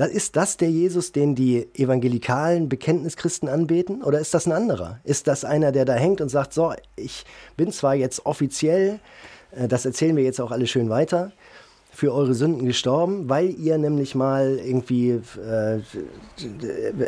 Das, 0.00 0.08
ist 0.08 0.34
das 0.34 0.56
der 0.56 0.70
Jesus, 0.70 1.12
den 1.12 1.34
die 1.34 1.68
evangelikalen 1.74 2.70
Bekenntnischristen 2.70 3.50
anbeten? 3.50 4.02
Oder 4.02 4.18
ist 4.18 4.32
das 4.32 4.46
ein 4.46 4.52
anderer? 4.52 4.98
Ist 5.04 5.26
das 5.26 5.44
einer, 5.44 5.72
der 5.72 5.84
da 5.84 5.92
hängt 5.92 6.22
und 6.22 6.30
sagt, 6.30 6.54
so, 6.54 6.72
ich 6.96 7.26
bin 7.58 7.70
zwar 7.70 7.94
jetzt 7.94 8.24
offiziell, 8.24 8.98
äh, 9.50 9.68
das 9.68 9.84
erzählen 9.84 10.16
wir 10.16 10.24
jetzt 10.24 10.40
auch 10.40 10.52
alle 10.52 10.66
schön 10.66 10.88
weiter, 10.88 11.32
für 11.90 12.14
eure 12.14 12.32
Sünden 12.32 12.64
gestorben, 12.64 13.28
weil 13.28 13.50
ihr 13.50 13.76
nämlich 13.76 14.14
mal 14.14 14.58
irgendwie 14.64 15.20
äh, 15.38 15.80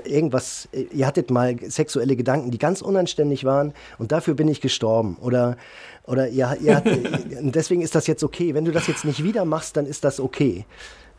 irgendwas, 0.05 0.69
ihr 0.93 1.07
hattet 1.07 1.31
mal 1.31 1.57
sexuelle 1.71 2.15
Gedanken, 2.15 2.51
die 2.51 2.59
ganz 2.59 2.83
unanständig 2.83 3.45
waren 3.45 3.73
und 3.97 4.13
dafür 4.13 4.35
bin 4.35 4.49
ich 4.49 4.61
gestorben. 4.61 5.17
Oder, 5.23 5.57
oder 6.05 6.29
ihr, 6.29 6.59
ihr 6.61 6.77
hat, 6.77 6.85
deswegen 7.31 7.81
ist 7.81 7.95
das 7.95 8.07
jetzt 8.07 8.23
okay. 8.23 8.53
Wenn 8.53 8.67
du 8.67 8.71
das 8.71 8.87
jetzt 8.87 9.07
nicht 9.07 9.25
wieder 9.25 9.47
machst, 9.47 9.79
dann 9.79 9.87
ist 9.87 10.05
das 10.05 10.21
okay. 10.21 10.67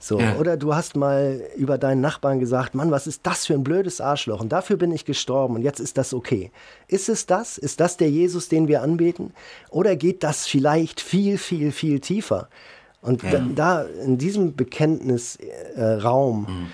So, 0.04 0.20
ja. 0.20 0.36
oder 0.36 0.58
du 0.58 0.76
hast 0.76 0.98
mal 0.98 1.42
über 1.56 1.78
deinen 1.78 2.02
Nachbarn 2.02 2.42
gesagt, 2.42 2.76
Mann, 2.76 2.92
was 2.92 3.08
ist 3.08 3.22
das 3.24 3.46
für 3.46 3.54
ein 3.54 3.64
blödes 3.64 4.02
Arschloch? 4.02 4.42
Und 4.42 4.52
dafür 4.52 4.76
bin 4.76 4.92
ich 4.92 5.06
gestorben 5.06 5.56
und 5.56 5.62
jetzt 5.62 5.80
ist 5.80 5.98
das 5.98 6.14
okay. 6.14 6.52
Ist 6.90 7.08
es 7.08 7.26
das? 7.26 7.58
Ist 7.58 7.80
das 7.80 7.96
der 7.96 8.10
Jesus, 8.10 8.50
den 8.50 8.68
wir 8.68 8.82
anbeten? 8.82 9.32
Oder 9.70 9.96
geht 9.96 10.22
das 10.24 10.46
vielleicht 10.46 11.00
viel, 11.00 11.38
viel, 11.38 11.72
viel 11.72 12.02
tiefer? 12.02 12.50
Und 13.02 13.24
ja. 13.24 13.32
da, 13.32 13.40
da, 13.56 13.82
in 14.04 14.18
diesem 14.18 14.58
Bekenntnisraum 14.58 16.48
äh, 16.48 16.52
mhm. 16.52 16.68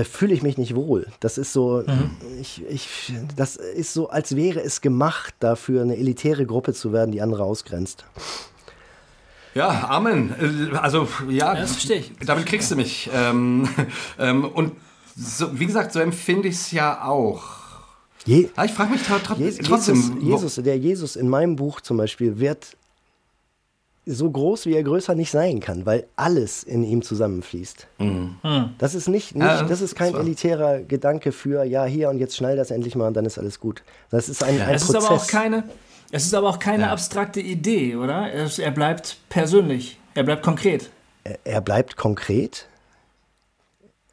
äh, 0.00 0.04
fühle 0.04 0.34
ich 0.34 0.44
mich 0.44 0.56
nicht 0.56 0.76
wohl. 0.76 1.08
Das 1.18 1.36
ist 1.36 1.52
so, 1.52 1.82
mhm. 1.84 2.12
ich, 2.40 2.62
ich, 2.68 3.12
das 3.34 3.56
ist 3.56 3.92
so, 3.92 4.08
als 4.08 4.36
wäre 4.36 4.60
es 4.60 4.80
gemacht, 4.80 5.34
dafür 5.40 5.82
eine 5.82 5.96
elitäre 5.96 6.46
Gruppe 6.46 6.74
zu 6.74 6.92
werden, 6.92 7.10
die 7.10 7.22
andere 7.22 7.42
ausgrenzt. 7.42 8.04
Ja, 9.58 9.88
Amen. 9.88 10.32
Äh, 10.40 10.76
also 10.76 11.08
ja, 11.28 11.56
ja 11.56 11.66
damit 12.24 12.46
kriegst 12.46 12.70
du 12.70 12.76
mich. 12.76 13.10
Ähm, 13.12 13.68
ähm, 14.18 14.44
und 14.44 14.76
so, 15.16 15.58
wie 15.58 15.66
gesagt, 15.66 15.92
so 15.92 15.98
empfinde 15.98 16.46
ich 16.46 16.54
es 16.54 16.70
ja 16.70 17.04
auch. 17.04 17.42
Je, 18.24 18.48
ja, 18.56 18.64
ich 18.64 18.70
frage 18.70 18.92
mich 18.92 19.02
tra 19.02 19.18
tra 19.18 19.34
Jesus, 19.34 19.66
trotzdem. 19.66 20.18
Jesus, 20.20 20.54
der 20.56 20.78
Jesus 20.78 21.16
in 21.16 21.28
meinem 21.28 21.56
Buch 21.56 21.80
zum 21.80 21.96
Beispiel 21.96 22.38
wird 22.38 22.76
so 24.06 24.30
groß, 24.30 24.66
wie 24.66 24.74
er 24.74 24.84
größer 24.84 25.16
nicht 25.16 25.32
sein 25.32 25.58
kann, 25.58 25.84
weil 25.86 26.06
alles 26.14 26.62
in 26.62 26.84
ihm 26.84 27.02
zusammenfließt. 27.02 27.88
Mhm. 27.98 28.36
Hm. 28.42 28.70
Das 28.78 28.94
ist 28.94 29.08
nicht, 29.08 29.34
nicht 29.34 29.44
ja, 29.44 29.64
das 29.64 29.80
ist 29.80 29.96
kein 29.96 30.12
das 30.12 30.22
elitärer 30.22 30.80
Gedanke 30.82 31.32
für, 31.32 31.64
ja, 31.64 31.84
hier 31.84 32.08
und 32.10 32.18
jetzt 32.18 32.36
schnell 32.36 32.56
das 32.56 32.70
endlich 32.70 32.94
mal 32.94 33.08
und 33.08 33.14
dann 33.14 33.26
ist 33.26 33.38
alles 33.38 33.58
gut. 33.58 33.82
Das 34.10 34.28
ist 34.28 34.44
ein, 34.44 34.56
ja. 34.56 34.66
ein 34.66 34.76
es 34.76 34.84
Prozess. 34.84 35.02
Ist 35.02 35.10
aber 35.10 35.16
auch 35.16 35.26
keine, 35.26 35.64
es 36.10 36.24
ist 36.24 36.34
aber 36.34 36.48
auch 36.48 36.58
keine 36.58 36.84
ja. 36.84 36.92
abstrakte 36.92 37.40
Idee, 37.40 37.96
oder? 37.96 38.32
Es, 38.32 38.58
er 38.58 38.70
bleibt 38.70 39.18
persönlich, 39.28 39.98
er 40.14 40.24
bleibt 40.24 40.42
konkret. 40.42 40.90
Er, 41.24 41.38
er 41.44 41.60
bleibt 41.60 41.96
konkret, 41.96 42.68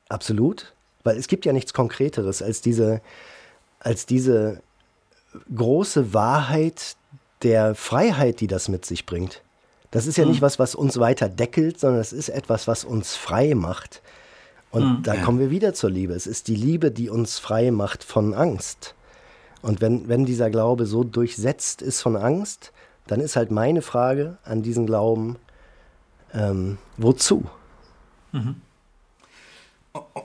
absolut, 0.09 0.73
weil 1.03 1.17
es 1.17 1.27
gibt 1.27 1.45
ja 1.45 1.53
nichts 1.53 1.73
Konkreteres 1.73 2.41
als 2.41 2.61
diese, 2.61 3.01
als 3.79 4.05
diese 4.05 4.61
große 5.55 6.13
Wahrheit 6.13 6.95
der 7.43 7.75
Freiheit, 7.75 8.39
die 8.39 8.47
das 8.47 8.69
mit 8.69 8.85
sich 8.85 9.05
bringt. 9.05 9.41
Das 9.91 10.07
ist 10.07 10.17
ja 10.17 10.25
nicht 10.25 10.41
mhm. 10.41 10.45
was, 10.45 10.59
was 10.59 10.75
uns 10.75 10.99
weiter 10.99 11.29
deckelt, 11.29 11.79
sondern 11.79 12.01
es 12.01 12.11
ist 12.11 12.29
etwas, 12.29 12.67
was 12.67 12.83
uns 12.83 13.15
frei 13.15 13.55
macht. 13.55 14.01
Und 14.71 14.99
mhm. 14.99 15.03
da 15.03 15.15
kommen 15.17 15.39
wir 15.39 15.51
wieder 15.51 15.73
zur 15.73 15.89
Liebe. 15.89 16.13
Es 16.13 16.27
ist 16.27 16.49
die 16.49 16.55
Liebe, 16.55 16.91
die 16.91 17.09
uns 17.09 17.39
frei 17.39 17.71
macht 17.71 18.03
von 18.03 18.33
Angst. 18.33 18.94
Und 19.65 19.81
wenn, 19.81 20.07
wenn 20.07 20.27
dieser 20.27 20.51
Glaube 20.51 20.85
so 20.85 21.03
durchsetzt 21.03 21.81
ist 21.81 22.03
von 22.03 22.15
Angst, 22.15 22.71
dann 23.07 23.19
ist 23.19 23.35
halt 23.35 23.49
meine 23.49 23.81
Frage 23.81 24.37
an 24.43 24.61
diesen 24.61 24.85
Glauben, 24.85 25.37
ähm, 26.35 26.77
wozu? 26.97 27.45
Mhm. 28.31 28.57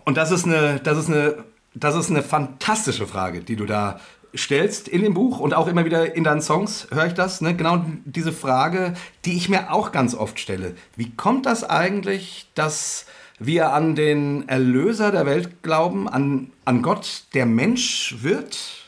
Und 0.04 0.18
das 0.18 0.30
ist 0.30 0.44
eine, 0.44 0.78
das 0.80 0.98
ist 0.98 1.08
eine, 1.08 1.42
das 1.72 1.96
ist 1.96 2.10
eine 2.10 2.22
fantastische 2.22 3.06
Frage, 3.06 3.40
die 3.40 3.56
du 3.56 3.64
da 3.64 3.98
stellst 4.36 4.88
in 4.88 5.02
dem 5.02 5.14
Buch 5.14 5.40
und 5.40 5.54
auch 5.54 5.68
immer 5.68 5.86
wieder 5.86 6.14
in 6.14 6.24
deinen 6.24 6.42
Songs 6.42 6.88
höre 6.90 7.06
ich 7.06 7.14
das, 7.14 7.40
ne? 7.40 7.56
genau 7.56 7.82
diese 8.04 8.32
Frage, 8.32 8.92
die 9.24 9.38
ich 9.38 9.48
mir 9.48 9.72
auch 9.72 9.90
ganz 9.90 10.14
oft 10.14 10.38
stelle. 10.38 10.74
Wie 10.96 11.12
kommt 11.16 11.46
das 11.46 11.64
eigentlich, 11.64 12.50
dass 12.54 13.06
wir 13.38 13.72
an 13.72 13.94
den 13.94 14.46
Erlöser 14.50 15.10
der 15.12 15.24
Welt 15.24 15.62
glauben, 15.62 16.10
an, 16.10 16.52
an 16.66 16.82
Gott, 16.82 17.24
der 17.32 17.46
Mensch 17.46 18.16
wird, 18.20 18.79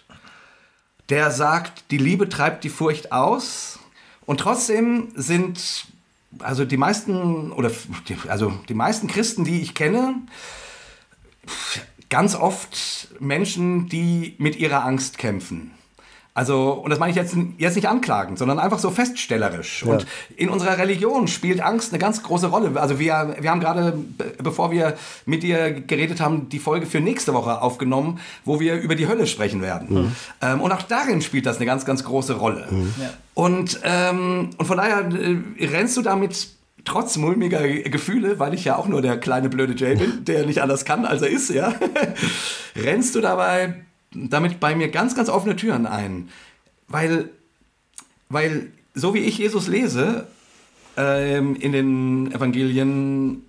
der 1.09 1.31
sagt, 1.31 1.91
die 1.91 1.99
Liebe 1.99 2.29
treibt 2.29 2.65
die 2.65 2.69
Furcht 2.69 3.12
aus 3.12 3.79
und 4.27 4.41
trotzdem 4.41 5.09
sind 5.15 5.87
also 6.39 6.65
die 6.65 6.77
meisten 6.77 7.53
oder 7.53 7.70
die, 8.09 8.16
also 8.29 8.53
die 8.69 8.74
meisten 8.74 9.07
Christen, 9.07 9.45
die 9.45 9.61
ich 9.61 9.74
kenne, 9.74 10.15
ganz 12.09 12.35
oft 12.35 13.09
Menschen, 13.20 13.89
die 13.89 14.35
mit 14.39 14.57
ihrer 14.57 14.85
Angst 14.85 15.19
kämpfen. 15.19 15.73
Also, 16.35 16.73
und 16.73 16.89
das 16.89 16.99
meine 16.99 17.11
ich 17.11 17.17
jetzt, 17.17 17.37
jetzt 17.59 17.77
nicht 17.77 17.89
anklagend, 17.89 18.39
sondern 18.39 18.59
einfach 18.59 18.79
so 18.79 18.91
feststellerisch. 18.91 19.85
Ja. 19.85 19.93
Und 19.93 20.07
in 20.35 20.49
unserer 20.49 20.79
Religion 20.79 21.29
spielt 21.29 21.61
Angst 21.61 21.93
eine 21.93 21.99
ganz 21.99 22.23
große 22.23 22.47
Rolle. 22.47 22.81
Also 22.81 22.99
wir, 22.99 23.37
wir 23.39 23.51
haben 23.51 23.61
gerade, 23.61 23.99
bevor 24.43 24.71
wir 24.71 24.97
mit 25.27 25.43
dir 25.43 25.71
geredet 25.73 26.23
haben, 26.23 26.49
die 26.49 26.59
Folge 26.59 26.87
für 26.87 27.01
nächste 27.01 27.35
Woche 27.35 27.61
aufgenommen, 27.61 28.19
wo 28.47 28.61
wir 28.61 28.77
über 28.77 28.95
die 28.95 29.09
Hölle 29.09 29.27
sprechen 29.27 29.61
werden. 29.61 29.95
Mhm. 29.95 30.17
Ähm, 30.41 30.61
und 30.63 30.73
auch 30.73 30.83
darin 30.83 31.21
spielt 31.21 31.45
das 31.45 31.59
eine 31.59 31.67
ganz, 31.67 31.85
ganz 31.85 32.03
große 32.03 32.35
Rolle. 32.35 32.67
Mhm. 32.71 32.95
Ja. 32.99 33.11
Und, 33.35 33.81
ähm, 33.85 34.51
und 34.57 34.65
von 34.65 34.79
daher 34.79 35.07
äh, 35.11 35.67
rennst 35.67 35.99
du 35.99 36.03
damit 36.03 36.49
trotz 36.87 37.19
mulmiger 37.19 37.61
Gefühle, 37.69 38.39
weil 38.39 38.55
ich 38.55 38.65
ja 38.65 38.77
auch 38.77 38.89
nur 38.89 39.03
der 39.03 39.19
kleine 39.19 39.51
blöde 39.51 39.75
Jay 39.77 39.97
bin, 39.97 40.25
der 40.25 40.47
nicht 40.47 40.63
anders 40.63 40.87
kann, 40.87 41.05
als 41.05 41.21
er 41.21 41.29
ist, 41.29 41.51
ja, 41.51 41.75
rennst 42.77 43.15
du 43.15 43.21
dabei 43.21 43.85
damit 44.14 44.60
bei 44.60 44.74
mir 44.74 44.89
ganz, 44.89 45.14
ganz 45.14 45.28
offene 45.28 45.56
Türen 45.56 45.86
ein. 45.86 46.28
Weil, 46.89 47.30
weil 48.28 48.68
so 48.94 49.14
wie 49.14 49.20
ich 49.20 49.39
Jesus 49.39 49.68
lese 49.68 50.26
ähm, 50.97 51.56
in 51.56 51.72
den 51.72 52.32
Evangelien, 52.32 53.44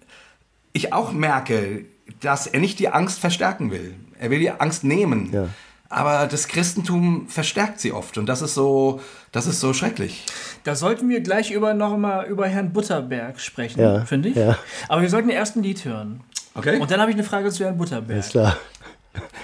ich 0.71 0.93
auch 0.93 1.11
merke, 1.11 1.85
dass 2.21 2.47
er 2.47 2.59
nicht 2.59 2.79
die 2.79 2.89
Angst 2.89 3.19
verstärken 3.19 3.71
will. 3.71 3.95
Er 4.19 4.29
will 4.29 4.39
die 4.39 4.51
Angst 4.51 4.83
nehmen. 4.83 5.31
Ja. 5.31 5.49
Aber 5.89 6.25
das 6.25 6.47
Christentum 6.47 7.27
verstärkt 7.27 7.79
sie 7.79 7.91
oft 7.91 8.17
und 8.17 8.25
das 8.25 8.41
ist 8.41 8.55
so, 8.55 8.99
das 9.31 9.45
ist 9.45 9.59
so 9.59 9.73
schrecklich. 9.73 10.25
Da 10.63 10.73
sollten 10.73 11.07
wir 11.07 11.21
gleich 11.21 11.51
über 11.51 11.75
noch 11.75 11.95
mal 11.97 12.25
über 12.25 12.47
Herrn 12.47 12.73
Butterberg 12.73 13.39
sprechen, 13.39 13.79
ja, 13.79 14.03
finde 14.03 14.29
ich. 14.29 14.35
Ja. 14.35 14.57
Aber 14.87 15.03
wir 15.03 15.09
sollten 15.09 15.29
erst 15.29 15.55
ein 15.55 15.61
Lied 15.61 15.85
hören. 15.85 16.21
Okay. 16.55 16.79
Und 16.79 16.89
dann 16.89 16.99
habe 16.99 17.11
ich 17.11 17.15
eine 17.15 17.23
Frage 17.23 17.51
zu 17.51 17.63
Herrn 17.63 17.77
Butterberg. 17.77 18.19
Ist 18.19 18.31
klar. 18.31 18.57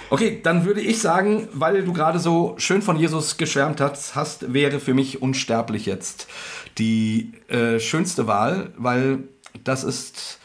Okay, 0.10 0.40
dann 0.42 0.66
würde 0.66 0.82
ich 0.82 1.00
sagen, 1.00 1.48
weil 1.54 1.84
du 1.84 1.94
gerade 1.94 2.20
so 2.20 2.56
schön 2.58 2.82
von 2.82 2.98
Jesus 2.98 3.38
geschwärmt 3.38 3.80
hast, 3.80 4.16
hast 4.16 4.54
wäre 4.54 4.80
für 4.80 4.94
mich 4.94 5.22
unsterblich 5.22 5.86
jetzt 5.86 6.28
die 6.78 7.34
äh, 7.48 7.80
schönste 7.80 8.26
Wahl, 8.26 8.72
weil 8.78 9.20
das 9.64 9.84
ist 9.84 10.40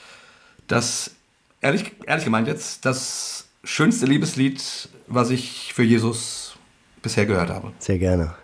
das, 0.66 1.12
ehrlich, 1.60 1.92
ehrlich 2.06 2.24
gemeint 2.24 2.46
jetzt, 2.48 2.84
das 2.84 3.46
schönste 3.62 4.06
Liebeslied, 4.06 4.88
was 5.06 5.30
ich 5.30 5.72
für 5.74 5.82
Jesus 5.82 6.56
bisher 7.00 7.26
gehört 7.26 7.50
habe. 7.50 7.72
Sehr 7.78 7.98
gerne. 7.98 8.34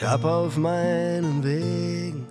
Ich 0.00 0.04
hab 0.04 0.24
auf 0.24 0.56
meinen 0.56 1.42
Wegen 1.42 2.24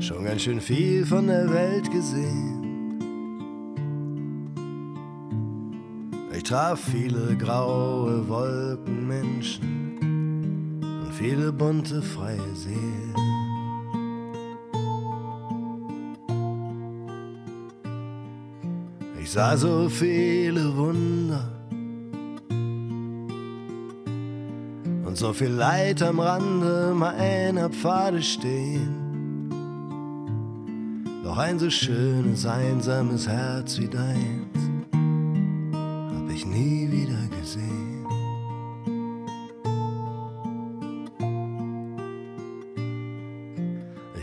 schon 0.00 0.24
ganz 0.24 0.40
schön 0.40 0.62
viel 0.62 1.04
von 1.04 1.26
der 1.26 1.52
Welt 1.52 1.90
gesehen. 1.90 2.96
Ich 6.32 6.42
traf 6.42 6.80
viele 6.80 7.36
graue 7.36 8.26
Wolkenmenschen 8.26 10.80
und 10.80 11.12
viele 11.12 11.52
bunte 11.52 12.00
freie 12.00 12.54
Seelen. 12.54 13.14
Ich 19.20 19.30
sah 19.30 19.54
so 19.54 19.90
viele 19.90 20.74
Wunder 20.78 21.59
so 25.16 25.32
viel 25.32 25.50
Leid 25.50 26.02
am 26.02 26.20
Rande 26.20 26.92
meiner 26.94 27.68
Pfade 27.70 28.22
stehen. 28.22 29.50
Doch 31.24 31.38
ein 31.38 31.58
so 31.58 31.70
schönes, 31.70 32.46
einsames 32.46 33.26
Herz 33.28 33.78
wie 33.78 33.88
deins 33.88 34.50
hab 36.30 36.30
ich 36.30 36.46
nie 36.46 36.88
wieder 36.90 37.28
gesehen. 37.40 38.06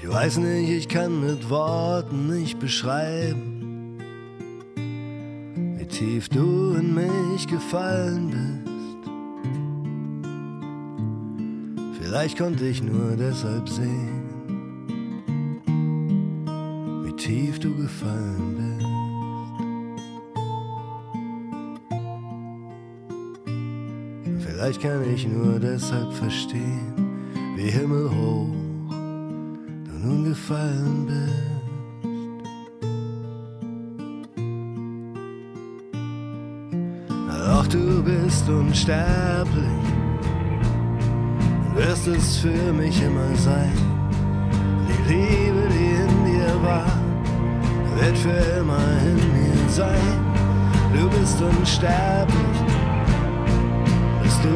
Ich 0.02 0.08
weiß 0.10 0.38
nicht, 0.38 0.70
ich 0.70 0.88
kann 0.88 1.20
mit 1.22 1.50
Worten 1.50 2.28
nicht 2.28 2.60
beschreiben, 2.60 3.98
wie 5.78 5.86
tief 5.86 6.30
du 6.30 6.76
in 6.76 6.94
mich 6.96 7.48
gefallen 7.48 8.30
bist. 8.30 8.67
Vielleicht 12.08 12.38
konnte 12.38 12.66
ich 12.66 12.82
nur 12.82 13.18
deshalb 13.18 13.68
sehen, 13.68 14.24
wie 17.04 17.14
tief 17.18 17.60
du 17.60 17.76
gefallen 17.76 18.56
bist. 18.56 18.88
Vielleicht 24.40 24.82
kann 24.82 25.04
ich 25.14 25.28
nur 25.28 25.60
deshalb 25.60 26.14
verstehen, 26.14 26.94
wie 27.58 27.70
himmelhoch 27.70 28.56
du 28.90 29.92
nun 30.02 30.24
gefallen 30.24 31.08
bist. 31.08 31.34
Doch 37.28 37.68
du 37.68 38.02
bist 38.02 38.48
unsterblich 38.48 39.97
wirst 41.78 42.08
es 42.08 42.38
für 42.38 42.74
mich 42.74 43.02
immer 43.04 43.36
sein. 43.36 43.72
Die 44.88 45.14
Liebe, 45.14 45.68
die 45.70 45.92
in 46.04 46.26
dir 46.26 46.64
war, 46.64 46.92
wird 48.00 48.18
für 48.18 48.60
immer 48.60 48.80
in 49.06 49.16
mir 49.34 49.70
sein. 49.70 50.18
Du 50.94 51.08
bist 51.10 51.40
unsterblich, 51.40 52.60
bist 54.24 54.44
du 54.44 54.54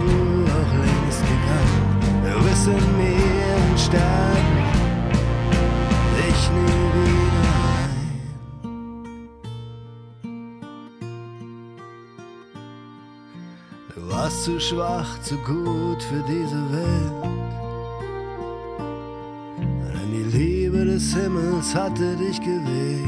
auch 0.57 0.73
längst 0.85 1.21
gegangen. 1.31 1.81
Du 2.25 2.43
bist 2.43 2.67
in 2.67 2.97
mir 2.97 3.71
unsterblich, 3.71 4.71
ich 6.27 6.49
nie 6.49 7.11
wieder 7.11 7.20
warst 14.31 14.43
zu 14.43 14.59
schwach, 14.59 15.21
zu 15.21 15.35
gut 15.37 16.01
für 16.03 16.23
diese 16.27 16.61
Welt. 16.71 17.23
Denn 19.93 20.11
die 20.11 20.37
Liebe 20.37 20.85
des 20.85 21.13
Himmels 21.13 21.75
hatte 21.75 22.15
dich 22.15 22.39
gewählt. 22.39 23.07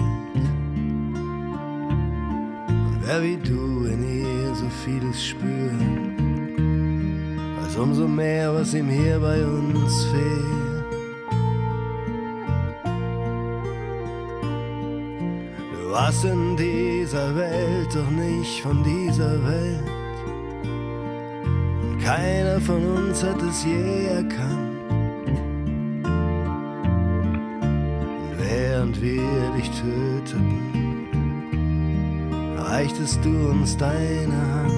Und 2.68 3.00
wer 3.02 3.24
wie 3.24 3.38
du 3.38 3.86
in 3.86 4.04
ihr 4.04 4.56
so 4.56 4.68
vieles 4.84 5.26
spürt, 5.26 5.74
weiß 7.62 7.78
umso 7.78 8.08
mehr, 8.08 8.54
was 8.54 8.74
ihm 8.74 8.90
hier 8.90 9.20
bei 9.20 9.46
uns 9.46 10.06
fehlt. 10.06 10.44
Warst 15.90 16.26
in 16.26 16.58
dieser 16.58 17.36
Welt, 17.36 17.94
doch 17.94 18.10
nicht 18.10 18.62
von 18.62 18.84
dieser 18.84 19.44
Welt. 19.46 19.93
Keiner 22.04 22.60
von 22.60 22.84
uns 22.84 23.24
hat 23.24 23.42
es 23.42 23.64
je 23.64 24.08
erkannt. 24.08 24.92
Und 28.22 28.38
während 28.40 29.02
wir 29.02 29.52
dich 29.56 29.72
töteten, 29.72 31.08
reichtest 32.58 33.24
du 33.24 33.30
uns 33.52 33.78
deine 33.78 34.36
Hand. 34.54 34.74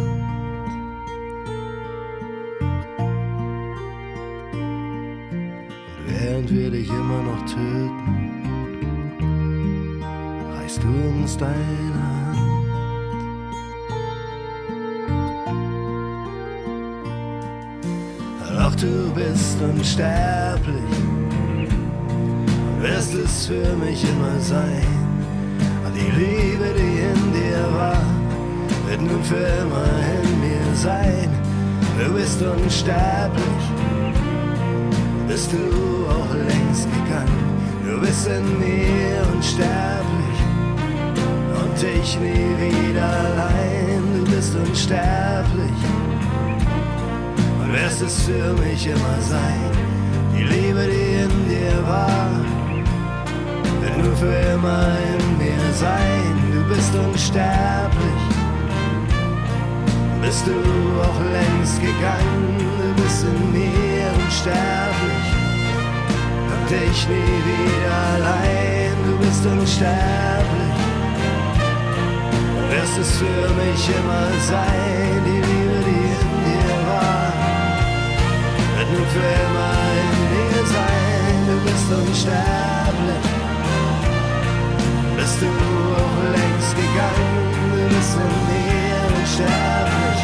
Und 5.97 6.07
während 6.07 6.51
wir 6.51 6.69
dich 6.69 6.87
immer 6.89 7.23
noch 7.23 7.43
töten, 7.45 8.43
reichst 10.53 10.83
du 10.83 10.89
uns 11.19 11.37
deine 11.37 11.94
bist 19.15 19.61
unsterblich, 19.61 20.75
wirst 22.81 23.13
es 23.13 23.47
für 23.47 23.75
mich 23.77 24.03
immer 24.03 24.39
sein. 24.41 25.05
Die 25.95 26.11
Liebe, 26.11 26.73
die 26.77 26.99
in 27.11 27.33
dir 27.33 27.63
war, 27.73 28.03
wird 28.85 29.01
nun 29.01 29.23
für 29.23 29.47
immer 29.63 29.87
in 30.19 30.41
mir 30.41 30.75
sein. 30.75 31.29
Du 31.97 32.13
bist 32.13 32.41
unsterblich, 32.41 33.65
bist 35.25 35.53
du 35.53 36.05
auch 36.09 36.33
längst 36.33 36.89
gegangen. 36.91 37.45
Du 37.85 38.01
bist 38.01 38.27
in 38.27 38.59
mir 38.59 39.21
unsterblich 39.33 40.39
und 41.61 41.77
ich 41.81 42.19
nie 42.19 42.51
wieder 42.59 43.07
allein. 43.07 44.03
Du 44.17 44.31
bist 44.31 44.53
unsterblich 44.55 45.74
wirst 47.75 48.01
es 48.01 48.23
für 48.23 48.53
mich 48.63 48.87
immer 48.87 49.17
sein. 49.19 49.71
Die 50.33 50.43
Liebe, 50.43 50.83
die 50.93 51.23
in 51.23 51.33
dir 51.49 51.77
war, 51.87 52.29
wird 53.81 53.97
nur 54.03 54.15
für 54.15 54.37
immer 54.53 54.97
in 55.11 55.37
mir 55.37 55.65
sein. 55.73 56.33
Du 56.53 56.61
bist 56.73 56.93
unsterblich, 56.95 58.23
bist 60.21 60.47
du 60.47 60.57
auch 61.07 61.19
längst 61.37 61.77
gegangen. 61.81 62.57
Du 62.79 63.01
bist 63.01 63.23
in 63.23 63.51
mir 63.51 64.07
unsterblich, 64.23 65.27
hab 66.49 66.61
dich 66.67 67.07
nie 67.09 67.37
wieder 67.49 67.97
allein. 68.15 68.95
Du 69.07 69.17
bist 69.25 69.45
unsterblich, 69.45 70.79
wirst 72.71 72.97
es 72.97 73.11
für 73.17 73.47
mich 73.61 73.81
immer 73.99 74.27
sein. 74.51 75.21
Die 75.25 75.41
Liebe, 75.47 75.64
wird 78.85 78.99
nur 78.99 79.07
für 79.07 79.19
immer 79.19 79.75
in 80.01 80.13
mir 80.31 80.65
sein. 80.65 81.37
Du 81.47 81.55
bist 81.63 81.89
unsterblich, 81.91 83.27
bist 85.17 85.41
du 85.41 85.47
auch 85.47 86.17
längst 86.35 86.75
gegangen. 86.75 87.33
Du 87.71 87.95
bist 87.95 88.15
in 88.15 88.33
mir 88.47 88.97
unsterblich 89.17 90.21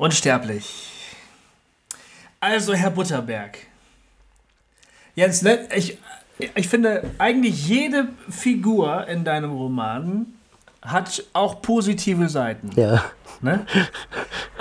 Unsterblich. 0.02 0.64
Also, 2.40 2.74
Herr 2.74 2.90
Butterberg. 2.90 3.56
Jens, 5.14 5.42
ne, 5.42 5.68
ich, 5.76 5.96
ich 6.56 6.66
finde, 6.66 7.08
eigentlich 7.18 7.68
jede 7.68 8.08
Figur 8.28 9.06
in 9.06 9.24
deinem 9.24 9.52
Roman 9.52 10.26
hat 10.84 11.22
auch 11.34 11.62
positive 11.62 12.28
Seiten. 12.28 12.70
Ja. 12.74 13.04
Ne? 13.40 13.64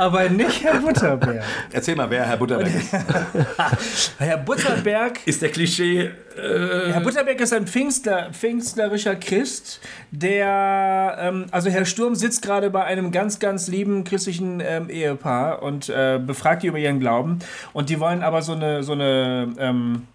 Aber 0.02 0.28
nicht 0.30 0.64
Herr 0.64 0.80
Butterberg. 0.80 1.44
Erzähl 1.72 1.96
mal, 1.96 2.10
wer 2.10 2.26
Herr 2.26 2.36
Butterberg 2.36 2.74
ist. 2.74 2.92
Herr 4.18 4.38
Butterberg 4.38 5.20
Ist 5.28 5.44
der 5.44 5.50
Klischee. 5.50 6.10
Äh, 6.36 6.92
Herr 6.92 7.02
Butterberg 7.02 7.40
ist 7.40 7.54
ein 7.54 7.68
Pfingstler, 7.68 8.32
pfingstlerischer 8.34 9.16
Christ, 9.16 9.80
der, 10.10 11.18
ähm, 11.20 11.46
also 11.52 11.70
Herr 11.70 11.86
Sturm 11.86 12.16
sitzt 12.16 12.42
gerade 12.42 12.72
bei 12.72 12.84
einem 12.84 13.12
ganz, 13.12 13.38
ganz 13.38 13.68
lieben 13.68 14.04
christlichen 14.04 14.60
ähm, 14.60 14.90
Ehepaar 14.90 15.62
und 15.62 15.90
äh, 15.90 16.20
befragt 16.26 16.64
die 16.64 16.68
über 16.68 16.80
ihren 16.80 17.00
Glauben. 17.00 17.38
Und 17.72 17.92
die 17.92 18.00
wollen 18.00 18.24
aber 18.24 18.42
so 18.42 18.54
eine, 18.54 18.82
so 18.82 18.94
eine, 18.94 19.54
ähm, 19.60 20.08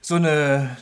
so 0.00 0.14
eine 0.14 0.76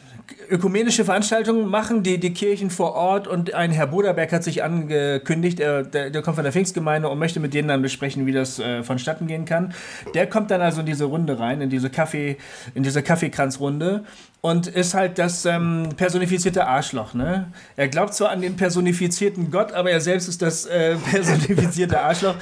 ökumenische 0.51 1.05
Veranstaltung 1.05 1.69
machen, 1.69 2.03
die 2.03 2.19
die 2.19 2.33
Kirchen 2.33 2.71
vor 2.71 2.95
Ort 2.95 3.27
und 3.27 3.55
ein 3.55 3.71
Herr 3.71 3.87
Boderberg 3.87 4.33
hat 4.33 4.45
sich 4.45 4.63
angekündigt, 4.63 5.61
er, 5.61 5.83
der, 5.83 6.11
der 6.11 6.23
kommt 6.23 6.37
von 6.37 6.45
der 6.45 6.53
Pfingstgemeinde 6.53 7.09
und 7.09 7.19
möchte 7.19 7.41
mit 7.41 7.55
denen 7.55 7.69
dann 7.69 7.83
besprechen, 7.83 8.27
wie 8.27 8.33
das 8.33 8.59
äh, 8.59 8.83
vonstatten 8.83 9.27
gehen 9.27 9.45
kann. 9.45 9.75
Der 10.15 10.27
kommt 10.27 10.51
dann 10.51 10.61
also 10.61 10.81
in 10.81 10.87
diese 10.87 11.05
Runde 11.05 11.39
rein, 11.39 11.61
in 11.61 11.71
diese 11.71 11.91
Kaffee, 11.91 12.37
in 12.75 12.83
diese 12.83 13.03
Kaffeekranzrunde 13.03 14.05
und 14.45 14.67
ist 14.67 14.95
halt 14.95 15.19
das 15.21 15.47
ähm, 15.47 15.91
personifizierte 15.97 16.67
Arschloch. 16.67 17.15
Ne? 17.15 17.47
Er 17.77 17.87
glaubt 17.87 18.13
zwar 18.13 18.31
an 18.31 18.41
den 18.41 18.57
personifizierten 18.57 19.53
Gott, 19.53 19.73
aber 19.73 19.93
er 19.93 20.01
selbst 20.01 20.27
ist 20.27 20.43
das 20.43 20.67
äh, 20.67 20.97
personifizierte 21.11 22.01
Arschloch 22.01 22.35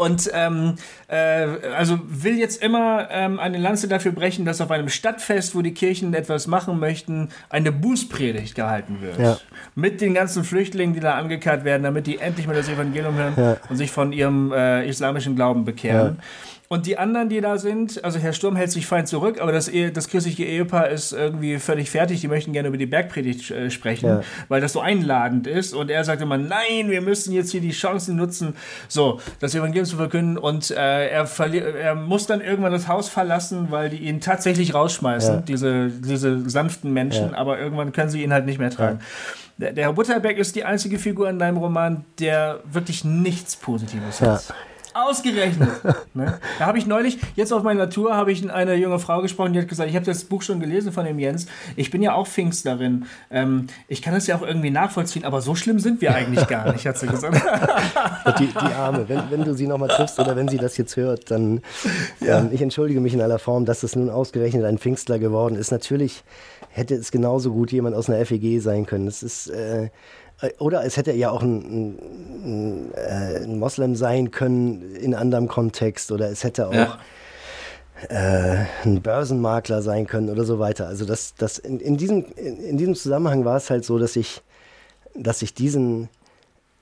und 0.00 0.30
ähm, 0.32 0.76
äh, 1.08 1.14
also 1.76 1.98
will 2.08 2.38
jetzt 2.38 2.62
immer 2.62 3.06
ähm, 3.10 3.38
eine 3.38 3.58
Lanze 3.58 3.86
dafür 3.86 4.12
brechen, 4.12 4.46
dass 4.46 4.62
auf 4.62 4.70
einem 4.70 4.88
Stadtfest, 4.88 5.54
wo 5.54 5.60
die 5.60 5.74
Kirchen 5.74 6.14
etwas 6.14 6.46
machen 6.46 6.80
möchten, 6.80 7.28
eine 7.50 7.70
Bußpredigt 7.70 8.54
gehalten 8.54 9.02
wird. 9.02 9.18
Ja. 9.18 9.36
Mit 9.74 10.00
den 10.00 10.14
ganzen 10.14 10.44
Flüchtlingen, 10.44 10.94
die 10.94 11.00
da 11.00 11.16
angekarrt 11.16 11.64
werden, 11.64 11.82
damit 11.82 12.06
die 12.06 12.16
endlich 12.16 12.46
mal 12.46 12.56
das 12.56 12.70
Evangelium 12.70 13.14
hören 13.16 13.34
Ja. 13.36 13.56
und 13.68 13.76
sich 13.76 13.90
von 13.90 14.12
ihrem 14.12 14.52
äh, 14.52 14.88
islamischen 14.88 15.36
Glauben 15.36 15.66
bekehren. 15.66 16.18
Und 16.72 16.86
die 16.86 16.96
anderen, 16.96 17.28
die 17.28 17.42
da 17.42 17.58
sind, 17.58 18.02
also 18.02 18.18
Herr 18.18 18.32
Sturm 18.32 18.56
hält 18.56 18.70
sich 18.70 18.86
fein 18.86 19.06
zurück, 19.06 19.42
aber 19.42 19.52
das, 19.52 19.68
Ehe, 19.68 19.92
das 19.92 20.08
christliche 20.08 20.44
Ehepaar 20.44 20.88
ist 20.88 21.12
irgendwie 21.12 21.58
völlig 21.58 21.90
fertig. 21.90 22.22
Die 22.22 22.28
möchten 22.28 22.54
gerne 22.54 22.68
über 22.68 22.78
die 22.78 22.86
Bergpredigt 22.86 23.50
äh, 23.50 23.70
sprechen, 23.70 24.06
Ja. 24.06 24.20
weil 24.48 24.62
das 24.62 24.72
so 24.72 24.80
einladend 24.80 25.46
ist. 25.46 25.74
Und 25.74 25.90
er 25.90 26.02
sagt 26.04 26.22
immer, 26.22 26.38
nein, 26.38 26.88
wir 26.88 27.02
müssen 27.02 27.34
jetzt 27.34 27.50
hier 27.50 27.60
die 27.60 27.72
Chancen 27.72 28.16
nutzen, 28.16 28.54
so 28.88 29.20
das 29.38 29.54
Evangelium 29.54 29.84
zu 29.84 29.96
verkünden. 29.96 30.38
Und 30.38 30.70
äh, 30.70 31.08
er, 31.10 31.28
er 31.78 31.94
muss 31.94 32.26
dann 32.26 32.40
irgendwann 32.40 32.72
das 32.72 32.88
Haus 32.88 33.10
verlassen, 33.10 33.66
weil 33.68 33.90
die 33.90 33.98
ihn 33.98 34.22
tatsächlich 34.22 34.72
rausschmeißen, 34.72 35.34
Ja. 35.34 35.40
diese, 35.42 35.90
diese 35.90 36.48
sanften 36.48 36.90
Menschen. 36.94 37.32
Ja. 37.32 37.36
Aber 37.36 37.58
irgendwann 37.58 37.92
können 37.92 38.08
sie 38.08 38.22
ihn 38.22 38.32
halt 38.32 38.46
nicht 38.46 38.58
mehr 38.58 38.70
tragen. 38.70 39.00
Der, 39.58 39.74
der 39.74 39.84
Herr 39.84 39.92
Butterberg 39.92 40.38
ist 40.38 40.56
die 40.56 40.64
einzige 40.64 40.98
Figur 40.98 41.28
in 41.28 41.38
deinem 41.38 41.58
Roman, 41.58 42.06
der 42.18 42.60
wirklich 42.64 43.04
nichts 43.04 43.56
Positives 43.56 44.20
Ja. 44.20 44.36
hat. 44.36 44.54
Ausgerechnet. 44.94 45.70
ne? 46.14 46.38
Da 46.58 46.66
habe 46.66 46.78
ich 46.78 46.86
neulich, 46.86 47.18
jetzt 47.36 47.52
auf 47.52 47.62
meiner 47.62 47.90
Tour, 47.90 48.14
habe 48.16 48.32
ich 48.32 48.48
eine 48.50 48.74
junge 48.74 48.98
Frau 48.98 49.22
gesprochen, 49.22 49.52
die 49.52 49.60
hat 49.60 49.68
gesagt, 49.68 49.88
ich 49.88 49.96
habe 49.96 50.06
das 50.06 50.24
Buch 50.24 50.42
schon 50.42 50.60
gelesen 50.60 50.92
von 50.92 51.04
dem 51.04 51.18
Jens. 51.18 51.46
Ich 51.76 51.90
bin 51.90 52.02
ja 52.02 52.14
auch 52.14 52.26
Pfingstlerin. 52.26 53.06
Ähm, 53.30 53.66
ich 53.88 54.02
kann 54.02 54.14
das 54.14 54.26
ja 54.26 54.36
auch 54.36 54.42
irgendwie 54.42 54.70
nachvollziehen, 54.70 55.24
aber 55.24 55.40
so 55.40 55.54
schlimm 55.54 55.78
sind 55.78 56.00
wir 56.00 56.14
eigentlich 56.14 56.46
gar 56.46 56.72
nicht, 56.72 56.86
hat 56.86 56.98
sie 56.98 57.06
gesagt. 57.06 57.34
Die, 58.38 58.46
die 58.46 58.74
Arme, 58.74 59.08
wenn, 59.08 59.30
wenn 59.30 59.44
du 59.44 59.54
sie 59.54 59.66
nochmal 59.66 59.88
triffst 59.88 60.18
oder 60.18 60.36
wenn 60.36 60.48
sie 60.48 60.56
das 60.56 60.76
jetzt 60.76 60.96
hört, 60.96 61.30
dann 61.30 61.60
ähm, 62.20 62.50
ich 62.52 62.62
entschuldige 62.62 63.00
mich 63.00 63.14
in 63.14 63.20
aller 63.20 63.38
Form, 63.38 63.64
dass 63.64 63.82
es 63.82 63.96
nun 63.96 64.10
ausgerechnet 64.10 64.64
ein 64.64 64.78
Pfingstler 64.78 65.18
geworden 65.18 65.56
ist. 65.56 65.70
Natürlich 65.70 66.22
hätte 66.70 66.94
es 66.94 67.10
genauso 67.10 67.52
gut 67.52 67.72
jemand 67.72 67.94
aus 67.94 68.08
einer 68.08 68.24
FEG 68.24 68.60
sein 68.60 68.86
können. 68.86 69.06
Es 69.06 69.22
ist 69.22 69.48
äh, 69.48 69.90
oder 70.58 70.84
es 70.84 70.96
hätte 70.96 71.12
ja 71.12 71.30
auch 71.30 71.42
ein, 71.42 71.56
ein, 71.58 71.98
ein, 72.44 72.94
äh, 72.94 73.44
ein 73.44 73.58
Moslem 73.58 73.94
sein 73.96 74.30
können 74.30 74.94
in 74.96 75.14
anderem 75.14 75.48
Kontext 75.48 76.10
oder 76.12 76.30
es 76.30 76.44
hätte 76.44 76.68
auch 76.68 76.72
Ja. 76.72 76.98
äh, 78.08 78.64
ein 78.84 79.02
Börsenmakler 79.02 79.82
sein 79.82 80.06
können 80.06 80.28
oder 80.28 80.44
so 80.44 80.58
weiter. 80.58 80.88
Also 80.88 81.04
das, 81.04 81.34
das 81.36 81.58
in, 81.58 81.78
in, 81.80 81.96
diesem, 81.96 82.24
in, 82.36 82.58
in 82.58 82.76
diesem 82.78 82.94
Zusammenhang 82.94 83.44
war 83.44 83.56
es 83.56 83.70
halt 83.70 83.84
so, 83.84 83.98
dass 83.98 84.16
ich, 84.16 84.42
dass 85.14 85.42
ich 85.42 85.54
diesen, 85.54 86.08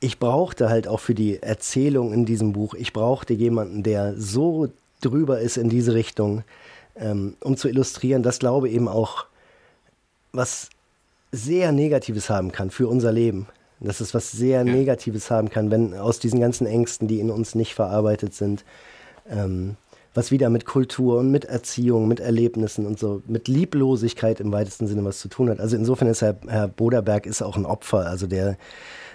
ich 0.00 0.18
brauchte 0.18 0.70
halt 0.70 0.88
auch 0.88 1.00
für 1.00 1.14
die 1.14 1.42
Erzählung 1.42 2.12
in 2.12 2.24
diesem 2.24 2.52
Buch, 2.52 2.74
ich 2.74 2.92
brauchte 2.92 3.34
jemanden, 3.34 3.82
der 3.82 4.14
so 4.16 4.68
drüber 5.02 5.40
ist 5.40 5.58
in 5.58 5.68
diese 5.68 5.94
Richtung, 5.94 6.42
ähm, 6.96 7.36
um 7.40 7.56
zu 7.56 7.68
illustrieren, 7.68 8.22
dass 8.22 8.38
Glaube 8.38 8.70
eben 8.70 8.88
auch 8.88 9.26
was 10.32 10.70
sehr 11.32 11.72
Negatives 11.72 12.30
haben 12.30 12.52
kann 12.52 12.70
für 12.70 12.88
unser 12.88 13.12
Leben. 13.12 13.46
Dass 13.82 14.00
es 14.00 14.12
was 14.12 14.30
sehr 14.30 14.62
Negatives 14.62 15.30
haben 15.30 15.48
kann, 15.48 15.70
wenn 15.70 15.94
aus 15.94 16.18
diesen 16.18 16.38
ganzen 16.38 16.66
Ängsten, 16.66 17.08
die 17.08 17.18
in 17.18 17.30
uns 17.30 17.54
nicht 17.54 17.74
verarbeitet 17.74 18.34
sind, 18.34 18.64
ähm, 19.26 19.76
was 20.14 20.30
wieder 20.30 20.50
mit 20.50 20.64
Kultur 20.64 21.18
und 21.18 21.30
mit 21.30 21.44
Erziehung, 21.44 22.08
mit 22.08 22.20
Erlebnissen 22.20 22.84
und 22.86 22.98
so, 22.98 23.22
mit 23.26 23.46
Lieblosigkeit 23.46 24.40
im 24.40 24.52
weitesten 24.52 24.86
Sinne 24.86 25.04
was 25.04 25.20
zu 25.20 25.28
tun 25.28 25.50
hat. 25.50 25.60
Also 25.60 25.76
insofern 25.76 26.08
ist 26.08 26.22
Herr, 26.22 26.36
Herr 26.48 26.68
Boderberg 26.68 27.26
ist 27.26 27.42
auch 27.42 27.56
ein 27.56 27.64
Opfer, 27.64 28.06
also 28.06 28.26
der, 28.26 28.56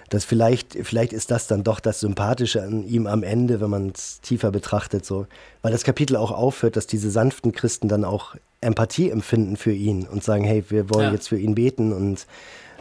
das 0.08 0.24
vielleicht, 0.24 0.74
vielleicht 0.82 1.12
ist 1.12 1.30
das 1.30 1.48
dann 1.48 1.64
doch 1.64 1.80
das 1.80 2.00
Sympathische 2.00 2.62
an 2.62 2.86
ihm 2.86 3.06
am 3.06 3.22
Ende, 3.22 3.60
wenn 3.60 3.70
man 3.70 3.92
es 3.94 4.20
tiefer 4.22 4.50
betrachtet, 4.50 5.04
so. 5.04 5.26
Weil 5.62 5.72
das 5.72 5.84
Kapitel 5.84 6.16
auch 6.16 6.30
aufhört, 6.30 6.76
dass 6.76 6.86
diese 6.86 7.10
sanften 7.10 7.52
Christen 7.52 7.88
dann 7.88 8.04
auch 8.04 8.36
Empathie 8.62 9.10
empfinden 9.10 9.56
für 9.56 9.72
ihn 9.72 10.06
und 10.06 10.24
sagen, 10.24 10.44
hey, 10.44 10.64
wir 10.68 10.88
wollen 10.88 11.08
ja. 11.08 11.12
jetzt 11.12 11.28
für 11.28 11.38
ihn 11.38 11.54
beten 11.54 11.92
und 11.92 12.26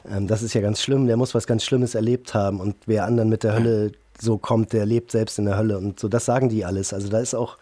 ähm, 0.09 0.27
das 0.27 0.41
ist 0.41 0.53
ja 0.53 0.61
ganz 0.61 0.81
schlimm, 0.81 1.07
der 1.07 1.17
muss 1.17 1.35
was 1.35 1.47
ganz 1.47 1.65
Schlimmes 1.65 1.95
erlebt 1.95 2.33
haben 2.33 2.61
und 2.61 2.75
wer 2.85 3.05
anderen 3.05 3.27
mit 3.27 3.43
der 3.43 3.55
Hölle 3.55 3.91
so 4.19 4.37
kommt, 4.37 4.71
der 4.71 4.85
lebt 4.85 5.11
selbst 5.11 5.37
in 5.37 5.45
der 5.45 5.57
Hölle 5.57 5.77
und 5.77 5.99
so, 5.99 6.07
das 6.07 6.23
sagen 6.23 6.47
die 6.47 6.63
alles. 6.63 6.93
Also 6.93 7.09
da 7.09 7.19
ist 7.19 7.33
auch 7.33 7.57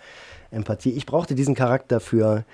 Empathie. 0.53 0.91
Ich 0.91 1.05
brauchte 1.05 1.35
diesen 1.35 1.55
Charakter 1.55 1.99
für, 1.99 2.45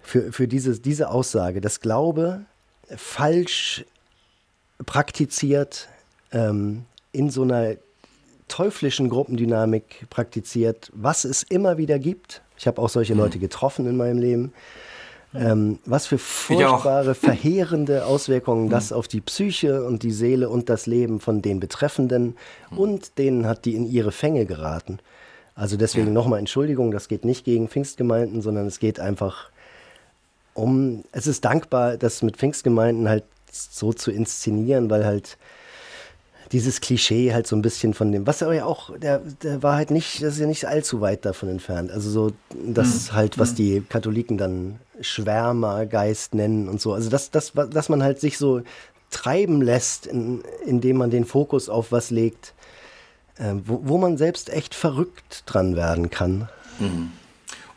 für, 0.00 0.32
für 0.32 0.48
diese, 0.48 0.78
diese 0.78 1.10
Aussage, 1.10 1.60
dass 1.60 1.80
Glaube 1.80 2.42
falsch 2.96 3.84
praktiziert, 4.84 5.88
ähm, 6.32 6.84
in 7.12 7.30
so 7.30 7.42
einer 7.42 7.76
teuflischen 8.48 9.08
Gruppendynamik 9.08 10.06
praktiziert, 10.10 10.90
was 10.94 11.24
es 11.24 11.42
immer 11.42 11.78
wieder 11.78 11.98
gibt. 11.98 12.42
Ich 12.58 12.66
habe 12.66 12.80
auch 12.80 12.88
solche 12.88 13.14
mhm. 13.14 13.20
Leute 13.20 13.38
getroffen 13.38 13.86
in 13.86 13.96
meinem 13.96 14.18
Leben. 14.18 14.52
Ähm, 15.34 15.80
was 15.84 16.06
für 16.06 16.18
furchtbare, 16.18 17.14
verheerende 17.16 18.06
Auswirkungen 18.06 18.70
das 18.70 18.90
mhm. 18.90 18.96
auf 18.98 19.08
die 19.08 19.20
Psyche 19.20 19.84
und 19.84 20.04
die 20.04 20.12
Seele 20.12 20.48
und 20.48 20.68
das 20.68 20.86
Leben 20.86 21.18
von 21.18 21.42
den 21.42 21.58
Betreffenden 21.58 22.36
mhm. 22.70 22.78
und 22.78 23.18
denen 23.18 23.46
hat, 23.46 23.64
die 23.64 23.74
in 23.74 23.90
ihre 23.90 24.12
Fänge 24.12 24.46
geraten. 24.46 25.00
Also 25.54 25.76
deswegen 25.76 26.12
nochmal 26.12 26.40
Entschuldigung, 26.40 26.90
das 26.90 27.08
geht 27.08 27.24
nicht 27.24 27.44
gegen 27.44 27.68
Pfingstgemeinden, 27.68 28.42
sondern 28.42 28.66
es 28.66 28.80
geht 28.80 28.98
einfach 28.98 29.50
um, 30.52 31.04
es 31.12 31.26
ist 31.26 31.44
dankbar, 31.44 31.96
das 31.96 32.22
mit 32.22 32.36
Pfingstgemeinden 32.36 33.08
halt 33.08 33.24
so 33.50 33.92
zu 33.92 34.10
inszenieren, 34.10 34.90
weil 34.90 35.04
halt 35.04 35.36
dieses 36.52 36.80
Klischee 36.80 37.32
halt 37.32 37.46
so 37.46 37.56
ein 37.56 37.62
bisschen 37.62 37.94
von 37.94 38.12
dem, 38.12 38.26
was 38.26 38.42
aber 38.42 38.54
ja 38.54 38.64
auch, 38.64 38.96
der, 38.98 39.20
der 39.42 39.62
war 39.62 39.76
halt 39.76 39.90
nicht, 39.90 40.22
das 40.22 40.34
ist 40.34 40.40
ja 40.40 40.46
nicht 40.46 40.66
allzu 40.66 41.00
weit 41.00 41.24
davon 41.24 41.48
entfernt. 41.48 41.90
Also 41.90 42.10
so, 42.10 42.32
das 42.50 43.10
mhm. 43.10 43.16
halt, 43.16 43.38
was 43.38 43.52
mhm. 43.52 43.56
die 43.56 43.80
Katholiken 43.88 44.38
dann 44.38 44.78
Schwärmergeist 45.00 46.34
nennen 46.34 46.68
und 46.68 46.80
so. 46.80 46.92
Also 46.92 47.10
das, 47.10 47.30
das, 47.30 47.52
dass 47.70 47.88
man 47.88 48.02
halt 48.02 48.20
sich 48.20 48.38
so 48.38 48.62
treiben 49.10 49.62
lässt, 49.62 50.06
in, 50.06 50.42
indem 50.66 50.98
man 50.98 51.10
den 51.10 51.24
Fokus 51.24 51.68
auf 51.68 51.92
was 51.92 52.10
legt, 52.10 52.54
äh, 53.38 53.54
wo, 53.64 53.80
wo, 53.84 53.98
man 53.98 54.16
selbst 54.16 54.50
echt 54.50 54.74
verrückt 54.74 55.42
dran 55.46 55.76
werden 55.76 56.10
kann. 56.10 56.48
Mhm. 56.78 57.12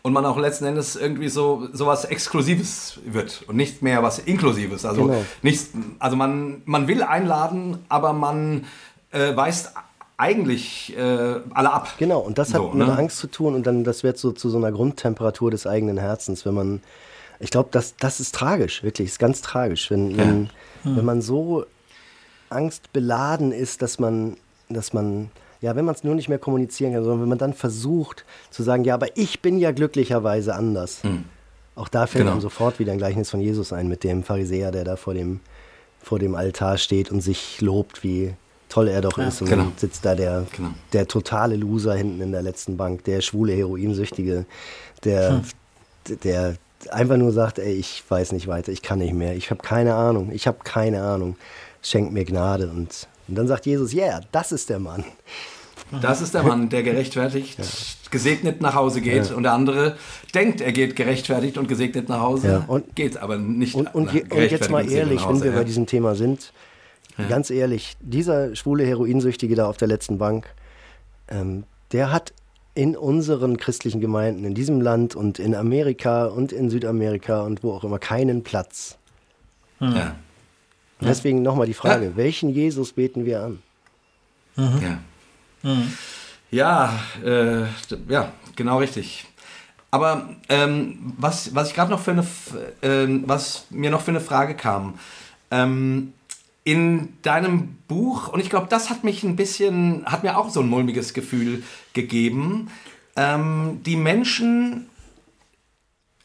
Und 0.02 0.14
man 0.14 0.26
auch 0.26 0.38
letzten 0.38 0.66
Endes 0.66 0.96
irgendwie 0.96 1.28
so 1.28 1.68
was 1.74 2.06
Exklusives 2.06 3.00
wird 3.06 3.44
und 3.48 3.58
nicht 3.58 3.82
mehr 3.82 4.04
was 4.04 4.20
Inklusives. 4.20 4.86
Also 4.86 5.08
genau. 5.08 5.26
nicht, 5.42 5.68
also 6.00 6.16
man, 6.16 6.62
man 6.66 6.88
will 6.88 7.04
einladen, 7.04 7.80
aber 7.90 8.14
man 8.14 8.66
äh, 9.12 9.36
weist 9.36 9.74
eigentlich 10.18 10.98
äh, 10.98 11.40
alle 11.54 11.72
ab. 11.72 11.94
Genau, 12.00 12.20
und 12.20 12.38
das 12.38 12.50
so, 12.50 12.70
hat 12.70 12.76
mit 12.76 12.88
ne? 12.88 12.98
Angst 12.98 13.18
zu 13.18 13.28
tun 13.28 13.54
und 13.54 13.68
dann 13.68 13.84
das 13.84 14.04
wird 14.04 14.18
so 14.18 14.32
zu 14.32 14.50
so 14.50 14.58
einer 14.58 14.72
Grundtemperatur 14.72 15.52
des 15.52 15.68
eigenen 15.68 15.98
Herzens, 15.98 16.46
wenn 16.46 16.56
man, 16.56 16.82
ich 17.40 17.52
glaube, 17.52 17.70
das, 17.72 17.96
das 17.98 18.20
ist 18.20 18.34
tragisch, 18.34 18.84
wirklich, 18.84 19.10
ist 19.10 19.20
ganz 19.20 19.42
tragisch, 19.42 19.92
wenn, 19.92 20.12
ja. 20.12 20.18
wenn, 20.18 20.50
hm. 20.84 20.98
wenn 20.98 21.06
man 21.06 21.22
so 21.22 21.66
angstbeladen 22.50 23.52
ist, 23.52 23.82
dass 23.82 24.00
man, 24.00 24.38
dass 24.70 24.92
man 24.92 25.30
ja, 25.62 25.76
wenn 25.76 25.86
man 25.86 25.96
es 25.96 26.04
nur 26.04 26.16
nicht 26.16 26.30
mehr 26.30 26.40
kommunizieren 26.40 26.94
kann, 26.94 27.04
sondern 27.04 27.22
wenn 27.22 27.30
man 27.30 27.38
dann 27.38 27.54
versucht 27.54 28.26
zu 28.52 28.64
sagen, 28.64 28.84
ja, 28.84 28.94
aber 28.94 29.16
ich 29.16 29.42
bin 29.42 29.58
ja 29.58 29.72
glücklicherweise 29.72 30.54
anders. 30.56 31.04
Mhm. 31.04 31.26
Auch 31.76 31.88
da 31.88 32.08
fällt 32.08 32.24
genau. 32.24 32.34
einem 32.34 32.42
sofort 32.42 32.80
wieder 32.80 32.92
ein 32.92 32.98
Gleichnis 32.98 33.30
von 33.30 33.40
Jesus 33.40 33.72
ein 33.72 33.88
mit 33.88 34.04
dem 34.04 34.24
Pharisäer, 34.24 34.72
der 34.72 34.84
da 34.84 34.96
vor 34.96 35.14
dem, 35.14 35.40
vor 36.02 36.20
dem 36.20 36.36
Altar 36.36 36.78
steht 36.78 37.12
und 37.12 37.22
sich 37.22 37.62
lobt, 37.62 38.04
wie 38.04 38.34
toll 38.70 38.88
er 38.88 39.02
doch 39.02 39.18
ja, 39.18 39.28
ist. 39.28 39.42
Und 39.42 39.50
genau. 39.50 39.64
dann 39.64 39.74
sitzt 39.78 40.06
da 40.06 40.16
der, 40.16 40.46
genau. 40.56 40.70
der 40.94 41.08
totale 41.08 41.56
Loser 41.56 41.96
hinten 41.96 42.22
in 42.22 42.32
der 42.32 42.42
letzten 42.42 42.78
Bank, 42.78 43.04
der 43.06 43.22
schwule 43.22 43.54
Heroinsüchtige, 43.54 44.46
der, 45.04 45.44
hm. 46.10 46.20
der 46.24 46.56
einfach 46.90 47.18
nur 47.18 47.32
sagt, 47.32 47.60
ey, 47.60 47.74
ich 47.74 48.04
weiß 48.08 48.32
nicht 48.32 48.48
weiter, 48.48 48.72
ich 48.72 48.82
kann 48.82 49.00
nicht 49.00 49.14
mehr, 49.14 49.36
ich 49.36 49.50
habe 49.50 49.62
keine 49.62 49.96
Ahnung, 49.96 50.32
ich 50.32 50.48
habe 50.48 50.60
keine 50.64 51.04
Ahnung, 51.04 51.36
schenkt 51.82 52.12
mir 52.12 52.26
Gnade 52.26 52.70
und 52.70 53.08
und 53.28 53.36
dann 53.36 53.48
sagt 53.48 53.66
Jesus, 53.66 53.94
ja, 53.94 54.06
yeah, 54.06 54.22
das 54.32 54.52
ist 54.52 54.70
der 54.70 54.80
Mann. 54.80 55.04
Das 56.02 56.22
ist 56.22 56.34
der 56.34 56.44
Mann, 56.44 56.70
der 56.70 56.84
gerechtfertigt, 56.84 57.60
ja. 57.60 57.66
gesegnet 58.12 58.60
nach 58.62 58.76
Hause 58.76 59.00
geht. 59.00 59.30
Ja. 59.30 59.36
Und 59.36 59.44
der 59.44 59.54
andere 59.54 59.96
denkt, 60.34 60.60
er 60.60 60.74
geht 60.74 60.98
gerechtfertigt 60.98 61.58
und 61.58 61.68
gesegnet 61.68 62.10
nach 62.10 62.20
Hause, 62.20 62.48
ja. 62.48 62.64
und, 62.68 62.96
geht 62.96 63.18
aber 63.18 63.38
nicht. 63.38 63.74
Und, 63.74 63.94
und, 63.96 64.10
und 64.10 64.52
jetzt 64.52 64.70
mal 64.70 64.90
ehrlich, 64.90 65.26
wenn 65.28 65.42
wir 65.42 65.54
bei 65.54 65.64
diesem 65.64 65.86
Thema 65.86 66.16
sind, 66.16 66.52
ganz 67.30 67.50
ehrlich, 67.50 67.96
dieser 68.02 68.56
schwule 68.56 68.86
Heroinsüchtige 68.86 69.56
da 69.56 69.68
auf 69.68 69.78
der 69.78 69.88
letzten 69.88 70.18
Bank, 70.18 70.54
ähm, 71.30 71.64
der 71.92 72.12
hat 72.12 72.34
in 72.76 72.96
unseren 72.96 73.58
christlichen 73.58 74.02
Gemeinden, 74.02 74.44
in 74.44 74.54
diesem 74.54 74.82
Land 74.82 75.16
und 75.16 75.40
in 75.40 75.56
Amerika 75.56 76.26
und 76.26 76.52
in 76.52 76.70
Südamerika 76.70 77.42
und 77.42 77.64
wo 77.64 77.72
auch 77.72 77.84
immer 77.84 77.98
keinen 77.98 78.44
Platz. 78.44 78.98
Hm. 79.80 79.96
Ja. 81.00 81.08
Deswegen 81.08 81.42
nochmal 81.42 81.68
die 81.68 81.74
Frage, 81.74 82.06
ja. 82.06 82.16
welchen 82.16 82.50
Jesus 82.50 82.94
beten 82.94 83.26
wir 83.26 83.44
an? 83.44 83.60
Mhm. 84.56 84.82
Ja, 84.82 85.00
mhm. 85.64 85.94
ja, 86.50 87.00
äh, 87.24 87.64
ja, 88.12 88.32
genau 88.56 88.80
richtig. 88.80 89.26
Aber 89.92 90.30
ähm, 90.50 91.14
was, 91.18 91.56
was 91.56 91.70
ich 91.70 91.76
gerade 91.76 91.92
noch 91.92 92.00
für 92.00 92.12
eine, 92.12 92.28
äh, 92.82 93.22
was 93.26 93.68
mir 93.70 93.90
noch 93.90 94.02
für 94.02 94.12
eine 94.12 94.20
Frage 94.20 94.56
kam, 94.56 94.96
ähm, 95.52 96.14
in 96.64 97.14
deinem 97.22 97.78
Buch, 97.88 98.28
und 98.28 98.42
ich 98.42 98.50
glaube, 98.50 98.68
das 98.70 98.90
hat 98.90 99.06
mich 99.06 99.24
ein 99.24 99.38
bisschen, 99.38 100.06
hat 100.06 100.24
mir 100.24 100.38
auch 100.38 100.50
so 100.50 100.60
ein 100.60 100.68
mulmiges 100.68 101.14
Gefühl 101.14 101.64
gegeben, 101.94 102.70
ähm, 103.16 103.80
die 103.86 103.96
Menschen 103.96 104.90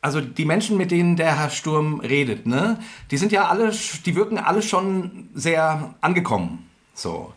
also 0.03 0.21
die 0.21 0.45
Menschen, 0.45 0.77
mit 0.77 0.91
denen 0.91 1.17
der 1.17 1.39
Herr 1.39 1.49
Sturm 1.49 2.01
redet, 2.01 2.45
ne, 2.45 2.79
die 3.11 3.17
sind 3.17 3.33
ja 3.33 3.49
alle, 3.49 3.73
die 4.05 4.15
wirken 4.17 4.37
alle 4.37 4.61
schon 4.61 5.29
sehr 5.33 5.95
angekommen. 6.01 6.69
So. 6.93 7.33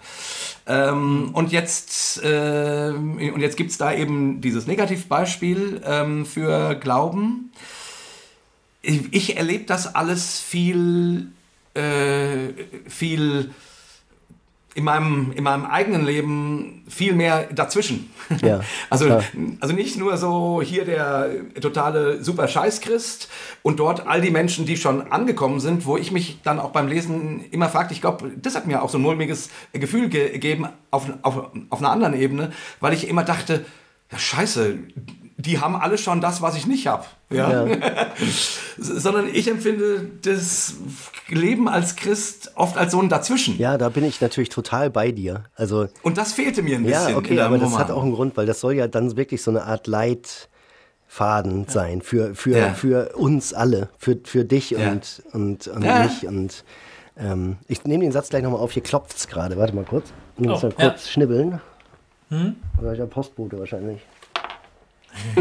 Ähm, 0.67 1.29
und 1.33 1.51
jetzt, 1.51 2.21
äh, 2.23 2.91
jetzt 2.91 3.55
gibt 3.55 3.69
es 3.71 3.77
da 3.77 3.93
eben 3.93 4.41
dieses 4.41 4.65
Negativbeispiel 4.65 5.81
ähm, 5.85 6.25
für 6.25 6.75
Glauben. 6.75 7.51
Ich, 8.81 9.13
ich 9.13 9.37
erlebe 9.37 9.65
das 9.65 9.93
alles 9.93 10.39
viel, 10.39 11.31
äh, 11.75 12.49
viel 12.87 13.51
in 14.75 14.83
meinem, 14.83 15.31
in 15.31 15.43
meinem 15.45 15.65
eigenen 15.65 16.05
Leben 16.05 16.83
viel 16.87 17.13
mehr 17.13 17.47
dazwischen. 17.51 18.11
Ja, 18.41 18.59
also, 18.89 19.05
klar. 19.05 19.23
also 19.61 19.73
nicht 19.73 19.97
nur 19.97 20.17
so 20.17 20.61
hier 20.61 20.83
der 20.83 21.29
totale 21.61 22.21
super 22.21 22.49
Scheißchrist 22.49 23.29
und 23.63 23.79
dort 23.79 24.05
all 24.05 24.19
die 24.19 24.31
Menschen, 24.31 24.65
die 24.65 24.75
schon 24.75 25.13
angekommen 25.13 25.61
sind, 25.61 25.85
wo 25.85 25.95
ich 25.95 26.11
mich 26.11 26.39
dann 26.43 26.59
auch 26.59 26.71
beim 26.71 26.89
Lesen 26.89 27.45
immer 27.51 27.69
fragte, 27.69 27.93
ich 27.93 28.01
glaube, 28.01 28.29
das 28.35 28.55
hat 28.55 28.67
mir 28.67 28.83
auch 28.83 28.89
so 28.89 28.97
ein 28.97 29.01
mulmiges 29.01 29.49
Gefühl 29.71 30.09
gegeben 30.09 30.67
auf, 30.91 31.05
auf, 31.21 31.51
auf 31.69 31.79
einer 31.79 31.91
anderen 31.91 32.13
Ebene, 32.13 32.51
weil 32.81 32.93
ich 32.93 33.07
immer 33.07 33.23
dachte, 33.23 33.65
ja 34.11 34.19
scheiße, 34.19 34.77
die 35.37 35.59
haben 35.59 35.75
alle 35.75 35.97
schon 35.97 36.21
das, 36.21 36.41
was 36.41 36.55
ich 36.55 36.65
nicht 36.65 36.87
habe. 36.87 37.05
Ja? 37.29 37.65
ja. 37.65 37.77
Sondern 38.77 39.27
ich 39.33 39.49
empfinde 39.49 40.09
das 40.21 40.75
Leben 41.27 41.67
als 41.67 41.95
Christ 41.95 42.51
oft 42.55 42.77
als 42.77 42.93
so 42.93 43.01
ein 43.01 43.09
Dazwischen. 43.09 43.57
Ja, 43.57 43.77
da 43.77 43.89
bin 43.89 44.05
ich 44.05 44.21
natürlich 44.21 44.49
total 44.49 44.89
bei 44.89 45.11
dir. 45.11 45.43
Also, 45.55 45.87
Und 46.03 46.17
das 46.17 46.33
fehlte 46.33 46.61
mir 46.61 46.77
ein 46.77 46.83
bisschen. 46.83 47.09
Ja, 47.09 47.17
okay, 47.17 47.39
aber 47.41 47.55
Roman. 47.55 47.71
das 47.71 47.79
hat 47.79 47.91
auch 47.91 48.03
einen 48.03 48.13
Grund, 48.13 48.37
weil 48.37 48.45
das 48.45 48.61
soll 48.61 48.73
ja 48.75 48.87
dann 48.87 49.17
wirklich 49.17 49.41
so 49.41 49.51
eine 49.51 49.63
Art 49.63 49.87
Leitfaden 49.87 51.65
ja. 51.65 51.71
sein 51.71 52.01
für, 52.01 52.33
für, 52.33 52.57
ja. 52.57 52.73
für 52.73 53.15
uns 53.17 53.53
alle, 53.53 53.89
für, 53.97 54.17
für 54.23 54.45
dich 54.45 54.71
ja. 54.71 54.91
und, 54.91 55.23
und, 55.33 55.67
und 55.67 55.81
mich. 55.81 56.25
Und 56.27 56.63
ähm, 57.17 57.57
ich 57.67 57.83
nehme 57.83 58.05
den 58.05 58.13
Satz 58.13 58.29
gleich 58.29 58.43
nochmal 58.43 58.61
auf, 58.61 58.71
hier 58.71 58.83
klopft 58.83 59.17
es 59.17 59.27
gerade. 59.27 59.57
Warte 59.57 59.75
mal 59.75 59.83
kurz. 59.83 60.13
Ich 60.37 60.45
muss 60.45 60.63
oh, 60.63 60.67
mal 60.67 60.73
kurz 60.73 61.09
schnibbeln. 61.09 61.59
Hm? 62.29 62.55
Oder 62.81 62.93
ich 62.93 62.97
der 62.97 63.05
Postbote 63.05 63.59
wahrscheinlich. 63.59 64.01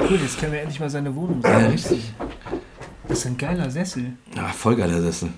cool, 0.00 0.18
jetzt 0.22 0.38
können 0.38 0.52
wir 0.52 0.60
endlich 0.60 0.80
mal 0.80 0.90
seine 0.90 1.14
Wohnung 1.14 1.42
sehen. 1.42 1.52
Ja, 1.52 1.66
richtig. 1.66 2.12
Das 3.08 3.18
ist 3.18 3.26
ein 3.26 3.38
geiler 3.38 3.70
Sessel. 3.70 4.12
Ja, 4.34 4.48
voll 4.48 4.76
geiler 4.76 5.00
Sessel. 5.00 5.30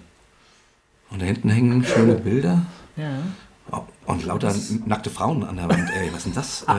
Und 1.10 1.22
da 1.22 1.26
hinten 1.26 1.50
hängen 1.50 1.84
schöne 1.84 2.14
Bilder. 2.14 2.66
Ja. 2.96 3.18
Oh, 3.70 3.82
und 4.06 4.24
lauter 4.24 4.54
nackte 4.86 5.10
Frauen 5.10 5.44
an 5.44 5.56
der 5.56 5.68
Wand. 5.68 5.90
Ey, 5.94 6.08
was 6.12 6.18
ist 6.18 6.26
denn 6.26 6.34
das? 6.34 6.62
Äh. 6.62 6.74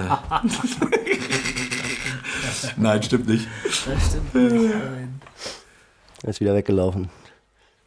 Nein, 2.77 3.03
stimmt 3.03 3.27
nicht. 3.27 3.47
Das 3.63 3.75
stimmt 4.09 4.35
nicht. 4.35 4.73
Nein. 4.73 5.21
Er 6.23 6.29
ist 6.29 6.39
wieder 6.41 6.55
weggelaufen. 6.55 7.09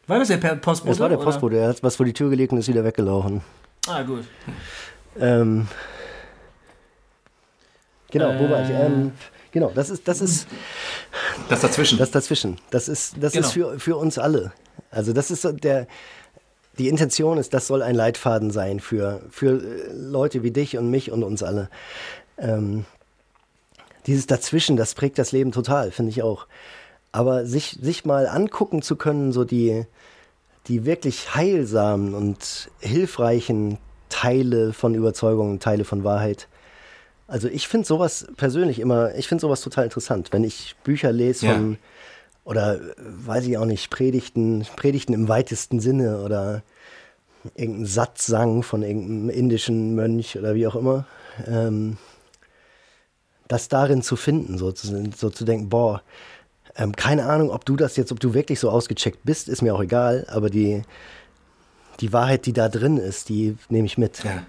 War 0.07 0.19
das 0.19 0.27
der 0.29 0.37
Postbote? 0.37 0.89
Das 0.91 0.99
war 0.99 1.09
der 1.09 1.17
Postbote. 1.17 1.57
Er 1.57 1.69
hat 1.69 1.83
was 1.83 1.95
vor 1.95 2.05
die 2.05 2.13
Tür 2.13 2.29
gelegt 2.29 2.51
und 2.51 2.57
ist 2.59 2.67
wieder 2.67 2.83
weggelaufen. 2.83 3.41
Ah, 3.87 4.01
gut. 4.03 4.25
Ähm, 5.19 5.67
Genau, 8.13 8.39
wo 8.39 8.49
war 8.49 8.63
ich? 8.63 8.69
Ähm, 8.69 9.11
genau, 9.51 9.71
das 9.75 9.89
ist, 9.89 10.07
das 10.07 10.21
ist. 10.21 10.47
Das 11.49 11.59
dazwischen. 11.61 11.97
Das 11.97 12.11
dazwischen. 12.11 12.57
Das 12.69 12.87
ist, 12.87 13.15
das 13.19 13.33
Genau. 13.33 13.45
ist 13.45 13.53
für, 13.53 13.79
für 13.79 13.97
uns 13.97 14.17
alle. 14.17 14.53
Also 14.91 15.11
das 15.11 15.31
ist 15.31 15.41
so 15.41 15.51
der. 15.51 15.87
Die 16.79 16.87
Intention 16.87 17.37
ist, 17.37 17.53
das 17.53 17.67
soll 17.67 17.83
ein 17.83 17.93
Leitfaden 17.93 18.49
sein 18.49 18.79
für, 18.79 19.21
für 19.29 19.61
äh, 19.61 19.91
Leute 19.93 20.41
wie 20.41 20.49
dich 20.49 20.75
und 20.77 20.89
mich 20.89 21.11
und 21.11 21.21
uns 21.23 21.43
alle. 21.43 21.69
Ähm, 22.39 22.85
dieses 24.07 24.25
Dazwischen, 24.25 24.75
das 24.75 24.95
prägt 24.95 25.19
das 25.19 25.31
Leben 25.31 25.51
total, 25.51 25.91
finde 25.91 26.09
ich 26.11 26.23
auch. 26.23 26.47
Aber 27.11 27.45
sich, 27.45 27.77
sich 27.81 28.05
mal 28.05 28.27
angucken 28.27 28.81
zu 28.81 28.95
können, 28.95 29.31
so 29.31 29.43
die, 29.43 29.85
die 30.67 30.83
wirklich 30.83 31.35
heilsamen 31.35 32.15
und 32.15 32.71
hilfreichen 32.79 33.77
Teile 34.09 34.73
von 34.73 34.95
Überzeugungen, 34.95 35.59
Teile 35.59 35.85
von 35.85 36.03
Wahrheit. 36.03 36.47
Also 37.33 37.47
ich 37.47 37.67
finde 37.67 37.87
sowas 37.87 38.27
persönlich 38.37 38.77
immer, 38.77 39.15
ich 39.15 39.27
finde 39.27 39.41
sowas 39.41 39.61
total 39.61 39.85
interessant, 39.85 40.31
wenn 40.33 40.43
ich 40.43 40.75
Bücher 40.83 41.11
lese 41.11 41.47
Ja. 41.47 41.53
von, 41.53 41.79
oder 42.45 42.75
äh, 42.75 42.93
weiß 42.99 43.47
ich 43.47 43.57
auch 43.57 43.65
nicht, 43.65 43.89
Predigten, 43.89 44.63
Predigten 44.75 45.13
im 45.13 45.27
weitesten 45.27 45.79
Sinne 45.79 46.21
oder 46.21 46.61
irgendeinen 47.55 47.87
Satzsang 47.87 48.61
von 48.61 48.83
irgendeinem 48.83 49.31
indischen 49.31 49.95
Mönch 49.95 50.37
oder 50.37 50.53
wie 50.53 50.67
auch 50.67 50.75
immer. 50.75 51.07
Ähm, 51.47 51.97
das 53.47 53.67
darin 53.67 54.03
zu 54.03 54.15
finden, 54.15 54.59
so 54.59 54.71
zu, 54.71 55.11
so 55.17 55.31
zu 55.31 55.43
denken, 55.43 55.69
boah, 55.69 56.03
ähm, 56.75 56.95
keine 56.95 57.25
Ahnung, 57.25 57.49
ob 57.49 57.65
du 57.65 57.75
das 57.75 57.97
jetzt, 57.97 58.11
ob 58.11 58.19
du 58.19 58.35
wirklich 58.35 58.59
so 58.59 58.69
ausgecheckt 58.69 59.21
bist, 59.23 59.49
ist 59.49 59.63
mir 59.63 59.73
auch 59.73 59.81
egal, 59.81 60.27
aber 60.29 60.51
die, 60.51 60.83
die 61.99 62.13
Wahrheit, 62.13 62.45
die 62.45 62.53
da 62.53 62.69
drin 62.69 62.97
ist, 62.97 63.29
die 63.29 63.57
nehme 63.69 63.87
ich 63.87 63.97
mit. 63.97 64.23
Ja. 64.23 64.43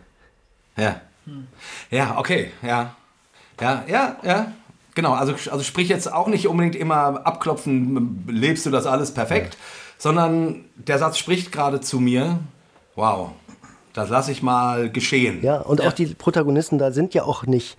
Ja. 0.76 1.00
Ja, 1.90 2.18
okay, 2.18 2.50
ja. 2.62 2.94
Ja, 3.60 3.84
ja, 3.86 4.16
ja. 4.22 4.52
Genau, 4.94 5.12
also, 5.12 5.34
also 5.50 5.64
sprich 5.64 5.88
jetzt 5.88 6.12
auch 6.12 6.28
nicht 6.28 6.46
unbedingt 6.46 6.76
immer 6.76 7.26
abklopfen, 7.26 8.24
lebst 8.28 8.64
du 8.64 8.70
das 8.70 8.86
alles 8.86 9.12
perfekt, 9.12 9.56
sondern 9.98 10.64
der 10.76 10.98
Satz 10.98 11.18
spricht 11.18 11.50
gerade 11.50 11.80
zu 11.80 11.98
mir, 11.98 12.38
wow, 12.94 13.30
das 13.92 14.08
lasse 14.08 14.30
ich 14.30 14.42
mal 14.42 14.90
geschehen. 14.90 15.40
Ja, 15.42 15.60
und 15.60 15.80
auch 15.80 15.92
die 15.92 16.06
Protagonisten 16.06 16.78
da 16.78 16.92
sind 16.92 17.14
ja 17.14 17.24
auch 17.24 17.44
nicht, 17.44 17.76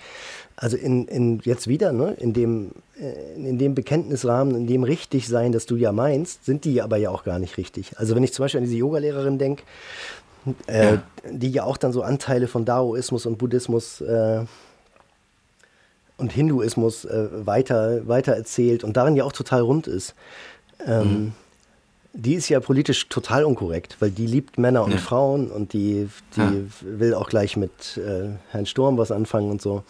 also 0.57 0.75
in, 0.75 1.07
in 1.07 1.39
jetzt 1.43 1.67
wieder, 1.67 1.93
ne, 1.93 2.15
in 2.19 2.33
dem, 2.33 2.71
äh, 2.99 3.35
in 3.35 3.57
dem 3.57 3.75
Bekenntnisrahmen, 3.75 4.55
in 4.55 4.67
dem 4.67 4.83
richtig 4.83 5.27
sein, 5.27 5.51
das 5.51 5.65
du 5.65 5.75
ja 5.75 5.91
meinst, 5.91 6.45
sind 6.45 6.65
die 6.65 6.81
aber 6.81 6.97
ja 6.97 7.11
auch 7.11 7.23
gar 7.23 7.39
nicht 7.39 7.57
richtig. 7.57 7.97
Also 7.97 8.15
wenn 8.15 8.23
ich 8.23 8.33
zum 8.33 8.43
Beispiel 8.43 8.59
an 8.59 8.65
diese 8.65 8.77
Yogalehrerin 8.77 9.37
denke, 9.37 9.63
äh, 10.67 10.93
Ja. 10.95 11.01
die 11.29 11.49
ja 11.51 11.63
auch 11.63 11.77
dann 11.77 11.91
so 11.93 12.01
Anteile 12.01 12.47
von 12.47 12.65
Daoismus 12.65 13.25
und 13.25 13.37
Buddhismus 13.37 14.01
äh, 14.01 14.45
und 16.17 16.31
Hinduismus 16.31 17.05
äh, 17.05 17.27
weiter, 17.45 18.07
weiter 18.07 18.33
erzählt 18.33 18.83
und 18.83 18.95
darin 18.97 19.15
ja 19.15 19.23
auch 19.25 19.33
total 19.33 19.61
rund 19.61 19.87
ist. 19.87 20.15
Ähm, 20.85 21.33
Die 22.17 22.35
ist 22.35 22.47
ja 22.47 22.61
politisch 22.61 23.09
total 23.09 23.43
unkorrekt, 23.43 23.97
weil 23.99 24.09
die 24.09 24.25
liebt 24.25 24.57
Männer 24.57 24.85
und 24.85 24.91
Ja. 24.93 24.97
Frauen 24.99 25.51
und 25.51 25.73
die, 25.73 26.07
die 26.37 26.39
Ja. 26.41 26.61
will 26.99 27.13
auch 27.13 27.27
gleich 27.27 27.57
mit 27.57 27.97
äh, 27.97 28.29
Herrn 28.51 28.65
Sturm 28.65 28.97
was 28.97 29.11
anfangen 29.11 29.51
und 29.51 29.61
so. 29.61 29.83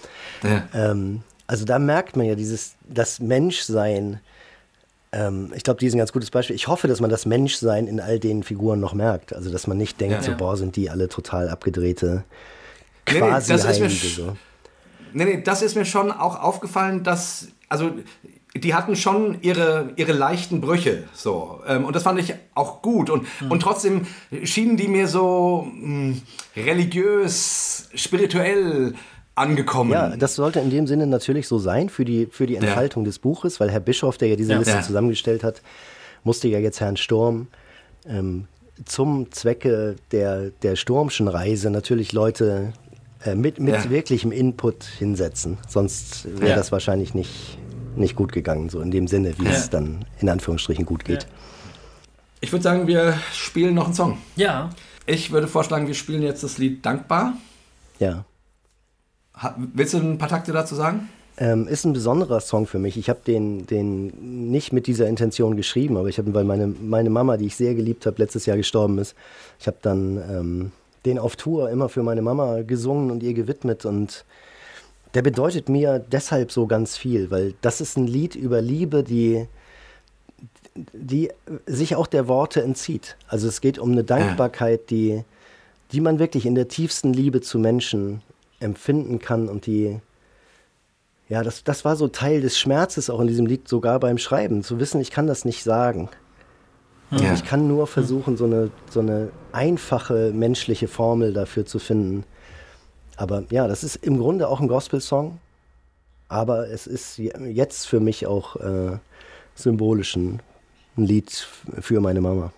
Ja. 0.44 0.68
Ähm, 0.74 1.22
also 1.46 1.66
da 1.66 1.78
merkt 1.78 2.16
man 2.18 2.26
ja 2.26 2.34
dieses, 2.34 2.74
das 2.90 3.20
Menschsein. 3.20 4.20
Ähm, 5.16 5.52
ich 5.56 5.64
glaube, 5.64 5.80
die 5.80 5.88
ist 5.88 5.94
ein 5.96 5.98
ganz 6.00 6.12
gutes 6.12 6.30
Beispiel. 6.30 6.56
Ich 6.56 6.68
hoffe, 6.68 6.88
dass 6.88 7.00
man 7.00 7.10
das 7.10 7.26
Menschsein 7.26 7.88
in 7.88 8.00
all 8.00 8.20
den 8.20 8.44
Figuren 8.44 8.80
noch 8.80 8.94
merkt. 8.94 9.34
Also 9.34 9.50
dass 9.52 9.66
man 9.66 9.78
nicht 9.78 10.00
denkt, 10.02 10.16
Ja. 10.18 10.22
so 10.22 10.32
Ja. 10.32 10.38
boah, 10.38 10.58
sind 10.58 10.76
die 10.76 10.90
alle 10.90 11.08
total 11.10 11.50
abgedrehte 11.50 12.24
Nee, 13.08 13.14
nee, 13.14 13.20
quasi 13.20 13.52
das 13.54 13.64
ist 13.66 13.80
mir 13.80 13.86
Heilige. 13.88 14.08
So. 14.08 14.36
Nee, 15.14 15.26
nee, 15.26 15.42
das 15.42 15.62
ist 15.62 15.76
mir 15.76 15.86
schon 15.86 16.12
auch 16.12 16.42
aufgefallen, 16.42 17.04
dass, 17.04 17.48
also, 17.70 17.92
die 18.56 18.74
hatten 18.74 18.96
schon 18.96 19.38
ihre, 19.42 19.92
ihre 19.96 20.12
leichten 20.14 20.60
Brüche, 20.62 21.04
so. 21.14 21.62
Ähm, 21.68 21.86
und 21.86 21.96
das 21.96 22.04
fand 22.04 22.20
ich 22.20 22.34
auch 22.56 22.82
gut. 22.82 23.10
Und, 23.10 23.28
und 23.50 23.60
trotzdem 23.62 24.08
schienen 24.44 24.76
die 24.78 24.88
mir 24.88 25.08
so 25.08 25.68
mh, 25.74 26.16
religiös, 26.56 27.90
spirituell 27.96 28.94
angekommen. 29.36 29.92
Ja, 29.92 30.16
das 30.16 30.36
sollte 30.36 30.60
in 30.60 30.70
dem 30.70 30.88
Sinne 30.88 31.08
natürlich 31.08 31.48
so 31.48 31.60
sein 31.60 31.90
für 31.90 32.06
die, 32.06 32.28
für 32.32 32.46
die 32.48 32.56
Entfaltung 32.56 33.04
des 33.04 33.20
Buches, 33.20 33.60
weil 33.60 33.70
Herr 33.70 33.80
Bischof, 33.82 34.18
der 34.18 34.30
ja 34.30 34.36
diese 34.36 34.54
Ja. 34.54 34.60
Liste 34.60 34.74
Ja. 34.76 34.82
zusammengestellt 34.82 35.44
hat, 35.44 35.62
musste 36.24 36.48
ja 36.48 36.60
jetzt 36.60 36.80
Herrn 36.80 36.98
Sturm 36.98 37.48
ähm, 38.08 38.48
zum 38.86 39.32
Zwecke 39.32 39.96
der, 40.12 40.50
der 40.62 40.76
Sturmschen 40.76 41.28
Reise 41.28 41.70
natürlich 41.70 42.14
Leute 42.14 42.74
äh, 43.24 43.36
mit, 43.36 43.60
mit 43.60 43.74
Ja. 43.76 43.90
wirklichem 43.90 44.32
Input 44.32 44.84
hinsetzen. 44.84 45.58
Sonst 45.68 46.26
wäre 46.40 46.50
Ja. 46.52 46.56
das 46.56 46.72
wahrscheinlich 46.72 47.14
nicht, 47.14 47.58
nicht 47.96 48.16
gut 48.16 48.32
gegangen, 48.32 48.70
so 48.70 48.80
in 48.82 48.92
dem 48.92 49.08
Sinne, 49.08 49.38
wie 49.40 49.48
es 49.48 49.70
dann 49.70 50.06
in 50.20 50.30
Anführungsstrichen 50.30 50.86
gut 50.86 51.06
geht. 51.06 51.26
Ich 52.42 52.52
würde 52.52 52.64
sagen, 52.64 52.86
wir 52.88 53.18
spielen 53.34 53.74
noch 53.76 53.86
einen 53.86 53.94
Song. 53.94 54.18
Ja. 54.36 54.70
Ich 55.06 55.32
würde 55.32 55.48
vorschlagen, 55.48 55.88
wir 55.88 55.94
spielen 55.94 56.22
jetzt 56.22 56.44
das 56.44 56.58
Lied 56.58 56.86
Dankbar. 56.86 57.34
Ja. 58.00 58.26
Willst 59.74 59.94
du 59.94 59.98
ein 59.98 60.18
paar 60.18 60.30
Takte 60.30 60.52
dazu 60.52 60.76
sagen? 60.76 61.10
Ähm, 61.38 61.68
ist 61.68 61.84
ein 61.86 61.92
besonderer 61.92 62.40
Song 62.40 62.66
für 62.66 62.80
mich. 62.80 62.96
Ich 62.96 63.10
habe 63.10 63.20
den, 63.28 63.68
den 63.68 64.52
nicht 64.52 64.72
mit 64.72 64.88
dieser 64.88 65.08
Intention 65.08 65.58
geschrieben, 65.58 65.98
aber 65.98 66.08
ich 66.08 66.18
habe, 66.18 66.34
weil 66.34 66.46
meine, 66.46 66.68
meine 66.68 67.10
Mama, 67.10 67.36
die 67.36 67.48
ich 67.48 67.58
sehr 67.58 67.76
geliebt 67.76 68.06
habe, 68.06 68.22
letztes 68.22 68.46
Jahr 68.46 68.56
gestorben 68.56 69.00
ist, 69.00 69.16
ich 69.60 69.68
habe 69.68 69.78
dann 69.82 70.18
ähm, 70.30 70.72
den 71.06 71.20
auf 71.20 71.36
Tour 71.36 71.70
immer 71.70 71.90
für 71.90 72.04
meine 72.04 72.22
Mama 72.22 72.62
gesungen 72.62 73.12
und 73.12 73.22
ihr 73.22 73.34
gewidmet 73.34 73.86
und 73.86 74.24
der 75.14 75.22
bedeutet 75.22 75.68
mir 75.68 76.00
deshalb 76.00 76.52
so 76.52 76.68
ganz 76.68 76.98
viel, 76.98 77.32
weil 77.32 77.54
das 77.62 77.82
ist 77.82 77.98
ein 77.98 78.08
Lied 78.08 78.36
über 78.36 78.62
Liebe, 78.62 79.04
die, 79.04 79.48
die 80.94 81.30
sich 81.66 81.96
auch 81.96 82.08
der 82.08 82.28
Worte 82.28 82.62
entzieht. 82.62 83.18
Also 83.28 83.48
es 83.48 83.62
geht 83.62 83.78
um 83.78 83.92
eine 83.92 84.04
Dankbarkeit, 84.04 84.90
die, 84.90 85.24
die 85.92 86.02
man 86.02 86.20
wirklich 86.20 86.46
in 86.46 86.56
der 86.56 86.68
tiefsten 86.68 87.14
Liebe 87.14 87.42
zu 87.42 87.60
Menschen 87.60 88.22
empfinden 88.60 89.20
kann 89.20 89.50
und 89.50 89.66
die, 89.66 90.00
ja, 91.30 91.44
das, 91.44 91.64
das 91.64 91.86
war 91.86 91.96
so 91.96 92.08
Teil 92.08 92.42
des 92.42 92.58
Schmerzes 92.58 93.10
auch 93.10 93.20
in 93.20 93.28
diesem 93.28 93.46
Lied, 93.46 93.68
sogar 93.68 94.00
beim 94.00 94.18
Schreiben, 94.18 94.64
zu 94.64 94.80
wissen, 94.80 95.02
ich 95.02 95.12
kann 95.12 95.28
das 95.28 95.46
nicht 95.46 95.64
sagen. 95.64 96.10
Ja. 97.12 97.34
Ich 97.34 97.46
kann 97.46 97.68
nur 97.68 97.86
versuchen, 97.88 98.36
so 98.36 98.46
eine, 98.46 98.72
so 98.90 99.00
eine 99.00 99.30
einfache 99.52 100.32
menschliche 100.34 100.88
Formel 100.88 101.34
dafür 101.34 101.66
zu 101.66 101.80
finden. 101.80 102.24
Aber 103.16 103.44
ja, 103.52 103.68
das 103.68 103.84
ist 103.84 103.98
im 103.98 104.18
Grunde 104.18 104.48
auch 104.48 104.60
ein 104.60 104.68
Gospel-Song, 104.68 105.40
aber 106.28 106.70
es 106.70 106.88
ist 106.88 107.18
je- 107.18 107.32
jetzt 107.46 107.86
für 107.86 108.00
mich 108.00 108.26
auch 108.26 108.56
äh, 108.58 108.98
symbolisch 109.54 110.16
ein, 110.16 110.42
Lied 110.98 111.32
für 111.82 112.00
meine 112.00 112.22
Mama. 112.22 112.54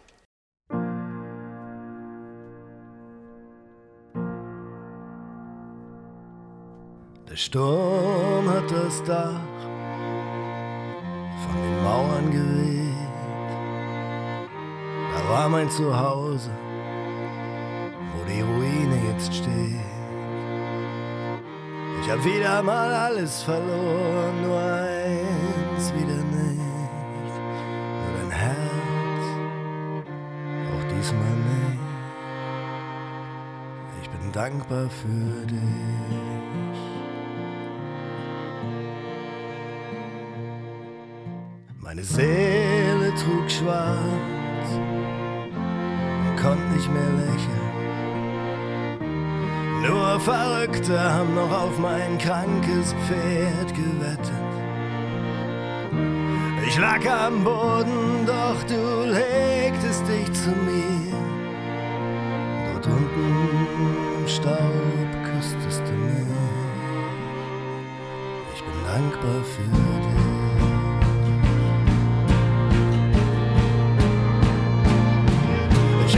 Der 7.38 7.42
Sturm 7.44 8.50
hat 8.50 8.72
das 8.72 9.04
Dach 9.04 9.40
von 11.44 11.56
den 11.62 11.84
Mauern 11.84 12.32
geweht. 12.32 13.12
Da 15.14 15.30
war 15.30 15.48
mein 15.48 15.70
Zuhause, 15.70 16.50
wo 18.16 18.24
die 18.28 18.42
Ruine 18.42 18.98
jetzt 19.12 19.36
steht. 19.36 19.86
Ich 22.02 22.10
hab 22.10 22.26
wieder 22.26 22.64
mal 22.64 22.92
alles 22.92 23.44
verloren, 23.44 24.42
nur 24.42 24.58
eins 24.58 25.94
wieder 25.94 26.24
nicht. 26.34 27.36
Nur 28.02 28.14
dein 28.20 28.32
Herz, 28.32 29.24
auch 30.72 30.86
diesmal 30.92 31.36
nicht. 31.52 31.82
Ich 34.02 34.10
bin 34.10 34.32
dankbar 34.32 34.90
für 34.90 35.46
dich. 35.46 36.37
Meine 41.98 42.10
Seele 42.10 43.12
trug 43.16 43.50
schwarz 43.50 44.70
und 44.70 46.36
konnte 46.40 46.76
nicht 46.76 46.94
mehr 46.94 47.10
lächeln. 47.26 47.72
Nur 49.82 50.20
Verrückte 50.20 51.00
haben 51.00 51.34
noch 51.34 51.52
auf 51.52 51.80
mein 51.80 52.20
krankes 52.20 52.94
Pferd 53.08 53.74
gewettet. 53.74 54.32
Ich 56.68 56.78
lag 56.78 57.04
am 57.10 57.44
Boden, 57.44 58.28
doch 58.28 58.62
du 58.68 59.06
legtest 59.10 60.08
dich 60.08 60.32
zu 60.34 60.52
mir. 60.52 61.16
Dort 62.74 62.86
unten 62.86 64.20
im 64.20 64.28
Staub 64.28 65.10
küsstest 65.24 65.82
du 65.88 65.94
mich. 65.94 66.28
Ich 68.54 68.62
bin 68.62 68.84
dankbar 68.86 69.44
für 69.44 69.97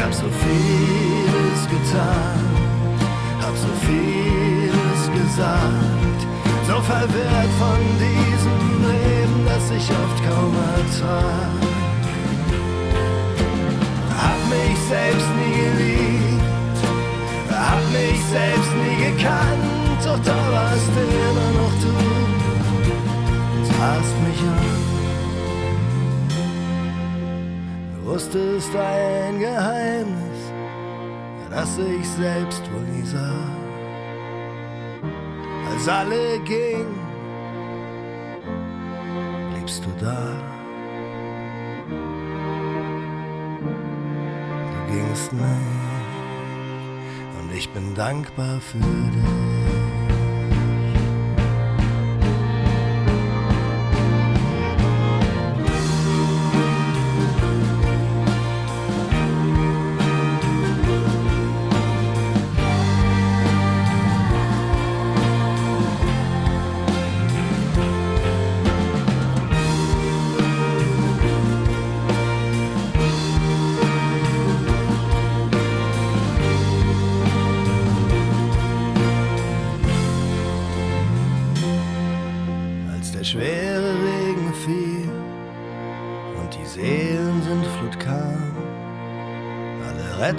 hab 0.09 0.15
so 0.15 0.25
vieles 0.25 1.61
getan, 1.69 2.39
hab 3.41 3.55
so 3.55 3.67
vieles 3.85 5.01
gesagt, 5.13 6.21
so 6.65 6.81
verwirrt 6.81 7.51
von 7.59 7.79
diesem 7.99 8.89
Leben, 8.89 9.45
das 9.45 9.69
ich 9.69 9.87
oft 9.91 10.19
kaum 10.27 10.55
ertrag. 10.77 11.61
Hab 14.17 14.39
mich 14.49 14.79
selbst 14.89 15.27
nie 15.37 15.77
geliebt 15.77 16.08
wusstest 28.19 28.75
ein 28.75 29.39
Geheimnis, 29.39 30.51
das 31.49 31.77
ich 31.77 32.05
selbst 32.05 32.61
wohl 32.73 32.81
nie 32.81 33.05
sah. 33.05 33.47
Als 35.71 35.87
alle 35.87 36.37
gingen, 36.39 36.99
bliebst 39.53 39.85
du 39.85 39.89
da. 40.03 40.17
Du 44.73 44.93
gingst 44.93 45.31
nicht 45.31 45.45
und 47.39 47.53
ich 47.57 47.69
bin 47.69 47.95
dankbar 47.95 48.59
für 48.59 48.79
dich. 48.79 49.58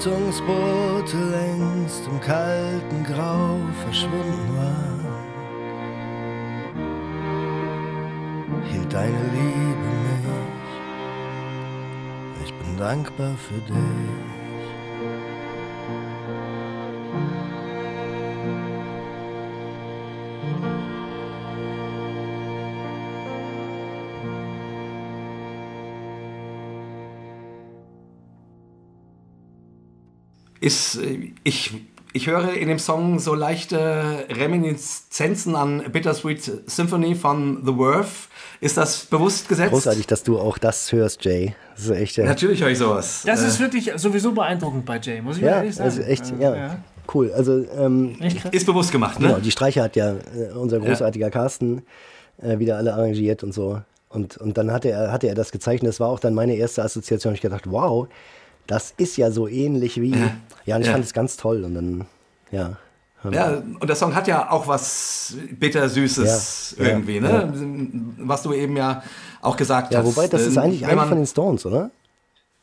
Rettungsboote 0.00 1.18
längst 1.30 2.06
im 2.06 2.18
kalten 2.20 3.04
Grau 3.04 3.58
verschwunden 3.84 4.56
waren. 4.56 5.04
Hielt 8.72 8.90
deine 8.90 9.22
Liebe 9.32 9.90
mich, 10.06 10.64
ich 12.44 12.54
bin 12.54 12.78
dankbar 12.78 13.36
für 13.36 13.60
dich. 13.60 14.29
Ist, 30.70 30.96
äh, 30.96 31.32
ich, 31.44 31.72
ich 32.12 32.26
höre 32.26 32.52
in 32.54 32.68
dem 32.68 32.78
Song 32.78 33.18
so 33.18 33.34
leichte 33.34 34.24
Reminiszenzen 34.30 35.54
an 35.56 35.84
Bittersweet 35.92 36.62
Symphony 36.70 37.14
von 37.14 37.62
The 37.64 37.76
Worth. 37.76 38.28
Ist 38.60 38.76
das 38.76 39.06
bewusst 39.06 39.48
gesetzt? 39.48 39.72
Großartig, 39.72 40.06
dass 40.06 40.22
du 40.22 40.38
auch 40.38 40.58
das 40.58 40.92
hörst, 40.92 41.24
Jay. 41.24 41.54
Das 41.74 41.84
ist 41.86 41.90
echt. 41.90 42.16
Ja, 42.18 42.24
Natürlich 42.24 42.60
höre 42.62 42.70
ich 42.70 42.78
sowas. 42.78 43.22
Das 43.24 43.42
Äh, 43.42 43.46
ist 43.48 43.58
wirklich 43.60 43.90
sowieso 43.96 44.32
beeindruckend 44.32 44.84
bei 44.84 44.98
Jay, 44.98 45.20
muss 45.22 45.36
ich 45.36 45.42
ja 45.42 45.56
ehrlich 45.56 45.74
sagen. 45.74 45.88
also 45.90 46.02
echt, 46.02 46.32
ja, 46.38 46.78
cool. 47.14 47.32
Also, 47.32 47.64
ähm, 47.78 48.16
ist 48.52 48.66
bewusst 48.66 48.92
gemacht, 48.92 49.18
ne? 49.18 49.28
genau, 49.28 49.40
die 49.40 49.50
Streicher 49.50 49.82
hat 49.82 49.96
ja 49.96 50.12
äh, 50.12 50.52
unser 50.54 50.78
großartiger 50.78 51.30
Carsten 51.30 51.82
äh, 52.42 52.58
wieder 52.58 52.76
alle 52.76 52.92
arrangiert 52.92 53.42
und 53.42 53.52
so. 53.52 53.80
Und, 54.10 54.36
und 54.36 54.58
dann 54.58 54.72
hatte 54.72 54.90
er, 54.90 55.10
hatte 55.12 55.28
er 55.28 55.34
das 55.34 55.52
gezeichnet. 55.52 55.88
Das 55.88 56.00
war 56.00 56.08
auch 56.08 56.20
dann 56.20 56.34
meine 56.34 56.54
erste 56.56 56.82
Assoziation. 56.82 57.32
Ich 57.34 57.40
gedacht, 57.40 57.64
wow, 57.70 58.08
das 58.70 58.94
ist 58.96 59.16
ja 59.16 59.30
so 59.30 59.48
ähnlich 59.48 60.00
wie. 60.00 60.14
Ja, 60.64 60.76
und 60.76 60.82
ich 60.82 60.86
Ja. 60.86 60.92
fand 60.92 61.04
es 61.04 61.12
ganz 61.12 61.36
toll. 61.36 61.64
Und 61.64 61.74
dann, 61.74 62.06
ja. 62.52 62.76
haben 63.22 63.32
Ja, 63.34 63.48
und 63.80 63.86
der 63.88 63.96
Song 63.96 64.14
hat 64.14 64.28
ja 64.28 64.50
auch 64.50 64.66
was 64.68 65.34
bittersüßes 65.58 66.76
Ja, 66.78 66.84
ja, 66.84 66.90
irgendwie, 66.90 67.20
ne? 67.20 67.52
Was 68.18 68.42
du 68.44 68.52
eben 68.52 68.76
ja 68.76 69.02
auch 69.42 69.56
gesagt 69.56 69.92
Ja, 69.92 69.98
hast. 70.00 70.06
wobei, 70.06 70.26
das 70.28 70.42
ist 70.42 70.56
Ähm, 70.56 70.62
eigentlich 70.62 70.82
man- 70.82 71.08
von 71.08 71.16
den 71.18 71.26
Stones, 71.26 71.66
oder? 71.66 71.90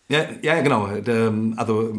Ja, 0.10 0.20
ja, 0.42 0.56
ja, 0.56 0.62
genau. 0.62 0.88
Der, 0.88 1.34
also 1.58 1.94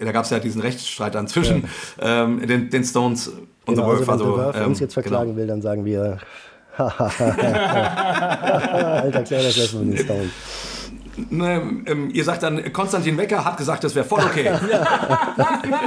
da 0.00 0.10
gab 0.10 0.24
es 0.24 0.30
ja 0.30 0.40
diesen 0.40 0.60
Rechtsstreit 0.60 1.14
dann 1.14 1.28
zwischen 1.28 1.64
ähm, 2.00 2.44
den, 2.46 2.68
den 2.68 2.82
Stones 2.84 3.28
und 3.28 3.48
Genau, 3.76 3.94
The 3.96 4.06
Worth. 4.06 4.08
also, 4.08 4.24
wenn 4.24 4.32
The 4.34 4.40
Verve 4.40 4.58
ähm, 4.58 4.66
uns 4.70 4.80
jetzt 4.80 4.94
verklagen 4.94 5.26
genau. 5.26 5.36
will, 5.38 5.46
dann 5.46 5.62
sagen 5.62 5.84
wir. 5.84 6.18
Alter, 8.04 9.22
klär 9.22 9.42
das 9.44 9.72
mit 9.74 9.96
den 9.98 10.04
Stones. 10.04 10.30
Ne, 11.16 11.82
ähm, 11.86 12.10
ihr 12.12 12.24
sagt 12.24 12.42
dann, 12.42 12.72
Konstantin 12.72 13.16
Wecker 13.16 13.44
hat 13.44 13.56
gesagt, 13.56 13.84
das 13.84 13.94
wäre 13.94 14.04
voll 14.04 14.22
okay. 14.22 14.50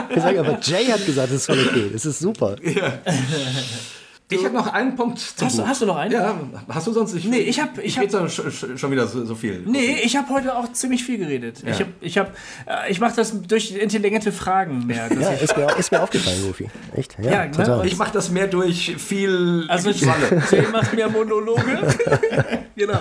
Ich 0.10 0.22
sage 0.22 0.40
aber, 0.40 0.60
Jay 0.62 0.86
hat 0.86 1.06
gesagt, 1.06 1.30
das 1.30 1.38
ist 1.38 1.46
voll 1.46 1.60
okay. 1.60 1.90
Das 1.92 2.06
ist 2.06 2.20
super. 2.20 2.56
Ich 4.30 4.44
habe 4.44 4.54
noch 4.56 4.68
einen 4.74 4.96
Punkt 4.98 5.20
zum 5.20 5.46
Hast 5.48 5.58
du- 5.58 5.62
Buch. 5.62 5.70
hast 5.70 5.82
du 5.82 5.86
noch 5.86 5.96
einen? 5.96 6.12
Ja, 6.12 6.36
hast 6.68 6.86
du 6.86 6.92
sonst 6.92 7.14
nicht? 7.14 7.30
Nee, 7.30 7.38
ich 7.40 7.62
hab- 7.62 7.78
ich 7.78 7.86
ich 7.98 8.00
rede 8.00 8.28
schon, 8.30 8.92
wieder 8.92 9.08
so, 9.08 9.24
so 9.24 9.36
viel. 9.36 9.64
Nee, 9.66 10.00
ich 10.04 10.18
habe 10.18 10.28
heute 10.34 10.54
auch 10.54 10.70
ziemlich 10.74 11.06
viel 11.06 11.18
geredet. 11.18 11.64
Ich, 11.66 11.80
hab, 11.80 11.88
ich, 12.02 12.18
hab, 12.18 12.36
äh, 12.66 12.92
ich 12.92 13.00
mache 13.00 13.16
das 13.16 13.42
durch 13.44 13.72
intelligente 13.72 14.34
Fragen 14.34 14.86
mehr. 14.86 15.08
dass 15.08 15.18
Ja, 15.18 15.34
ich, 15.34 15.42
ist 15.44 15.56
mir, 15.56 15.78
ist 15.78 15.92
mir 15.94 16.04
aufgefallen, 16.04 16.42
Goofy. 16.46 16.70
Echt? 16.94 17.16
Ja, 17.22 17.32
Ja, 17.32 17.46
ne? 17.46 17.52
total. 17.52 17.86
Ich 17.88 17.96
mache 17.98 18.12
das 18.12 18.30
mehr 18.30 18.48
durch 18.48 18.98
viel 18.98 19.64
also. 19.70 19.90
Jay 20.52 20.62
macht 20.74 20.94
mehr 20.94 21.08
Monologe. 21.10 21.80
genau. 22.76 23.00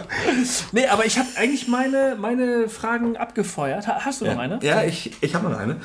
Nee, 0.71 0.87
aber 0.87 1.07
ich 1.07 1.19
habe 1.19 1.29
eigentlich 1.37 1.67
meine, 1.67 2.17
meine 2.21 2.69
Fragen 2.69 3.17
abgefeuert. 3.17 3.89
Ha- 3.89 3.99
Hast 4.05 4.21
du 4.21 4.27
noch 4.27 4.39
eine? 4.39 4.61
Ja, 4.63 4.85
ich, 4.85 5.11
ich 5.21 5.35
habe 5.35 5.49
noch 5.51 5.59
eine. 5.59 5.79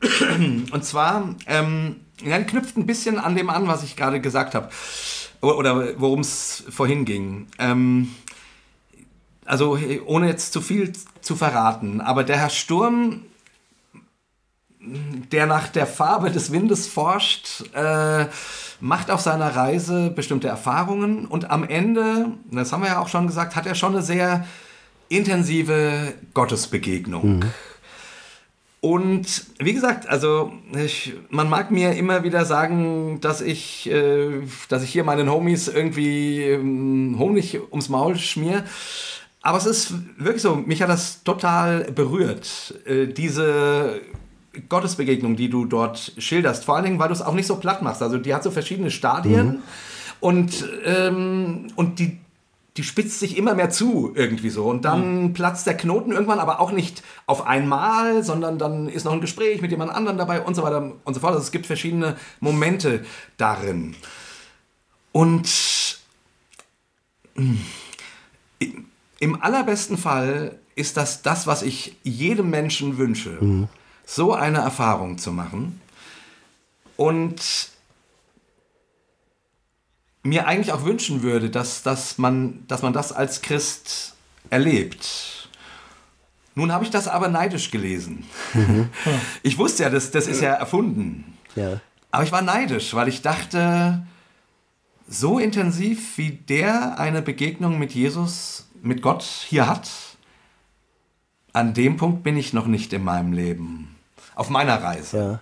Und 0.72 0.84
zwar, 0.84 1.36
ähm, 1.46 1.96
ja, 2.24 2.38
knüpft 2.40 2.76
ein 2.76 2.86
bisschen 2.86 3.18
an 3.18 3.34
dem 3.36 3.50
an, 3.50 3.66
was 3.68 3.82
ich 3.82 3.96
gerade 3.96 4.20
gesagt 4.20 4.54
habe. 4.54 4.70
Oder 5.40 5.98
worum 6.00 6.20
es 6.20 6.64
vorhin 6.68 7.04
ging. 7.04 7.46
Ähm, 7.58 8.14
also, 9.46 9.78
ohne 10.06 10.28
jetzt 10.28 10.52
zu 10.52 10.60
viel 10.60 10.92
zu 11.20 11.34
verraten, 11.34 12.00
aber 12.00 12.24
der 12.24 12.36
Herr 12.36 12.50
Sturm, 12.50 13.22
der 14.80 15.46
nach 15.46 15.68
der 15.68 15.86
Farbe 15.86 16.30
des 16.30 16.52
Windes 16.52 16.86
forscht, 16.86 17.64
äh, 17.74 18.26
macht 18.80 19.10
auf 19.10 19.20
seiner 19.20 19.54
Reise 19.54 20.10
bestimmte 20.10 20.48
Erfahrungen 20.48 21.26
und 21.26 21.50
am 21.50 21.64
Ende, 21.64 22.26
das 22.50 22.72
haben 22.72 22.82
wir 22.82 22.90
ja 22.90 23.00
auch 23.00 23.08
schon 23.08 23.26
gesagt, 23.26 23.56
hat 23.56 23.66
er 23.66 23.74
schon 23.74 23.92
eine 23.92 24.02
sehr 24.02 24.46
intensive 25.08 26.14
Gottesbegegnung. 26.32 27.44
Und 28.80 29.44
wie 29.58 29.74
gesagt, 29.74 30.08
also 30.08 30.52
ich, 30.74 31.14
man 31.28 31.50
mag 31.50 31.70
mir 31.70 31.92
immer 31.96 32.24
wieder 32.24 32.46
sagen, 32.46 33.20
dass 33.20 33.42
ich, 33.42 33.90
äh, 33.90 34.40
dass 34.70 34.82
ich 34.82 34.90
hier 34.90 35.04
meinen 35.04 35.30
Homies 35.30 35.68
irgendwie 35.68 36.42
ähm, 36.42 37.16
Honig 37.18 37.60
ums 37.70 37.90
Maul 37.90 38.16
schmier. 38.16 38.64
Aber 39.42 39.58
es 39.58 39.66
ist 39.66 39.94
wirklich 40.18 40.42
so, 40.42 40.54
mich 40.54 40.80
hat 40.80 40.88
das 40.88 41.22
total 41.24 41.84
berührt, 41.92 42.74
äh, 42.86 43.06
diese 43.06 44.00
Gottesbegegnung, 44.68 45.36
die 45.36 45.50
du 45.50 45.66
dort 45.66 46.12
schilderst. 46.16 46.64
Vor 46.64 46.76
allen 46.76 46.84
Dingen, 46.84 46.98
weil 46.98 47.08
du 47.08 47.14
es 47.14 47.22
auch 47.22 47.34
nicht 47.34 47.46
so 47.46 47.56
platt 47.56 47.82
machst. 47.82 48.02
Also 48.02 48.16
die 48.16 48.34
hat 48.34 48.42
so 48.42 48.50
verschiedene 48.50 48.90
Stadien 48.90 49.62
und, 50.20 50.66
ähm, 50.84 51.68
und 51.76 51.98
die, 51.98 52.18
die 52.80 52.84
spitzt 52.84 53.20
sich 53.20 53.36
immer 53.36 53.54
mehr 53.54 53.68
zu 53.68 54.12
irgendwie 54.14 54.48
so. 54.48 54.64
Und 54.64 54.86
dann 54.86 55.34
platzt 55.34 55.66
der 55.66 55.76
Knoten 55.76 56.12
irgendwann, 56.12 56.38
aber 56.38 56.60
auch 56.60 56.72
nicht 56.72 57.02
auf 57.26 57.46
einmal, 57.46 58.24
sondern 58.24 58.58
dann 58.58 58.88
ist 58.88 59.04
noch 59.04 59.12
ein 59.12 59.20
Gespräch 59.20 59.60
mit 59.60 59.70
jemand 59.70 59.92
anderem 59.92 60.16
dabei 60.16 60.40
und 60.40 60.54
so 60.54 60.62
weiter 60.62 60.94
und 61.04 61.12
so 61.12 61.20
fort. 61.20 61.34
Also 61.34 61.44
es 61.44 61.52
gibt 61.52 61.66
verschiedene 61.66 62.16
Momente 62.40 63.04
darin. 63.36 63.96
Und 65.12 65.98
mm, 67.34 67.56
im 69.18 69.42
allerbesten 69.42 69.98
Fall 69.98 70.58
ist 70.74 70.96
das 70.96 71.20
das, 71.20 71.46
was 71.46 71.60
ich 71.60 71.98
jedem 72.02 72.48
Menschen 72.48 72.96
wünsche, 72.96 73.68
so 74.06 74.32
eine 74.32 74.60
Erfahrung 74.60 75.18
zu 75.18 75.32
machen. 75.32 75.82
Und 76.96 77.42
mir 80.22 80.46
eigentlich 80.46 80.72
auch 80.72 80.84
wünschen 80.84 81.22
würde, 81.22 81.50
dass, 81.50 81.82
dass, 81.82 82.18
man, 82.18 82.64
dass 82.68 82.82
man 82.82 82.92
das 82.92 83.12
als 83.12 83.42
Christ 83.42 84.14
erlebt. 84.50 85.48
Nun 86.54 86.72
habe 86.72 86.84
ich 86.84 86.90
das 86.90 87.08
aber 87.08 87.28
neidisch 87.28 87.70
gelesen. 87.70 88.24
Ich 89.42 89.56
wusste 89.56 89.84
ja, 89.84 89.90
das, 89.90 90.10
das 90.10 90.26
ist 90.26 90.42
ja 90.42 90.52
erfunden. 90.52 91.38
Ja. 91.56 91.80
Aber 92.10 92.24
ich 92.24 92.32
war 92.32 92.42
neidisch, 92.42 92.94
weil 92.94 93.08
ich 93.08 93.22
dachte, 93.22 94.02
so 95.08 95.38
intensiv 95.38 96.18
wie 96.18 96.30
der 96.30 96.98
eine 96.98 97.22
Begegnung 97.22 97.78
mit 97.78 97.92
Jesus, 97.92 98.68
mit 98.82 99.00
Gott 99.00 99.22
hier 99.22 99.66
hat, 99.66 99.90
an 101.52 101.74
dem 101.74 101.96
Punkt 101.96 102.22
bin 102.22 102.36
ich 102.36 102.52
noch 102.52 102.66
nicht 102.66 102.92
in 102.92 103.04
meinem 103.04 103.32
Leben. 103.32 103.96
Auf 104.34 104.50
meiner 104.50 104.82
Reise. 104.82 105.18
Ja. 105.18 105.40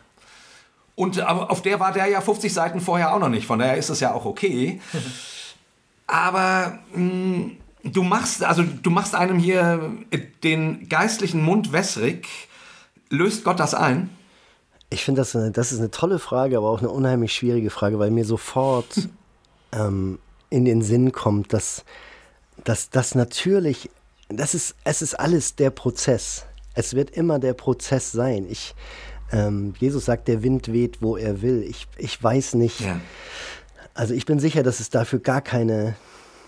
Und 0.99 1.21
aber 1.21 1.49
auf 1.53 1.63
der 1.63 1.79
war 1.79 1.93
der 1.93 2.09
ja 2.09 2.21
50 2.21 2.53
Seiten 2.53 2.81
vorher 2.81 3.15
auch 3.15 3.21
noch 3.21 3.29
nicht. 3.29 3.47
Von 3.47 3.61
daher 3.61 3.77
ist 3.77 3.89
es 3.89 4.01
ja 4.01 4.13
auch 4.13 4.25
okay. 4.25 4.81
Aber 6.09 6.81
mh, 6.93 7.53
du 7.85 8.03
machst, 8.03 8.43
also 8.43 8.65
du 8.65 8.91
machst 8.91 9.15
einem 9.15 9.39
hier 9.39 9.93
den 10.43 10.89
geistlichen 10.89 11.41
Mund 11.41 11.73
wässrig. 11.73 12.27
Löst 13.11 13.45
Gott 13.45 13.61
das 13.61 13.75
ein? 13.75 14.11
Ich 14.91 15.05
finde, 15.05 15.21
das, 15.21 15.39
das 15.53 15.71
ist 15.71 15.79
eine 15.79 15.93
tolle 15.93 16.19
Frage, 16.19 16.57
aber 16.57 16.69
auch 16.69 16.81
eine 16.81 16.91
unheimlich 16.91 17.33
schwierige 17.33 17.71
Frage, 17.71 18.01
weil 18.01 18.11
mir 18.11 18.25
sofort 18.25 19.09
ähm, 19.73 20.19
in 20.51 20.65
den 20.65 20.83
Sinn 20.83 21.13
kommt, 21.13 21.53
dass, 21.53 21.85
dass 22.65 22.91
das 22.91 23.15
natürlich, 23.15 23.89
das 24.31 24.53
ist, 24.53 24.75
es 24.83 25.01
ist 25.01 25.15
alles 25.15 25.55
der 25.55 25.71
Prozess. 25.71 26.45
Es 26.75 26.95
wird 26.95 27.11
immer 27.11 27.39
der 27.39 27.55
Prozess 27.55 28.11
sein. 28.11 28.47
Ich, 28.51 28.75
ähm, 29.33 29.75
Jesus 29.79 30.05
sagt, 30.07 30.29
der 30.29 30.43
Wind 30.43 30.73
weht, 30.73 31.03
wo 31.03 31.17
er 31.17 31.43
will. 31.43 31.63
Ich, 31.63 31.87
ich 31.97 32.23
weiß 32.23 32.55
nicht. 32.55 32.81
Ja. 32.81 33.01
Also 33.95 34.15
ich 34.15 34.27
bin 34.27 34.39
sicher, 34.39 34.63
dass 34.63 34.81
es 34.81 34.91
dafür 34.91 35.19
gar 35.19 35.41
keine, 35.41 35.97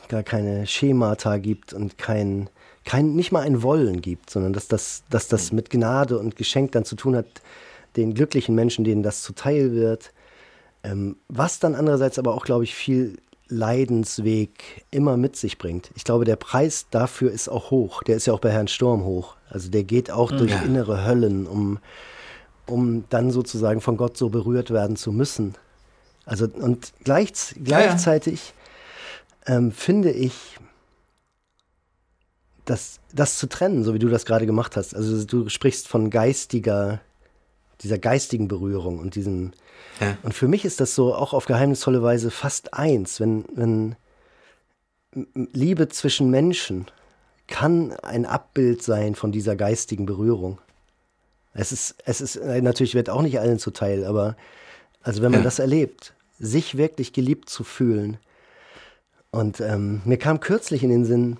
gar 0.08 0.22
keine 0.22 0.66
Schemata 0.66 1.38
gibt 1.38 1.72
und 1.72 1.98
kein, 1.98 2.48
kein, 2.84 3.14
nicht 3.14 3.32
mal 3.32 3.42
ein 3.42 3.62
Wollen 3.62 4.00
gibt, 4.00 4.30
sondern 4.30 4.52
dass 4.52 4.68
das, 4.68 5.02
dass 5.10 5.28
das 5.28 5.52
mit 5.52 5.68
Gnade 5.70 6.18
und 6.18 6.36
Geschenk 6.36 6.72
dann 6.72 6.84
zu 6.84 6.96
tun 6.96 7.16
hat, 7.16 7.26
den 7.96 8.14
glücklichen 8.14 8.54
Menschen, 8.54 8.84
denen 8.84 9.02
das 9.02 9.22
zuteil 9.22 9.72
wird. 9.72 10.12
Ähm, 10.82 11.16
was 11.28 11.58
dann 11.58 11.74
andererseits 11.74 12.18
aber 12.18 12.34
auch, 12.34 12.44
glaube 12.44 12.64
ich, 12.64 12.74
viel 12.74 13.18
Leidensweg 13.48 14.84
immer 14.90 15.16
mit 15.16 15.36
sich 15.36 15.58
bringt. 15.58 15.90
Ich 15.94 16.04
glaube, 16.04 16.24
der 16.24 16.36
Preis 16.36 16.86
dafür 16.90 17.30
ist 17.30 17.48
auch 17.48 17.70
hoch. 17.70 18.02
Der 18.04 18.16
ist 18.16 18.26
ja 18.26 18.32
auch 18.32 18.40
bei 18.40 18.50
Herrn 18.50 18.68
Sturm 18.68 19.04
hoch. 19.04 19.36
Also 19.48 19.70
der 19.70 19.84
geht 19.84 20.10
auch 20.10 20.30
durch 20.30 20.52
Ja. 20.52 20.62
innere 20.62 21.04
Höllen, 21.06 21.46
um, 21.46 21.78
um 22.70 23.04
dann 23.10 23.30
sozusagen 23.30 23.80
von 23.80 23.96
Gott 23.96 24.16
so 24.16 24.28
berührt 24.28 24.70
werden 24.70 24.96
zu 24.96 25.12
müssen. 25.12 25.54
Also 26.24 26.46
und 26.46 26.92
gleich, 27.04 27.32
ja. 27.56 27.62
gleichzeitig 27.64 28.54
ähm, 29.46 29.72
finde 29.72 30.10
ich, 30.10 30.58
das, 32.64 33.00
das 33.12 33.36
zu 33.38 33.48
trennen, 33.48 33.82
so 33.82 33.94
wie 33.94 33.98
du 33.98 34.08
das 34.08 34.24
gerade 34.24 34.46
gemacht 34.46 34.76
hast. 34.76 34.94
Also 34.94 35.24
du 35.24 35.48
sprichst 35.48 35.88
von 35.88 36.08
geistiger, 36.08 37.00
dieser 37.80 37.98
geistigen 37.98 38.48
Berührung 38.48 38.98
und 38.98 39.16
diesem. 39.16 39.52
Ja. 40.00 40.16
Und 40.22 40.34
für 40.34 40.46
mich 40.46 40.64
ist 40.64 40.80
das 40.80 40.94
so 40.94 41.14
auch 41.14 41.32
auf 41.32 41.46
geheimnisvolle 41.46 42.02
Weise 42.02 42.30
fast 42.30 42.74
eins, 42.74 43.18
wenn, 43.18 43.44
wenn 43.54 43.96
Liebe 45.34 45.88
zwischen 45.88 46.30
Menschen 46.30 46.86
kann 47.48 47.92
ein 48.02 48.26
Abbild 48.26 48.82
sein 48.82 49.16
von 49.16 49.32
dieser 49.32 49.56
geistigen 49.56 50.06
Berührung. 50.06 50.60
Es 51.52 51.72
ist, 51.72 51.96
es 52.04 52.20
ist 52.20 52.36
äh, 52.36 52.62
natürlich 52.62 52.94
wird 52.94 53.10
auch 53.10 53.22
nicht 53.22 53.40
allen 53.40 53.58
zuteil, 53.58 54.04
aber 54.04 54.36
also 55.02 55.22
wenn 55.22 55.32
man 55.32 55.40
Ja. 55.40 55.44
das 55.44 55.58
erlebt, 55.58 56.14
sich 56.38 56.76
wirklich 56.76 57.12
geliebt 57.12 57.48
zu 57.48 57.64
fühlen. 57.64 58.18
Und 59.30 59.60
ähm, 59.60 60.00
mir 60.04 60.16
kam 60.16 60.40
kürzlich 60.40 60.82
in 60.82 60.90
den 60.90 61.04
Sinn, 61.04 61.36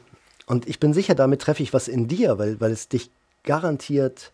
und 0.46 0.68
ich 0.68 0.80
bin 0.80 0.92
sicher, 0.92 1.14
damit 1.14 1.42
treffe 1.42 1.62
ich 1.62 1.72
was 1.72 1.86
in 1.86 2.08
dir, 2.08 2.38
weil, 2.38 2.60
weil 2.60 2.72
es 2.72 2.88
dich 2.88 3.10
garantiert, 3.44 4.32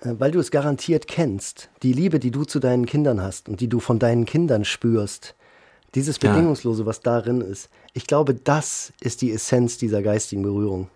äh, 0.00 0.14
weil 0.18 0.32
du 0.32 0.40
es 0.40 0.50
garantiert 0.50 1.06
kennst, 1.06 1.70
die 1.82 1.92
Liebe, 1.92 2.18
die 2.18 2.32
du 2.32 2.44
zu 2.44 2.58
deinen 2.58 2.86
Kindern 2.86 3.22
hast 3.22 3.48
und 3.48 3.60
die 3.60 3.68
du 3.68 3.78
von 3.78 3.98
deinen 3.98 4.24
Kindern 4.24 4.64
spürst, 4.64 5.34
dieses. 5.94 6.18
Bedingungslose, 6.18 6.86
was 6.86 7.00
darin 7.00 7.40
ist, 7.40 7.70
ich 7.94 8.06
glaube, 8.06 8.34
das 8.34 8.92
ist 9.00 9.22
die 9.22 9.32
Essenz 9.32 9.78
dieser 9.78 10.02
geistigen 10.02 10.42
Berührung. 10.42 10.88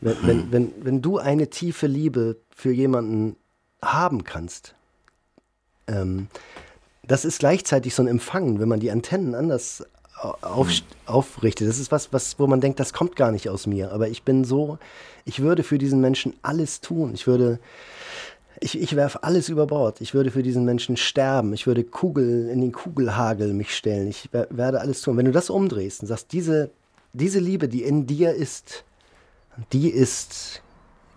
Wenn, 0.00 0.16
wenn, 0.22 0.52
wenn, 0.52 0.72
wenn 0.82 1.02
du 1.02 1.18
eine 1.18 1.48
tiefe 1.48 1.86
Liebe 1.86 2.36
für 2.50 2.70
jemanden 2.72 3.36
haben 3.82 4.24
kannst, 4.24 4.74
ähm, 5.86 6.28
das 7.06 7.24
ist 7.24 7.38
gleichzeitig 7.38 7.94
so 7.94 8.02
ein 8.02 8.08
Empfangen, 8.08 8.58
wenn 8.60 8.68
man 8.68 8.80
die 8.80 8.90
Antennen 8.90 9.34
anders 9.34 9.84
au- 10.20 10.34
auf, 10.42 10.68
aufrichtet. 11.06 11.68
Das 11.68 11.78
ist 11.78 11.92
was, 11.92 12.12
was, 12.12 12.38
wo 12.38 12.46
man 12.46 12.60
denkt, 12.60 12.80
das 12.80 12.92
kommt 12.92 13.16
gar 13.16 13.30
nicht 13.30 13.48
aus 13.48 13.66
mir. 13.66 13.92
Aber 13.92 14.08
ich 14.08 14.22
bin 14.24 14.44
so, 14.44 14.78
ich 15.24 15.40
würde 15.40 15.62
für 15.62 15.78
diesen 15.78 16.00
Menschen 16.00 16.34
alles 16.42 16.80
tun. 16.80 17.12
Ich 17.14 17.26
würde, 17.26 17.58
ich, 18.60 18.80
ich 18.80 18.96
werfe 18.96 19.22
alles 19.22 19.48
über 19.48 19.66
Bord. 19.66 20.00
Ich 20.00 20.14
würde 20.14 20.30
für 20.30 20.42
diesen 20.42 20.64
Menschen 20.64 20.96
sterben. 20.96 21.52
Ich 21.54 21.66
würde 21.66 21.84
Kugel 21.84 22.48
in 22.48 22.60
den 22.60 22.72
Kugelhagel 22.72 23.52
mich 23.54 23.74
stellen. 23.74 24.08
Ich 24.08 24.28
wer- 24.32 24.48
werde 24.50 24.80
alles 24.80 25.00
tun. 25.00 25.16
Wenn 25.16 25.26
du 25.26 25.32
das 25.32 25.48
umdrehst 25.48 26.00
und 26.02 26.08
sagst, 26.08 26.32
diese, 26.32 26.70
diese 27.12 27.38
Liebe, 27.38 27.68
die 27.68 27.84
in 27.84 28.06
dir 28.06 28.34
ist, 28.34 28.84
die 29.72 29.90
ist 29.90 30.62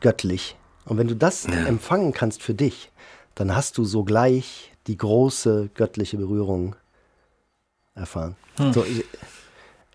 göttlich. 0.02 0.56
Und 0.86 0.98
wenn 0.98 1.08
du 1.08 1.16
das 1.16 1.46
empfangen 1.46 2.14
kannst 2.14 2.42
für 2.42 2.54
dich, 2.54 2.92
dann 3.36 3.56
hast 3.56 3.78
du 3.78 3.86
sogleich 3.86 4.72
die 4.88 4.98
große 4.98 5.70
göttliche 5.76 6.18
Berührung 6.18 6.76
erfahren. 7.96 8.36
So, 8.72 8.84
ich, 8.86 9.06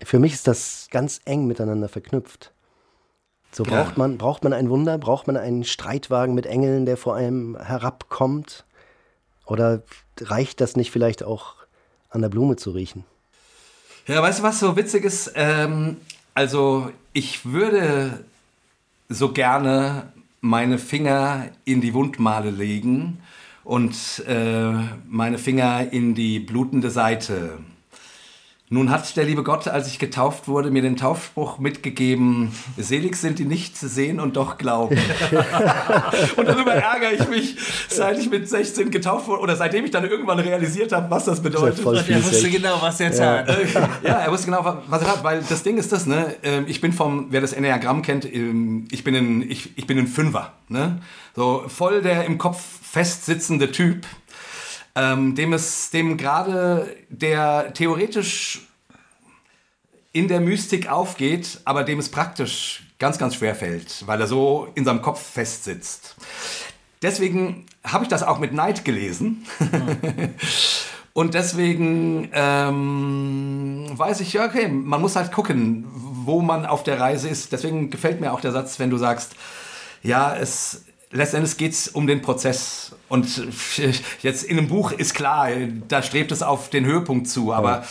für 0.03 0.19
mich 0.19 0.33
ist 0.33 0.47
das 0.47 0.87
ganz 0.91 1.21
eng 1.25 1.45
miteinander 1.47 1.89
verknüpft. 1.89 2.51
So 3.51 3.63
Ja. 3.63 3.71
braucht 3.71 3.97
man, 3.97 4.17
braucht 4.17 4.43
man 4.43 4.53
ein 4.53 4.69
Wunder, 4.69 4.97
braucht 4.97 5.27
man 5.27 5.37
einen 5.37 5.63
Streitwagen 5.63 6.35
mit 6.35 6.45
Engeln, 6.45 6.85
der 6.85 6.97
vor 6.97 7.15
einem 7.15 7.57
herabkommt? 7.57 8.65
Oder 9.45 9.83
reicht 10.19 10.59
das 10.61 10.75
nicht 10.75 10.91
vielleicht 10.91 11.23
auch 11.23 11.55
an 12.09 12.21
der 12.21 12.29
Blume 12.29 12.55
zu 12.55 12.71
riechen? 12.71 13.05
Ja, 14.07 14.21
weißt 14.21 14.39
du, 14.39 14.43
was 14.43 14.59
so 14.59 14.75
witzig 14.75 15.03
ist? 15.03 15.31
Ähm, 15.35 15.97
also, 16.33 16.91
ich 17.13 17.45
würde 17.45 18.25
so 19.09 19.31
gerne 19.31 20.11
meine 20.41 20.77
Finger 20.77 21.49
in 21.65 21.81
die 21.81 21.93
Wundmale 21.93 22.51
legen 22.51 23.19
und 23.63 24.23
äh, 24.27 24.73
meine 25.07 25.37
Finger 25.37 25.91
in 25.91 26.13
die 26.13 26.39
blutende 26.39 26.91
Seite. 26.91 27.59
Nun 28.69 28.89
hat 28.89 29.15
der 29.15 29.25
liebe 29.25 29.43
Gott, 29.43 29.67
als 29.67 29.87
ich 29.87 29.99
getauft 29.99 30.47
wurde, 30.47 30.71
mir 30.71 30.81
den 30.81 30.95
Taufspruch 30.97 31.59
mitgegeben, 31.59 32.51
selig 32.77 33.15
sind 33.15 33.37
die 33.37 33.45
nicht 33.45 33.77
sehen 33.77 34.19
und 34.19 34.35
doch 34.37 34.57
glauben. 34.57 34.97
und 36.35 36.47
darüber 36.47 36.73
ärgere 36.73 37.13
ich 37.13 37.29
mich, 37.29 37.55
seit 37.89 38.17
ich 38.17 38.27
mit 38.29 38.49
16 38.49 38.89
getauft 38.89 39.27
wurde 39.27 39.41
oder 39.43 39.55
seitdem 39.55 39.85
ich 39.85 39.91
dann 39.91 40.03
irgendwann 40.09 40.39
realisiert 40.39 40.91
habe, 40.93 41.11
was 41.11 41.25
das 41.25 41.43
bedeutet. 41.43 41.79
voll 41.79 42.01
Der 42.01 42.23
wusste 42.23 42.49
genau, 42.49 42.81
was 42.81 42.99
er 42.99 43.11
tat. 43.15 43.47
ja, 44.03 44.13
er 44.13 44.31
wusste 44.31 44.45
genau, 44.47 44.65
wa- 44.65 44.81
was 44.87 45.01
er 45.03 45.07
hat, 45.09 45.23
weil 45.23 45.43
das 45.47 45.61
Ding 45.61 45.77
ist 45.77 45.91
das, 45.91 46.07
ne? 46.07 46.35
ähm, 46.41 46.65
Ich 46.67 46.81
bin 46.81 46.91
vom, 46.91 47.27
wer 47.29 47.41
das 47.41 47.53
Enneagramm 47.53 48.01
kennt, 48.01 48.25
ähm, 48.25 48.87
ich 48.89 49.03
bin 49.03 49.15
ein, 49.15 49.41
ich, 49.47 49.77
ich 49.77 49.85
bin 49.85 49.99
ein 49.99 50.07
Fünfer, 50.07 50.53
ne? 50.69 51.01
So 51.35 51.65
voll 51.67 52.01
der 52.01 52.25
im 52.25 52.39
Kopf 52.39 52.63
festsitzende 52.81 53.71
Typ, 53.71 54.05
ähm, 54.95 55.35
dem 55.35 55.53
es, 55.53 55.89
dem 55.91 56.17
gerade 56.17 56.95
der 57.09 57.73
theoretisch 57.73 58.61
in 60.13 60.27
der 60.27 60.39
Mystik 60.39 60.89
aufgeht, 60.89 61.59
aber 61.65 61.83
dem 61.83 61.99
es 61.99 62.09
praktisch 62.09 62.83
ganz, 62.99 63.17
ganz 63.17 63.35
schwer 63.35 63.55
fällt, 63.55 64.07
weil 64.07 64.21
er 64.21 64.27
so 64.27 64.69
in 64.75 64.85
seinem 64.85 65.01
Kopf 65.01 65.21
festsitzt. 65.21 66.15
Deswegen 67.01 67.65
habe 67.83 68.05
ich 68.05 68.09
das 68.09 68.23
auch 68.23 68.39
mit 68.39 68.53
Neid 68.53 68.85
gelesen. 68.85 69.45
Und 71.13 71.33
deswegen 71.33 72.29
ähm, 72.33 73.85
weiß 73.93 74.19
ich, 74.19 74.33
ja, 74.33 74.45
okay, 74.45 74.67
man 74.67 74.99
muss 74.99 75.15
halt 75.15 75.31
gucken, 75.31 75.85
wo 75.93 76.41
man 76.41 76.65
auf 76.65 76.83
der 76.83 76.99
Reise 76.99 77.29
ist. 77.29 77.53
Deswegen 77.53 77.89
gefällt 77.89 78.19
mir 78.19 78.33
auch 78.33 78.41
der 78.41 78.51
Satz, 78.51 78.79
wenn 78.79 78.89
du 78.89 78.97
sagst, 78.97 79.35
ja, 80.03 80.35
es 80.35 80.83
letztendlich 81.11 81.57
geht 81.57 81.71
es 81.71 81.87
um 81.87 82.07
den 82.07 82.21
Prozess. 82.21 82.84
Und 83.07 83.27
jetzt 84.21 84.43
in 84.43 84.57
einem 84.57 84.67
Buch 84.67 84.91
ist 84.91 85.13
klar, 85.13 85.49
da 85.87 86.01
strebt 86.01 86.31
es 86.31 86.41
auf 86.41 86.69
den 86.69 86.85
Höhepunkt 86.85 87.27
zu, 87.27 87.53
aber 87.53 87.83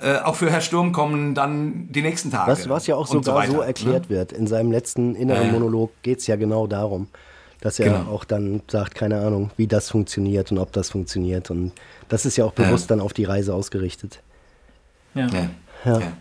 äh, 0.00 0.18
auch 0.18 0.36
für 0.36 0.50
Herr 0.50 0.60
Sturm 0.60 0.92
kommen 0.92 1.34
dann 1.34 1.88
die 1.90 2.02
nächsten 2.02 2.30
Tage. 2.30 2.50
Was, 2.50 2.68
was 2.68 2.86
ja 2.86 2.94
auch 2.96 3.06
sogar 3.06 3.46
so, 3.46 3.54
weiter, 3.54 3.66
erklärt 3.66 4.04
ne? 4.04 4.16
wird. 4.16 4.32
In 4.32 4.46
seinem 4.46 4.72
letzten 4.72 5.14
inneren 5.14 5.48
ja. 5.48 5.52
Monolog 5.52 5.90
geht 6.02 6.20
es 6.20 6.26
ja 6.26 6.36
genau 6.36 6.66
darum, 6.66 7.08
dass 7.60 7.78
er 7.78 7.98
Genau. 7.98 8.10
auch 8.12 8.24
dann 8.24 8.62
sagt, 8.70 8.94
keine 8.94 9.20
Ahnung, 9.20 9.50
wie 9.56 9.66
das 9.66 9.90
funktioniert 9.90 10.50
und 10.52 10.58
ob 10.58 10.72
das 10.72 10.90
funktioniert. 10.90 11.50
Und 11.50 11.72
das 12.08 12.24
ist 12.24 12.36
ja 12.36 12.44
auch 12.44 12.52
bewusst 12.52 12.90
dann 12.90 13.00
auf 13.00 13.12
die 13.12 13.24
Reise 13.24 13.54
ausgerichtet. 13.54 14.20
Ja. 15.14 15.26
Ja. 15.26 15.50
Ja. 15.84 16.00
Ja. 16.00 16.12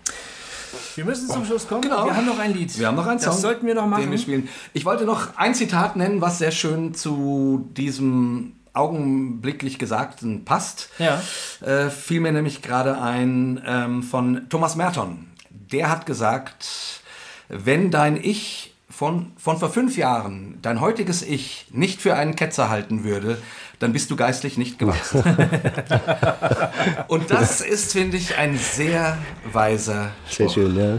Wir 1.00 1.06
müssen 1.06 1.30
zum 1.30 1.46
Schluss 1.46 1.66
kommen. 1.66 1.82
Genau. 1.82 2.04
Wir 2.04 2.14
haben 2.14 2.26
noch 2.26 2.40
ein 2.40 2.54
Lied. 2.54 2.78
Wir 2.78 2.88
haben 2.88 2.98
noch 2.98 3.08
einen 3.08 3.22
Song. 3.22 3.32
Das 3.32 3.42
sollten 3.42 3.66
wir 3.66 3.74
noch 3.74 3.84
Den 3.84 3.90
machen. 3.90 4.12
wir 4.12 4.18
spielen. 4.18 4.50
Ich 4.74 4.84
wollte 4.84 5.06
noch 5.06 5.38
ein 5.38 5.56
Zitat 5.56 5.96
nennen, 5.96 6.20
was 6.20 6.40
sehr 6.40 6.52
schön 6.52 6.94
zu 6.94 7.70
diesem 7.72 8.58
augenblicklich 8.74 9.80
Gesagten 9.80 10.44
passt. 10.44 10.90
Ja. 11.00 11.22
Äh, 11.66 11.90
fiel 11.90 12.20
mir 12.20 12.34
nämlich 12.34 12.62
gerade 12.62 13.02
ein 13.02 13.62
ähm, 13.66 14.04
von 14.04 14.50
Thomas 14.50 14.76
Merton. 14.76 15.28
Der 15.50 15.90
hat 15.90 16.06
gesagt, 16.06 17.02
wenn 17.48 17.92
dein 17.92 18.18
Ich 18.22 18.69
von, 19.00 19.32
von 19.38 19.58
vor 19.58 19.70
fünf 19.70 19.96
Jahren, 19.96 20.58
dein 20.62 20.82
heutiges 20.82 21.22
Ich, 21.22 21.68
nicht 21.72 22.02
für 22.02 22.16
einen 22.16 22.36
Ketzer 22.36 22.70
halten 22.70 23.06
würde, 23.06 23.38
dann 23.80 23.94
bist 23.94 24.12
du 24.12 24.18
geistlich 24.18 24.58
nicht 24.58 24.78
gewachsen. 24.78 25.24
Und 27.08 27.32
das 27.32 27.62
ist, 27.62 27.94
finde 27.94 28.18
ich, 28.18 28.36
ein 28.36 28.58
sehr 28.58 29.18
weiser 29.54 30.12
Sehr 30.28 30.50
Spruch. 30.50 30.54
schön, 30.54 30.76
ja. 30.76 30.98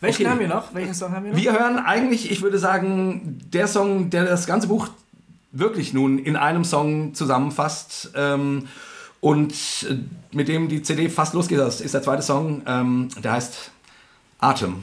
Welchen 0.00 0.22
Okay. 0.22 0.30
haben 0.32 0.40
wir 0.40 0.48
noch? 0.48 0.74
Welchen 0.74 0.92
Song 0.94 1.12
haben 1.12 1.24
wir 1.24 1.30
noch? 1.34 1.38
Wir 1.38 1.52
hören 1.52 1.78
eigentlich, 1.78 2.32
ich 2.32 2.42
würde 2.42 2.58
sagen, 2.58 3.38
der 3.52 3.68
Song, 3.68 4.10
der 4.10 4.24
das 4.24 4.48
ganze 4.48 4.66
Buch 4.66 4.88
wirklich 5.52 5.94
nun 5.94 6.18
in 6.18 6.34
einem 6.34 6.64
Song 6.64 7.14
zusammenfasst 7.14 8.10
ähm, 8.16 8.66
und 9.20 9.52
äh, 9.88 9.98
mit 10.32 10.48
dem 10.48 10.68
die 10.68 10.82
CD 10.82 11.08
fast 11.10 11.32
losgeht. 11.34 11.60
Das 11.60 11.80
ist 11.80 11.94
der 11.94 12.02
zweite 12.02 12.22
Song, 12.22 12.62
ähm, 12.66 13.08
der 13.22 13.34
heißt 13.34 13.70
Atem. 14.40 14.82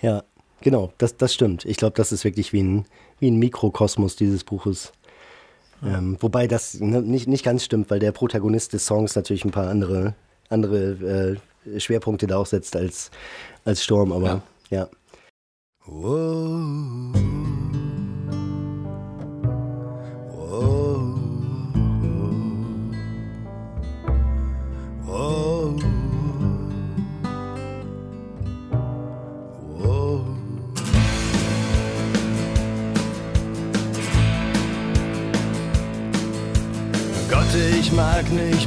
Ja, 0.00 0.22
genau, 0.60 0.92
das, 0.98 1.16
das 1.16 1.34
stimmt. 1.34 1.64
Ich 1.64 1.76
glaube, 1.76 1.94
das 1.96 2.12
ist 2.12 2.24
wirklich 2.24 2.52
wie 2.52 2.62
ein, 2.62 2.84
wie 3.18 3.30
ein 3.30 3.38
Mikrokosmos 3.38 4.16
dieses 4.16 4.44
Buches. 4.44 4.92
Ähm, 5.84 6.16
wobei 6.20 6.46
das 6.46 6.80
ne, 6.80 7.02
nicht, 7.02 7.28
nicht 7.28 7.44
ganz 7.44 7.64
stimmt, 7.64 7.90
weil 7.90 7.98
der 7.98 8.12
Protagonist 8.12 8.72
des 8.72 8.86
Songs 8.86 9.14
natürlich 9.14 9.44
ein 9.44 9.50
paar 9.50 9.68
andere, 9.68 10.14
andere 10.48 11.38
äh, 11.66 11.80
Schwerpunkte 11.80 12.26
da 12.26 12.38
auch 12.38 12.46
setzt 12.46 12.76
als, 12.76 13.10
als 13.64 13.84
Sturm, 13.84 14.12
aber 14.12 14.42
ja. 14.70 14.88
Whoa. 15.84 16.16
Whoa. 16.16 17.05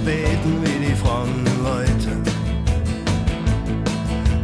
Beten 0.10 0.54
wie 0.64 0.80
die 0.88 0.96
frommen 0.96 1.46
Leute. 1.70 2.12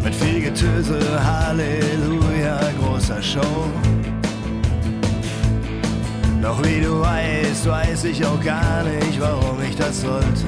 Mit 0.04 0.14
viel 0.14 0.42
Getöse, 0.42 1.00
Halleluja, 1.30 2.60
großer 2.80 3.22
Show. 3.22 3.58
Doch 6.44 6.60
wie 6.64 6.82
du 6.82 7.02
weißt, 7.02 7.66
weiß 7.68 8.04
ich 8.12 8.24
auch 8.24 8.42
gar 8.44 8.84
nicht, 8.84 9.20
warum 9.20 9.58
ich 9.68 9.76
das 9.76 10.02
sollte. 10.02 10.48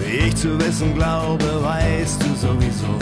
Wie 0.00 0.16
ich 0.26 0.36
zu 0.36 0.50
wissen 0.60 0.94
glaube, 0.94 1.48
weißt 1.62 2.18
du 2.22 2.30
sowieso. 2.46 2.94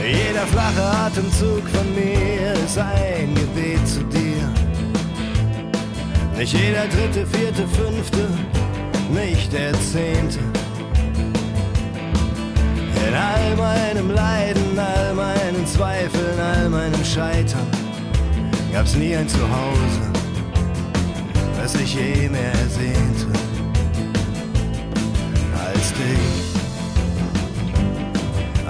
Jeder 0.00 0.46
flache 0.54 0.84
Atemzug 1.04 1.64
von 1.74 1.88
mir 1.94 2.52
ist 2.64 2.78
ein 2.78 3.34
Gebet 3.34 3.84
zu 3.88 4.04
dir. 4.04 4.27
Nicht 6.38 6.52
jeder 6.52 6.86
dritte, 6.86 7.26
vierte, 7.26 7.66
fünfte, 7.66 8.28
nicht 9.10 9.52
der 9.52 9.72
zehnte. 9.72 10.38
In 13.08 13.14
all 13.14 13.56
meinem 13.56 14.12
Leiden, 14.12 14.78
all 14.78 15.14
meinen 15.14 15.66
Zweifeln, 15.66 16.38
all 16.38 16.68
meinem 16.68 17.04
Scheitern 17.04 17.66
gab's 18.72 18.94
nie 18.94 19.16
ein 19.16 19.28
Zuhause, 19.28 20.00
das 21.60 21.74
ich 21.74 21.96
je 21.96 22.28
mehr 22.28 22.52
ersehnte 22.52 23.26
als 25.66 25.92
dich, 25.94 26.54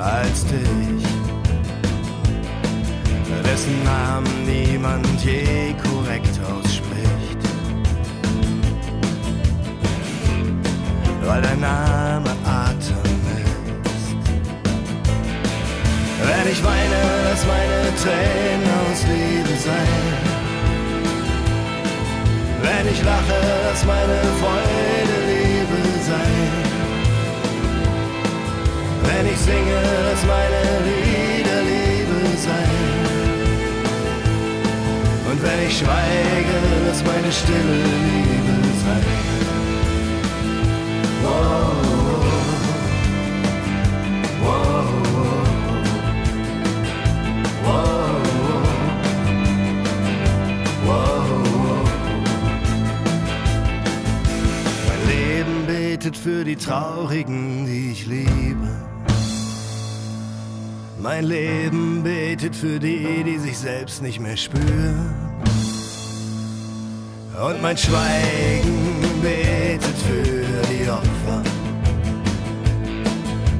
als 0.02 0.46
dich, 0.46 1.04
dessen 3.44 3.84
Namen 3.84 4.46
niemand 4.46 5.22
je 5.22 5.74
korrekt 5.82 6.40
ausspricht, 6.46 6.67
weil 11.28 11.42
dein 11.42 11.60
Name 11.60 12.30
Atem 12.44 13.20
ist. 13.44 14.08
Wenn 16.26 16.46
ich 16.52 16.60
weine, 16.64 17.00
lass 17.26 17.42
meine 17.52 17.80
Tränen 18.02 18.68
aus 18.80 19.00
Liebe 19.12 19.54
sein. 19.66 19.94
Wenn 22.62 22.92
ich 22.92 23.00
lache, 23.04 23.40
lass 23.66 23.84
meine 23.84 24.18
Freude 24.40 25.16
Liebe 25.30 25.80
sein. 26.10 26.48
Wenn 29.06 29.26
ich 29.32 29.38
singe, 29.38 29.80
lass 30.08 30.22
meine 30.34 30.60
Lieder 30.88 31.60
Liebe 31.72 32.20
sein. 32.46 32.76
Und 35.30 35.38
wenn 35.42 35.60
ich 35.66 35.78
schweige, 35.78 36.56
lass 36.86 37.04
meine 37.04 37.30
Stille 37.30 37.76
Liebe 37.84 38.56
sein. 38.84 39.37
Für 56.28 56.44
die 56.44 56.56
Traurigen, 56.56 57.64
die 57.64 57.92
ich 57.92 58.06
liebe. 58.06 58.68
Mein 61.00 61.24
Leben 61.24 62.02
betet 62.02 62.54
für 62.54 62.78
die, 62.78 63.22
die 63.24 63.38
sich 63.38 63.56
selbst 63.56 64.02
nicht 64.02 64.20
mehr 64.20 64.36
spüren. 64.36 65.14
Und 67.46 67.62
mein 67.62 67.78
Schweigen 67.78 69.07
betet 69.22 69.96
für 70.06 70.72
die 70.72 70.88
Opfer. 70.90 71.42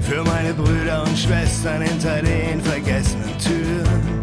Für 0.01 0.23
meine 0.25 0.55
Brüder 0.55 1.03
und 1.05 1.19
Schwestern 1.19 1.83
hinter 1.83 2.23
den 2.23 2.61
vergessenen 2.61 3.37
Türen. 3.39 4.23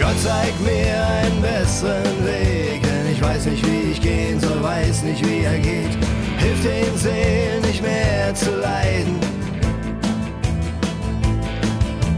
Gott 0.00 0.20
zeigt 0.22 0.60
mir 0.60 1.06
einen 1.06 1.42
besseren 1.42 2.24
Weg, 2.24 2.82
denn 2.82 3.12
ich 3.12 3.22
weiß 3.22 3.46
nicht, 3.46 3.66
wie 3.66 3.92
ich 3.92 4.00
gehen 4.00 4.40
soll, 4.40 4.62
weiß 4.62 5.02
nicht, 5.02 5.24
wie 5.26 5.40
er 5.40 5.58
geht. 5.58 5.96
Hilft 6.38 6.64
den 6.64 6.96
Seelen 6.96 7.62
nicht 7.62 7.82
mehr 7.82 8.34
zu 8.34 8.50
leiden. 8.56 9.16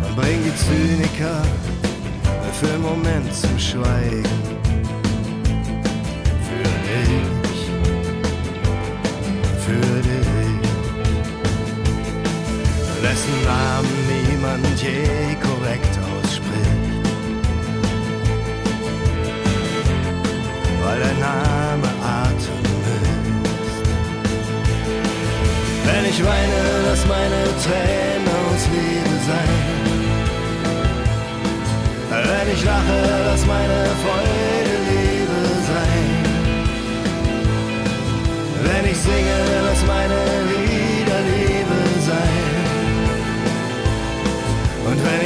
Und 0.07 0.17
bring 0.17 0.39
die 0.45 0.57
Zyniker 0.57 1.43
für 2.61 2.73
einen 2.73 2.83
Moment 2.83 3.33
zum 3.35 3.59
Schweigen. 3.59 4.58
Dessen 13.29 13.45
Namen 13.45 14.07
niemand 14.07 14.81
je 14.81 15.37
korrekt 15.41 15.99
ausspricht. 15.99 17.07
Weil 20.83 21.01
dein 21.01 21.19
Name 21.19 21.89
Atem 22.03 22.65
ist. 23.03 23.81
Wenn 25.85 26.05
ich 26.11 26.25
weine, 26.25 26.61
lass 26.89 27.07
meine 27.07 27.43
Tränen 27.65 28.29
aus 28.29 28.63
Liebe 28.73 29.17
sein. 29.31 29.77
Wenn 32.11 32.55
ich 32.55 32.65
lache, 32.65 33.01
lass 33.27 33.47
meine 33.47 33.85
Freude 34.03 34.77
Liebe 34.89 35.41
sein. 35.71 36.25
Wenn 38.65 38.85
ich 38.91 38.99
singe, 38.99 39.39
lass 39.67 39.87
meine 39.87 40.28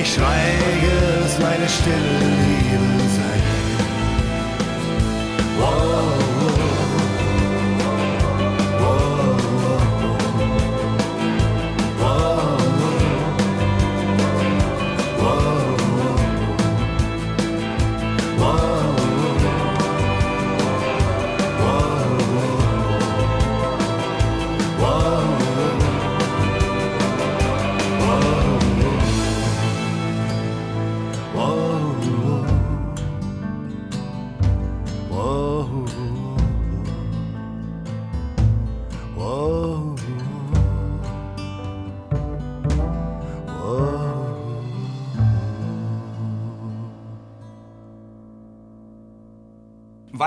ich 0.03 0.15
schweige, 0.15 0.93
lass 1.21 1.39
meine 1.39 1.69
Stille 1.69 2.19
Liebe 2.43 3.09
sein. 3.17 3.43
Wow. 5.59 6.22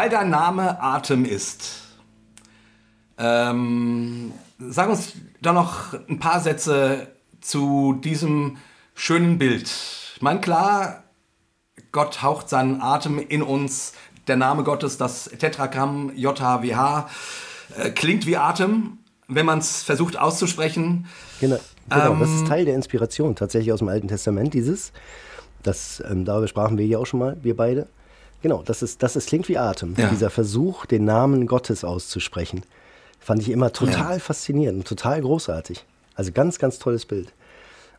Weil 0.06 0.12
dein 0.12 0.30
Name 0.30 0.80
Atem 0.84 1.26
ist. 1.26 1.82
Ähm, 3.18 4.34
sag 4.60 4.88
uns 4.88 5.14
doch 5.42 5.54
noch 5.54 5.94
ein 6.08 6.20
paar 6.20 6.42
Sätze 6.42 7.08
zu 7.42 7.94
diesem 8.04 8.58
schönen 8.94 9.40
Bild. 9.40 9.64
Ich 10.16 10.22
meine, 10.22 10.42
klar, 10.42 11.06
Gott 11.92 12.22
haucht 12.22 12.50
seinen 12.50 12.82
Atem 12.82 13.18
in 13.18 13.42
uns. 13.42 13.94
Der 14.28 14.36
Name 14.36 14.64
Gottes, 14.64 15.00
das 15.00 15.24
Tetragramm 15.24 16.12
JHWH, 16.16 17.10
äh, 17.76 17.90
klingt 17.90 18.28
wie 18.28 18.38
Atem, 18.38 19.00
wenn 19.28 19.48
man 19.48 19.58
es 19.58 19.82
versucht 19.82 20.20
auszusprechen. 20.20 21.08
Genau, 21.42 21.58
genau 21.90 22.12
ähm, 22.12 22.20
das 22.20 22.30
ist 22.30 22.48
Teil 22.48 22.66
der 22.66 22.76
Inspiration 22.76 23.36
tatsächlich 23.36 23.74
aus 23.74 23.80
dem 23.80 23.90
Alten 23.90 24.08
Testament, 24.08 24.54
dieses. 24.54 24.92
Das, 25.64 26.04
ähm, 26.08 26.26
darüber 26.26 26.48
sprachen 26.48 26.78
wir 26.78 26.86
ja 26.86 27.00
auch 27.00 27.08
schon 27.08 27.22
mal, 27.22 27.38
wir 27.42 27.58
beide. 27.58 27.88
Genau, 28.46 28.62
das 28.62 28.84
ist, 28.84 29.02
das 29.02 29.16
ist, 29.16 29.30
klingt 29.30 29.50
wie 29.50 29.58
Atem. 29.58 29.96
Ja. 29.98 30.08
Dieser 30.08 30.30
Versuch, 30.30 30.86
den 30.86 31.04
Namen 31.04 31.48
Gottes 31.48 31.84
auszusprechen. 31.84 32.62
Fand 33.20 33.42
ich 33.42 33.50
immer 33.50 33.74
total 33.74 34.14
ja. 34.14 34.20
faszinierend 34.20 34.78
und 34.78 34.88
total 34.88 35.20
großartig. 35.22 35.84
Also 36.14 36.32
ganz, 36.32 36.60
ganz 36.60 36.78
tolles 36.78 37.08
Bild. 37.08 37.34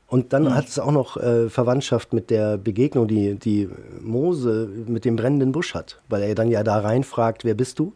Und 0.07 0.33
dann 0.33 0.45
mhm. 0.45 0.55
hat 0.55 0.69
es 0.69 0.79
auch 0.79 0.93
noch 0.93 1.17
äh, 1.17 1.51
Verwandtschaft 1.51 2.13
mit 2.13 2.31
der 2.31 2.59
Begegnung, 2.59 3.09
die, 3.09 3.35
die 3.35 3.69
Mose 4.01 4.71
mit 4.87 5.05
dem 5.05 5.17
brennenden 5.17 5.51
Busch 5.51 5.75
hat, 5.75 6.01
weil 6.09 6.23
er 6.23 6.37
dann 6.37 6.49
ja 6.49 6.63
da 6.63 6.79
reinfragt, 6.79 7.45
wer 7.45 7.55
bist 7.55 7.81
du? 7.81 7.93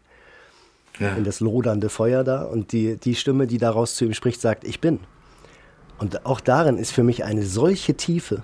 Ja. 0.99 1.15
In 1.15 1.23
das 1.23 1.39
lodernde 1.39 1.89
Feuer 1.89 2.25
da. 2.25 2.43
Und 2.43 2.73
die, 2.73 2.97
die 2.97 3.15
Stimme, 3.15 3.47
die 3.47 3.59
daraus 3.59 3.95
zu 3.95 4.05
ihm 4.05 4.13
spricht, 4.13 4.41
sagt, 4.41 4.65
ich 4.65 4.81
bin. 4.81 4.99
Und 6.01 6.27
auch 6.27 6.41
darin 6.41 6.79
ist 6.79 6.91
für 6.91 7.05
mich 7.05 7.23
eine 7.23 7.45
solche 7.45 7.95
Tiefe, 7.95 8.43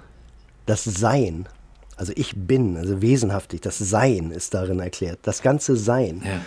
das 0.65 0.85
Sein. 0.85 1.49
Also 1.97 2.13
ich 2.15 2.35
bin, 2.37 2.77
also 2.77 3.01
wesenhaftig, 3.01 3.63
das 3.63 3.79
Sein 3.79 4.31
ist 4.31 4.55
darin 4.55 4.81
erklärt. 4.81 5.21
Das 5.23 5.43
ganze 5.43 5.77
Sein. 5.77 6.23
Ja. 6.25 6.41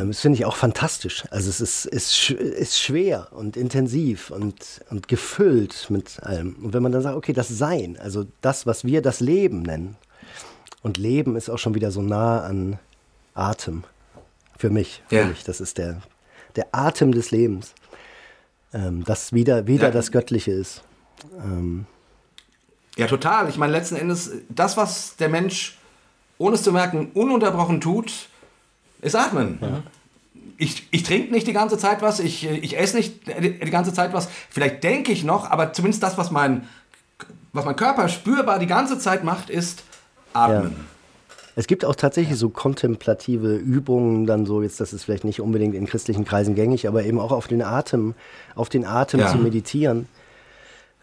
Ähm, 0.00 0.08
das 0.08 0.20
finde 0.20 0.36
ich 0.38 0.44
auch 0.44 0.56
fantastisch. 0.56 1.24
Also 1.30 1.48
es 1.48 1.60
ist, 1.60 1.86
ist, 1.86 2.30
ist 2.30 2.78
schwer 2.78 3.28
und 3.30 3.56
intensiv 3.56 4.30
und, 4.30 4.80
und 4.90 5.08
gefüllt 5.08 5.86
mit 5.90 6.22
allem. 6.22 6.56
Und 6.56 6.74
wenn 6.74 6.82
man 6.82 6.92
dann 6.92 7.02
sagt, 7.02 7.16
okay, 7.16 7.32
das 7.32 7.48
Sein, 7.48 7.96
also 7.98 8.26
das, 8.40 8.66
was 8.66 8.84
wir 8.84 9.00
das 9.00 9.20
Leben 9.20 9.62
nennen. 9.62 9.96
Und 10.82 10.98
Leben 10.98 11.36
ist 11.36 11.48
auch 11.48 11.58
schon 11.58 11.74
wieder 11.74 11.90
so 11.90 12.02
nah 12.02 12.42
an 12.42 12.78
Atem. 13.34 13.84
Für 14.58 14.70
mich. 14.70 15.02
Für 15.08 15.16
ja. 15.16 15.26
mich. 15.26 15.44
Das 15.44 15.60
ist 15.60 15.78
der, 15.78 16.02
der 16.56 16.66
Atem 16.72 17.12
des 17.12 17.30
Lebens. 17.30 17.74
Ähm, 18.74 19.04
das 19.04 19.32
wieder, 19.32 19.66
wieder 19.68 19.86
ja. 19.86 19.90
das 19.90 20.10
Göttliche 20.10 20.50
ist. 20.50 20.82
Ähm, 21.42 21.86
ja, 22.98 23.06
total. 23.06 23.48
Ich 23.48 23.56
meine, 23.56 23.72
letzten 23.72 23.94
Endes, 23.94 24.32
das, 24.48 24.76
was 24.76 25.14
der 25.16 25.28
Mensch, 25.28 25.78
ohne 26.36 26.56
es 26.56 26.64
zu 26.64 26.72
merken, 26.72 27.12
ununterbrochen 27.14 27.80
tut, 27.80 28.12
ist 29.00 29.14
Atmen. 29.14 29.58
Ja. 29.60 29.82
Ich, 30.56 30.88
ich 30.90 31.04
trinke 31.04 31.32
nicht 31.32 31.46
die 31.46 31.52
ganze 31.52 31.78
Zeit 31.78 32.02
was, 32.02 32.18
ich, 32.18 32.44
ich 32.44 32.76
esse 32.76 32.96
nicht 32.96 33.28
die, 33.40 33.70
ganze 33.70 33.92
Zeit 33.92 34.12
was. 34.12 34.28
Vielleicht 34.50 34.82
denke 34.82 35.12
ich 35.12 35.22
noch, 35.22 35.48
aber 35.48 35.72
zumindest 35.72 36.02
das, 36.02 36.18
was 36.18 36.32
mein, 36.32 36.66
was 37.52 37.64
mein 37.64 37.76
Körper 37.76 38.08
spürbar 38.08 38.58
die 38.58 38.66
ganze 38.66 38.98
Zeit 38.98 39.22
macht, 39.22 39.48
ist 39.48 39.84
Atmen. 40.32 40.72
Ja. 40.76 40.84
Es 41.54 41.68
gibt 41.68 41.84
auch 41.84 41.94
tatsächlich 41.94 42.36
so 42.36 42.50
kontemplative 42.50 43.54
Übungen, 43.54 44.26
dann 44.26 44.44
so, 44.44 44.60
jetzt 44.62 44.80
das 44.80 44.92
ist 44.92 45.04
vielleicht 45.04 45.24
nicht 45.24 45.40
unbedingt 45.40 45.76
in 45.76 45.86
christlichen 45.86 46.24
Kreisen 46.24 46.56
gängig, 46.56 46.88
aber 46.88 47.04
eben 47.04 47.20
auch 47.20 47.32
auf 47.32 47.46
den 47.46 47.62
Atem, 47.62 48.14
auf 48.56 48.68
den 48.68 48.84
Atem 48.84 49.20
ja. 49.20 49.28
zu 49.28 49.38
meditieren. 49.38 50.08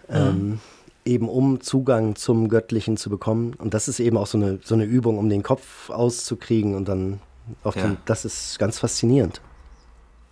Mhm. 0.10 0.16
Ähm, 0.16 0.60
eben 1.06 1.30
um 1.30 1.62
Zugang 1.62 2.16
zum 2.16 2.50
Göttlichen 2.50 2.98
zu 2.98 3.10
bekommen. 3.10 3.54
Und 3.54 3.74
das 3.74 3.88
ist 3.88 4.00
eben 4.00 4.18
auch 4.18 4.28
so 4.28 4.38
eine, 4.38 4.60
so 4.64 4.74
eine 4.74 4.86
Übung, 4.86 5.18
um 5.18 5.30
den 5.30 5.44
Kopf 5.44 5.90
auszukriegen 5.90 6.76
und 6.76 6.88
dann 6.88 7.20
auf 7.64 7.76
ja. 7.76 7.84
den, 7.84 7.98
das 8.06 8.26
ist 8.26 8.58
ganz 8.58 8.80
faszinierend. 8.80 9.40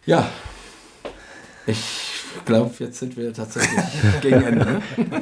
Ja, 0.05 0.27
ich 1.65 1.77
glaube, 2.45 2.71
jetzt 2.79 2.99
sind 2.99 3.15
wir 3.15 3.33
tatsächlich 3.33 3.79
gegen 4.21 4.41
Ende. 4.41 4.81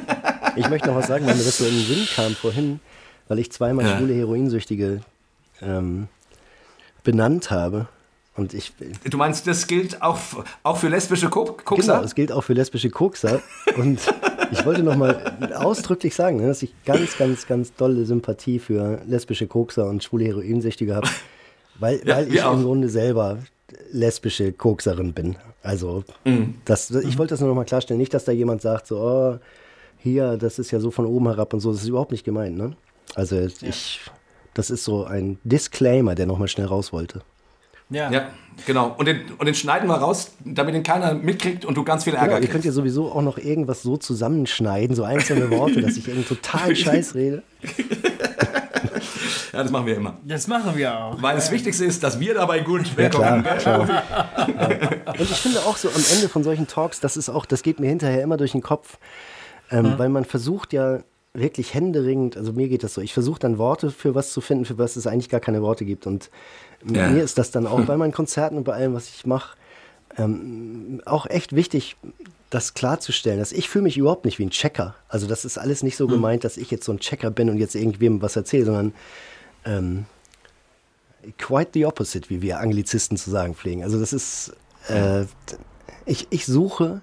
Ich 0.54 0.68
möchte 0.68 0.88
noch 0.88 0.96
was 0.96 1.06
sagen, 1.06 1.24
weil 1.26 1.34
mir 1.34 1.44
das 1.44 1.56
so 1.56 1.64
in 1.64 1.72
den 1.72 1.86
Sinn 1.86 2.06
kam 2.14 2.34
vorhin, 2.34 2.80
weil 3.26 3.38
ich 3.38 3.50
zweimal 3.50 3.86
ja. 3.86 3.96
schwule 3.96 4.12
Heroinsüchtige 4.12 5.00
ähm, 5.62 6.08
benannt 7.04 7.50
habe. 7.50 7.88
Und 8.36 8.52
ich, 8.52 8.74
du 9.08 9.16
meinst, 9.16 9.46
das 9.46 9.66
gilt 9.66 10.02
auch, 10.02 10.18
auch 10.62 10.76
für 10.76 10.88
lesbische 10.88 11.30
Kokser? 11.30 11.94
Genau, 11.94 12.02
es 12.02 12.14
gilt 12.14 12.32
auch 12.32 12.42
für 12.42 12.52
lesbische 12.52 12.90
Kokser. 12.90 13.40
Und 13.76 14.00
ich 14.52 14.64
wollte 14.66 14.82
nochmal 14.82 15.52
ausdrücklich 15.56 16.14
sagen, 16.14 16.36
ne, 16.36 16.46
dass 16.46 16.62
ich 16.62 16.74
ganz, 16.84 17.16
ganz, 17.16 17.46
ganz 17.46 17.74
dolle 17.74 18.04
Sympathie 18.04 18.58
für 18.58 19.00
lesbische 19.06 19.46
Kokser 19.46 19.88
und 19.88 20.04
schwule 20.04 20.26
Heroinsüchtige 20.26 20.94
habe. 20.94 21.08
Weil, 21.78 22.06
ja, 22.06 22.16
weil 22.16 22.28
ich 22.32 22.42
auch. 22.42 22.54
im 22.54 22.62
Grunde 22.62 22.88
selber 22.88 23.38
lesbische 23.90 24.52
Kokserin 24.52 25.12
bin. 25.12 25.36
Also, 25.62 26.04
mhm. 26.24 26.54
das, 26.64 26.90
ich 26.90 27.18
wollte 27.18 27.32
das 27.32 27.40
nur 27.40 27.48
noch 27.48 27.56
mal 27.56 27.64
klarstellen. 27.64 27.98
Nicht, 27.98 28.14
dass 28.14 28.24
da 28.24 28.32
jemand 28.32 28.62
sagt, 28.62 28.86
so, 28.86 28.98
oh, 29.00 29.38
hier, 29.98 30.36
das 30.36 30.58
ist 30.58 30.70
ja 30.70 30.80
so 30.80 30.90
von 30.90 31.06
oben 31.06 31.26
herab 31.28 31.54
und 31.54 31.60
so. 31.60 31.72
Das 31.72 31.82
ist 31.82 31.88
überhaupt 31.88 32.12
nicht 32.12 32.24
gemeint, 32.24 32.56
ne? 32.56 32.76
Also, 33.14 33.36
ja. 33.36 33.48
ich, 33.62 34.00
das 34.54 34.70
ist 34.70 34.84
so 34.84 35.04
ein 35.04 35.38
Disclaimer, 35.44 36.14
der 36.14 36.26
noch 36.26 36.38
mal 36.38 36.48
schnell 36.48 36.66
raus 36.66 36.92
wollte. 36.92 37.22
Ja. 37.92 38.10
ja, 38.10 38.28
genau. 38.66 38.94
Und 38.96 39.06
den, 39.06 39.22
und 39.38 39.46
den 39.46 39.54
schneiden 39.54 39.88
wir 39.88 39.96
raus, 39.96 40.32
damit 40.44 40.74
den 40.74 40.82
keiner 40.82 41.14
mitkriegt 41.14 41.64
und 41.64 41.76
du 41.76 41.84
ganz 41.84 42.04
viel 42.04 42.14
Ärger 42.14 42.34
genau, 42.34 42.42
Ihr 42.42 42.48
könnt 42.48 42.64
ja 42.64 42.72
sowieso 42.72 43.12
auch 43.12 43.22
noch 43.22 43.38
irgendwas 43.38 43.82
so 43.82 43.96
zusammenschneiden, 43.96 44.96
so 44.96 45.04
einzelne 45.04 45.50
Worte, 45.50 45.80
dass 45.80 45.96
ich 45.96 46.08
irgendwie 46.08 46.34
total 46.34 46.74
Scheiß 46.74 47.14
rede. 47.14 47.42
Ja, 49.52 49.62
das 49.62 49.70
machen 49.70 49.86
wir 49.86 49.96
immer. 49.96 50.16
Das 50.24 50.46
machen 50.48 50.76
wir 50.76 50.98
auch. 50.98 51.20
Weil 51.20 51.34
das 51.34 51.50
Wichtigste 51.50 51.84
ist, 51.84 52.02
dass 52.02 52.18
wir 52.18 52.34
dabei 52.34 52.60
gut 52.60 52.96
wegkommen. 52.96 53.44
Ja, 53.44 53.56
klar, 53.56 53.86
klar. 53.86 54.02
ja. 54.48 55.12
Und 55.12 55.20
ich 55.20 55.36
finde 55.36 55.60
auch 55.60 55.76
so 55.76 55.88
am 55.88 56.02
Ende 56.14 56.28
von 56.30 56.42
solchen 56.42 56.66
Talks, 56.66 57.00
das 57.00 57.18
ist 57.18 57.28
auch, 57.28 57.44
das 57.44 57.62
geht 57.62 57.78
mir 57.78 57.88
hinterher 57.88 58.22
immer 58.22 58.38
durch 58.38 58.52
den 58.52 58.62
Kopf, 58.62 58.98
ähm, 59.70 59.84
mhm. 59.84 59.98
weil 59.98 60.08
man 60.08 60.24
versucht 60.24 60.72
ja 60.72 61.00
wirklich 61.34 61.72
händeringend, 61.72 62.36
also 62.36 62.52
mir 62.52 62.68
geht 62.68 62.82
das 62.82 62.94
so, 62.94 63.00
ich 63.00 63.14
versuche 63.14 63.40
dann 63.40 63.58
Worte 63.58 63.90
für 63.90 64.14
was 64.14 64.32
zu 64.32 64.40
finden, 64.40 64.64
für 64.64 64.78
was 64.78 64.96
es 64.96 65.06
eigentlich 65.06 65.30
gar 65.30 65.40
keine 65.40 65.62
Worte 65.62 65.84
gibt. 65.84 66.06
Und 66.06 66.30
ja. 66.84 67.08
mir 67.08 67.22
ist 67.22 67.38
das 67.38 67.50
dann 67.50 67.66
auch 67.66 67.80
bei 67.86 67.96
meinen 67.96 68.12
Konzerten 68.12 68.56
und 68.56 68.64
bei 68.64 68.74
allem, 68.74 68.94
was 68.94 69.08
ich 69.08 69.24
mache, 69.24 69.56
ähm, 70.18 71.00
auch 71.06 71.26
echt 71.26 71.54
wichtig, 71.54 71.96
das 72.50 72.74
klarzustellen, 72.74 73.38
dass 73.38 73.52
ich 73.52 73.70
fühle 73.70 73.84
mich 73.84 73.96
überhaupt 73.96 74.26
nicht 74.26 74.38
wie 74.38 74.44
ein 74.44 74.50
Checker. 74.50 74.94
Also 75.08 75.26
das 75.26 75.46
ist 75.46 75.56
alles 75.56 75.82
nicht 75.82 75.96
so 75.96 76.06
mhm. 76.06 76.12
gemeint, 76.12 76.44
dass 76.44 76.58
ich 76.58 76.70
jetzt 76.70 76.84
so 76.84 76.92
ein 76.92 76.98
Checker 76.98 77.30
bin 77.30 77.48
und 77.48 77.56
jetzt 77.56 77.74
irgendwem 77.74 78.20
was 78.20 78.36
erzähle, 78.36 78.66
sondern 78.66 78.92
ähm, 79.64 80.04
quite 81.38 81.70
the 81.72 81.86
opposite, 81.86 82.28
wie 82.28 82.42
wir 82.42 82.60
Anglizisten 82.60 83.16
zu 83.16 83.30
sagen 83.30 83.54
pflegen. 83.54 83.82
Also 83.82 83.98
das 83.98 84.12
ist, 84.12 84.54
äh, 84.88 85.24
ich, 86.04 86.26
ich 86.28 86.44
suche 86.44 87.00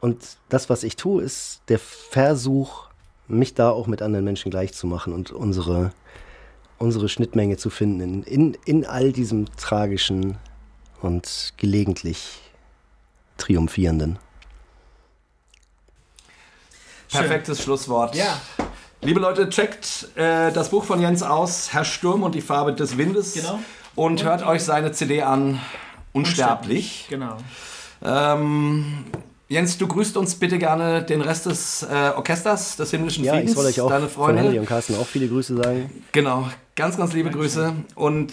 und 0.00 0.38
das, 0.48 0.68
was 0.68 0.82
ich 0.82 0.96
tue, 0.96 1.22
ist 1.22 1.60
der 1.68 1.78
Versuch, 1.78 2.89
mich 3.30 3.54
da 3.54 3.70
auch 3.70 3.86
mit 3.86 4.02
anderen 4.02 4.24
Menschen 4.24 4.50
gleich 4.50 4.72
zu 4.72 4.86
machen 4.86 5.12
und 5.12 5.30
unsere, 5.30 5.92
unsere 6.78 7.08
Schnittmenge 7.08 7.56
zu 7.56 7.70
finden 7.70 8.00
in, 8.00 8.22
in, 8.24 8.58
in 8.64 8.86
all 8.86 9.12
diesem 9.12 9.46
tragischen 9.56 10.36
und 11.00 11.54
gelegentlich 11.56 12.40
triumphierenden. 13.38 14.18
Perfektes 17.10 17.62
Schlusswort. 17.62 18.14
Ja. 18.14 18.40
Liebe 19.02 19.18
Leute, 19.18 19.48
checkt 19.48 20.08
äh, 20.14 20.52
das 20.52 20.68
Buch 20.68 20.84
von 20.84 21.00
Jens 21.00 21.22
aus, 21.22 21.72
Herr 21.72 21.84
Sturm 21.84 22.22
und 22.22 22.34
die 22.34 22.42
Farbe 22.42 22.74
des 22.74 22.98
Windes. 22.98 23.32
Genau. 23.32 23.54
Und, 23.96 24.20
und 24.20 24.24
hört 24.24 24.46
euch 24.46 24.62
seine 24.62 24.92
CD 24.92 25.22
an, 25.22 25.58
Unsterblich. 26.12 27.06
Genau. 27.08 27.36
Ähm, 28.02 29.04
Jens, 29.50 29.76
du 29.78 29.88
grüßt 29.88 30.16
uns 30.16 30.36
bitte 30.36 30.58
gerne 30.58 31.02
den 31.02 31.20
Rest 31.22 31.46
des 31.46 31.82
äh, 31.82 32.12
Orchesters 32.14 32.76
des 32.76 32.92
himmlischen 32.92 33.24
ja, 33.24 33.32
Friedens. 33.32 33.50
Ja, 33.50 33.52
ich 33.52 33.56
soll 33.56 33.66
euch 33.66 33.80
auch 33.80 33.90
deine 33.90 34.08
Freunde. 34.08 34.36
von 34.36 34.44
Henry 34.44 34.58
und 34.60 34.66
Carsten 34.66 34.94
auch 34.94 35.06
viele 35.08 35.26
Grüße 35.26 35.56
sagen. 35.56 35.90
Genau, 36.12 36.48
ganz, 36.76 36.96
ganz 36.96 37.12
liebe 37.12 37.30
Dankeschön. 37.30 37.64
Grüße. 37.64 37.74
Und 37.96 38.32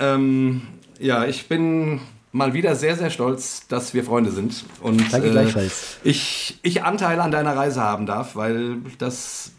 ähm, 0.00 0.62
ja, 0.98 1.24
ich 1.24 1.46
bin 1.46 2.00
mal 2.32 2.52
wieder 2.52 2.74
sehr, 2.74 2.96
sehr 2.96 3.10
stolz, 3.10 3.68
dass 3.68 3.94
wir 3.94 4.02
Freunde 4.02 4.32
sind. 4.32 4.64
Und 4.80 5.12
Danke 5.12 5.28
äh, 5.28 5.30
gleichfalls. 5.30 5.98
Ich, 6.02 6.58
ich 6.62 6.82
Anteil 6.82 7.20
an 7.20 7.30
deiner 7.30 7.56
Reise 7.56 7.80
haben 7.80 8.04
darf, 8.04 8.34
weil 8.34 8.78
das 8.98 9.52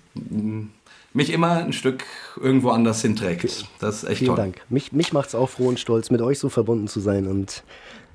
mich 1.13 1.31
immer 1.31 1.51
ein 1.53 1.71
Stück 1.71 2.03
irgendwo 2.35 2.71
anders 2.71 3.01
hinträgt. 3.01 3.65
Das 3.79 4.03
ist 4.03 4.09
echt 4.09 4.19
Vielen 4.19 4.35
toll. 4.35 4.35
Dank. 4.35 4.61
Mich, 4.67 4.91
mich 4.91 5.13
macht 5.13 5.29
es 5.29 5.35
auch 5.35 5.49
froh 5.49 5.69
und 5.69 5.79
stolz, 5.79 6.09
mit 6.09 6.21
euch 6.21 6.37
so 6.37 6.49
verbunden 6.49 6.89
zu 6.89 6.99
sein. 6.99 7.27
Und 7.27 7.63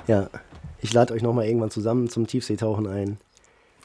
ja, 0.06 0.28
ich 0.82 0.92
lade 0.92 1.14
euch 1.14 1.22
nochmal 1.22 1.46
irgendwann 1.46 1.70
zusammen 1.70 2.10
zum 2.10 2.26
Tiefseetauchen 2.26 2.86
ein. 2.86 3.16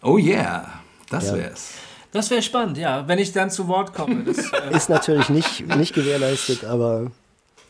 Oh 0.03 0.17
yeah, 0.17 0.81
das 1.09 1.27
ja. 1.27 1.37
wär's. 1.37 1.75
Das 2.11 2.29
wäre 2.29 2.41
spannend, 2.41 2.77
ja, 2.77 3.07
wenn 3.07 3.19
ich 3.19 3.31
dann 3.31 3.49
zu 3.49 3.69
Wort 3.69 3.93
komme. 3.93 4.23
Das, 4.25 4.37
äh 4.51 4.75
ist 4.75 4.89
natürlich 4.89 5.29
nicht, 5.29 5.65
nicht 5.77 5.93
gewährleistet, 5.93 6.65
aber. 6.65 7.11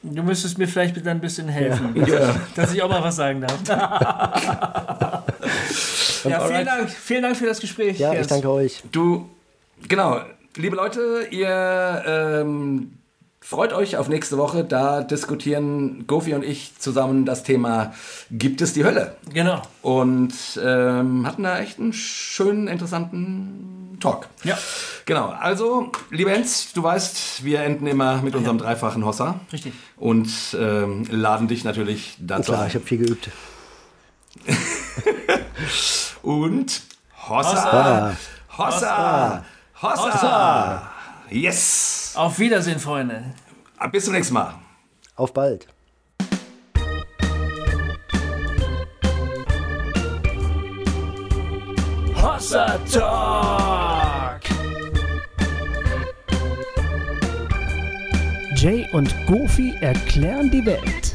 Du 0.03 0.23
müsstest 0.23 0.57
mir 0.57 0.67
vielleicht 0.67 0.97
dann 0.97 1.07
ein 1.07 1.21
bisschen 1.21 1.47
helfen, 1.47 1.95
ja. 2.05 2.05
Dass, 2.05 2.35
ich, 2.35 2.53
dass, 2.55 2.73
ich, 2.73 2.81
auch 2.81 2.89
mal 2.89 3.03
was 3.03 3.15
sagen 3.15 3.41
darf. 3.41 3.59
ja, 6.23 6.39
vielen 6.47 6.65
Dank. 6.65 6.89
Vielen 6.89 7.21
Dank 7.23 7.35
für 7.35 7.45
das 7.45 7.59
Gespräch. 7.59 7.99
Ja, 7.99 8.13
ich 8.13 8.27
danke 8.27 8.49
euch. 8.49 8.83
Du 8.91 9.29
Genau, 9.87 10.19
liebe 10.55 10.75
Leute, 10.75 11.27
ihr 11.29 12.03
ähm, 12.05 12.96
freut 13.47 13.71
euch 13.71 13.95
auf 13.95 14.09
nächste 14.09 14.37
Woche. 14.37 14.65
Da 14.65 15.01
diskutieren 15.01 16.05
Gofi 16.05 16.33
und 16.33 16.43
ich 16.43 16.77
zusammen 16.79 17.25
das 17.25 17.43
Thema 17.43 17.93
Gibt 18.29 18.61
es 18.61 18.73
die 18.73 18.83
Hölle? 18.83 19.15
Genau. 19.33 19.61
Und 19.81 20.33
ähm, 20.61 21.25
hatten 21.25 21.43
da 21.43 21.59
echt 21.59 21.79
einen 21.79 21.93
schönen, 21.93 22.67
interessanten 22.67 23.97
Talk. 24.01 24.27
Ja. 24.43 24.57
Genau. 25.05 25.29
Also, 25.39 25.91
lieber 26.11 26.33
Enz, 26.33 26.73
du 26.73 26.83
weißt, 26.83 27.45
wir 27.45 27.61
enden 27.61 27.87
immer 27.87 28.21
mit 28.21 28.35
unserem 28.35 28.57
dreifachen 28.57 29.05
Hossa. 29.05 29.39
Richtig. 29.53 29.73
Und 29.95 30.29
ähm, 30.59 31.05
laden 31.09 31.47
dich 31.47 31.63
natürlich 31.63 32.17
dazu 32.19 32.51
Klar, 32.51 32.67
ich 32.67 32.75
habe 32.75 32.85
viel 32.85 32.97
geübt. 32.97 33.29
Und 36.21 36.81
Hossa. 37.29 37.71
Ah, 37.71 38.17
Hossa. 38.57 39.45
Hossa. 39.81 40.91
Yes. 41.29 42.06
Auf 42.17 42.39
Wiedersehen, 42.39 42.79
Freunde. 42.79 43.23
Bis 43.91 44.05
zum 44.05 44.15
nächsten 44.15 44.33
Mal. 44.33 44.55
auf 45.17 45.31
bald. 45.33 45.67
Hossa 52.15 52.79
Talk. 52.91 54.41
Jay 58.55 58.87
und 58.93 59.13
Goofy 59.27 59.75
erklären 59.81 60.49
die 60.49 60.65
Welt. 60.65 61.13